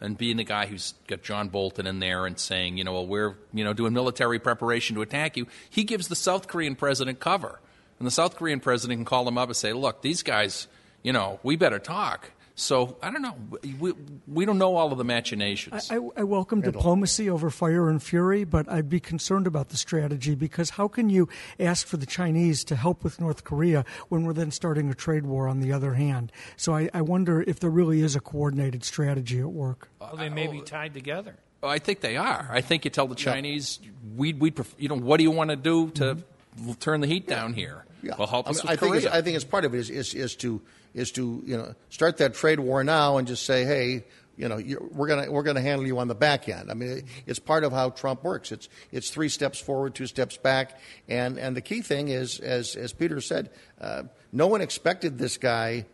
and 0.00 0.18
being 0.18 0.36
the 0.36 0.44
guy 0.44 0.66
who's 0.66 0.94
got 1.06 1.22
John 1.22 1.48
Bolton 1.48 1.86
in 1.86 1.98
there 1.98 2.26
and 2.26 2.38
saying, 2.38 2.76
you 2.78 2.84
know, 2.84 2.92
well, 2.92 3.06
we're 3.06 3.36
you 3.52 3.64
know 3.64 3.72
doing 3.72 3.92
military 3.92 4.38
preparation 4.38 4.96
to 4.96 5.02
attack 5.02 5.36
you, 5.36 5.46
he 5.70 5.84
gives 5.84 6.08
the 6.08 6.16
South 6.16 6.48
Korean 6.48 6.76
president 6.76 7.20
cover, 7.20 7.60
and 7.98 8.06
the 8.06 8.12
South 8.12 8.36
Korean 8.36 8.60
president 8.60 8.98
can 8.98 9.04
call 9.04 9.26
him 9.28 9.38
up 9.38 9.48
and 9.48 9.56
say, 9.56 9.72
look, 9.72 10.02
these 10.02 10.22
guys, 10.22 10.66
you 11.02 11.12
know, 11.12 11.40
we 11.42 11.56
better 11.56 11.78
talk. 11.78 12.30
So 12.56 12.96
I 13.02 13.10
don't 13.10 13.22
know. 13.22 13.36
We, 13.80 13.92
we 14.28 14.44
don't 14.44 14.58
know 14.58 14.76
all 14.76 14.92
of 14.92 14.98
the 14.98 15.04
machinations. 15.04 15.90
I, 15.90 15.98
I 16.16 16.22
welcome 16.22 16.60
diplomacy 16.60 17.28
over 17.28 17.50
fire 17.50 17.88
and 17.88 18.00
fury, 18.00 18.44
but 18.44 18.70
I'd 18.70 18.88
be 18.88 19.00
concerned 19.00 19.48
about 19.48 19.70
the 19.70 19.76
strategy 19.76 20.36
because 20.36 20.70
how 20.70 20.86
can 20.86 21.10
you 21.10 21.28
ask 21.58 21.84
for 21.86 21.96
the 21.96 22.06
Chinese 22.06 22.62
to 22.64 22.76
help 22.76 23.02
with 23.02 23.20
North 23.20 23.42
Korea 23.42 23.84
when 24.08 24.24
we're 24.24 24.34
then 24.34 24.52
starting 24.52 24.88
a 24.88 24.94
trade 24.94 25.26
war 25.26 25.48
on 25.48 25.60
the 25.60 25.72
other 25.72 25.94
hand? 25.94 26.30
So 26.56 26.74
I, 26.74 26.88
I 26.94 27.02
wonder 27.02 27.42
if 27.42 27.58
there 27.58 27.70
really 27.70 28.02
is 28.02 28.14
a 28.14 28.20
coordinated 28.20 28.84
strategy 28.84 29.40
at 29.40 29.50
work. 29.50 29.88
well, 29.98 30.14
they 30.16 30.28
may 30.28 30.46
be 30.46 30.60
tied 30.60 30.94
together. 30.94 31.36
Oh, 31.60 31.68
I 31.68 31.78
think 31.78 32.02
they 32.02 32.16
are. 32.16 32.48
I 32.52 32.60
think 32.60 32.84
you 32.84 32.90
tell 32.90 33.08
the 33.08 33.14
Chinese, 33.14 33.80
we 34.16 34.32
we 34.32 34.52
you 34.78 34.88
know, 34.88 34.96
what 34.96 35.16
do 35.16 35.24
you 35.24 35.30
want 35.30 35.50
to 35.50 35.56
do 35.56 35.90
to 35.92 36.16
mm-hmm. 36.16 36.72
turn 36.74 37.00
the 37.00 37.06
heat 37.06 37.26
down 37.26 37.54
here? 37.54 37.84
Yeah. 38.02 38.16
Well, 38.18 38.28
help 38.28 38.46
I, 38.46 38.50
us 38.50 38.56
mean, 38.62 38.70
with 38.70 38.70
I 38.70 38.76
think 38.76 38.92
Korea. 38.92 39.06
it's, 39.06 39.16
I 39.16 39.22
think 39.22 39.36
it's 39.36 39.44
part 39.46 39.64
of 39.64 39.74
it 39.74 39.78
is, 39.78 39.88
is 39.90 40.14
is 40.14 40.36
to 40.36 40.60
is 40.94 41.10
to 41.12 41.42
you 41.44 41.56
know 41.56 41.74
start 41.90 42.18
that 42.18 42.34
trade 42.34 42.60
war 42.60 42.84
now 42.84 43.18
and 43.18 43.28
just 43.28 43.44
say, 43.44 43.64
hey, 43.64 44.04
you 44.36 44.48
know, 44.48 44.60
we're 44.92 45.08
gonna 45.08 45.30
we're 45.30 45.42
gonna 45.42 45.60
handle 45.60 45.86
you 45.86 45.98
on 45.98 46.08
the 46.08 46.14
back 46.14 46.48
end. 46.48 46.70
I 46.70 46.74
mean, 46.74 47.04
it's 47.26 47.38
part 47.38 47.64
of 47.64 47.72
how 47.72 47.90
Trump 47.90 48.24
works. 48.24 48.52
It's 48.52 48.68
it's 48.90 49.10
three 49.10 49.28
steps 49.28 49.60
forward, 49.60 49.94
two 49.94 50.06
steps 50.06 50.36
back, 50.36 50.80
and 51.08 51.38
and 51.38 51.56
the 51.56 51.60
key 51.60 51.82
thing 51.82 52.08
is, 52.08 52.40
as 52.40 52.74
as 52.76 52.92
Peter 52.92 53.20
said, 53.20 53.50
uh, 53.80 54.04
no 54.32 54.46
one 54.46 54.60
expected 54.60 55.18
this 55.18 55.36
guy 55.36 55.86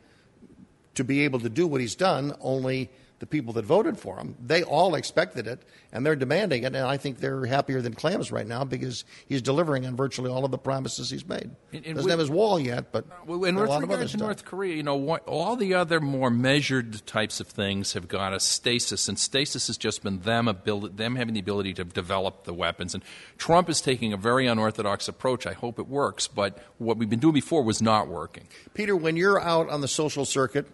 to 0.95 1.05
be 1.05 1.25
able 1.25 1.41
to 1.41 1.49
do 1.49 1.67
what 1.67 1.81
he's 1.81 1.95
done. 1.95 2.35
Only 2.41 2.91
the 3.21 3.27
people 3.27 3.53
that 3.53 3.65
voted 3.67 3.99
for 3.99 4.17
him, 4.19 4.35
they 4.45 4.63
all 4.63 4.95
expected 4.95 5.47
it, 5.47 5.61
and 5.93 6.05
they're 6.05 6.17
demanding 6.17 6.63
it. 6.65 6.75
And 6.75 6.79
I 6.79 6.97
think 6.97 7.21
they're 7.21 7.45
happier 7.45 7.83
than 7.83 7.93
clams 7.95 8.33
right 8.33 8.47
now 8.47 8.65
because 8.65 9.05
he's 9.29 9.43
delivering 9.43 9.87
on 9.87 9.95
virtually 9.95 10.31
all 10.31 10.45
of 10.45 10.51
the 10.51 10.59
promises 10.59 11.11
he's 11.11 11.29
made. 11.29 11.51
And- 11.73 11.85
and 11.85 11.85
Doesn't 11.85 11.97
with- 12.05 12.11
have 12.11 12.19
his 12.19 12.31
wall 12.31 12.59
yet, 12.59 12.91
but 12.93 13.05
in 13.29 13.57
a 13.57 13.65
lot 13.65 13.83
of 13.83 13.91
other 13.91 14.09
stuff. 14.09 14.21
North 14.21 14.45
Korea, 14.47 14.75
you 14.75 14.83
know, 14.83 14.97
what, 14.97 15.23
all 15.29 15.55
the 15.55 15.75
other 15.75 16.01
more 16.01 16.31
measured 16.31 17.07
types 17.07 17.41
of 17.41 17.47
things 17.47 17.93
have 17.93 18.09
got 18.09 18.33
a 18.33 18.41
stasis, 18.41 19.07
and 19.07 19.19
stasis 19.19 19.67
has 19.67 19.77
just 19.77 20.03
been 20.03 20.21
them 20.21 20.49
abil- 20.49 20.89
them 20.89 21.17
having 21.17 21.35
the 21.35 21.41
ability 21.41 21.75
to 21.75 21.85
develop 21.85 22.45
the 22.45 22.55
weapons. 22.55 22.95
And 22.95 23.03
Trump 23.37 23.69
is 23.69 23.83
taking 23.83 24.15
a 24.15 24.17
very 24.17 24.47
unorthodox 24.47 25.09
approach. 25.09 25.47
I 25.47 25.53
hope 25.53 25.79
it 25.79 25.89
works, 25.89 26.27
but 26.27 26.59
what 26.79 26.97
we've 26.97 27.11
been 27.11 27.21
doing 27.21 27.35
before 27.35 27.63
was 27.63 27.83
not 27.83 28.09
working. 28.09 28.49
Peter, 28.73 28.97
when 28.97 29.17
you're 29.17 29.39
out 29.41 29.69
on 29.69 29.83
the 29.83 29.89
social 29.89 30.25
circuit 30.25 30.67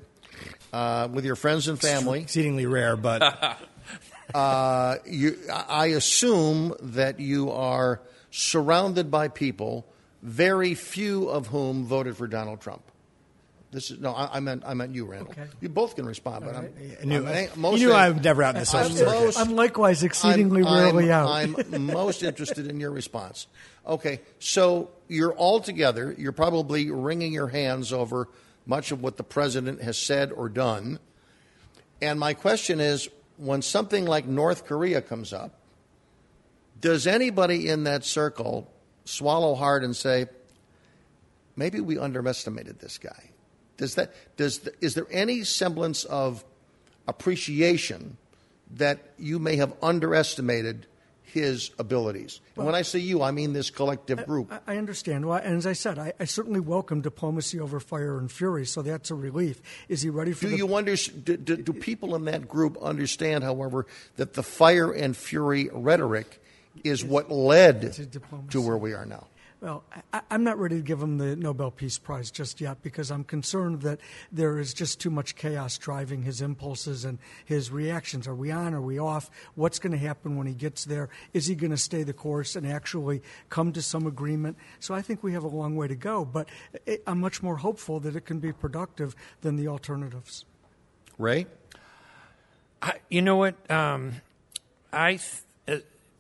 uh, 0.77 1.09
with 1.09 1.25
your 1.25 1.37
friends 1.37 1.69
and 1.69 1.81
family, 1.81 2.21
Exceedingly 2.21 2.67
rare, 2.67 2.97
but 2.97 3.23
uh, 4.35 4.97
you, 5.07 5.39
I 5.51 5.87
assume 5.87 6.75
that 6.81 7.19
you 7.19 7.51
are 7.51 8.01
surrounded 8.31 9.11
by 9.11 9.29
people, 9.29 9.87
very 10.23 10.75
few 10.75 11.29
of 11.29 11.47
whom 11.47 11.85
voted 11.87 12.17
for 12.17 12.27
Donald 12.27 12.61
Trump. 12.61 12.83
This 13.73 13.91
is 13.91 14.01
no, 14.01 14.13
I, 14.13 14.37
I 14.37 14.41
meant 14.41 14.63
I 14.67 14.75
meant 14.75 14.95
you, 14.95 15.07
Randall. 15.07 15.33
Okay. 15.33 15.47
You 15.61 15.69
both 15.69 15.97
can 15.97 16.07
respond, 16.07 16.45
but 16.45 16.55
I'm, 16.55 16.69
I 17.01 17.05
knew, 17.05 17.27
I'm, 17.27 17.65
you 17.77 17.87
knew 17.89 17.93
I 17.93 18.11
was 18.11 18.23
never 18.23 18.43
out 18.43 18.55
in 18.55 18.61
the 18.61 18.67
social 18.67 19.09
I'm 19.09 19.25
most- 19.25 19.39
I'm 19.39 19.57
likewise 19.57 20.03
exceedingly 20.03 20.63
I'm- 20.63 20.75
rarely 20.75 21.11
I'm- 21.11 21.55
out. 21.57 21.67
I'm 21.73 21.87
most 21.87 22.23
interested 22.23 22.67
in 22.67 22.81
your 22.81 22.91
response. 22.91 23.47
Okay, 23.87 24.21
so 24.39 24.91
you're 25.09 25.35
all 25.35 25.61
together. 25.61 26.15
You're 26.17 26.33
probably 26.33 26.91
wringing 26.91 27.33
your 27.33 27.49
hands 27.49 27.93
over 27.93 28.29
much 28.67 28.91
of 28.91 29.03
what 29.03 29.17
the 29.17 29.23
president 29.23 29.81
has 29.81 29.97
said 29.97 30.33
or 30.33 30.49
done. 30.49 30.99
And 32.03 32.21
my 32.21 32.35
question 32.35 32.81
is 32.81 33.09
when 33.37 33.63
something 33.63 34.05
like 34.05 34.27
North 34.27 34.67
Korea 34.67 35.01
comes 35.01 35.33
up, 35.33 35.61
does 36.81 37.07
anybody 37.07 37.69
in 37.69 37.85
that 37.85 38.05
circle 38.05 38.71
swallow 39.05 39.55
hard 39.55 39.85
and 39.85 39.97
say, 39.97 40.27
maybe 41.55 41.81
we 41.81 41.99
underestimated 41.99 42.81
this 42.81 42.99
guy? 42.99 43.31
Does 43.77 43.95
that, 43.95 44.13
does, 44.37 44.69
is 44.81 44.95
there 44.95 45.07
any 45.11 45.45
semblance 45.45 46.05
of 46.05 46.45
appreciation 47.07 48.17
that 48.75 48.99
you 49.19 49.39
may 49.39 49.57
have 49.57 49.73
underestimated 49.83 50.87
his 51.33 51.71
abilities? 51.79 52.41
And 52.57 52.65
when 52.67 52.75
I 52.75 52.83
say 52.83 52.99
you, 52.99 53.23
I 53.23 53.31
mean 53.31 53.53
this 53.53 53.71
collective 53.71 54.25
group. 54.27 54.53
I- 54.53 54.75
I 54.75 54.77
understand. 54.79 55.27
Well, 55.27 55.39
and 55.43 55.57
as 55.57 55.67
I 55.67 55.73
said, 55.75 55.99
I, 55.99 56.13
I 56.19 56.25
certainly 56.25 56.61
welcome 56.61 57.01
diplomacy 57.01 57.61
over 57.61 57.79
fire 57.81 58.19
and 58.19 58.31
fury, 58.31 58.65
so 58.67 58.83
that's 58.83 59.11
a 59.11 59.15
relief. 59.15 59.61
Is 59.89 60.03
he 60.03 60.11
ready 60.11 60.33
for 60.33 60.43
Do 60.47 60.51
the 60.51 60.57
you 60.57 60.77
under, 60.77 60.97
do, 60.97 61.37
do, 61.37 61.57
do 61.57 61.73
people 61.73 62.15
in 62.15 62.25
that 62.27 62.49
group 62.49 62.77
understand, 62.83 63.45
however, 63.45 63.87
that 64.17 64.35
the 64.35 64.43
fire 64.43 64.91
and 64.93 65.17
fury 65.17 65.69
rhetoric 65.73 66.43
is 66.85 67.05
what 67.05 67.31
led 67.31 67.81
diplomacy. 68.11 68.51
to 68.51 68.61
where 68.61 68.77
we 68.77 68.93
are 68.93 69.07
now? 69.07 69.27
Well, 69.67 69.83
I, 70.13 70.21
I'm 70.31 70.45
not 70.45 70.61
ready 70.61 70.77
to 70.77 70.83
give 70.83 71.03
him 71.03 71.19
the 71.19 71.35
Nobel 71.35 71.73
Peace 71.73 71.99
Prize 71.99 72.31
just 72.31 72.61
yet 72.61 72.83
because 72.83 73.11
I'm 73.11 73.25
concerned 73.25 73.83
that 73.83 73.99
there 74.31 74.61
is 74.61 74.73
just 74.73 75.01
too 75.01 75.11
much 75.11 75.35
chaos 75.35 75.77
driving 75.77 76.23
his 76.23 76.41
impulses 76.41 77.05
and 77.05 77.19
his 77.45 77.73
reactions. 77.73 78.29
Are 78.29 78.35
we 78.37 78.53
on? 78.53 78.75
Are 78.75 78.81
we 78.81 79.01
off? 79.01 79.29
What's 79.57 79.81
going 79.81 79.91
to 79.91 79.99
happen 79.99 80.37
when 80.37 80.47
he 80.47 80.55
gets 80.55 80.85
there? 80.85 81.09
Is 81.33 81.49
he 81.49 81.57
going 81.57 81.73
to 81.73 81.77
stay 81.77 82.05
the 82.05 82.13
course 82.13 82.55
and 82.55 82.65
actually 82.65 83.23
come 83.49 83.73
to 83.73 83.83
some 83.83 84.07
agreement? 84.07 84.57
So 84.79 84.95
I 84.95 85.03
think 85.03 85.25
we 85.25 85.33
have 85.33 85.43
a 85.43 85.49
long 85.49 85.75
way 85.75 85.89
to 85.89 85.97
go, 85.97 86.25
but 86.25 86.49
it, 86.87 87.03
I'm 87.05 87.19
much 87.19 87.43
more 87.43 87.57
hopeful 87.57 87.99
that 87.99 88.15
it 88.15 88.25
can 88.25 88.39
be 88.39 88.53
productive 88.53 89.17
than 89.41 89.57
the 89.57 89.67
alternatives. 89.67 90.45
Ray? 91.19 91.49
I, 92.81 93.01
you 93.11 93.21
know 93.21 93.35
what? 93.35 93.69
Um, 93.69 94.13
I, 94.93 95.17
th- 95.17 95.43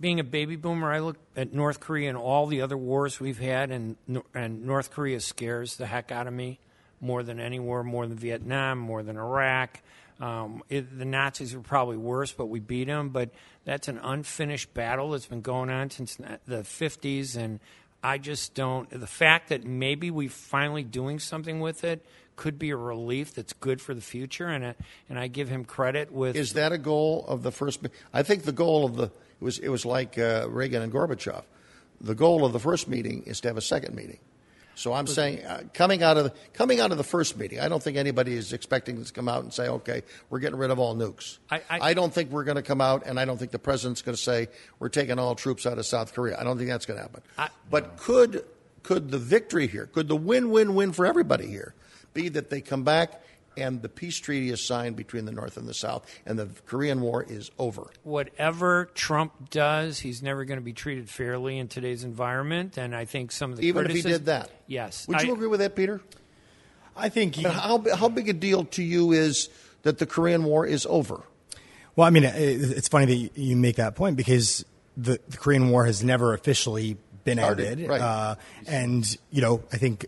being 0.00 0.20
a 0.20 0.24
baby 0.24 0.56
boomer, 0.56 0.92
I 0.92 1.00
look 1.00 1.16
at 1.36 1.52
North 1.52 1.80
Korea 1.80 2.08
and 2.08 2.18
all 2.18 2.46
the 2.46 2.62
other 2.62 2.76
wars 2.76 3.18
we've 3.20 3.38
had, 3.38 3.70
and 3.70 3.96
and 4.34 4.66
North 4.66 4.90
Korea 4.90 5.20
scares 5.20 5.76
the 5.76 5.86
heck 5.86 6.12
out 6.12 6.26
of 6.26 6.32
me 6.32 6.58
more 7.00 7.22
than 7.22 7.40
any 7.40 7.58
war, 7.58 7.82
more 7.82 8.06
than 8.06 8.16
Vietnam, 8.16 8.78
more 8.78 9.02
than 9.02 9.16
Iraq. 9.16 9.80
Um, 10.18 10.62
it, 10.68 10.98
the 10.98 11.04
Nazis 11.04 11.54
were 11.54 11.62
probably 11.62 11.96
worse, 11.96 12.32
but 12.32 12.46
we 12.46 12.60
beat 12.60 12.86
them. 12.86 13.10
But 13.10 13.30
that's 13.64 13.88
an 13.88 13.98
unfinished 14.02 14.72
battle 14.72 15.10
that's 15.10 15.26
been 15.26 15.42
going 15.42 15.70
on 15.70 15.90
since 15.90 16.16
the 16.16 16.62
50s, 16.62 17.36
and 17.36 17.60
I 18.02 18.18
just 18.18 18.54
don't. 18.54 18.88
The 18.88 19.06
fact 19.06 19.48
that 19.50 19.64
maybe 19.64 20.10
we're 20.10 20.30
finally 20.30 20.84
doing 20.84 21.18
something 21.18 21.60
with 21.60 21.84
it 21.84 22.04
could 22.36 22.58
be 22.58 22.70
a 22.70 22.76
relief 22.76 23.34
that's 23.34 23.54
good 23.54 23.80
for 23.80 23.94
the 23.94 24.00
future, 24.00 24.46
and 24.46 24.64
uh, 24.64 24.72
and 25.08 25.18
I 25.18 25.26
give 25.26 25.48
him 25.48 25.64
credit 25.64 26.12
with. 26.12 26.36
Is 26.36 26.54
that 26.54 26.72
a 26.72 26.78
goal 26.78 27.24
of 27.28 27.42
the 27.42 27.52
first? 27.52 27.80
I 28.12 28.22
think 28.22 28.44
the 28.44 28.52
goal 28.52 28.84
of 28.84 28.96
the 28.96 29.10
it 29.40 29.44
was 29.44 29.58
it 29.58 29.68
was 29.68 29.84
like 29.84 30.18
uh, 30.18 30.46
Reagan 30.48 30.82
and 30.82 30.92
Gorbachev. 30.92 31.42
The 32.00 32.14
goal 32.14 32.44
of 32.44 32.52
the 32.52 32.60
first 32.60 32.88
meeting 32.88 33.22
is 33.26 33.40
to 33.40 33.48
have 33.48 33.56
a 33.56 33.62
second 33.62 33.94
meeting. 33.94 34.18
So 34.74 34.92
I'm 34.92 35.06
saying, 35.06 35.42
uh, 35.42 35.62
coming 35.72 36.02
out 36.02 36.18
of 36.18 36.24
the, 36.24 36.32
coming 36.52 36.80
out 36.80 36.92
of 36.92 36.98
the 36.98 37.04
first 37.04 37.38
meeting, 37.38 37.60
I 37.60 37.68
don't 37.68 37.82
think 37.82 37.96
anybody 37.96 38.34
is 38.34 38.52
expecting 38.52 39.00
us 39.00 39.06
to 39.06 39.12
come 39.14 39.26
out 39.26 39.42
and 39.42 39.50
say, 39.52 39.68
"Okay, 39.68 40.02
we're 40.28 40.38
getting 40.38 40.58
rid 40.58 40.70
of 40.70 40.78
all 40.78 40.94
nukes." 40.94 41.38
I- 41.50 41.62
I- 41.70 41.94
don't 41.94 42.12
think 42.12 42.30
we're 42.30 42.44
going 42.44 42.56
to 42.56 42.62
come 42.62 42.82
out, 42.82 43.04
and 43.06 43.18
I 43.18 43.24
don't 43.24 43.38
think 43.38 43.52
the 43.52 43.58
president's 43.58 44.02
going 44.02 44.16
to 44.16 44.22
say 44.22 44.48
we're 44.78 44.90
taking 44.90 45.18
all 45.18 45.34
troops 45.34 45.64
out 45.64 45.78
of 45.78 45.86
South 45.86 46.12
Korea. 46.12 46.38
I 46.38 46.44
don't 46.44 46.58
think 46.58 46.68
that's 46.68 46.84
going 46.84 46.98
to 46.98 47.02
happen. 47.02 47.22
I- 47.38 47.48
but 47.70 47.96
could 47.96 48.44
could 48.82 49.10
the 49.10 49.18
victory 49.18 49.66
here, 49.66 49.86
could 49.86 50.08
the 50.08 50.16
win-win-win 50.16 50.92
for 50.92 51.06
everybody 51.06 51.46
here, 51.46 51.74
be 52.12 52.28
that 52.28 52.50
they 52.50 52.60
come 52.60 52.84
back 52.84 53.22
and 53.56 53.82
the 53.82 53.88
peace 53.88 54.18
treaty 54.18 54.50
is 54.50 54.64
signed 54.64 54.96
between 54.96 55.24
the 55.24 55.32
North 55.32 55.56
and 55.56 55.68
the 55.68 55.74
South, 55.74 56.06
and 56.24 56.38
the 56.38 56.48
Korean 56.66 57.00
War 57.00 57.24
is 57.28 57.50
over? 57.58 57.90
whatever 58.02 58.90
Trump 58.94 59.50
does, 59.50 59.98
he's 59.98 60.22
never 60.22 60.44
going 60.44 60.58
to 60.58 60.64
be 60.64 60.72
treated 60.72 61.08
fairly 61.08 61.58
in 61.58 61.68
today's 61.68 62.04
environment. 62.04 62.76
And 62.76 62.94
I 62.94 63.04
think 63.04 63.32
some 63.32 63.52
of 63.52 63.58
the 63.58 63.66
Even 63.66 63.86
if 63.86 63.92
he 63.92 64.02
did 64.02 64.26
that, 64.26 64.50
yes. 64.66 65.06
Would 65.08 65.22
you 65.22 65.32
agree 65.32 65.48
with 65.48 65.60
that, 65.60 65.74
Peter? 65.76 66.00
I 66.96 67.08
think. 67.08 67.36
And 67.36 67.46
how 67.48 67.84
how 67.94 68.08
big 68.08 68.28
a 68.28 68.32
deal 68.32 68.64
to 68.64 68.82
you 68.82 69.12
is 69.12 69.48
that 69.82 69.98
the 69.98 70.06
Korean 70.06 70.44
War 70.44 70.66
is 70.66 70.86
over? 70.88 71.22
Well, 71.94 72.06
I 72.06 72.10
mean, 72.10 72.24
it's 72.24 72.88
funny 72.88 73.06
that 73.06 73.38
you 73.38 73.56
make 73.56 73.76
that 73.76 73.94
point 73.96 74.16
because 74.16 74.64
the, 74.96 75.18
the 75.28 75.36
Korean 75.36 75.70
War 75.70 75.86
has 75.86 76.02
never 76.04 76.34
officially 76.34 76.96
been 77.24 77.38
Started, 77.38 77.66
ended. 77.66 77.88
right. 77.88 78.00
Uh, 78.00 78.34
and, 78.66 79.16
you 79.30 79.42
know, 79.42 79.62
I 79.72 79.78
think 79.78 80.06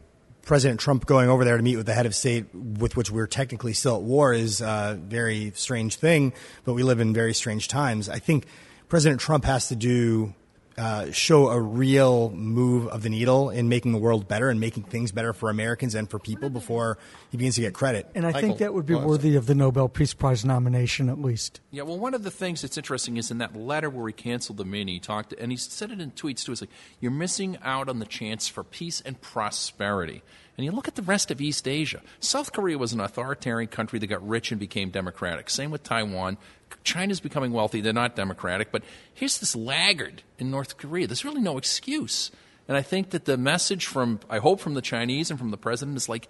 President 0.49 0.81
Trump 0.81 1.05
going 1.05 1.29
over 1.29 1.45
there 1.45 1.59
to 1.59 1.63
meet 1.63 1.77
with 1.77 1.85
the 1.85 1.93
head 1.93 2.07
of 2.07 2.15
state 2.15 2.47
with 2.55 2.97
which 2.97 3.11
we're 3.11 3.27
technically 3.27 3.75
still 3.75 3.97
at 3.97 4.03
war 4.03 4.33
is 4.33 4.63
a 4.63 4.99
very 4.99 5.53
strange 5.55 5.97
thing, 5.97 6.33
but 6.65 6.73
we 6.73 6.83
live 6.83 7.01
in 7.01 7.13
very 7.13 7.35
strange 7.35 7.69
times. 7.69 8.09
I 8.09 8.19
think 8.19 8.47
President 8.89 9.21
Trump 9.21 9.45
has 9.45 9.69
to 9.69 9.77
do 9.77 10.33
uh, 10.79 11.11
show 11.11 11.49
a 11.49 11.61
real 11.61 12.31
move 12.31 12.87
of 12.89 13.03
the 13.03 13.09
needle 13.09 13.51
in 13.51 13.69
making 13.69 13.93
the 13.93 13.99
world 13.99 14.29
better 14.29 14.49
and 14.49 14.61
making 14.61 14.85
things 14.85 15.11
better 15.11 15.33
for 15.33 15.51
Americans 15.51 15.95
and 15.95 16.09
for 16.09 16.19
people 16.19 16.51
before 16.51 16.99
he 17.31 17.37
begins 17.37 17.57
to 17.57 17.63
get 17.63 17.75
credit. 17.75 18.09
And 18.15 18.25
I 18.25 18.31
Michael, 18.31 18.49
think 18.49 18.59
that 18.61 18.73
would 18.73 18.87
be 18.87 18.95
go 18.95 18.99
ahead, 18.99 19.09
worthy 19.09 19.37
of 19.37 19.47
the 19.47 19.55
Nobel 19.55 19.89
Peace 19.89 20.15
Prize 20.15 20.45
nomination, 20.45 21.09
at 21.09 21.21
least. 21.21 21.61
Yeah, 21.71 21.83
well, 21.83 21.99
one 21.99 22.15
of 22.15 22.23
the 22.23 22.31
things 22.31 22.63
that's 22.63 22.77
interesting 22.79 23.17
is 23.17 23.31
in 23.31 23.39
that 23.39 23.57
letter 23.57 23.91
where 23.91 24.07
he 24.07 24.13
canceled 24.13 24.59
the 24.59 24.65
meeting, 24.65 24.95
he 24.95 25.01
talked, 25.01 25.33
and 25.33 25.51
he 25.51 25.57
said 25.57 25.91
it 25.91 26.01
in 26.01 26.13
tweets 26.13 26.45
too. 26.45 26.53
It's 26.53 26.63
like 26.63 26.71
you're 27.01 27.11
missing 27.11 27.59
out 27.63 27.89
on 27.89 27.99
the 27.99 28.07
chance 28.07 28.47
for 28.47 28.63
peace 28.63 29.01
and 29.05 29.21
prosperity. 29.21 30.23
And 30.59 30.65
you 30.65 30.73
look 30.73 30.89
at 30.89 30.97
the 30.97 31.03
rest 31.03 31.31
of 31.31 31.41
East 31.41 31.69
Asia. 31.69 32.03
South 32.19 32.53
Korea 32.53 32.77
was 32.77 32.93
an 32.93 32.99
authoritarian 32.99 33.69
country 33.69 34.01
that 34.01 34.09
got 34.09 34.29
rich 34.29 34.51
and 34.51 34.59
became 34.59 34.91
democratic. 34.91 35.49
Same 35.51 35.71
with 35.71 35.85
Taiwan. 35.85 36.37
China's 36.83 37.21
becoming 37.21 37.53
wealthy. 37.53 37.81
They're 37.81 37.93
not 37.93 38.17
democratic. 38.17 38.73
But 38.73 38.83
here's 39.15 39.39
this 39.39 39.55
laggard 39.55 40.23
in 40.37 40.51
North 40.51 40.77
Korea. 40.77 41.07
There's 41.07 41.25
really 41.25 41.41
no 41.41 41.59
excuse. 41.59 42.33
And 42.67 42.77
I 42.77 42.83
think 42.83 43.11
that 43.11 43.25
the 43.25 43.37
message 43.37 43.87
from, 43.87 44.19
I 44.29 44.39
hope, 44.39 44.59
from 44.59 44.75
the 44.75 44.83
Chinese 44.83 45.31
and 45.31 45.39
from 45.39 45.53
the 45.53 45.57
president 45.57 45.97
is 45.97 46.09
like, 46.09 46.29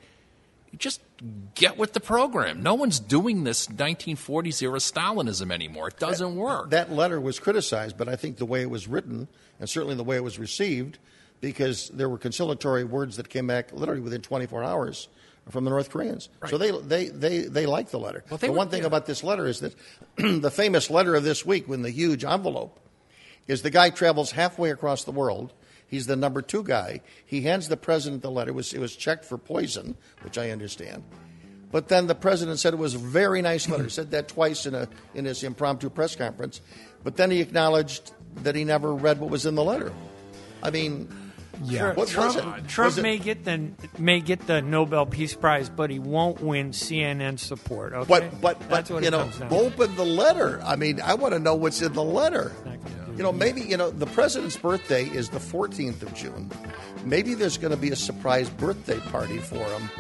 just 0.76 1.00
get 1.54 1.78
with 1.78 1.94
the 1.94 2.00
program. 2.00 2.62
No 2.62 2.74
one's 2.74 3.00
doing 3.00 3.44
this 3.44 3.66
1940s 3.68 4.60
era 4.60 4.78
Stalinism 4.78 5.50
anymore. 5.50 5.88
It 5.88 5.98
doesn't 5.98 6.36
work. 6.36 6.68
That 6.68 6.92
letter 6.92 7.18
was 7.18 7.38
criticized, 7.38 7.96
but 7.96 8.08
I 8.08 8.16
think 8.16 8.36
the 8.36 8.44
way 8.44 8.60
it 8.60 8.68
was 8.68 8.86
written, 8.86 9.28
and 9.58 9.70
certainly 9.70 9.94
the 9.94 10.04
way 10.04 10.16
it 10.16 10.22
was 10.22 10.38
received, 10.38 10.98
because 11.40 11.88
there 11.90 12.08
were 12.08 12.18
conciliatory 12.18 12.84
words 12.84 13.16
that 13.16 13.28
came 13.28 13.46
back 13.46 13.72
literally 13.72 14.00
within 14.00 14.20
24 14.20 14.64
hours 14.64 15.08
from 15.50 15.64
the 15.64 15.70
North 15.70 15.90
Koreans. 15.90 16.28
So 16.48 16.58
they, 16.58 16.70
they, 16.70 17.08
they, 17.08 17.38
they 17.40 17.66
liked 17.66 17.90
the 17.90 17.98
letter. 17.98 18.24
Well, 18.30 18.38
the 18.38 18.50
were- 18.50 18.56
one 18.56 18.68
thing 18.68 18.82
yeah. 18.82 18.86
about 18.88 19.06
this 19.06 19.24
letter 19.24 19.46
is 19.46 19.60
that 19.60 19.74
the 20.16 20.50
famous 20.50 20.90
letter 20.90 21.14
of 21.14 21.24
this 21.24 21.44
week, 21.46 21.68
with 21.68 21.82
the 21.82 21.90
huge 21.90 22.24
envelope, 22.24 22.78
is 23.46 23.62
the 23.62 23.70
guy 23.70 23.90
travels 23.90 24.32
halfway 24.32 24.70
across 24.70 25.04
the 25.04 25.12
world. 25.12 25.52
He's 25.86 26.06
the 26.06 26.16
number 26.16 26.42
two 26.42 26.62
guy. 26.62 27.00
He 27.24 27.42
hands 27.42 27.68
the 27.68 27.78
president 27.78 28.20
the 28.20 28.30
letter. 28.30 28.50
It 28.50 28.54
was, 28.54 28.74
it 28.74 28.78
was 28.78 28.94
checked 28.94 29.24
for 29.24 29.38
poison, 29.38 29.96
which 30.22 30.36
I 30.36 30.50
understand. 30.50 31.02
But 31.70 31.88
then 31.88 32.06
the 32.06 32.14
president 32.14 32.58
said 32.58 32.74
it 32.74 32.78
was 32.78 32.94
a 32.94 32.98
very 32.98 33.42
nice 33.42 33.68
letter. 33.68 33.84
He 33.84 33.90
said 33.90 34.10
that 34.10 34.28
twice 34.28 34.66
in, 34.66 34.74
a, 34.74 34.88
in 35.14 35.24
his 35.24 35.42
impromptu 35.42 35.90
press 35.90 36.14
conference. 36.14 36.60
But 37.04 37.16
then 37.16 37.30
he 37.30 37.40
acknowledged 37.40 38.12
that 38.42 38.54
he 38.54 38.64
never 38.64 38.94
read 38.94 39.20
what 39.20 39.30
was 39.30 39.46
in 39.46 39.54
the 39.54 39.64
letter. 39.64 39.92
I 40.62 40.70
mean, 40.70 41.08
Yeah. 41.64 41.92
what 41.94 42.08
Trump, 42.08 42.34
was 42.34 42.36
it? 42.36 42.68
Trump 42.68 42.86
Was 42.88 42.98
it- 42.98 43.02
may 43.02 43.18
get 43.18 43.44
the 43.44 43.70
may 43.98 44.20
get 44.20 44.46
the 44.46 44.62
Nobel 44.62 45.06
Peace 45.06 45.34
Prize, 45.34 45.68
but 45.68 45.90
he 45.90 45.98
won't 45.98 46.40
win 46.42 46.70
CNN 46.72 47.38
support. 47.38 47.92
Okay, 47.92 48.08
But 48.08 48.40
but 48.40 48.60
that's 48.68 48.88
but 48.88 48.94
what 48.94 49.02
you 49.02 49.08
it 49.08 49.10
know, 49.10 49.18
comes 49.24 49.38
down 49.38 49.52
open 49.52 49.96
the 49.96 50.04
letter. 50.04 50.60
I 50.64 50.76
mean, 50.76 51.00
I 51.00 51.14
want 51.14 51.34
to 51.34 51.38
know 51.40 51.54
what's 51.54 51.82
in 51.82 51.92
the 51.92 52.02
letter. 52.04 52.52
You 53.16 53.22
know, 53.24 53.32
maybe 53.32 53.62
you 53.62 53.76
know 53.76 53.90
the 53.90 54.06
president's 54.06 54.56
birthday 54.56 55.04
is 55.06 55.30
the 55.30 55.40
14th 55.40 56.02
of 56.02 56.14
June. 56.14 56.50
Maybe 57.04 57.34
there's 57.34 57.58
going 57.58 57.72
to 57.72 57.76
be 57.76 57.90
a 57.90 57.96
surprise 57.96 58.48
birthday 58.50 58.98
party 59.10 59.38
for 59.38 59.56
him 59.64 59.90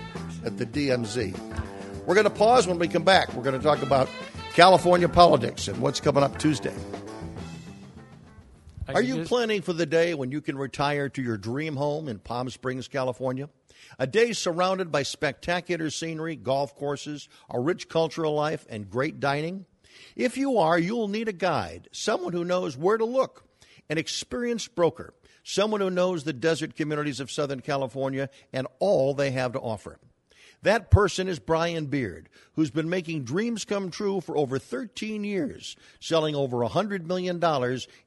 at 0.44 0.58
the 0.58 0.66
DMZ. 0.66 1.34
We're 2.06 2.14
going 2.14 2.24
to 2.24 2.30
pause 2.30 2.66
when 2.68 2.78
we 2.78 2.86
come 2.88 3.02
back. 3.02 3.32
We're 3.34 3.42
going 3.42 3.56
to 3.58 3.62
talk 3.62 3.82
about 3.82 4.08
California 4.54 5.08
politics 5.08 5.66
and 5.68 5.78
what's 5.78 6.00
coming 6.00 6.22
up 6.22 6.38
Tuesday. 6.38 6.74
Are 8.94 9.02
you 9.02 9.16
just- 9.16 9.28
planning 9.28 9.62
for 9.62 9.72
the 9.72 9.86
day 9.86 10.14
when 10.14 10.32
you 10.32 10.40
can 10.40 10.56
retire 10.56 11.08
to 11.10 11.22
your 11.22 11.36
dream 11.36 11.76
home 11.76 12.08
in 12.08 12.18
Palm 12.18 12.48
Springs, 12.48 12.88
California? 12.88 13.50
A 13.98 14.06
day 14.06 14.32
surrounded 14.32 14.90
by 14.90 15.02
spectacular 15.02 15.90
scenery, 15.90 16.36
golf 16.36 16.74
courses, 16.74 17.28
a 17.50 17.60
rich 17.60 17.88
cultural 17.88 18.34
life, 18.34 18.66
and 18.68 18.90
great 18.90 19.20
dining? 19.20 19.66
If 20.16 20.36
you 20.36 20.58
are, 20.58 20.78
you'll 20.78 21.08
need 21.08 21.28
a 21.28 21.32
guide, 21.32 21.88
someone 21.92 22.32
who 22.32 22.44
knows 22.44 22.76
where 22.76 22.96
to 22.96 23.04
look, 23.04 23.44
an 23.88 23.98
experienced 23.98 24.74
broker, 24.74 25.14
someone 25.42 25.80
who 25.80 25.90
knows 25.90 26.24
the 26.24 26.32
desert 26.32 26.76
communities 26.76 27.20
of 27.20 27.30
Southern 27.30 27.60
California 27.60 28.30
and 28.52 28.66
all 28.78 29.14
they 29.14 29.30
have 29.32 29.52
to 29.52 29.60
offer. 29.60 29.98
That 30.62 30.90
person 30.90 31.28
is 31.28 31.38
Brian 31.38 31.86
Beard, 31.86 32.28
who's 32.54 32.70
been 32.70 32.90
making 32.90 33.24
dreams 33.24 33.64
come 33.64 33.90
true 33.90 34.20
for 34.20 34.36
over 34.36 34.58
13 34.58 35.22
years, 35.22 35.76
selling 36.00 36.34
over 36.34 36.58
$100 36.58 37.06
million 37.06 37.42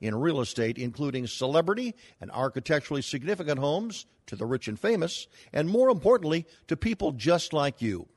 in 0.02 0.16
real 0.16 0.42
estate, 0.42 0.78
including 0.78 1.28
celebrity 1.28 1.96
and 2.20 2.30
architecturally 2.32 3.02
significant 3.02 3.60
homes 3.60 4.06
to 4.28 4.36
the 4.36 4.46
rich 4.46 4.68
and 4.68 4.80
famous, 4.80 5.28
and 5.54 5.70
more 5.70 5.90
importantly, 5.90 6.46
to 6.68 6.76
people 6.76 7.14
just 7.14 7.54
like 7.54 7.82
you. 7.82 8.08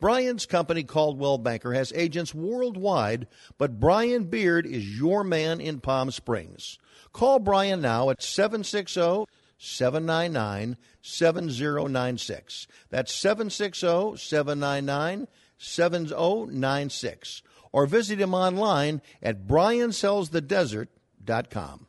Brian's 0.00 0.46
company, 0.46 0.84
Coldwell 0.84 1.38
Banker, 1.38 1.72
has 1.72 1.92
agents 1.94 2.34
worldwide, 2.34 3.26
but 3.56 3.80
Brian 3.80 4.24
Beard 4.24 4.64
is 4.66 4.98
your 4.98 5.24
man 5.24 5.60
in 5.60 5.80
Palm 5.80 6.10
Springs. 6.10 6.78
Call 7.12 7.38
Brian 7.38 7.80
now 7.80 8.10
at 8.10 8.22
760 8.22 9.24
799 9.58 10.76
7096. 11.02 12.66
That's 12.90 13.12
760 13.12 14.16
799 14.16 15.28
7096. 15.58 17.42
Or 17.70 17.84
visit 17.86 18.18
him 18.20 18.34
online 18.34 19.02
at 19.22 19.46
briansellsthedesert.com. 19.46 21.86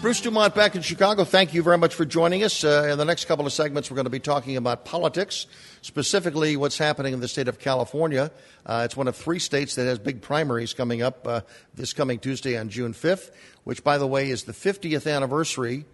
Bruce 0.00 0.22
Dumont 0.22 0.54
back 0.54 0.74
in 0.74 0.80
Chicago. 0.80 1.24
Thank 1.24 1.52
you 1.52 1.62
very 1.62 1.76
much 1.76 1.94
for 1.94 2.06
joining 2.06 2.42
us. 2.42 2.64
Uh, 2.64 2.88
in 2.90 2.96
the 2.96 3.04
next 3.04 3.26
couple 3.26 3.44
of 3.44 3.52
segments, 3.52 3.90
we're 3.90 3.96
going 3.96 4.06
to 4.06 4.10
be 4.10 4.18
talking 4.18 4.56
about 4.56 4.86
politics, 4.86 5.46
specifically 5.82 6.56
what's 6.56 6.78
happening 6.78 7.12
in 7.12 7.20
the 7.20 7.28
state 7.28 7.48
of 7.48 7.58
California. 7.58 8.30
Uh, 8.64 8.80
it's 8.86 8.96
one 8.96 9.08
of 9.08 9.16
three 9.16 9.38
states 9.38 9.74
that 9.74 9.84
has 9.84 9.98
big 9.98 10.22
primaries 10.22 10.72
coming 10.72 11.02
up 11.02 11.26
uh, 11.26 11.42
this 11.74 11.92
coming 11.92 12.18
Tuesday 12.18 12.56
on 12.56 12.70
June 12.70 12.94
5th, 12.94 13.30
which, 13.64 13.84
by 13.84 13.98
the 13.98 14.06
way, 14.06 14.30
is 14.30 14.44
the 14.44 14.52
50th 14.52 15.06
anniversary 15.06 15.84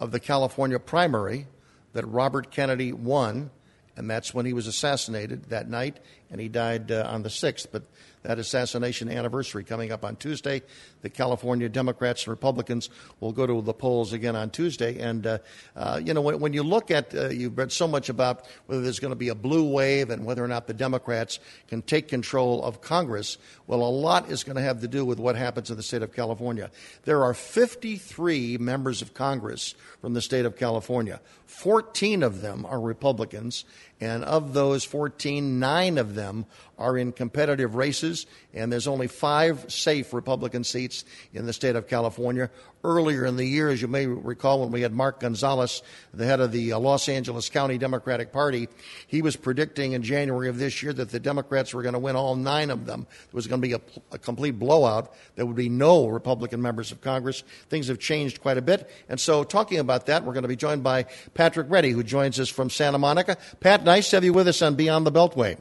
of 0.00 0.10
the 0.10 0.20
California 0.20 0.78
primary 0.78 1.46
that 1.92 2.06
Robert 2.06 2.50
Kennedy 2.50 2.92
won, 2.92 3.50
and 3.96 4.10
that's 4.10 4.34
when 4.34 4.46
he 4.46 4.52
was 4.52 4.66
assassinated 4.66 5.44
that 5.50 5.68
night, 5.68 5.98
and 6.30 6.40
he 6.40 6.48
died 6.48 6.90
uh, 6.90 7.06
on 7.08 7.22
the 7.22 7.28
6th. 7.28 7.68
But 7.70 7.84
that 8.24 8.38
assassination 8.38 9.08
anniversary 9.08 9.64
coming 9.64 9.92
up 9.92 10.04
on 10.04 10.16
Tuesday. 10.16 10.62
The 11.02 11.10
California 11.10 11.68
Democrats 11.68 12.22
and 12.24 12.30
Republicans 12.30 12.90
will 13.20 13.32
go 13.32 13.46
to 13.46 13.62
the 13.62 13.74
polls 13.74 14.12
again 14.12 14.34
on 14.34 14.50
Tuesday. 14.50 14.98
And, 14.98 15.26
uh, 15.26 15.38
uh, 15.76 16.00
you 16.02 16.14
know, 16.14 16.22
when, 16.22 16.40
when 16.40 16.52
you 16.54 16.62
look 16.62 16.90
at, 16.90 17.14
uh, 17.14 17.28
you've 17.28 17.56
read 17.56 17.70
so 17.70 17.86
much 17.86 18.08
about 18.08 18.46
whether 18.66 18.82
there's 18.82 18.98
going 18.98 19.12
to 19.12 19.16
be 19.16 19.28
a 19.28 19.34
blue 19.34 19.68
wave 19.68 20.08
and 20.10 20.24
whether 20.24 20.42
or 20.42 20.48
not 20.48 20.66
the 20.66 20.74
Democrats 20.74 21.38
can 21.68 21.82
take 21.82 22.08
control 22.08 22.64
of 22.64 22.80
Congress. 22.80 23.36
Well, 23.66 23.82
a 23.82 23.88
lot 23.88 24.30
is 24.30 24.42
going 24.42 24.56
to 24.56 24.62
have 24.62 24.80
to 24.80 24.88
do 24.88 25.04
with 25.04 25.20
what 25.20 25.36
happens 25.36 25.70
in 25.70 25.76
the 25.76 25.82
state 25.82 26.02
of 26.02 26.12
California. 26.12 26.70
There 27.04 27.22
are 27.22 27.34
53 27.34 28.56
members 28.56 29.02
of 29.02 29.12
Congress 29.12 29.74
from 30.00 30.14
the 30.14 30.22
state 30.22 30.46
of 30.46 30.56
California. 30.56 31.20
14 31.46 32.22
of 32.22 32.40
them 32.40 32.66
are 32.66 32.80
Republicans, 32.80 33.64
and 34.00 34.24
of 34.24 34.54
those 34.54 34.84
14, 34.84 35.58
nine 35.58 35.98
of 35.98 36.14
them 36.14 36.46
are 36.78 36.98
in 36.98 37.12
competitive 37.12 37.74
races, 37.74 38.26
and 38.52 38.72
there's 38.72 38.86
only 38.86 39.06
five 39.06 39.72
safe 39.72 40.12
Republican 40.12 40.64
seats 40.64 41.04
in 41.32 41.46
the 41.46 41.52
state 41.52 41.76
of 41.76 41.88
California. 41.88 42.50
Earlier 42.84 43.24
in 43.24 43.36
the 43.36 43.46
year, 43.46 43.70
as 43.70 43.80
you 43.80 43.88
may 43.88 44.06
recall, 44.06 44.60
when 44.60 44.70
we 44.70 44.82
had 44.82 44.92
Mark 44.92 45.20
Gonzalez, 45.20 45.82
the 46.12 46.26
head 46.26 46.40
of 46.40 46.52
the 46.52 46.74
uh, 46.74 46.78
Los 46.78 47.08
Angeles 47.08 47.48
County 47.48 47.78
Democratic 47.78 48.30
Party, 48.30 48.68
he 49.06 49.22
was 49.22 49.36
predicting 49.36 49.92
in 49.92 50.02
January 50.02 50.50
of 50.50 50.58
this 50.58 50.82
year 50.82 50.92
that 50.92 51.08
the 51.08 51.18
Democrats 51.18 51.72
were 51.72 51.80
going 51.80 51.94
to 51.94 51.98
win 51.98 52.14
all 52.14 52.36
nine 52.36 52.68
of 52.68 52.84
them. 52.84 53.06
There 53.08 53.32
was 53.32 53.46
going 53.46 53.62
to 53.62 53.66
be 53.66 53.72
a, 53.72 53.80
a 54.12 54.18
complete 54.18 54.58
blowout. 54.58 55.14
There 55.34 55.46
would 55.46 55.56
be 55.56 55.70
no 55.70 56.08
Republican 56.08 56.60
members 56.60 56.92
of 56.92 57.00
Congress. 57.00 57.42
Things 57.70 57.88
have 57.88 57.98
changed 57.98 58.42
quite 58.42 58.58
a 58.58 58.62
bit. 58.62 58.90
And 59.08 59.18
so, 59.18 59.44
talking 59.44 59.78
about 59.78 60.04
that, 60.06 60.22
we're 60.22 60.34
going 60.34 60.42
to 60.42 60.48
be 60.48 60.54
joined 60.54 60.82
by 60.82 61.06
Patrick 61.32 61.68
Reddy, 61.70 61.90
who 61.90 62.02
joins 62.02 62.38
us 62.38 62.50
from 62.50 62.68
Santa 62.68 62.98
Monica. 62.98 63.38
Pat, 63.60 63.82
nice 63.84 64.10
to 64.10 64.16
have 64.16 64.24
you 64.24 64.34
with 64.34 64.46
us 64.46 64.60
on 64.60 64.74
Beyond 64.74 65.06
the 65.06 65.12
Beltway. 65.12 65.56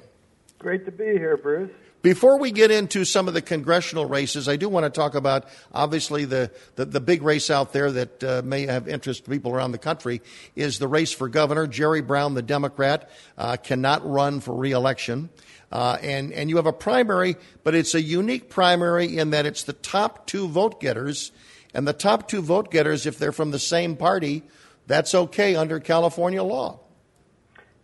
Great 0.59 0.83
to 0.83 0.91
be 0.91 1.05
here, 1.05 1.37
Bruce. 1.37 1.71
Before 2.03 2.37
we 2.37 2.51
get 2.51 2.69
into 2.69 3.05
some 3.05 3.29
of 3.29 3.33
the 3.33 3.41
congressional 3.41 4.05
races, 4.05 4.49
I 4.49 4.57
do 4.57 4.67
want 4.67 4.83
to 4.83 4.89
talk 4.89 5.15
about 5.15 5.47
obviously 5.73 6.25
the, 6.25 6.51
the, 6.75 6.83
the 6.83 6.99
big 6.99 7.21
race 7.21 7.49
out 7.49 7.71
there 7.71 7.93
that 7.93 8.21
uh, 8.21 8.41
may 8.43 8.65
have 8.65 8.89
interest 8.89 9.23
to 9.23 9.31
people 9.31 9.53
around 9.53 9.71
the 9.71 9.77
country 9.77 10.21
is 10.53 10.79
the 10.79 10.87
race 10.89 11.13
for 11.13 11.29
governor. 11.29 11.65
Jerry 11.65 12.01
Brown, 12.01 12.33
the 12.33 12.41
Democrat, 12.41 13.09
uh, 13.37 13.55
cannot 13.55 14.05
run 14.05 14.41
for 14.41 14.53
reelection. 14.53 15.29
Uh, 15.71 15.97
and, 16.01 16.33
and 16.33 16.49
you 16.49 16.57
have 16.57 16.65
a 16.65 16.73
primary, 16.73 17.37
but 17.63 17.73
it's 17.73 17.95
a 17.95 18.01
unique 18.01 18.49
primary 18.49 19.17
in 19.17 19.29
that 19.29 19.45
it's 19.45 19.63
the 19.63 19.71
top 19.71 20.27
two 20.27 20.49
vote 20.49 20.81
getters. 20.81 21.31
And 21.73 21.87
the 21.87 21.93
top 21.93 22.27
two 22.27 22.41
vote 22.41 22.69
getters, 22.69 23.05
if 23.05 23.17
they're 23.17 23.31
from 23.31 23.51
the 23.51 23.59
same 23.59 23.95
party, 23.95 24.43
that's 24.87 25.15
okay 25.15 25.55
under 25.55 25.79
California 25.79 26.43
law. 26.43 26.82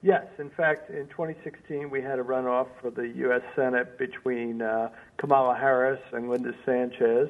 Yes, 0.02 0.26
in 0.38 0.50
fact, 0.50 0.90
in 0.90 1.08
2016, 1.08 1.90
we 1.90 2.02
had 2.02 2.20
a 2.20 2.24
runoff 2.24 2.68
for 2.82 2.90
the 2.90 3.08
U.S. 3.18 3.42
Senate 3.56 3.98
between 3.98 4.62
uh, 4.62 4.90
Kamala 5.18 5.56
Harris 5.56 6.00
and 6.14 6.30
Linda 6.30 6.54
Sanchez, 6.66 7.30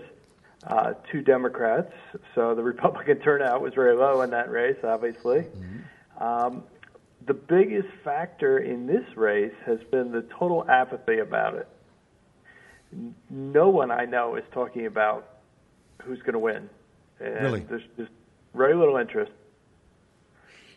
uh, 0.68 0.94
two 1.12 1.22
Democrats. 1.22 1.92
So 2.36 2.54
the 2.54 2.62
Republican 2.74 3.20
turnout 3.20 3.62
was 3.62 3.74
very 3.74 3.96
low 3.96 4.22
in 4.22 4.30
that 4.32 4.52
race, 4.52 4.78
obviously. 4.84 5.48
Um, 6.20 6.64
the 7.26 7.34
biggest 7.34 7.90
factor 8.04 8.60
in 8.60 8.86
this 8.86 9.06
race 9.16 9.54
has 9.66 9.80
been 9.92 10.12
the 10.12 10.22
total 10.38 10.66
apathy 10.70 11.20
about 11.20 11.56
it. 11.56 11.68
No 13.30 13.70
one 13.70 13.92
I 13.92 14.06
know 14.06 14.36
is 14.36 14.44
talking 14.52 14.86
about 14.86 15.40
who's 16.04 16.20
going 16.20 16.34
to 16.34 16.40
win. 16.40 16.70
And 17.20 17.42
Really? 17.42 17.60
There's 17.62 17.84
just 17.98 18.12
very 18.54 18.76
little 18.76 18.98
interest. 18.98 19.32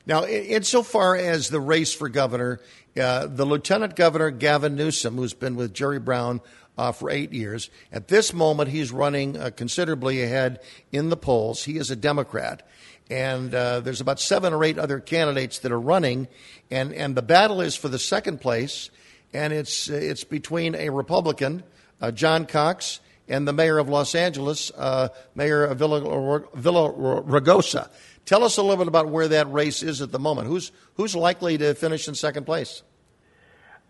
Now, 0.05 0.25
insofar 0.25 1.15
as 1.15 1.49
the 1.49 1.61
race 1.61 1.95
for 1.95 2.09
governor, 2.09 2.61
uh, 3.01 3.27
the 3.27 3.45
Lieutenant 3.45 3.95
Governor 3.95 4.31
Gavin 4.31 4.75
Newsom, 4.75 5.17
who's 5.17 5.35
been 5.35 5.55
with 5.55 5.73
Jerry 5.73 6.01
Brown 6.01 6.41
uh, 6.77 6.91
for 6.91 7.09
eight 7.09 7.33
years, 7.33 7.71
at 7.93 8.09
this 8.09 8.33
moment 8.33 8.71
he's 8.71 8.91
running 8.91 9.37
uh, 9.37 9.51
considerably 9.55 10.23
ahead 10.23 10.61
in 10.91 11.09
the 11.09 11.17
polls. 11.17 11.65
He 11.65 11.77
is 11.77 11.91
a 11.91 11.97
Democrat. 11.97 12.67
And 13.11 13.55
uh, 13.55 13.81
there's 13.81 14.01
about 14.01 14.19
seven 14.19 14.53
or 14.53 14.65
eight 14.65 14.79
other 14.79 14.99
candidates 14.99 15.59
that 15.61 15.71
are 15.71 15.81
running, 15.81 16.29
and, 16.71 16.93
and 16.95 17.15
the 17.15 17.23
battle 17.23 17.61
is 17.61 17.77
for 17.77 17.89
the 17.89 17.99
second 17.99 18.41
place, 18.41 18.91
and 19.35 19.53
it's 19.53 19.89
it's 19.89 20.25
between 20.25 20.75
a 20.75 20.89
Republican, 20.89 21.63
uh, 22.01 22.11
John 22.11 22.47
Cox, 22.47 23.01
and 23.29 23.47
the 23.47 23.53
mayor 23.53 23.79
of 23.79 23.89
Los 23.89 24.15
Angeles, 24.15 24.71
uh, 24.77 25.09
Mayor 25.35 25.75
Villa, 25.75 26.01
Villaraigosa. 26.01 27.91
Tell 28.25 28.45
us 28.45 28.57
a 28.57 28.63
little 28.63 28.77
bit 28.77 28.89
about 28.89 29.09
where 29.09 29.29
that 29.29 29.53
race 29.53 29.83
is 29.83 30.01
at 30.01 30.13
the 30.13 30.19
moment. 30.19 30.47
Who's 30.47 30.73
who's 30.95 31.17
likely 31.17 31.59
to 31.59 31.75
finish 31.75 32.07
in 32.09 32.15
second 32.15 32.45
place? 32.45 32.83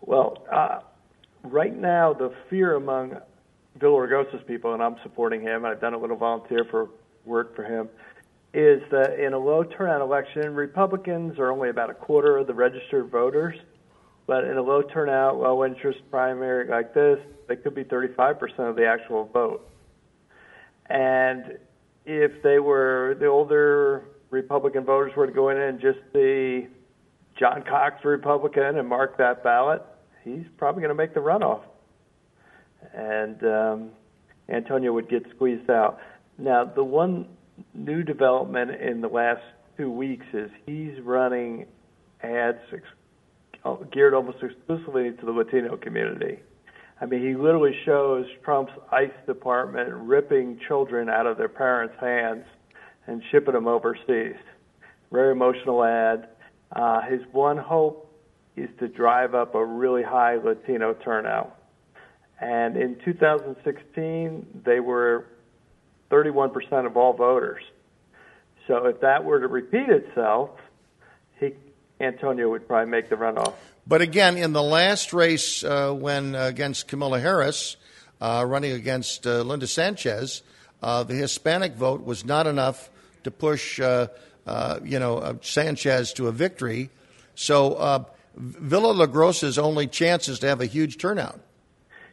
Well, 0.01 0.45
uh, 0.51 0.79
right 1.43 1.75
now, 1.75 2.13
the 2.13 2.33
fear 2.49 2.75
among 2.75 3.17
Villaraigosa's 3.79 4.43
people, 4.47 4.73
and 4.73 4.83
I'm 4.83 4.97
supporting 5.03 5.41
him, 5.41 5.65
I've 5.65 5.79
done 5.79 5.93
a 5.93 5.97
little 5.97 6.17
volunteer 6.17 6.65
for 6.69 6.89
work 7.25 7.55
for 7.55 7.63
him, 7.63 7.89
is 8.53 8.81
that 8.91 9.19
in 9.19 9.33
a 9.33 9.37
low 9.37 9.63
turnout 9.63 10.01
election, 10.01 10.53
Republicans 10.55 11.39
are 11.39 11.51
only 11.51 11.69
about 11.69 11.89
a 11.89 11.93
quarter 11.93 12.37
of 12.37 12.47
the 12.47 12.53
registered 12.53 13.09
voters. 13.09 13.55
But 14.25 14.45
in 14.45 14.57
a 14.57 14.61
low 14.61 14.81
turnout, 14.81 15.37
low 15.37 15.65
interest 15.65 15.99
primary 16.09 16.67
like 16.67 16.93
this, 16.93 17.19
they 17.47 17.57
could 17.57 17.75
be 17.75 17.83
35% 17.83 18.69
of 18.69 18.75
the 18.75 18.85
actual 18.85 19.25
vote. 19.25 19.69
And 20.85 21.57
if 22.05 22.41
they 22.41 22.59
were 22.59 23.17
the 23.19 23.27
older 23.27 24.05
Republican 24.33 24.83
voters 24.83 25.13
were 25.15 25.27
to 25.27 25.31
go 25.31 25.49
in 25.49 25.57
and 25.57 25.79
just 25.79 25.99
see 26.11 26.67
John 27.39 27.63
Cox 27.69 28.03
Republican 28.03 28.77
and 28.77 28.87
mark 28.87 29.17
that 29.19 29.43
ballot, 29.43 29.83
he's 30.23 30.45
probably 30.57 30.81
going 30.81 30.89
to 30.89 30.95
make 30.95 31.13
the 31.13 31.19
runoff. 31.19 31.61
And 32.93 33.43
um, 33.43 33.89
Antonio 34.49 34.91
would 34.91 35.07
get 35.07 35.23
squeezed 35.35 35.69
out. 35.69 35.99
Now, 36.37 36.65
the 36.65 36.83
one 36.83 37.27
new 37.75 38.01
development 38.01 38.71
in 38.71 39.01
the 39.01 39.07
last 39.07 39.41
two 39.77 39.91
weeks 39.91 40.25
is 40.33 40.49
he's 40.65 40.99
running 41.03 41.67
ads 42.23 42.57
ex- 42.73 43.77
geared 43.91 44.15
almost 44.15 44.37
exclusively 44.41 45.11
to 45.11 45.25
the 45.25 45.31
Latino 45.31 45.77
community. 45.77 46.39
I 46.99 47.05
mean, 47.05 47.21
he 47.21 47.35
literally 47.35 47.75
shows 47.85 48.25
Trump's 48.43 48.73
ICE 48.91 49.11
department 49.27 49.89
ripping 49.93 50.59
children 50.67 51.07
out 51.07 51.27
of 51.27 51.37
their 51.37 51.49
parents' 51.49 51.95
hands 51.99 52.45
and 53.07 53.21
shipping 53.31 53.53
them 53.53 53.67
overseas. 53.67 54.35
Very 55.11 55.31
emotional 55.31 55.83
ad. 55.83 56.29
Uh, 56.71 57.01
his 57.01 57.21
one 57.31 57.57
hope 57.57 58.09
is 58.55 58.69
to 58.79 58.87
drive 58.87 59.35
up 59.35 59.55
a 59.55 59.63
really 59.63 60.03
high 60.03 60.35
Latino 60.35 60.93
turnout. 60.93 61.57
And 62.39 62.75
in 62.77 62.97
2016, 63.03 64.61
they 64.65 64.79
were 64.79 65.25
31% 66.11 66.85
of 66.85 66.97
all 66.97 67.13
voters. 67.13 67.63
So 68.67 68.85
if 68.85 69.01
that 69.01 69.23
were 69.23 69.39
to 69.39 69.47
repeat 69.47 69.89
itself, 69.89 70.51
he, 71.39 71.53
Antonio 71.99 72.49
would 72.49 72.67
probably 72.67 72.89
make 72.89 73.09
the 73.09 73.15
runoff. 73.15 73.53
But 73.85 74.01
again, 74.01 74.37
in 74.37 74.53
the 74.53 74.63
last 74.63 75.13
race, 75.13 75.63
uh, 75.63 75.91
when 75.91 76.35
uh, 76.35 76.43
against 76.45 76.87
Kamala 76.87 77.19
Harris, 77.19 77.75
uh, 78.21 78.45
running 78.47 78.71
against 78.71 79.27
uh, 79.27 79.41
Linda 79.41 79.67
Sanchez, 79.67 80.43
uh, 80.81 81.03
the 81.03 81.15
Hispanic 81.15 81.73
vote 81.73 82.03
was 82.03 82.23
not 82.23 82.47
enough 82.47 82.89
to 83.23 83.31
push, 83.31 83.79
uh, 83.79 84.07
uh 84.45 84.79
you 84.83 84.99
know, 84.99 85.17
uh, 85.17 85.33
Sanchez 85.41 86.13
to 86.13 86.27
a 86.27 86.31
victory. 86.31 86.89
So 87.35 87.73
uh, 87.73 88.03
Villaraigosa's 88.39 89.57
only 89.57 89.87
chance 89.87 90.27
is 90.27 90.39
to 90.39 90.47
have 90.47 90.61
a 90.61 90.65
huge 90.65 90.97
turnout. 90.97 91.39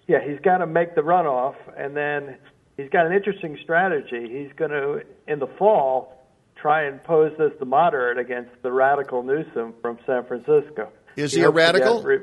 Yeah, 0.07 0.19
he's 0.27 0.41
got 0.41 0.59
to 0.59 0.67
make 0.67 0.95
the 0.95 1.03
runoff, 1.03 1.55
and 1.77 1.97
then 1.97 2.37
he's 2.77 2.91
got 2.91 3.07
an 3.07 3.13
interesting 3.13 3.59
strategy. 3.63 4.29
He's 4.29 4.53
going 4.57 4.73
to, 4.73 5.03
in 5.29 5.39
the 5.39 5.47
fall, 5.47 6.27
try 6.57 6.85
and 6.85 7.03
pose 7.05 7.33
as 7.39 7.53
the 7.59 7.65
moderate 7.65 8.19
against 8.19 8.51
the 8.63 8.73
radical 8.73 9.23
Newsom 9.23 9.75
from 9.81 9.99
San 10.07 10.25
Francisco. 10.25 10.91
Is 11.17 11.33
he, 11.33 11.39
he 11.39 11.45
a 11.45 11.51
radical? 11.51 12.03
Re- 12.03 12.23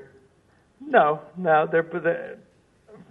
no, 0.82 1.22
no, 1.38 1.68
they're, 1.72 1.84
they're 1.84 2.38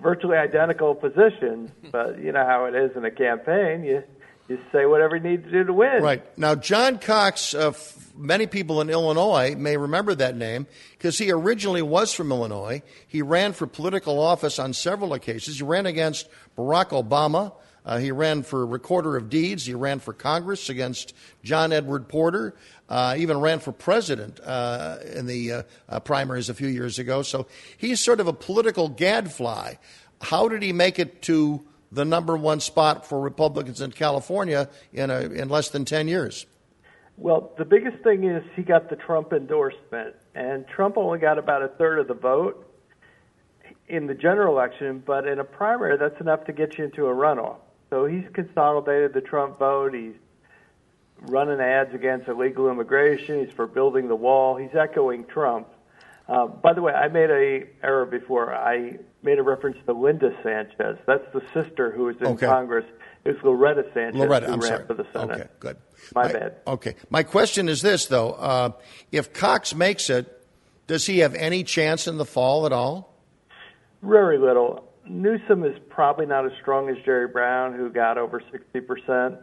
virtually 0.02 0.36
identical 0.36 0.94
positions, 0.94 1.70
but 1.90 2.18
you 2.20 2.32
know 2.32 2.44
how 2.46 2.66
it 2.66 2.74
is 2.74 2.96
in 2.96 3.04
a 3.04 3.10
campaign. 3.10 3.84
You 3.84 4.02
you 4.48 4.58
say 4.72 4.86
whatever 4.86 5.16
you 5.16 5.22
need 5.22 5.44
to 5.44 5.50
do 5.50 5.64
to 5.64 5.72
win. 5.72 6.02
Right. 6.02 6.38
Now, 6.38 6.54
John 6.54 6.98
Cox, 6.98 7.54
uh, 7.54 7.68
f- 7.68 8.12
many 8.16 8.46
people 8.46 8.80
in 8.80 8.90
Illinois 8.90 9.54
may 9.56 9.76
remember 9.76 10.14
that 10.14 10.36
name 10.36 10.66
because 10.92 11.18
he 11.18 11.30
originally 11.32 11.82
was 11.82 12.12
from 12.12 12.30
Illinois. 12.30 12.82
He 13.06 13.22
ran 13.22 13.52
for 13.52 13.66
political 13.66 14.20
office 14.20 14.58
on 14.58 14.72
several 14.72 15.14
occasions. 15.14 15.58
He 15.58 15.64
ran 15.64 15.86
against 15.86 16.28
Barack 16.56 16.90
Obama. 16.90 17.52
Uh, 17.84 17.98
he 17.98 18.10
ran 18.10 18.42
for 18.42 18.66
Recorder 18.66 19.16
of 19.16 19.30
Deeds. 19.30 19.64
He 19.66 19.74
ran 19.74 20.00
for 20.00 20.12
Congress 20.12 20.68
against 20.68 21.14
John 21.44 21.72
Edward 21.72 22.08
Porter. 22.08 22.54
Uh, 22.88 23.14
even 23.18 23.40
ran 23.40 23.58
for 23.58 23.72
president 23.72 24.40
uh, 24.40 24.98
in 25.14 25.26
the 25.26 25.52
uh, 25.52 25.62
uh, 25.88 26.00
primaries 26.00 26.48
a 26.48 26.54
few 26.54 26.68
years 26.68 26.98
ago. 26.98 27.22
So 27.22 27.46
he's 27.76 28.00
sort 28.00 28.20
of 28.20 28.26
a 28.26 28.32
political 28.32 28.88
gadfly. 28.88 29.74
How 30.20 30.48
did 30.48 30.62
he 30.62 30.72
make 30.72 30.98
it 30.98 31.22
to 31.22 31.64
the 31.92 32.04
number 32.04 32.36
one 32.36 32.60
spot 32.60 33.06
for 33.06 33.20
Republicans 33.20 33.80
in 33.80 33.92
California 33.92 34.68
in, 34.92 35.10
a, 35.10 35.20
in 35.20 35.48
less 35.48 35.68
than 35.70 35.84
10 35.84 36.08
years? 36.08 36.46
Well, 37.16 37.52
the 37.56 37.64
biggest 37.64 38.02
thing 38.02 38.24
is 38.24 38.42
he 38.54 38.62
got 38.62 38.90
the 38.90 38.96
Trump 38.96 39.32
endorsement, 39.32 40.16
and 40.34 40.66
Trump 40.68 40.98
only 40.98 41.18
got 41.18 41.38
about 41.38 41.62
a 41.62 41.68
third 41.68 41.98
of 41.98 42.08
the 42.08 42.14
vote 42.14 42.62
in 43.88 44.06
the 44.06 44.14
general 44.14 44.54
election, 44.54 45.02
but 45.04 45.26
in 45.26 45.38
a 45.38 45.44
primary, 45.44 45.96
that's 45.96 46.20
enough 46.20 46.44
to 46.44 46.52
get 46.52 46.76
you 46.76 46.84
into 46.84 47.06
a 47.06 47.14
runoff. 47.14 47.58
So 47.90 48.04
he's 48.04 48.24
consolidated 48.32 49.14
the 49.14 49.20
Trump 49.20 49.58
vote. 49.58 49.94
He's 49.94 50.14
running 51.22 51.60
ads 51.60 51.94
against 51.94 52.28
illegal 52.28 52.70
immigration. 52.70 53.44
He's 53.44 53.54
for 53.54 53.66
building 53.66 54.08
the 54.08 54.16
wall. 54.16 54.56
He's 54.56 54.74
echoing 54.74 55.24
Trump. 55.24 55.68
Uh, 56.28 56.46
by 56.46 56.72
the 56.72 56.82
way, 56.82 56.92
I 56.92 57.08
made 57.08 57.30
a 57.30 57.66
error 57.84 58.04
before. 58.04 58.52
I 58.54 58.98
made 59.22 59.38
a 59.38 59.42
reference 59.42 59.76
to 59.86 59.92
Linda 59.92 60.30
Sanchez. 60.42 60.98
That's 61.06 61.24
the 61.32 61.42
sister 61.54 61.92
who 61.92 62.04
was 62.04 62.16
in 62.20 62.26
okay. 62.26 62.46
Congress. 62.46 62.84
It's 63.24 63.42
Loretta 63.42 63.84
Sanchez 63.94 64.18
Loretta, 64.18 64.46
who 64.46 64.52
I'm 64.52 64.60
ran 64.60 64.68
sorry. 64.68 64.86
for 64.86 64.94
the 64.94 65.06
Senate. 65.12 65.40
Okay, 65.40 65.48
good. 65.60 65.76
My, 66.14 66.24
My 66.24 66.32
bad. 66.32 66.56
Okay. 66.66 66.94
My 67.10 67.22
question 67.22 67.68
is 67.68 67.82
this, 67.82 68.06
though: 68.06 68.32
uh, 68.32 68.70
If 69.12 69.32
Cox 69.32 69.74
makes 69.74 70.10
it, 70.10 70.46
does 70.86 71.06
he 71.06 71.18
have 71.20 71.34
any 71.34 71.64
chance 71.64 72.06
in 72.06 72.18
the 72.18 72.24
fall 72.24 72.66
at 72.66 72.72
all? 72.72 73.14
Very 74.02 74.38
little. 74.38 74.84
Newsom 75.08 75.64
is 75.64 75.76
probably 75.88 76.26
not 76.26 76.44
as 76.44 76.52
strong 76.60 76.88
as 76.88 76.96
Jerry 77.04 77.28
Brown, 77.28 77.72
who 77.72 77.88
got 77.90 78.18
over 78.18 78.42
sixty 78.50 78.80
percent, 78.80 79.36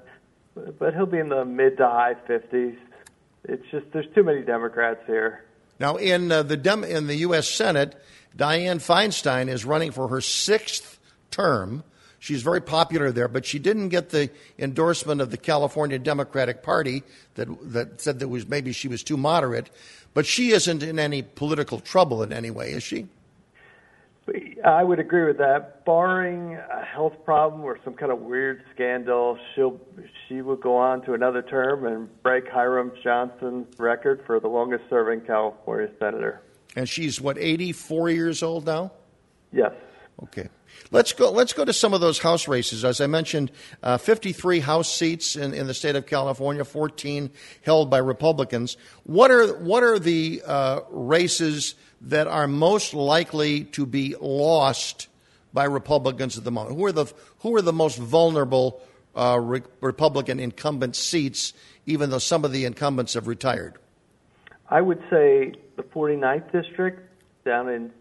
but 0.79 0.93
he'll 0.93 1.05
be 1.05 1.19
in 1.19 1.29
the 1.29 1.45
mid 1.45 1.77
to 1.77 1.87
high 1.87 2.15
fifties. 2.27 2.75
It's 3.45 3.63
just 3.71 3.85
there's 3.93 4.07
too 4.13 4.23
many 4.23 4.41
Democrats 4.41 5.01
here. 5.07 5.45
Now, 5.83 5.97
in 5.97 6.31
uh, 6.31 6.43
the 6.43 6.55
Dem- 6.55 6.85
in 6.85 7.07
the 7.07 7.15
U.S. 7.27 7.49
Senate, 7.49 8.01
Dianne 8.37 8.77
Feinstein 8.77 9.49
is 9.49 9.65
running 9.65 9.91
for 9.91 10.07
her 10.07 10.21
sixth 10.21 10.97
term. 11.29 11.83
She's 12.19 12.41
very 12.41 12.61
popular 12.61 13.11
there, 13.11 13.27
but 13.27 13.45
she 13.45 13.59
didn't 13.59 13.89
get 13.89 14.11
the 14.11 14.29
endorsement 14.57 15.19
of 15.19 15.29
the 15.29 15.35
California 15.35 15.99
Democratic 15.99 16.63
Party 16.63 17.03
that 17.35 17.49
that 17.73 17.99
said 17.99 18.19
that 18.19 18.29
was 18.29 18.47
maybe 18.47 18.71
she 18.71 18.87
was 18.87 19.03
too 19.03 19.17
moderate. 19.17 19.69
But 20.13 20.25
she 20.25 20.51
isn't 20.51 20.83
in 20.83 20.99
any 20.99 21.21
political 21.21 21.81
trouble 21.81 22.23
in 22.23 22.31
any 22.31 22.49
way, 22.49 22.71
is 22.71 22.83
she? 22.83 23.07
I 24.63 24.83
would 24.83 24.99
agree 24.99 25.25
with 25.25 25.37
that. 25.39 25.83
Barring 25.85 26.55
a 26.55 26.83
health 26.85 27.13
problem 27.25 27.63
or 27.63 27.77
some 27.83 27.93
kind 27.93 28.11
of 28.11 28.19
weird 28.19 28.63
scandal, 28.73 29.37
she'll 29.53 29.79
she 30.27 30.41
will 30.41 30.55
go 30.55 30.77
on 30.77 31.01
to 31.05 31.13
another 31.13 31.41
term 31.41 31.85
and 31.85 32.23
break 32.23 32.47
Hiram 32.47 32.93
Johnson's 33.03 33.67
record 33.77 34.23
for 34.25 34.39
the 34.39 34.47
longest 34.47 34.85
serving 34.89 35.21
California 35.21 35.89
senator. 35.99 36.41
And 36.75 36.87
she's 36.87 37.19
what, 37.19 37.37
84 37.37 38.09
years 38.09 38.41
old 38.41 38.65
now? 38.65 38.91
Yes. 39.51 39.73
Okay. 40.23 40.47
Let's 40.91 41.11
go. 41.11 41.31
Let's 41.31 41.53
go 41.53 41.65
to 41.65 41.73
some 41.73 41.93
of 41.93 42.01
those 42.01 42.19
House 42.19 42.47
races. 42.47 42.85
As 42.85 43.01
I 43.01 43.07
mentioned, 43.07 43.51
uh, 43.81 43.97
53 43.97 44.59
House 44.59 44.93
seats 44.93 45.35
in, 45.35 45.53
in 45.53 45.67
the 45.67 45.73
state 45.73 45.95
of 45.95 46.05
California, 46.05 46.63
14 46.63 47.31
held 47.63 47.89
by 47.89 47.97
Republicans. 47.97 48.77
What 49.03 49.31
are 49.31 49.57
what 49.57 49.83
are 49.83 49.99
the 49.99 50.41
uh, 50.45 50.81
races 50.89 51.75
that 52.03 52.27
are 52.27 52.47
most 52.47 52.93
likely 52.93 53.63
to 53.63 53.85
be 53.85 54.15
lost 54.19 55.07
by 55.53 55.65
Republicans 55.65 56.37
at 56.37 56.43
the 56.43 56.51
moment? 56.51 56.75
Who 56.75 56.85
are 56.85 56.91
the 56.91 57.05
who 57.39 57.55
are 57.55 57.61
the 57.61 57.73
most 57.73 57.97
vulnerable 57.97 58.81
uh, 59.15 59.39
re- 59.39 59.61
Republican 59.81 60.39
incumbent 60.39 60.95
seats, 60.95 61.53
even 61.85 62.09
though 62.09 62.17
some 62.19 62.45
of 62.45 62.51
the 62.51 62.65
incumbents 62.65 63.13
have 63.13 63.27
retired? 63.27 63.75
I 64.69 64.81
would 64.81 65.01
say 65.09 65.53
the 65.75 65.83
49th 65.83 66.51
district 66.51 67.09
down 67.45 67.69
in 67.69 67.91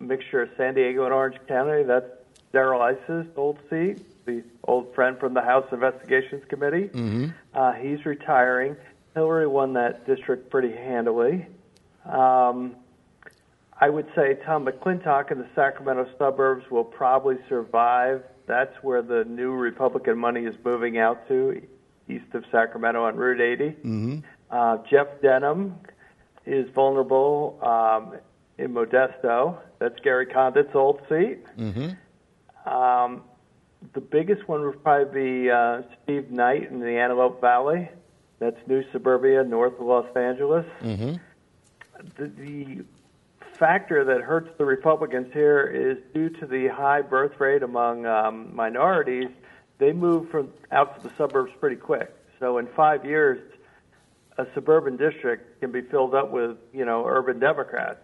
mixture 0.00 0.42
of 0.42 0.50
San 0.56 0.74
Diego 0.74 1.04
and 1.04 1.14
Orange 1.14 1.36
County. 1.48 1.82
That's 1.82 2.06
Darrell 2.52 2.82
Issa's 2.82 3.26
old 3.36 3.58
seat. 3.68 4.04
the 4.26 4.42
old 4.64 4.94
friend 4.94 5.18
from 5.18 5.34
the 5.34 5.40
House 5.40 5.66
Investigations 5.72 6.42
Committee. 6.48 6.88
Mm-hmm. 6.88 7.28
Uh, 7.54 7.72
he's 7.72 8.04
retiring. 8.04 8.76
Hillary 9.14 9.46
won 9.46 9.72
that 9.74 10.06
district 10.06 10.50
pretty 10.50 10.72
handily. 10.72 11.46
Um, 12.04 12.76
I 13.80 13.88
would 13.88 14.06
say 14.14 14.36
Tom 14.44 14.66
McClintock 14.66 15.32
in 15.32 15.38
the 15.38 15.48
Sacramento 15.54 16.06
suburbs 16.18 16.70
will 16.70 16.84
probably 16.84 17.36
survive. 17.48 18.22
That's 18.46 18.74
where 18.82 19.00
the 19.00 19.24
new 19.24 19.52
Republican 19.52 20.18
money 20.18 20.44
is 20.44 20.54
moving 20.64 20.98
out 20.98 21.26
to, 21.28 21.62
east 22.08 22.26
of 22.34 22.44
Sacramento 22.52 23.04
on 23.04 23.16
Route 23.16 23.40
80. 23.40 23.64
Mm-hmm. 23.64 24.18
Uh, 24.50 24.78
Jeff 24.90 25.06
Denham 25.22 25.76
is 26.44 26.68
vulnerable 26.74 27.58
um, 27.62 28.18
in 28.58 28.74
Modesto. 28.74 29.58
That's 29.78 29.98
Gary 30.00 30.26
Condit's 30.26 30.74
old 30.74 31.00
seat. 31.08 31.38
Mm-hmm. 31.56 32.68
Um, 32.70 33.22
the 33.94 34.00
biggest 34.02 34.46
one 34.46 34.62
would 34.66 34.82
probably 34.82 35.44
be 35.44 35.50
uh, 35.50 35.82
Steve 36.02 36.30
Knight 36.30 36.70
in 36.70 36.80
the 36.80 36.98
Antelope 36.98 37.40
Valley. 37.40 37.88
That's 38.40 38.56
New 38.66 38.82
Suburbia, 38.92 39.42
north 39.42 39.80
of 39.80 39.86
Los 39.86 40.14
Angeles. 40.14 40.66
Mm-hmm. 40.82 41.14
The, 42.18 42.28
the 42.28 42.84
factor 43.60 44.04
that 44.06 44.22
hurts 44.22 44.48
the 44.56 44.64
Republicans 44.64 45.32
here 45.34 45.60
is 45.66 45.98
due 46.14 46.30
to 46.40 46.46
the 46.46 46.66
high 46.68 47.02
birth 47.02 47.38
rate 47.38 47.62
among 47.62 48.06
um, 48.06 48.50
minorities. 48.56 49.28
They 49.78 49.92
move 49.92 50.30
from 50.30 50.50
out 50.72 50.96
to 50.96 51.08
the 51.08 51.14
suburbs 51.16 51.52
pretty 51.60 51.76
quick. 51.76 52.12
So 52.40 52.56
in 52.56 52.66
five 52.74 53.04
years, 53.04 53.38
a 54.38 54.46
suburban 54.54 54.96
district 54.96 55.60
can 55.60 55.70
be 55.70 55.82
filled 55.82 56.14
up 56.14 56.30
with 56.30 56.56
you 56.72 56.86
know 56.86 57.04
urban 57.06 57.38
Democrats, 57.38 58.00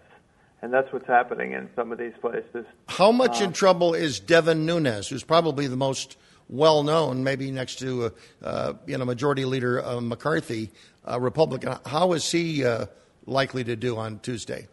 and 0.61 0.73
that's 0.73 0.93
what's 0.93 1.07
happening 1.07 1.53
in 1.53 1.71
some 1.75 1.91
of 1.91 1.99
these 1.99 2.13
places. 2.21 2.67
How 2.89 3.11
much 3.11 3.41
in 3.41 3.53
trouble 3.53 3.95
is 3.95 4.21
Devin 4.21 4.67
Nunes, 4.67 5.09
who's 5.09 5.25
probably 5.25 5.67
the 5.67 5.77
most 5.77 6.19
well 6.49 6.83
known, 6.83 7.25
maybe 7.25 7.51
next 7.51 7.77
to 7.77 8.05
uh, 8.05 8.11
uh, 8.43 8.73
you 8.87 8.99
know 8.99 9.07
Majority 9.07 9.47
Leader 9.47 9.83
uh, 9.83 10.01
McCarthy, 10.01 10.71
Republican? 11.19 11.79
How 11.87 12.13
is 12.13 12.31
he 12.31 12.63
uh, 12.63 12.87
likely 13.25 13.65
to 13.65 13.75
do 13.75 13.97
on 13.97 14.19
Tuesday? 14.19 14.69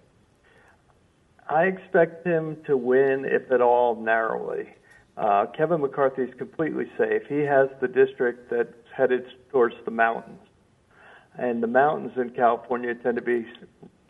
I 1.54 1.66
expect 1.66 2.26
him 2.26 2.58
to 2.66 2.76
win, 2.76 3.26
if 3.26 3.52
at 3.52 3.62
all, 3.62 3.96
narrowly. 3.96 4.70
Uh, 5.16 5.46
Kevin 5.56 5.82
McCarthy 5.82 6.24
is 6.24 6.34
completely 6.36 6.86
safe. 6.98 7.22
He 7.30 7.42
has 7.42 7.70
the 7.80 7.88
district 7.88 8.50
that's 8.50 8.74
headed 8.92 9.26
towards 9.52 9.76
the 9.86 9.92
mountains, 9.92 10.42
and 11.38 11.62
the 11.62 11.68
mountains 11.68 12.14
in 12.18 12.32
California 12.32 12.96
tend 12.96 13.18
to 13.18 13.22
be 13.22 13.46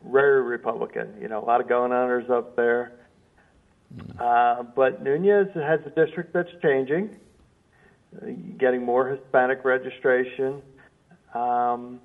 very 0.09 0.41
Republican. 0.41 1.17
You 1.21 1.27
know, 1.27 1.43
a 1.43 1.45
lot 1.45 1.59
of 1.59 1.67
going 1.67 1.91
oners 1.91 2.29
up 2.29 2.55
there. 2.55 2.93
Uh, 4.17 4.63
but 4.63 5.03
Nunes 5.03 5.49
has 5.53 5.81
a 5.85 5.89
district 5.89 6.31
that's 6.31 6.49
changing, 6.61 7.13
uh, 8.21 8.27
getting 8.57 8.85
more 8.85 9.09
Hispanic 9.09 9.65
registration. 9.65 10.61
Um, 11.33 11.99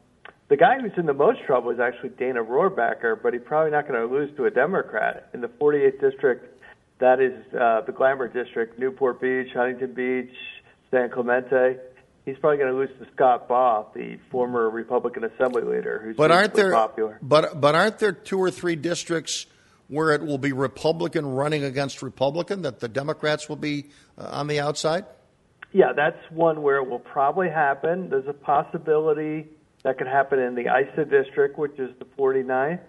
the 0.48 0.56
guy 0.56 0.78
who's 0.80 0.92
in 0.96 1.06
the 1.06 1.14
most 1.14 1.40
trouble 1.46 1.70
is 1.70 1.78
actually 1.78 2.10
Dana 2.10 2.42
Rohrabacher, 2.42 3.22
but 3.22 3.32
he's 3.34 3.42
probably 3.44 3.70
not 3.70 3.86
going 3.86 4.00
to 4.00 4.12
lose 4.12 4.34
to 4.36 4.46
a 4.46 4.50
Democrat. 4.50 5.28
In 5.34 5.40
the 5.40 5.48
48th 5.48 6.00
district, 6.00 6.60
that 7.00 7.20
is 7.20 7.32
uh, 7.54 7.82
the 7.82 7.92
glamour 7.92 8.28
district, 8.28 8.78
Newport 8.78 9.20
Beach, 9.20 9.48
Huntington 9.54 9.92
Beach, 9.94 10.34
San 10.90 11.10
Clemente. 11.10 11.76
He's 12.24 12.36
probably 12.38 12.58
going 12.58 12.72
to 12.72 12.76
lose 12.78 12.90
to 12.98 13.06
Scott 13.14 13.48
Baugh, 13.48 13.86
the 13.94 14.18
former 14.30 14.68
Republican 14.70 15.24
Assembly 15.24 15.62
leader, 15.62 16.00
who's 16.04 16.16
But 16.16 16.30
aren't 16.30 16.54
there 16.54 16.72
popular. 16.72 17.18
but 17.22 17.60
but 17.60 17.74
aren't 17.74 17.98
there 17.98 18.12
two 18.12 18.38
or 18.38 18.50
three 18.50 18.76
districts 18.76 19.46
where 19.88 20.10
it 20.12 20.22
will 20.22 20.36
be 20.38 20.52
Republican 20.52 21.24
running 21.26 21.64
against 21.64 22.02
Republican 22.02 22.62
that 22.62 22.80
the 22.80 22.88
Democrats 22.88 23.48
will 23.48 23.56
be 23.56 23.86
uh, 24.18 24.28
on 24.30 24.46
the 24.46 24.60
outside? 24.60 25.06
Yeah, 25.72 25.92
that's 25.94 26.18
one 26.30 26.62
where 26.62 26.76
it 26.76 26.88
will 26.88 26.98
probably 26.98 27.48
happen. 27.48 28.10
There's 28.10 28.26
a 28.28 28.32
possibility 28.34 29.46
that 29.84 29.98
could 29.98 30.06
happen 30.06 30.38
in 30.38 30.54
the 30.54 30.66
Issa 30.66 31.04
district, 31.04 31.58
which 31.58 31.78
is 31.78 31.90
the 31.98 32.04
49th. 32.04 32.80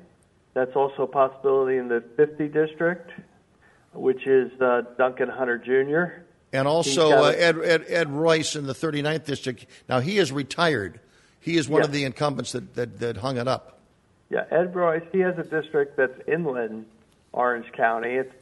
That's 0.53 0.75
also 0.75 1.03
a 1.03 1.07
possibility 1.07 1.77
in 1.77 1.87
the 1.87 2.03
50 2.17 2.47
district, 2.47 3.11
which 3.93 4.25
is 4.25 4.51
uh, 4.59 4.81
Duncan 4.97 5.29
Hunter 5.29 5.57
Jr. 5.57 6.23
And 6.51 6.67
also 6.67 7.11
uh, 7.11 7.33
Ed, 7.37 7.57
Ed, 7.63 7.85
Ed 7.87 8.09
Royce 8.09 8.55
in 8.55 8.65
the 8.65 8.73
39th 8.73 9.25
district. 9.25 9.67
Now 9.87 9.99
he 9.99 10.17
is 10.17 10.31
retired. 10.31 10.99
He 11.39 11.57
is 11.57 11.69
one 11.69 11.81
Yeah. 11.81 11.85
of 11.85 11.91
the 11.91 12.03
incumbents 12.05 12.51
that, 12.53 12.73
that, 12.75 12.99
that 12.99 13.17
hung 13.17 13.37
it 13.37 13.47
up. 13.47 13.79
Yeah, 14.29 14.45
Ed 14.51 14.75
Royce, 14.75 15.03
he 15.11 15.19
has 15.19 15.37
a 15.37 15.43
district 15.43 15.97
that's 15.97 16.19
inland 16.27 16.85
Orange 17.31 17.71
County. 17.73 18.15
It's 18.15 18.33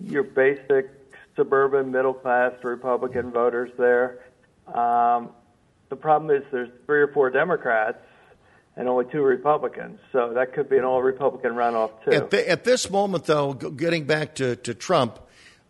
your 0.00 0.22
basic 0.22 0.90
suburban 1.36 1.90
middle 1.90 2.14
class 2.14 2.52
Republican 2.62 3.30
voters 3.30 3.70
there. 3.78 4.20
Um, 4.66 5.30
the 5.88 5.96
problem 5.96 6.30
is 6.30 6.42
there's 6.50 6.70
three 6.86 7.00
or 7.00 7.08
four 7.08 7.30
Democrats 7.30 7.98
and 8.76 8.88
only 8.88 9.06
two 9.10 9.22
Republicans, 9.22 9.98
so 10.12 10.32
that 10.34 10.52
could 10.52 10.68
be 10.68 10.76
an 10.76 10.84
all 10.84 11.02
Republican 11.02 11.52
runoff 11.52 11.90
too. 12.04 12.12
At, 12.12 12.30
the, 12.30 12.48
at 12.48 12.64
this 12.64 12.90
moment, 12.90 13.24
though, 13.24 13.52
getting 13.52 14.04
back 14.04 14.36
to, 14.36 14.56
to 14.56 14.74
Trump, 14.74 15.18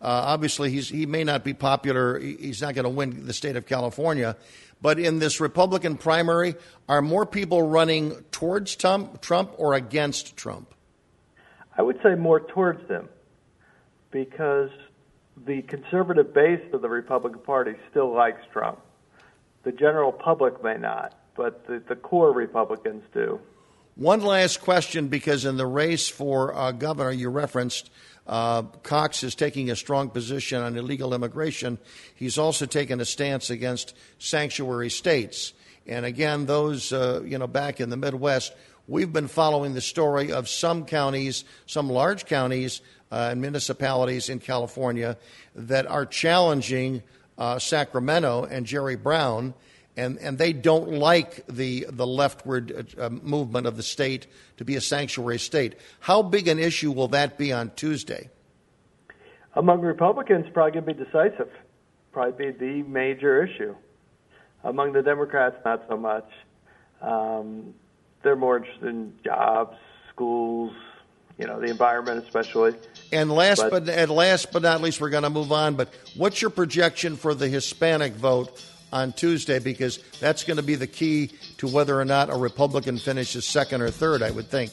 uh, 0.01 0.05
obviously 0.05 0.69
he's, 0.69 0.89
he 0.89 1.05
may 1.05 1.23
not 1.23 1.43
be 1.43 1.53
popular. 1.53 2.19
He's 2.19 2.61
not 2.61 2.75
going 2.75 2.83
to 2.83 2.89
win 2.89 3.25
the 3.25 3.33
state 3.33 3.55
of 3.55 3.65
California. 3.65 4.37
But 4.81 4.99
in 4.99 5.19
this 5.19 5.41
Republican 5.41 5.97
primary, 5.97 6.55
are 6.87 7.01
more 7.01 7.25
people 7.25 7.61
running 7.63 8.11
towards 8.31 8.75
Trump, 8.75 9.21
Trump 9.21 9.51
or 9.57 9.73
against 9.73 10.37
Trump? 10.37 10.73
I 11.77 11.81
would 11.81 11.99
say 12.03 12.15
more 12.15 12.39
towards 12.39 12.87
them 12.87 13.09
because 14.11 14.69
the 15.45 15.61
conservative 15.63 16.33
base 16.33 16.61
of 16.73 16.81
the 16.81 16.89
Republican 16.89 17.41
Party 17.41 17.73
still 17.89 18.13
likes 18.13 18.41
Trump. 18.51 18.79
The 19.69 19.77
general 19.77 20.11
public 20.11 20.63
may 20.63 20.77
not, 20.77 21.13
but 21.37 21.67
the, 21.67 21.79
the 21.87 21.95
core 21.95 22.33
Republicans 22.33 23.03
do. 23.13 23.39
One 23.93 24.21
last 24.23 24.61
question, 24.61 25.09
because 25.09 25.45
in 25.45 25.57
the 25.57 25.67
race 25.67 26.09
for 26.09 26.55
uh, 26.55 26.71
governor, 26.71 27.11
you 27.11 27.29
referenced 27.29 27.91
uh, 28.25 28.63
Cox 28.63 29.21
is 29.21 29.35
taking 29.35 29.69
a 29.69 29.75
strong 29.75 30.09
position 30.09 30.59
on 30.63 30.75
illegal 30.75 31.13
immigration. 31.13 31.77
He's 32.15 32.39
also 32.39 32.65
taken 32.65 32.99
a 32.99 33.05
stance 33.05 33.51
against 33.51 33.95
sanctuary 34.17 34.89
states. 34.89 35.53
And 35.85 36.03
again, 36.03 36.47
those 36.47 36.91
uh, 36.91 37.21
you 37.23 37.37
know 37.37 37.45
back 37.45 37.79
in 37.79 37.91
the 37.91 37.97
Midwest, 37.97 38.55
we've 38.87 39.13
been 39.13 39.27
following 39.27 39.75
the 39.75 39.81
story 39.81 40.31
of 40.31 40.49
some 40.49 40.83
counties, 40.83 41.45
some 41.67 41.91
large 41.91 42.25
counties 42.25 42.81
uh, 43.11 43.29
and 43.33 43.39
municipalities 43.39 44.29
in 44.29 44.39
California 44.39 45.15
that 45.53 45.85
are 45.85 46.07
challenging 46.07 47.03
uh, 47.39 47.57
Sacramento 47.57 48.43
and 48.43 48.67
Jerry 48.67 48.95
Brown 48.95 49.55
and, 49.99 50.17
and 50.19 50.37
they 50.37 50.53
don't 50.53 50.93
like 50.93 51.45
the, 51.47 51.85
the 51.89 52.07
leftward 52.07 52.93
uh, 52.97 53.09
movement 53.09 53.67
of 53.67 53.75
the 53.75 53.83
state 53.83 54.27
to 54.57 54.63
be 54.63 54.75
a 54.75 54.81
sanctuary 54.81 55.39
state. 55.39 55.75
How 55.99 56.21
big 56.21 56.47
an 56.47 56.57
issue 56.57 56.91
will 56.91 57.09
that 57.09 57.37
be 57.37 57.51
on 57.51 57.71
Tuesday? 57.75 58.29
Among 59.55 59.81
Republicans, 59.81 60.45
probably 60.53 60.79
going 60.79 60.85
to 60.85 60.93
be 60.93 61.03
decisive. 61.03 61.49
Probably 62.13 62.51
be 62.51 62.57
the 62.57 62.83
major 62.83 63.43
issue. 63.45 63.75
Among 64.63 64.93
the 64.93 65.01
Democrats, 65.01 65.57
not 65.65 65.83
so 65.89 65.97
much. 65.97 66.29
Um, 67.01 67.73
they're 68.23 68.35
more 68.37 68.57
interested 68.57 68.87
in 68.87 69.13
jobs, 69.23 69.75
schools, 70.13 70.71
you 71.39 71.47
know, 71.47 71.59
the 71.59 71.67
environment, 71.67 72.23
especially. 72.23 72.73
And 73.11 73.31
last 73.31 73.61
But- 73.61 73.85
but, 73.85 73.89
and 73.89 74.11
last 74.11 74.51
but 74.51 74.61
not 74.61 74.81
least, 74.81 74.99
we're 75.01 75.09
going 75.09 75.23
to 75.23 75.29
move 75.29 75.51
on. 75.51 75.75
But 75.75 75.89
what's 76.15 76.41
your 76.41 76.51
projection 76.51 77.15
for 77.15 77.33
the 77.33 77.47
Hispanic 77.47 78.13
vote 78.13 78.61
on 78.91 79.13
Tuesday? 79.13 79.57
Because 79.59 79.99
that's 80.19 80.43
going 80.43 80.57
to 80.57 80.63
be 80.63 80.75
the 80.75 80.85
key 80.87 81.31
to 81.57 81.67
whether 81.67 81.99
or 81.99 82.05
not 82.05 82.29
a 82.29 82.35
Republican 82.35 82.97
finishes 82.99 83.45
second 83.45 83.81
or 83.81 83.89
third. 83.89 84.21
I 84.21 84.31
would 84.31 84.49
think. 84.49 84.71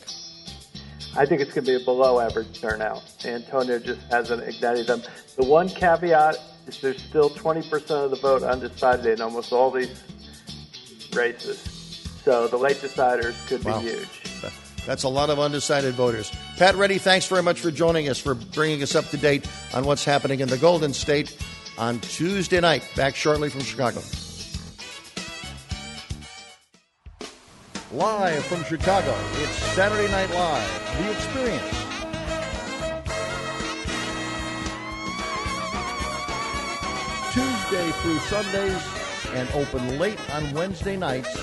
I 1.16 1.24
think 1.24 1.40
it's 1.40 1.54
going 1.54 1.64
to 1.64 1.70
be 1.78 1.82
a 1.82 1.84
below 1.84 2.20
average 2.20 2.60
turnout. 2.60 3.02
Antonio 3.24 3.78
just 3.78 4.02
hasn't 4.10 4.42
ignited 4.42 4.86
them. 4.88 5.00
Um, 5.00 5.10
the 5.36 5.44
one 5.44 5.68
caveat 5.68 6.36
is 6.66 6.80
there's 6.80 7.00
still 7.02 7.30
20% 7.30 7.90
of 8.04 8.10
the 8.10 8.16
vote 8.16 8.42
undecided 8.42 9.06
in 9.06 9.20
almost 9.22 9.50
all 9.52 9.70
these 9.70 10.02
races. 11.14 11.58
So 12.24 12.48
the 12.48 12.56
late 12.58 12.76
deciders 12.78 13.34
could 13.46 13.64
Wow. 13.64 13.80
be 13.80 13.88
huge. 13.90 14.22
That's 14.86 15.02
a 15.02 15.08
lot 15.08 15.30
of 15.30 15.40
undecided 15.40 15.94
voters. 15.94 16.32
Pat 16.56 16.76
Reddy, 16.76 16.98
thanks 16.98 17.26
very 17.26 17.42
much 17.42 17.60
for 17.60 17.72
joining 17.72 18.08
us, 18.08 18.20
for 18.20 18.34
bringing 18.34 18.82
us 18.82 18.94
up 18.94 19.06
to 19.06 19.16
date 19.16 19.46
on 19.74 19.84
what's 19.84 20.04
happening 20.04 20.40
in 20.40 20.48
the 20.48 20.56
Golden 20.56 20.92
State 20.92 21.36
on 21.76 21.98
Tuesday 22.00 22.60
night. 22.60 22.88
Back 22.94 23.16
shortly 23.16 23.50
from 23.50 23.62
Chicago. 23.62 24.00
Live 27.92 28.44
from 28.44 28.62
Chicago, 28.64 29.14
it's 29.42 29.52
Saturday 29.74 30.10
Night 30.10 30.30
Live, 30.30 30.98
The 30.98 31.10
Experience. 31.12 31.86
Tuesday 37.32 37.90
through 38.02 38.18
Sundays 38.18 38.82
and 39.34 39.48
open 39.50 39.98
late 39.98 40.18
on 40.30 40.52
Wednesday 40.52 40.96
nights 40.96 41.36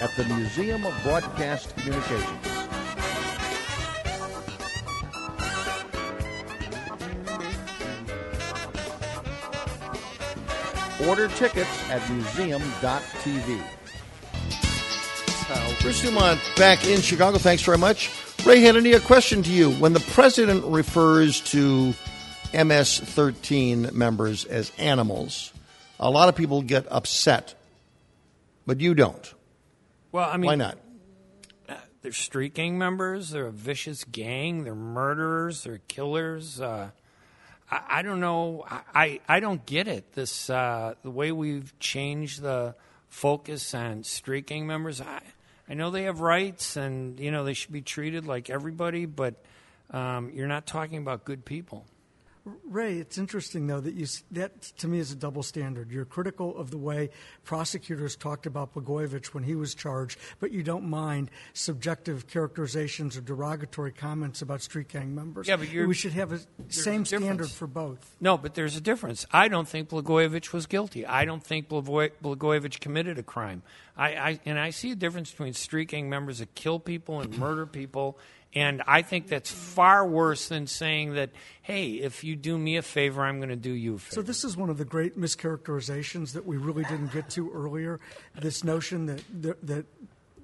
at 0.00 0.10
the 0.16 0.24
Museum 0.24 0.84
of 0.84 0.94
Broadcast 1.02 1.76
Communications. 1.76 2.49
Order 11.06 11.28
tickets 11.28 11.90
at 11.90 12.08
museum.tv. 12.10 13.60
Bruce 15.80 16.02
Dumont 16.02 16.40
back 16.56 16.86
in 16.86 17.00
Chicago. 17.00 17.38
Thanks 17.38 17.62
very 17.62 17.78
much. 17.78 18.10
Ray 18.44 18.60
Hanania, 18.60 18.96
a 18.96 19.00
question 19.00 19.42
to 19.42 19.50
you. 19.50 19.72
When 19.72 19.92
the 19.92 20.00
president 20.00 20.64
refers 20.64 21.40
to 21.52 21.94
MS 22.52 23.00
13 23.00 23.90
members 23.92 24.44
as 24.44 24.70
animals, 24.78 25.52
a 25.98 26.10
lot 26.10 26.28
of 26.28 26.36
people 26.36 26.62
get 26.62 26.86
upset, 26.90 27.54
but 28.66 28.80
you 28.80 28.94
don't. 28.94 29.34
Well, 30.12 30.28
I 30.30 30.36
mean, 30.36 30.46
Why 30.46 30.54
not? 30.54 30.78
They're 32.02 32.12
street 32.12 32.54
gang 32.54 32.78
members. 32.78 33.30
They're 33.30 33.46
a 33.46 33.52
vicious 33.52 34.04
gang. 34.04 34.64
They're 34.64 34.74
murderers. 34.74 35.64
They're 35.64 35.82
killers. 35.86 36.60
Uh, 36.60 36.90
I, 37.70 37.80
I 37.88 38.02
don't 38.02 38.20
know. 38.20 38.64
I, 38.68 39.20
I, 39.28 39.40
don't 39.40 39.64
get 39.64 39.88
it. 39.88 40.12
This 40.12 40.50
uh, 40.50 40.94
the 41.02 41.10
way 41.10 41.32
we've 41.32 41.78
changed 41.78 42.42
the 42.42 42.74
focus 43.08 43.74
on 43.74 44.04
street 44.04 44.46
gang 44.46 44.66
members. 44.66 45.00
I 45.00 45.20
I 45.68 45.74
know 45.74 45.90
they 45.90 46.04
have 46.04 46.20
rights 46.20 46.76
and 46.76 47.18
you 47.20 47.30
know 47.30 47.44
they 47.44 47.54
should 47.54 47.72
be 47.72 47.82
treated 47.82 48.26
like 48.26 48.50
everybody, 48.50 49.06
but 49.06 49.34
um, 49.90 50.30
you're 50.34 50.48
not 50.48 50.66
talking 50.66 50.98
about 50.98 51.24
good 51.24 51.44
people. 51.44 51.86
Ray, 52.44 52.98
it's 52.98 53.18
interesting 53.18 53.66
though 53.66 53.80
that 53.80 53.94
you 53.94 54.06
that 54.30 54.62
to 54.78 54.88
me 54.88 54.98
is 54.98 55.12
a 55.12 55.16
double 55.16 55.42
standard. 55.42 55.90
You're 55.90 56.04
critical 56.06 56.56
of 56.56 56.70
the 56.70 56.78
way 56.78 57.10
prosecutors 57.44 58.16
talked 58.16 58.46
about 58.46 58.74
Blagojevich 58.74 59.34
when 59.34 59.44
he 59.44 59.54
was 59.54 59.74
charged, 59.74 60.18
but 60.38 60.50
you 60.50 60.62
don't 60.62 60.88
mind 60.88 61.30
subjective 61.52 62.26
characterizations 62.28 63.16
or 63.16 63.20
derogatory 63.20 63.92
comments 63.92 64.40
about 64.40 64.62
street 64.62 64.88
gang 64.88 65.14
members. 65.14 65.48
Yeah, 65.48 65.56
but 65.56 65.68
you're- 65.70 65.86
we 65.86 65.94
should 65.94 66.12
have 66.12 66.32
a 66.32 66.40
same 66.68 67.02
a 67.02 67.06
standard 67.06 67.50
for 67.50 67.66
both. 67.66 68.16
No, 68.20 68.38
but 68.38 68.54
there's 68.54 68.76
a 68.76 68.80
difference. 68.80 69.26
I 69.32 69.48
don't 69.48 69.68
think 69.68 69.90
Blagojevich 69.90 70.52
was 70.52 70.66
guilty. 70.66 71.04
I 71.04 71.24
don't 71.26 71.44
think 71.44 71.68
Blagoj- 71.68 72.12
Blagojevich 72.22 72.80
committed 72.80 73.18
a 73.18 73.22
crime. 73.22 73.62
I, 73.96 74.08
I 74.14 74.40
and 74.46 74.58
I 74.58 74.70
see 74.70 74.92
a 74.92 74.96
difference 74.96 75.30
between 75.30 75.52
street 75.52 75.88
gang 75.88 76.08
members 76.08 76.38
that 76.38 76.54
kill 76.54 76.78
people 76.80 77.20
and 77.20 77.36
murder 77.38 77.66
people. 77.66 78.18
And 78.52 78.82
I 78.86 79.02
think 79.02 79.28
that's 79.28 79.50
far 79.50 80.04
worse 80.04 80.48
than 80.48 80.66
saying 80.66 81.14
that, 81.14 81.30
hey, 81.62 81.92
if 81.92 82.24
you 82.24 82.34
do 82.34 82.58
me 82.58 82.76
a 82.76 82.82
favor, 82.82 83.22
I'm 83.22 83.38
going 83.38 83.50
to 83.50 83.56
do 83.56 83.70
you 83.70 83.94
a 83.94 83.98
favor. 83.98 84.14
So 84.14 84.22
this 84.22 84.42
is 84.42 84.56
one 84.56 84.70
of 84.70 84.78
the 84.78 84.84
great 84.84 85.16
mischaracterizations 85.16 86.32
that 86.32 86.44
we 86.44 86.56
really 86.56 86.82
didn't 86.82 87.12
get 87.12 87.30
to 87.30 87.50
earlier. 87.52 88.00
This 88.34 88.64
notion 88.64 89.06
that 89.06 89.22
that, 89.42 89.66
that 89.66 89.86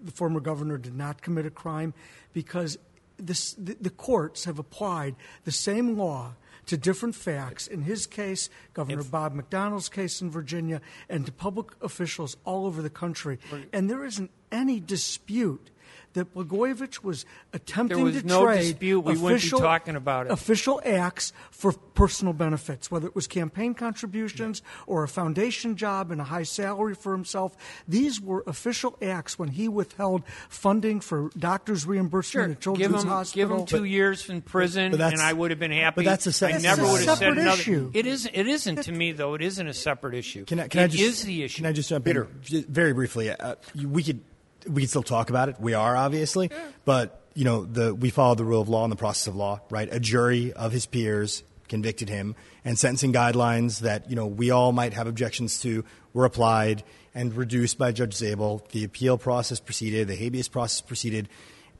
the 0.04 0.12
former 0.12 0.38
governor 0.38 0.78
did 0.78 0.94
not 0.94 1.20
commit 1.20 1.46
a 1.46 1.50
crime, 1.50 1.94
because 2.32 2.78
this, 3.16 3.54
the, 3.54 3.76
the 3.80 3.90
courts 3.90 4.44
have 4.44 4.60
applied 4.60 5.16
the 5.44 5.50
same 5.50 5.96
law 5.96 6.34
to 6.66 6.76
different 6.76 7.14
facts. 7.14 7.66
In 7.66 7.82
his 7.82 8.06
case, 8.06 8.48
Governor 8.74 9.04
Bob 9.04 9.34
McDonnell's 9.34 9.88
case 9.88 10.20
in 10.22 10.30
Virginia, 10.30 10.80
and 11.08 11.26
to 11.26 11.32
public 11.32 11.68
officials 11.82 12.36
all 12.44 12.66
over 12.66 12.82
the 12.82 12.90
country, 12.90 13.38
and 13.72 13.90
there 13.90 14.04
isn't 14.04 14.30
any 14.50 14.80
dispute. 14.80 15.70
That 16.14 16.32
Blagojevich 16.32 17.04
was 17.04 17.26
attempting 17.52 18.02
was 18.02 18.22
to 18.22 18.26
no 18.26 18.44
trade 18.44 18.60
dispute. 18.60 19.00
We 19.00 19.12
wouldn't 19.18 19.28
be 19.28 19.34
official, 19.34 19.60
talking 19.60 19.96
about 19.96 20.26
it. 20.26 20.32
official 20.32 20.80
acts 20.82 21.34
for 21.50 21.72
personal 21.72 22.32
benefits, 22.32 22.90
whether 22.90 23.06
it 23.06 23.14
was 23.14 23.26
campaign 23.26 23.74
contributions 23.74 24.62
or 24.86 25.04
a 25.04 25.08
foundation 25.08 25.76
job 25.76 26.10
and 26.10 26.18
a 26.18 26.24
high 26.24 26.42
salary 26.44 26.94
for 26.94 27.12
himself. 27.12 27.54
These 27.86 28.18
were 28.18 28.42
official 28.46 28.96
acts 29.02 29.38
when 29.38 29.50
he 29.50 29.68
withheld 29.68 30.22
funding 30.48 31.00
for 31.00 31.28
doctors' 31.38 31.84
reimbursement 31.84 32.50
at 32.52 32.60
Children's 32.62 32.92
give 32.94 33.02
him, 33.02 33.08
Hospital. 33.08 33.48
Give 33.48 33.58
him 33.58 33.66
two 33.66 33.84
years 33.84 34.26
in 34.30 34.40
prison, 34.40 34.94
and 34.98 35.20
I 35.20 35.34
would 35.34 35.50
have 35.50 35.60
been 35.60 35.70
happy. 35.70 35.96
but 35.96 36.04
that's 36.06 36.26
a 36.26 36.32
se- 36.32 36.45
I 36.46 36.52
That's 36.52 36.64
never 36.64 36.82
a 36.82 36.84
would 36.84 37.00
have 37.00 37.00
said 37.00 37.18
separate 37.18 37.38
another. 37.38 37.60
issue. 37.60 37.90
It 37.94 38.06
is. 38.06 38.28
It 38.32 38.46
isn't 38.46 38.82
to 38.84 38.92
me 38.92 39.12
though. 39.12 39.34
It 39.34 39.42
isn't 39.42 39.66
a 39.66 39.74
separate 39.74 40.14
issue. 40.14 40.44
Can 40.44 40.60
I, 40.60 40.68
can 40.68 40.80
I 40.82 40.86
just, 40.86 41.02
is 41.02 41.24
the 41.24 41.42
issue. 41.42 41.56
Can 41.56 41.66
I 41.66 41.72
just 41.72 41.88
jump 41.88 42.04
Peter. 42.04 42.28
in 42.50 42.64
very 42.68 42.92
briefly? 42.92 43.30
Uh, 43.30 43.56
we 43.74 44.02
could 44.02 44.20
we 44.68 44.82
could 44.82 44.90
still 44.90 45.02
talk 45.02 45.30
about 45.30 45.48
it. 45.48 45.60
We 45.60 45.74
are 45.74 45.96
obviously, 45.96 46.50
but 46.84 47.22
you 47.34 47.44
know 47.44 47.64
the 47.64 47.94
we 47.94 48.10
follow 48.10 48.34
the 48.34 48.44
rule 48.44 48.60
of 48.60 48.68
law 48.68 48.84
and 48.84 48.92
the 48.92 48.96
process 48.96 49.26
of 49.26 49.36
law. 49.36 49.60
Right, 49.70 49.88
a 49.90 50.00
jury 50.00 50.52
of 50.52 50.72
his 50.72 50.86
peers 50.86 51.42
convicted 51.68 52.08
him, 52.08 52.34
and 52.64 52.78
sentencing 52.78 53.12
guidelines 53.12 53.80
that 53.80 54.08
you 54.10 54.16
know 54.16 54.26
we 54.26 54.50
all 54.50 54.72
might 54.72 54.92
have 54.92 55.06
objections 55.06 55.60
to 55.60 55.84
were 56.12 56.24
applied 56.24 56.82
and 57.14 57.34
reduced 57.34 57.78
by 57.78 57.92
Judge 57.92 58.14
Zagel. 58.14 58.66
The 58.70 58.84
appeal 58.84 59.18
process 59.18 59.60
proceeded, 59.60 60.08
the 60.08 60.16
habeas 60.16 60.48
process 60.48 60.80
proceeded, 60.80 61.28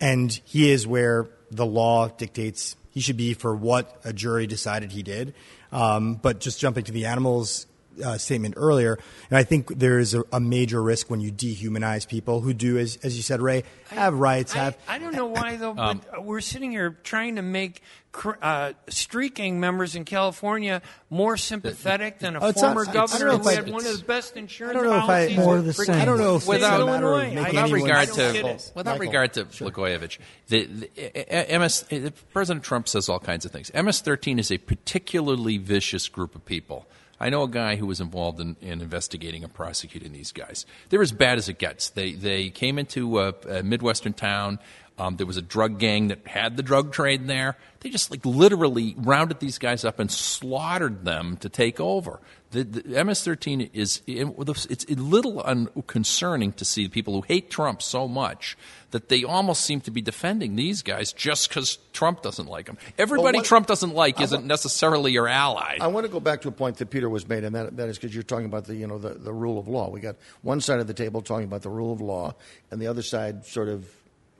and 0.00 0.32
he 0.44 0.70
is 0.70 0.86
where 0.86 1.28
the 1.50 1.66
law 1.66 2.08
dictates 2.08 2.76
he 2.96 3.02
should 3.02 3.18
be 3.18 3.34
for 3.34 3.54
what 3.54 4.00
a 4.04 4.12
jury 4.14 4.46
decided 4.46 4.90
he 4.90 5.02
did. 5.02 5.34
Um, 5.70 6.14
but 6.14 6.40
just 6.40 6.58
jumping 6.58 6.84
to 6.84 6.92
the 6.92 7.04
animals 7.04 7.66
uh, 8.04 8.18
statement 8.18 8.54
earlier, 8.56 8.98
and 9.30 9.38
I 9.38 9.42
think 9.42 9.78
there 9.78 9.98
is 9.98 10.14
a, 10.14 10.22
a 10.32 10.40
major 10.40 10.82
risk 10.82 11.10
when 11.10 11.20
you 11.20 11.32
dehumanize 11.32 12.06
people 12.06 12.40
who 12.40 12.52
do, 12.52 12.78
as, 12.78 12.96
as 13.02 13.16
you 13.16 13.22
said, 13.22 13.40
Ray, 13.40 13.64
have 13.90 14.14
rights. 14.14 14.54
I, 14.54 14.58
Have 14.58 14.78
I 14.88 14.98
don't 14.98 15.14
know 15.14 15.26
why 15.26 15.56
though, 15.56 15.74
Um, 15.76 16.02
but 16.10 16.24
we're 16.24 16.40
sitting 16.40 16.70
here 16.72 16.98
trying 17.04 17.36
to 17.36 17.42
make 17.42 17.82
cr- 18.12 18.32
uh, 18.42 18.72
street 18.88 19.34
gang 19.36 19.60
members 19.60 19.94
in 19.94 20.04
California 20.04 20.82
more 21.10 21.36
sympathetic 21.36 22.18
than 22.18 22.34
a 22.36 22.40
Oh, 22.40 22.48
it's 22.48 22.60
former 22.60 22.80
I- 22.80 22.82
I 22.82 22.84
don't 22.86 22.94
governor 22.94 23.26
know 23.26 23.38
who 23.38 23.40
if 23.42 23.46
I- 23.46 23.54
had 23.54 23.70
one 23.70 23.86
of 23.86 23.98
the 23.98 24.04
best 24.04 24.36
insurance 24.36 24.76
I 24.76 24.80
don't 24.82 24.90
know 24.90 24.96
if 24.98 25.02
I- 25.04 25.06
policies. 25.06 25.36
More 25.38 25.60
the 25.60 25.72
for 25.74 25.84
same. 25.84 26.00
I 26.00 26.04
don't 26.04 26.18
know 26.18 26.36
if 26.36 26.42
state 26.42 26.56
it's 26.56 26.64
of 26.64 26.80
a 26.80 26.86
matter 26.86 27.06
of 27.14 27.22
Illinois. 27.22 27.34
making 27.34 27.54
Without 27.54 27.70
regard 27.70 27.90
I 27.96 28.04
don't 28.06 28.16
to 28.58 28.72
without 28.74 28.92
Michael. 28.98 29.06
regard 29.06 29.32
to 29.34 29.44
Blagojevich, 29.44 30.18
the, 30.48 30.64
the, 30.64 31.54
uh, 31.54 31.58
MS 31.60 31.84
uh, 31.92 32.10
President 32.32 32.64
Trump 32.64 32.88
says 32.88 33.08
all 33.08 33.20
kinds 33.20 33.44
of 33.44 33.52
things. 33.52 33.70
MS-13 33.72 34.38
is 34.40 34.50
a 34.50 34.58
particularly 34.58 35.58
vicious 35.58 36.08
group 36.08 36.34
of 36.34 36.44
people. 36.44 36.86
I 37.18 37.30
know 37.30 37.42
a 37.42 37.48
guy 37.48 37.76
who 37.76 37.86
was 37.86 38.00
involved 38.00 38.40
in, 38.40 38.56
in 38.60 38.80
investigating 38.82 39.42
and 39.42 39.52
prosecuting 39.52 40.12
these 40.12 40.32
guys. 40.32 40.66
They're 40.90 41.02
as 41.02 41.12
bad 41.12 41.38
as 41.38 41.48
it 41.48 41.58
gets. 41.58 41.90
They 41.90 42.12
they 42.12 42.50
came 42.50 42.78
into 42.78 43.20
a, 43.20 43.34
a 43.48 43.62
midwestern 43.62 44.12
town. 44.12 44.58
Um, 44.98 45.16
there 45.16 45.26
was 45.26 45.36
a 45.36 45.42
drug 45.42 45.78
gang 45.78 46.08
that 46.08 46.26
had 46.26 46.56
the 46.56 46.62
drug 46.62 46.92
trade 46.92 47.26
there. 47.26 47.56
They 47.86 47.90
just 47.92 48.10
like 48.10 48.26
literally 48.26 48.96
rounded 48.98 49.38
these 49.38 49.58
guys 49.58 49.84
up 49.84 50.00
and 50.00 50.10
slaughtered 50.10 51.04
them 51.04 51.36
to 51.36 51.48
take 51.48 51.78
over. 51.78 52.18
The, 52.50 52.64
the 52.64 53.04
MS-13 53.04 53.70
is 53.74 54.02
it's 54.08 54.84
a 54.90 54.94
little 54.94 55.40
concerning 55.86 56.52
to 56.54 56.64
see 56.64 56.88
people 56.88 57.14
who 57.14 57.22
hate 57.22 57.48
Trump 57.48 57.80
so 57.80 58.08
much 58.08 58.58
that 58.90 59.08
they 59.08 59.22
almost 59.22 59.62
seem 59.62 59.80
to 59.82 59.92
be 59.92 60.02
defending 60.02 60.56
these 60.56 60.82
guys 60.82 61.12
just 61.12 61.48
because 61.48 61.78
Trump 61.92 62.22
doesn't 62.22 62.48
like 62.48 62.66
them. 62.66 62.76
Everybody 62.98 63.38
what- 63.38 63.46
Trump 63.46 63.68
doesn't 63.68 63.94
like 63.94 64.20
isn't 64.20 64.36
want- 64.38 64.48
necessarily 64.48 65.12
your 65.12 65.28
ally. 65.28 65.76
I 65.80 65.86
want 65.86 66.06
to 66.06 66.12
go 66.12 66.18
back 66.18 66.42
to 66.42 66.48
a 66.48 66.52
point 66.52 66.78
that 66.78 66.90
Peter 66.90 67.08
was 67.08 67.28
made, 67.28 67.44
and 67.44 67.54
that, 67.54 67.76
that 67.76 67.88
is 67.88 67.98
because 67.98 68.12
you're 68.12 68.24
talking 68.24 68.46
about 68.46 68.64
the 68.64 68.74
you 68.74 68.88
know 68.88 68.98
the, 68.98 69.10
the 69.10 69.32
rule 69.32 69.60
of 69.60 69.68
law. 69.68 69.90
We 69.90 70.00
got 70.00 70.16
one 70.42 70.60
side 70.60 70.80
of 70.80 70.88
the 70.88 70.94
table 70.94 71.22
talking 71.22 71.44
about 71.44 71.62
the 71.62 71.70
rule 71.70 71.92
of 71.92 72.00
law, 72.00 72.34
and 72.72 72.82
the 72.82 72.88
other 72.88 73.02
side 73.02 73.46
sort 73.46 73.68
of 73.68 73.88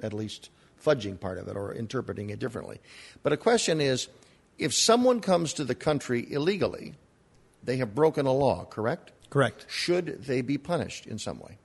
at 0.03 0.13
least 0.13 0.51
fudging 0.87 1.19
part 1.19 1.39
of 1.39 1.49
it 1.49 1.57
or 1.57 1.75
interpreting 1.75 2.31
it 2.31 2.39
differently. 2.39 2.79
But 3.23 3.33
a 3.33 3.37
question 3.37 3.81
is, 3.81 4.09
if 4.59 4.73
someone 4.73 5.21
comes 5.21 5.53
to 5.55 5.65
the 5.65 5.75
country 5.75 6.27
illegally, 6.31 6.95
they 7.65 7.79
have 7.79 7.95
broken 7.95 8.27
a 8.27 8.33
law, 8.33 8.65
correct? 8.65 9.11
Correct. 9.29 9.67
Should 9.69 10.25
they 10.25 10.41
be 10.41 10.57
punished 10.57 11.07
in 11.07 11.19
some 11.19 11.41
way? 11.41 11.59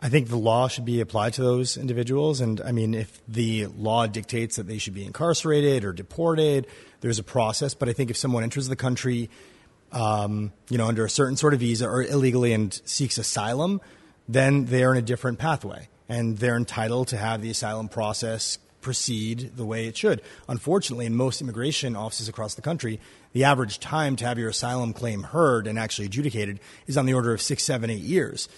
I 0.00 0.08
think 0.08 0.28
the 0.28 0.36
law 0.36 0.66
should 0.66 0.84
be 0.84 1.00
applied 1.00 1.34
to 1.34 1.42
those 1.42 1.76
individuals. 1.76 2.40
And 2.40 2.60
I 2.60 2.72
mean, 2.72 2.94
if 2.94 3.20
the 3.28 3.66
law 3.66 4.06
dictates 4.06 4.56
that 4.56 4.66
they 4.66 4.78
should 4.78 4.94
be 4.94 5.04
incarcerated 5.04 5.84
or 5.84 5.92
deported, 5.92 6.66
there's 7.00 7.20
a 7.20 7.22
process. 7.22 7.74
But 7.74 7.88
I 7.88 7.92
think 7.92 8.10
if 8.10 8.16
someone 8.16 8.42
enters 8.42 8.68
the 8.68 8.76
country, 8.76 9.30
um, 9.92 10.52
you 10.68 10.78
know, 10.78 10.86
under 10.86 11.04
a 11.04 11.10
certain 11.10 11.36
sort 11.36 11.54
of 11.54 11.60
visa 11.60 11.86
or 11.86 12.02
illegally 12.02 12.52
and 12.52 12.80
seeks 12.84 13.16
asylum, 13.18 13.80
then 14.28 14.64
they're 14.64 14.92
in 14.92 14.98
a 14.98 15.02
different 15.02 15.38
pathway. 15.38 15.88
And 16.08 16.38
they're 16.38 16.56
entitled 16.56 17.08
to 17.08 17.16
have 17.16 17.42
the 17.42 17.50
asylum 17.50 17.88
process 17.88 18.58
proceed 18.82 19.52
the 19.56 19.64
way 19.64 19.86
it 19.86 19.96
should. 19.96 20.20
Unfortunately, 20.48 21.06
in 21.06 21.14
most 21.14 21.40
immigration 21.40 21.96
offices 21.96 22.28
across 22.28 22.54
the 22.54 22.62
country, 22.62 23.00
the 23.32 23.44
average 23.44 23.78
time 23.78 24.16
to 24.16 24.26
have 24.26 24.38
your 24.38 24.50
asylum 24.50 24.92
claim 24.92 25.22
heard 25.22 25.66
and 25.66 25.78
actually 25.78 26.06
adjudicated 26.06 26.60
is 26.86 26.98
on 26.98 27.06
the 27.06 27.14
order 27.14 27.32
of 27.32 27.40
six, 27.40 27.64
seven, 27.64 27.88
eight 27.88 28.02
years. 28.02 28.48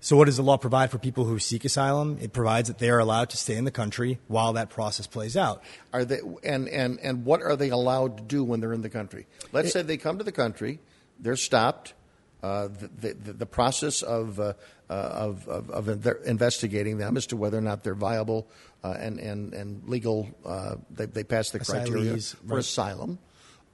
So, 0.00 0.16
what 0.16 0.26
does 0.26 0.36
the 0.36 0.42
law 0.42 0.58
provide 0.58 0.90
for 0.90 0.98
people 0.98 1.24
who 1.24 1.38
seek 1.38 1.64
asylum? 1.64 2.18
It 2.20 2.34
provides 2.34 2.68
that 2.68 2.78
they 2.78 2.90
are 2.90 2.98
allowed 2.98 3.30
to 3.30 3.38
stay 3.38 3.56
in 3.56 3.64
the 3.64 3.70
country 3.70 4.18
while 4.26 4.52
that 4.54 4.68
process 4.68 5.06
plays 5.06 5.34
out. 5.34 5.62
Are 5.94 6.04
they 6.04 6.18
and, 6.42 6.68
and, 6.68 6.98
and 7.00 7.24
what 7.24 7.40
are 7.40 7.56
they 7.56 7.70
allowed 7.70 8.18
to 8.18 8.22
do 8.22 8.44
when 8.44 8.60
they're 8.60 8.74
in 8.74 8.82
the 8.82 8.90
country? 8.90 9.26
Let's 9.52 9.72
say 9.72 9.80
they 9.80 9.96
come 9.96 10.18
to 10.18 10.24
the 10.24 10.32
country, 10.32 10.80
they're 11.20 11.36
stopped. 11.36 11.94
Uh, 12.42 12.68
the, 12.68 13.14
the, 13.14 13.32
the 13.32 13.46
process 13.46 14.02
of, 14.02 14.38
uh, 14.38 14.52
of, 14.92 15.48
of, 15.48 15.70
of 15.70 15.86
inve- 15.86 16.24
investigating 16.24 16.98
them 16.98 17.16
as 17.16 17.26
to 17.28 17.36
whether 17.36 17.56
or 17.56 17.62
not 17.62 17.82
they're 17.84 17.94
viable 17.94 18.46
uh, 18.82 18.94
and, 18.98 19.18
and, 19.18 19.54
and 19.54 19.88
legal, 19.88 20.28
uh, 20.44 20.76
they, 20.90 21.06
they 21.06 21.24
pass 21.24 21.50
the 21.50 21.58
criteria 21.58 22.14
Asylees, 22.14 22.36
for 22.36 22.54
right. 22.54 22.58
asylum. 22.58 23.18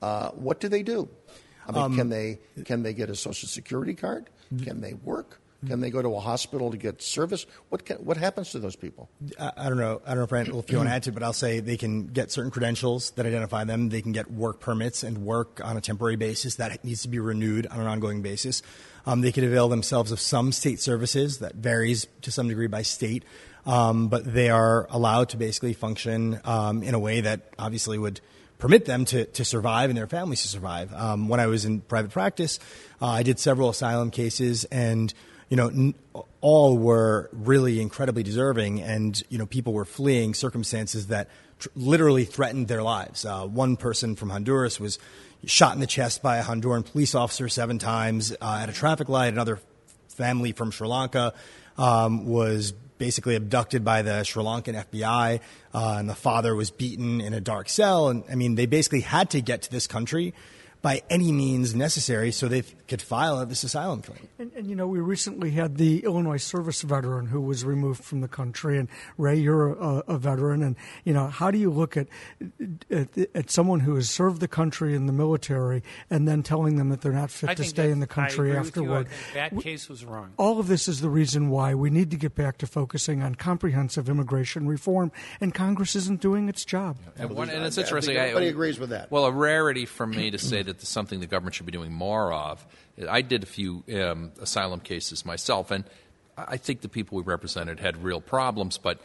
Uh, 0.01 0.31
what 0.31 0.61
do 0.61 0.69
they 0.69 0.83
do? 0.83 1.09
I 1.67 1.73
mean, 1.73 1.83
Um, 1.83 1.97
can 1.97 2.09
they 2.09 2.39
can 2.65 2.83
they 2.83 2.95
get 2.95 3.11
a 3.11 3.17
social 3.17 3.49
security 3.49 3.95
card? 3.95 4.31
Can 4.63 4.81
they 4.81 4.95
work? 4.95 5.40
Can 5.67 5.81
they 5.81 5.91
go 5.91 6.01
to 6.01 6.15
a 6.15 6.21
hospital 6.21 6.71
to 6.71 6.79
get 6.79 7.03
service? 7.03 7.45
What 7.69 7.85
can, 7.85 7.99
what 7.99 8.17
happens 8.17 8.51
to 8.53 8.59
those 8.59 8.77
people? 8.77 9.11
I, 9.39 9.53
I 9.57 9.69
don't 9.69 9.79
know. 9.79 10.01
I 10.07 10.11
don't 10.11 10.21
know, 10.21 10.27
Brent, 10.27 10.49
if 10.49 10.71
you 10.71 10.79
want 10.79 10.89
to 10.89 10.95
add 10.95 11.03
to 11.03 11.11
it, 11.11 11.13
but 11.13 11.23
I'll 11.23 11.35
say 11.35 11.61
they 11.61 11.77
can 11.77 12.07
get 12.07 12.31
certain 12.31 12.51
credentials 12.51 13.11
that 13.13 13.27
identify 13.27 13.65
them. 13.65 13.91
They 13.91 14.01
can 14.01 14.13
get 14.13 14.31
work 14.31 14.61
permits 14.61 15.03
and 15.03 15.19
work 15.19 15.61
on 15.63 15.77
a 15.77 15.81
temporary 15.83 16.17
basis 16.17 16.55
that 16.57 16.83
needs 16.83 17.03
to 17.03 17.09
be 17.09 17.19
renewed 17.19 17.67
on 17.67 17.79
an 17.79 17.87
ongoing 17.87 18.23
basis. 18.23 18.63
Um, 19.05 19.21
they 19.21 19.33
could 19.33 19.45
avail 19.45 19.69
themselves 19.69 20.13
of 20.13 20.21
some 20.21 20.53
state 20.53 20.81
services 20.81 21.39
that 21.39 21.57
varies 21.57 22.07
to 22.23 22.31
some 22.31 22.49
degree 22.49 22.67
by 22.67 22.83
state, 22.83 23.25
um, 23.67 24.09
but 24.09 24.33
they 24.33 24.49
are 24.49 24.87
allowed 24.91 25.29
to 25.31 25.37
basically 25.37 25.75
function 25.75 26.41
um, 26.45 26.83
in 26.83 26.95
a 26.95 26.99
way 26.99 27.21
that 27.21 27.53
obviously 27.59 27.99
would 27.99 28.21
permit 28.59 28.85
them 28.85 29.05
to, 29.07 29.25
to 29.25 29.45
survive 29.45 29.91
and 29.91 29.97
their 29.97 30.07
families 30.07 30.43
to 30.43 30.49
survive. 30.49 30.93
Um, 30.95 31.29
when 31.29 31.41
I 31.41 31.47
was 31.47 31.65
in 31.65 31.81
private 31.81 32.11
practice, 32.11 32.59
uh, 33.01 33.07
I 33.07 33.23
did 33.23 33.39
several 33.39 33.71
asylum 33.71 34.11
cases 34.11 34.65
and 34.65 35.13
you 35.51 35.57
know, 35.57 35.93
all 36.41 36.79
were 36.79 37.29
really 37.33 37.81
incredibly 37.81 38.23
deserving, 38.23 38.81
and 38.81 39.23
you 39.29 39.37
know, 39.37 39.47
people 39.47 39.73
were 39.73 39.85
fleeing 39.85 40.33
circumstances 40.33 41.09
that 41.09 41.29
tr- 41.59 41.69
literally 41.75 42.25
threatened 42.25 42.69
their 42.69 42.83
lives. 42.83 43.25
Uh, 43.25 43.45
one 43.47 43.77
person 43.77 44.15
from 44.15 44.31
Honduras 44.31 44.79
was 44.81 44.99
shot 45.45 45.75
in 45.75 45.81
the 45.81 45.89
chest 45.89 46.23
by 46.23 46.39
a 46.39 46.43
Honduran 46.43 46.85
police 46.85 47.15
officer 47.17 47.49
seven 47.49 47.79
times 47.79 48.33
uh, 48.41 48.61
at 48.63 48.69
a 48.69 48.73
traffic 48.73 49.09
light. 49.09 49.33
Another 49.33 49.59
family 50.09 50.53
from 50.53 50.71
Sri 50.71 50.87
Lanka 50.87 51.35
um, 51.77 52.27
was 52.27 52.73
basically 52.99 53.35
abducted 53.35 53.85
by 53.85 54.03
the 54.03 54.23
Sri 54.23 54.45
Lankan 54.45 54.85
FBI, 54.85 55.41
uh, 55.75 55.97
and 55.99 56.09
the 56.09 56.15
father 56.15 56.55
was 56.55 56.71
beaten 56.71 57.21
in 57.21 57.35
a 57.35 57.41
dark 57.41 57.69
cell. 57.69 58.09
And 58.09 58.23
I 58.31 58.37
mean, 58.37 58.55
they 58.55 58.67
basically 58.67 59.01
had 59.01 59.31
to 59.31 59.41
get 59.41 59.63
to 59.63 59.71
this 59.71 59.89
country 59.89 60.33
by 60.83 61.03
any 61.11 61.31
means 61.31 61.75
necessary 61.75 62.33
so 62.33 62.49
they 62.49 62.63
could 62.63 63.03
file 63.03 63.45
this 63.47 63.63
asylum 63.65 64.03
claim. 64.03 64.29
And, 64.39 64.53
and, 64.57 64.67
you 64.69 64.75
know, 64.75 64.87
we 64.87 65.01
recently 65.01 65.51
had 65.51 65.77
the 65.77 66.05
Illinois 66.05 66.39
service 66.39 66.83
veteran 66.83 67.27
who 67.27 67.41
was 67.41 67.65
removed 67.65 68.03
from 68.03 68.21
the 68.21 68.29
country. 68.29 68.79
And 68.79 68.89
Ray, 69.19 69.37
you're 69.37 69.73
a, 69.73 70.03
a 70.09 70.19
veteran, 70.19 70.63
and 70.63 70.77
you 71.05 71.13
know, 71.13 71.27
how 71.27 71.51
do 71.51 71.59
you 71.59 71.71
look 71.71 71.97
at, 71.97 72.07
at, 72.91 73.09
at 73.35 73.51
someone 73.51 73.81
who 73.81 73.95
has 73.97 74.09
served 74.09 74.41
the 74.41 74.49
country 74.49 74.95
in 74.95 75.07
the 75.07 75.13
military 75.13 75.83
and 76.09 76.27
then 76.27 76.43
telling 76.43 76.77
them 76.77 76.89
that 76.89 77.03
they're 77.03 77.13
not 77.13 77.31
fit 77.31 77.51
I 77.51 77.55
to 77.55 77.65
stay 77.65 77.91
in 77.91 78.01
the 78.01 78.07
country 78.07 78.57
afterward? 78.57 79.09
that 79.35 79.59
case 79.61 79.89
was 79.89 80.05
wrong. 80.05 80.33
All 80.37 80.59
of 80.59 80.69
this 80.69 80.89
is 80.89 81.01
the 81.01 81.11
reason 81.11 81.51
why 81.51 81.75
we 81.75 81.91
need 81.91 82.11
to 82.13 82.17
get 82.17 82.35
back 82.35 82.59
to 82.59 82.67
focusing 82.67 83.23
on 83.23 83.35
comprehensive 83.35 84.09
immigration 84.09 84.67
reform, 84.67 85.13
and 85.41 85.55
Congress 85.55 85.95
isn't 85.97 86.21
doing 86.21 86.49
its 86.49 86.65
job. 86.65 86.97
Yeah, 87.17 87.25
and, 87.25 87.31
one, 87.37 87.51
and, 87.51 87.65
it's 87.65 87.77
I, 87.77 87.83
interesting. 87.83 88.17
I 88.17 88.21
everybody 88.21 88.49
agrees 88.49 88.79
with 88.79 88.91
that. 88.91 89.11
Well, 89.11 89.27
a 89.27 89.33
rarity 89.33 89.87
for 89.87 90.07
me 90.07 90.31
to 90.31 90.39
say 90.39 90.63
that 90.63 90.70
something 90.79 91.21
the 91.21 91.27
government 91.27 91.55
should 91.55 91.67
be 91.67 91.73
doing 91.73 91.93
more 91.93 92.33
of. 92.33 92.67
I 93.09 93.23
did 93.23 93.43
a 93.43 93.47
few 93.47 93.85
um, 93.95 94.33
asylum 94.41 94.81
cases 94.81 95.25
myself, 95.25 95.71
and 95.71 95.85
I 96.37 96.57
think 96.57 96.81
the 96.81 96.89
people 96.89 97.17
we 97.19 97.25
represented 97.25 97.81
had 97.81 98.03
real 98.03 98.21
problems, 98.21 98.79
but 98.79 99.01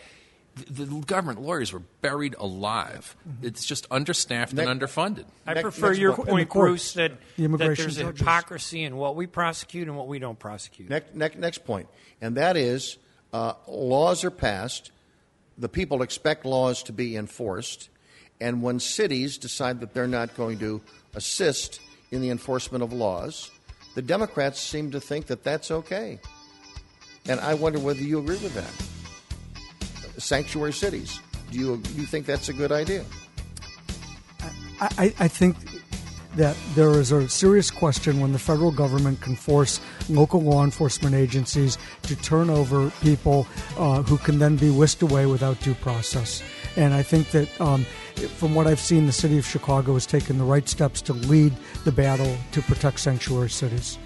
the, 0.55 0.85
the 0.85 0.99
government 1.01 1.41
lawyers 1.41 1.73
were 1.73 1.81
buried 2.01 2.35
alive. 2.39 3.15
Mm-hmm. 3.27 3.47
It's 3.47 3.65
just 3.65 3.87
understaffed 3.91 4.53
next, 4.53 4.67
and 4.67 4.79
underfunded. 4.79 5.25
I 5.45 5.53
next, 5.53 5.63
prefer 5.63 5.87
next 5.89 5.99
your 5.99 6.15
point, 6.15 6.49
Bruce, 6.49 6.93
that, 6.93 7.11
that 7.37 7.57
there's 7.57 7.77
judges. 7.77 7.97
hypocrisy 7.97 8.83
in 8.83 8.95
what 8.95 9.15
we 9.15 9.27
prosecute 9.27 9.87
and 9.87 9.97
what 9.97 10.07
we 10.07 10.19
don't 10.19 10.39
prosecute. 10.39 10.89
Next, 10.89 11.13
next, 11.15 11.37
next 11.37 11.65
point, 11.65 11.87
and 12.21 12.37
that 12.37 12.57
is 12.57 12.97
uh, 13.33 13.53
laws 13.67 14.23
are 14.23 14.31
passed. 14.31 14.91
The 15.57 15.69
people 15.69 16.01
expect 16.01 16.45
laws 16.45 16.83
to 16.83 16.93
be 16.93 17.15
enforced. 17.15 17.89
And 18.41 18.61
when 18.61 18.79
cities 18.79 19.37
decide 19.37 19.79
that 19.79 19.93
they're 19.93 20.07
not 20.07 20.35
going 20.35 20.59
to 20.59 20.81
assist 21.15 21.79
in 22.11 22.21
the 22.21 22.29
enforcement 22.29 22.83
of 22.83 22.93
laws, 22.93 23.51
the 23.95 24.01
Democrats 24.01 24.59
seem 24.59 24.91
to 24.91 24.99
think 24.99 25.27
that 25.27 25.43
that's 25.43 25.71
okay. 25.71 26.19
And 27.27 27.39
I 27.39 27.53
wonder 27.53 27.79
whether 27.79 28.01
you 28.01 28.19
agree 28.19 28.37
with 28.37 28.53
that. 28.53 30.21
Sanctuary 30.21 30.73
cities. 30.73 31.19
Do 31.51 31.59
you, 31.59 31.73
you 31.95 32.05
think 32.05 32.25
that's 32.25 32.49
a 32.49 32.53
good 32.53 32.71
idea? 32.71 33.03
I, 34.79 35.13
I 35.19 35.27
think 35.27 35.55
that 36.35 36.57
there 36.75 36.91
is 36.99 37.11
a 37.11 37.29
serious 37.29 37.71
question 37.71 38.19
when 38.19 38.33
the 38.33 38.39
federal 38.39 38.71
government 38.71 39.21
can 39.21 39.35
force 39.35 39.79
local 40.09 40.41
law 40.41 40.63
enforcement 40.63 41.15
agencies 41.15 41.77
to 42.03 42.15
turn 42.17 42.49
over 42.49 42.91
people 43.01 43.47
uh, 43.77 44.01
who 44.03 44.17
can 44.17 44.37
then 44.37 44.57
be 44.57 44.69
whisked 44.69 45.01
away 45.01 45.25
without 45.25 45.59
due 45.61 45.75
process. 45.75 46.43
And 46.75 46.93
I 46.93 47.03
think 47.03 47.31
that 47.31 47.61
um, 47.61 47.85
from 48.15 48.55
what 48.55 48.67
I've 48.67 48.79
seen, 48.79 49.05
the 49.05 49.11
city 49.11 49.37
of 49.37 49.45
Chicago 49.45 49.93
has 49.93 50.05
taken 50.05 50.37
the 50.37 50.43
right 50.43 50.67
steps 50.67 51.01
to 51.03 51.13
lead 51.13 51.53
the 51.83 51.91
battle 51.91 52.35
to 52.51 52.61
protect 52.61 52.99
sanctuary 52.99 53.49
cities. 53.49 53.97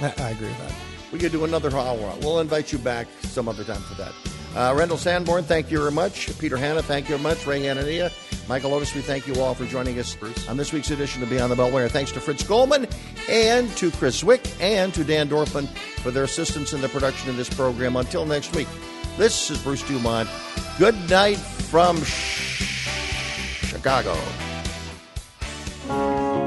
I, 0.00 0.12
I 0.18 0.30
agree 0.30 0.48
with 0.48 0.58
that. 0.58 0.74
We 1.12 1.18
could 1.18 1.32
do 1.32 1.44
another 1.44 1.70
hour. 1.76 2.14
We'll 2.20 2.40
invite 2.40 2.72
you 2.72 2.78
back 2.78 3.06
some 3.22 3.48
other 3.48 3.64
time 3.64 3.82
for 3.82 3.94
that. 3.94 4.12
Uh, 4.54 4.74
Randall 4.74 4.96
Samborn, 4.98 5.44
thank 5.44 5.70
you 5.70 5.78
very 5.78 5.92
much. 5.92 6.36
Peter 6.38 6.56
Hanna, 6.56 6.82
thank 6.82 7.08
you 7.08 7.16
very 7.16 7.22
much. 7.22 7.46
Ray 7.46 7.60
Hanania, 7.60 8.12
Michael 8.48 8.74
Otis, 8.74 8.94
we 8.94 9.00
thank 9.00 9.26
you 9.26 9.34
all 9.40 9.54
for 9.54 9.64
joining 9.66 9.98
us 9.98 10.14
Bruce. 10.14 10.48
on 10.48 10.56
this 10.56 10.72
week's 10.72 10.90
edition 10.90 11.22
of 11.22 11.30
Beyond 11.30 11.52
the 11.52 11.56
Beltway. 11.56 11.90
Thanks 11.90 12.12
to 12.12 12.20
Fritz 12.20 12.42
Goldman 12.42 12.86
and 13.28 13.70
to 13.76 13.90
Chris 13.92 14.22
Wick 14.22 14.46
and 14.60 14.92
to 14.94 15.04
Dan 15.04 15.28
Dorfman 15.28 15.68
for 16.00 16.10
their 16.10 16.24
assistance 16.24 16.72
in 16.72 16.80
the 16.80 16.88
production 16.88 17.30
of 17.30 17.36
this 17.36 17.48
program. 17.48 17.96
Until 17.96 18.26
next 18.26 18.54
week, 18.54 18.68
this 19.16 19.50
is 19.50 19.62
Bruce 19.62 19.86
Dumont. 19.86 20.28
Good 20.78 20.96
night 21.08 21.38
from 21.38 21.96
Chicago. 23.82 24.14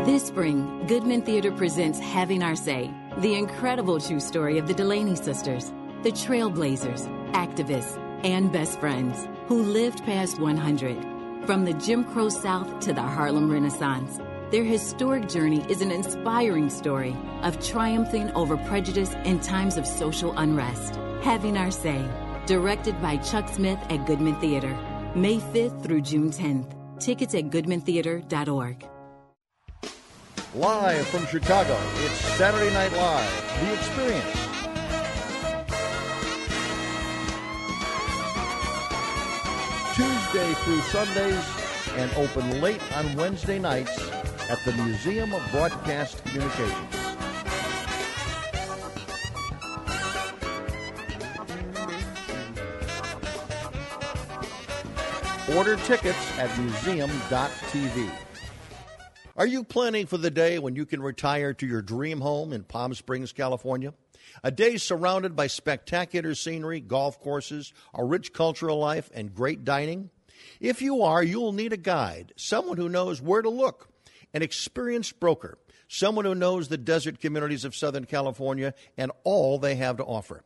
This 0.05 0.25
spring, 0.27 0.85
Goodman 0.87 1.21
Theater 1.23 1.51
presents 1.51 1.99
Having 1.99 2.43
Our 2.43 2.55
Say, 2.55 2.89
the 3.17 3.33
incredible 3.33 3.99
true 3.99 4.21
story 4.21 4.57
of 4.57 4.69
the 4.69 4.73
Delany 4.73 5.17
sisters, 5.17 5.73
the 6.03 6.11
trailblazers, 6.11 7.09
activists, 7.33 7.99
and 8.23 8.53
best 8.53 8.79
friends 8.79 9.27
who 9.47 9.63
lived 9.63 10.01
past 10.05 10.39
100. 10.39 11.45
From 11.45 11.65
the 11.65 11.73
Jim 11.73 12.05
Crow 12.05 12.29
South 12.29 12.79
to 12.79 12.93
the 12.93 13.01
Harlem 13.01 13.51
Renaissance, 13.51 14.17
their 14.51 14.63
historic 14.63 15.27
journey 15.27 15.65
is 15.69 15.81
an 15.81 15.91
inspiring 15.91 16.69
story 16.69 17.13
of 17.41 17.61
triumphing 17.67 18.31
over 18.31 18.55
prejudice 18.55 19.13
in 19.25 19.41
times 19.41 19.75
of 19.75 19.85
social 19.85 20.33
unrest. 20.37 20.95
Having 21.21 21.57
Our 21.57 21.71
Say, 21.71 22.07
directed 22.45 23.01
by 23.01 23.17
Chuck 23.17 23.49
Smith 23.49 23.79
at 23.89 24.05
Goodman 24.05 24.39
Theater, 24.39 24.73
May 25.15 25.39
5th 25.39 25.83
through 25.83 26.01
June 26.01 26.31
10th. 26.31 26.74
Tickets 26.99 27.35
at 27.35 27.45
goodmantheater.org. 27.45 28.85
Live 30.55 31.07
from 31.07 31.25
Chicago, 31.27 31.77
it's 31.97 32.13
Saturday 32.37 32.71
Night 32.73 32.93
Live, 32.93 33.59
The 33.59 33.73
Experience. 33.73 34.45
Tuesday 39.95 40.53
through 40.63 40.81
Sundays 40.81 41.45
and 41.97 42.11
open 42.15 42.61
late 42.61 42.81
on 42.97 43.15
Wednesday 43.15 43.59
nights 43.59 43.97
at 44.49 44.59
the 44.65 44.73
Museum 44.83 45.33
of 45.33 45.41
Broadcast 45.51 46.23
Communications. 46.25 46.94
Order 55.53 55.75
tickets 55.75 56.39
at 56.39 56.57
museum.tv. 56.57 58.09
Are 59.37 59.45
you 59.45 59.63
planning 59.63 60.07
for 60.07 60.17
the 60.17 60.31
day 60.31 60.57
when 60.57 60.75
you 60.75 60.87
can 60.87 61.03
retire 61.03 61.53
to 61.53 61.67
your 61.67 61.83
dream 61.83 62.19
home 62.19 62.51
in 62.51 62.63
Palm 62.63 62.95
Springs, 62.95 63.31
California? 63.31 63.93
A 64.43 64.49
day 64.49 64.77
surrounded 64.77 65.35
by 65.35 65.45
spectacular 65.45 66.33
scenery, 66.33 66.79
golf 66.79 67.19
courses, 67.19 67.73
a 67.93 68.03
rich 68.03 68.33
cultural 68.33 68.79
life, 68.79 69.11
and 69.13 69.35
great 69.35 69.63
dining? 69.63 70.09
If 70.59 70.81
you 70.81 71.03
are, 71.03 71.21
you'll 71.21 71.51
need 71.51 71.73
a 71.73 71.77
guide, 71.77 72.33
someone 72.37 72.77
who 72.77 72.89
knows 72.89 73.21
where 73.21 73.43
to 73.43 73.49
look, 73.49 73.89
an 74.33 74.41
experienced 74.41 75.19
broker, 75.19 75.59
someone 75.87 76.25
who 76.25 76.33
knows 76.33 76.69
the 76.69 76.77
desert 76.77 77.19
communities 77.19 77.65
of 77.65 77.75
Southern 77.75 78.05
California 78.05 78.73
and 78.97 79.11
all 79.23 79.59
they 79.59 79.75
have 79.75 79.97
to 79.97 80.03
offer. 80.03 80.43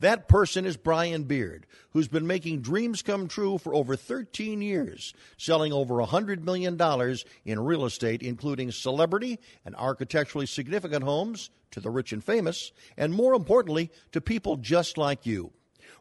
That 0.00 0.28
person 0.28 0.64
is 0.64 0.76
Brian 0.76 1.24
Beard, 1.24 1.66
who's 1.90 2.06
been 2.06 2.26
making 2.26 2.60
dreams 2.60 3.02
come 3.02 3.26
true 3.26 3.58
for 3.58 3.74
over 3.74 3.96
13 3.96 4.62
years, 4.62 5.12
selling 5.36 5.72
over 5.72 5.96
$100 5.96 6.42
million 6.44 6.80
in 7.44 7.60
real 7.64 7.84
estate, 7.84 8.22
including 8.22 8.70
celebrity 8.70 9.40
and 9.64 9.74
architecturally 9.74 10.46
significant 10.46 11.02
homes 11.02 11.50
to 11.72 11.80
the 11.80 11.90
rich 11.90 12.12
and 12.12 12.22
famous, 12.22 12.70
and 12.96 13.12
more 13.12 13.34
importantly, 13.34 13.90
to 14.12 14.20
people 14.20 14.56
just 14.56 14.96
like 14.96 15.26
you. 15.26 15.52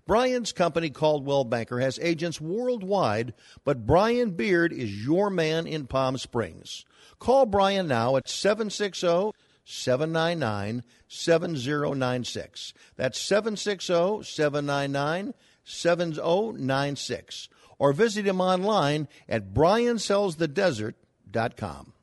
Brian's 0.05 0.53
company, 0.53 0.89
Coldwell 0.89 1.43
Banker, 1.43 1.79
has 1.79 1.99
agents 1.99 2.39
worldwide, 2.39 3.33
but 3.65 3.85
Brian 3.85 4.31
Beard 4.31 4.71
is 4.71 5.05
your 5.05 5.29
man 5.29 5.65
in 5.65 5.87
Palm 5.87 6.17
Springs. 6.17 6.85
Call 7.19 7.45
Brian 7.45 7.87
now 7.87 8.15
at 8.15 8.29
760 8.29 9.33
799 9.69 10.81
7096. 11.09 12.73
That's 12.95 13.19
760 13.19 14.23
799 14.23 15.33
7096. 15.65 17.49
Or 17.77 17.91
visit 17.93 18.25
him 18.25 18.41
online 18.41 19.07
at 19.27 19.53
briansellsthedesert.com. 19.53 21.93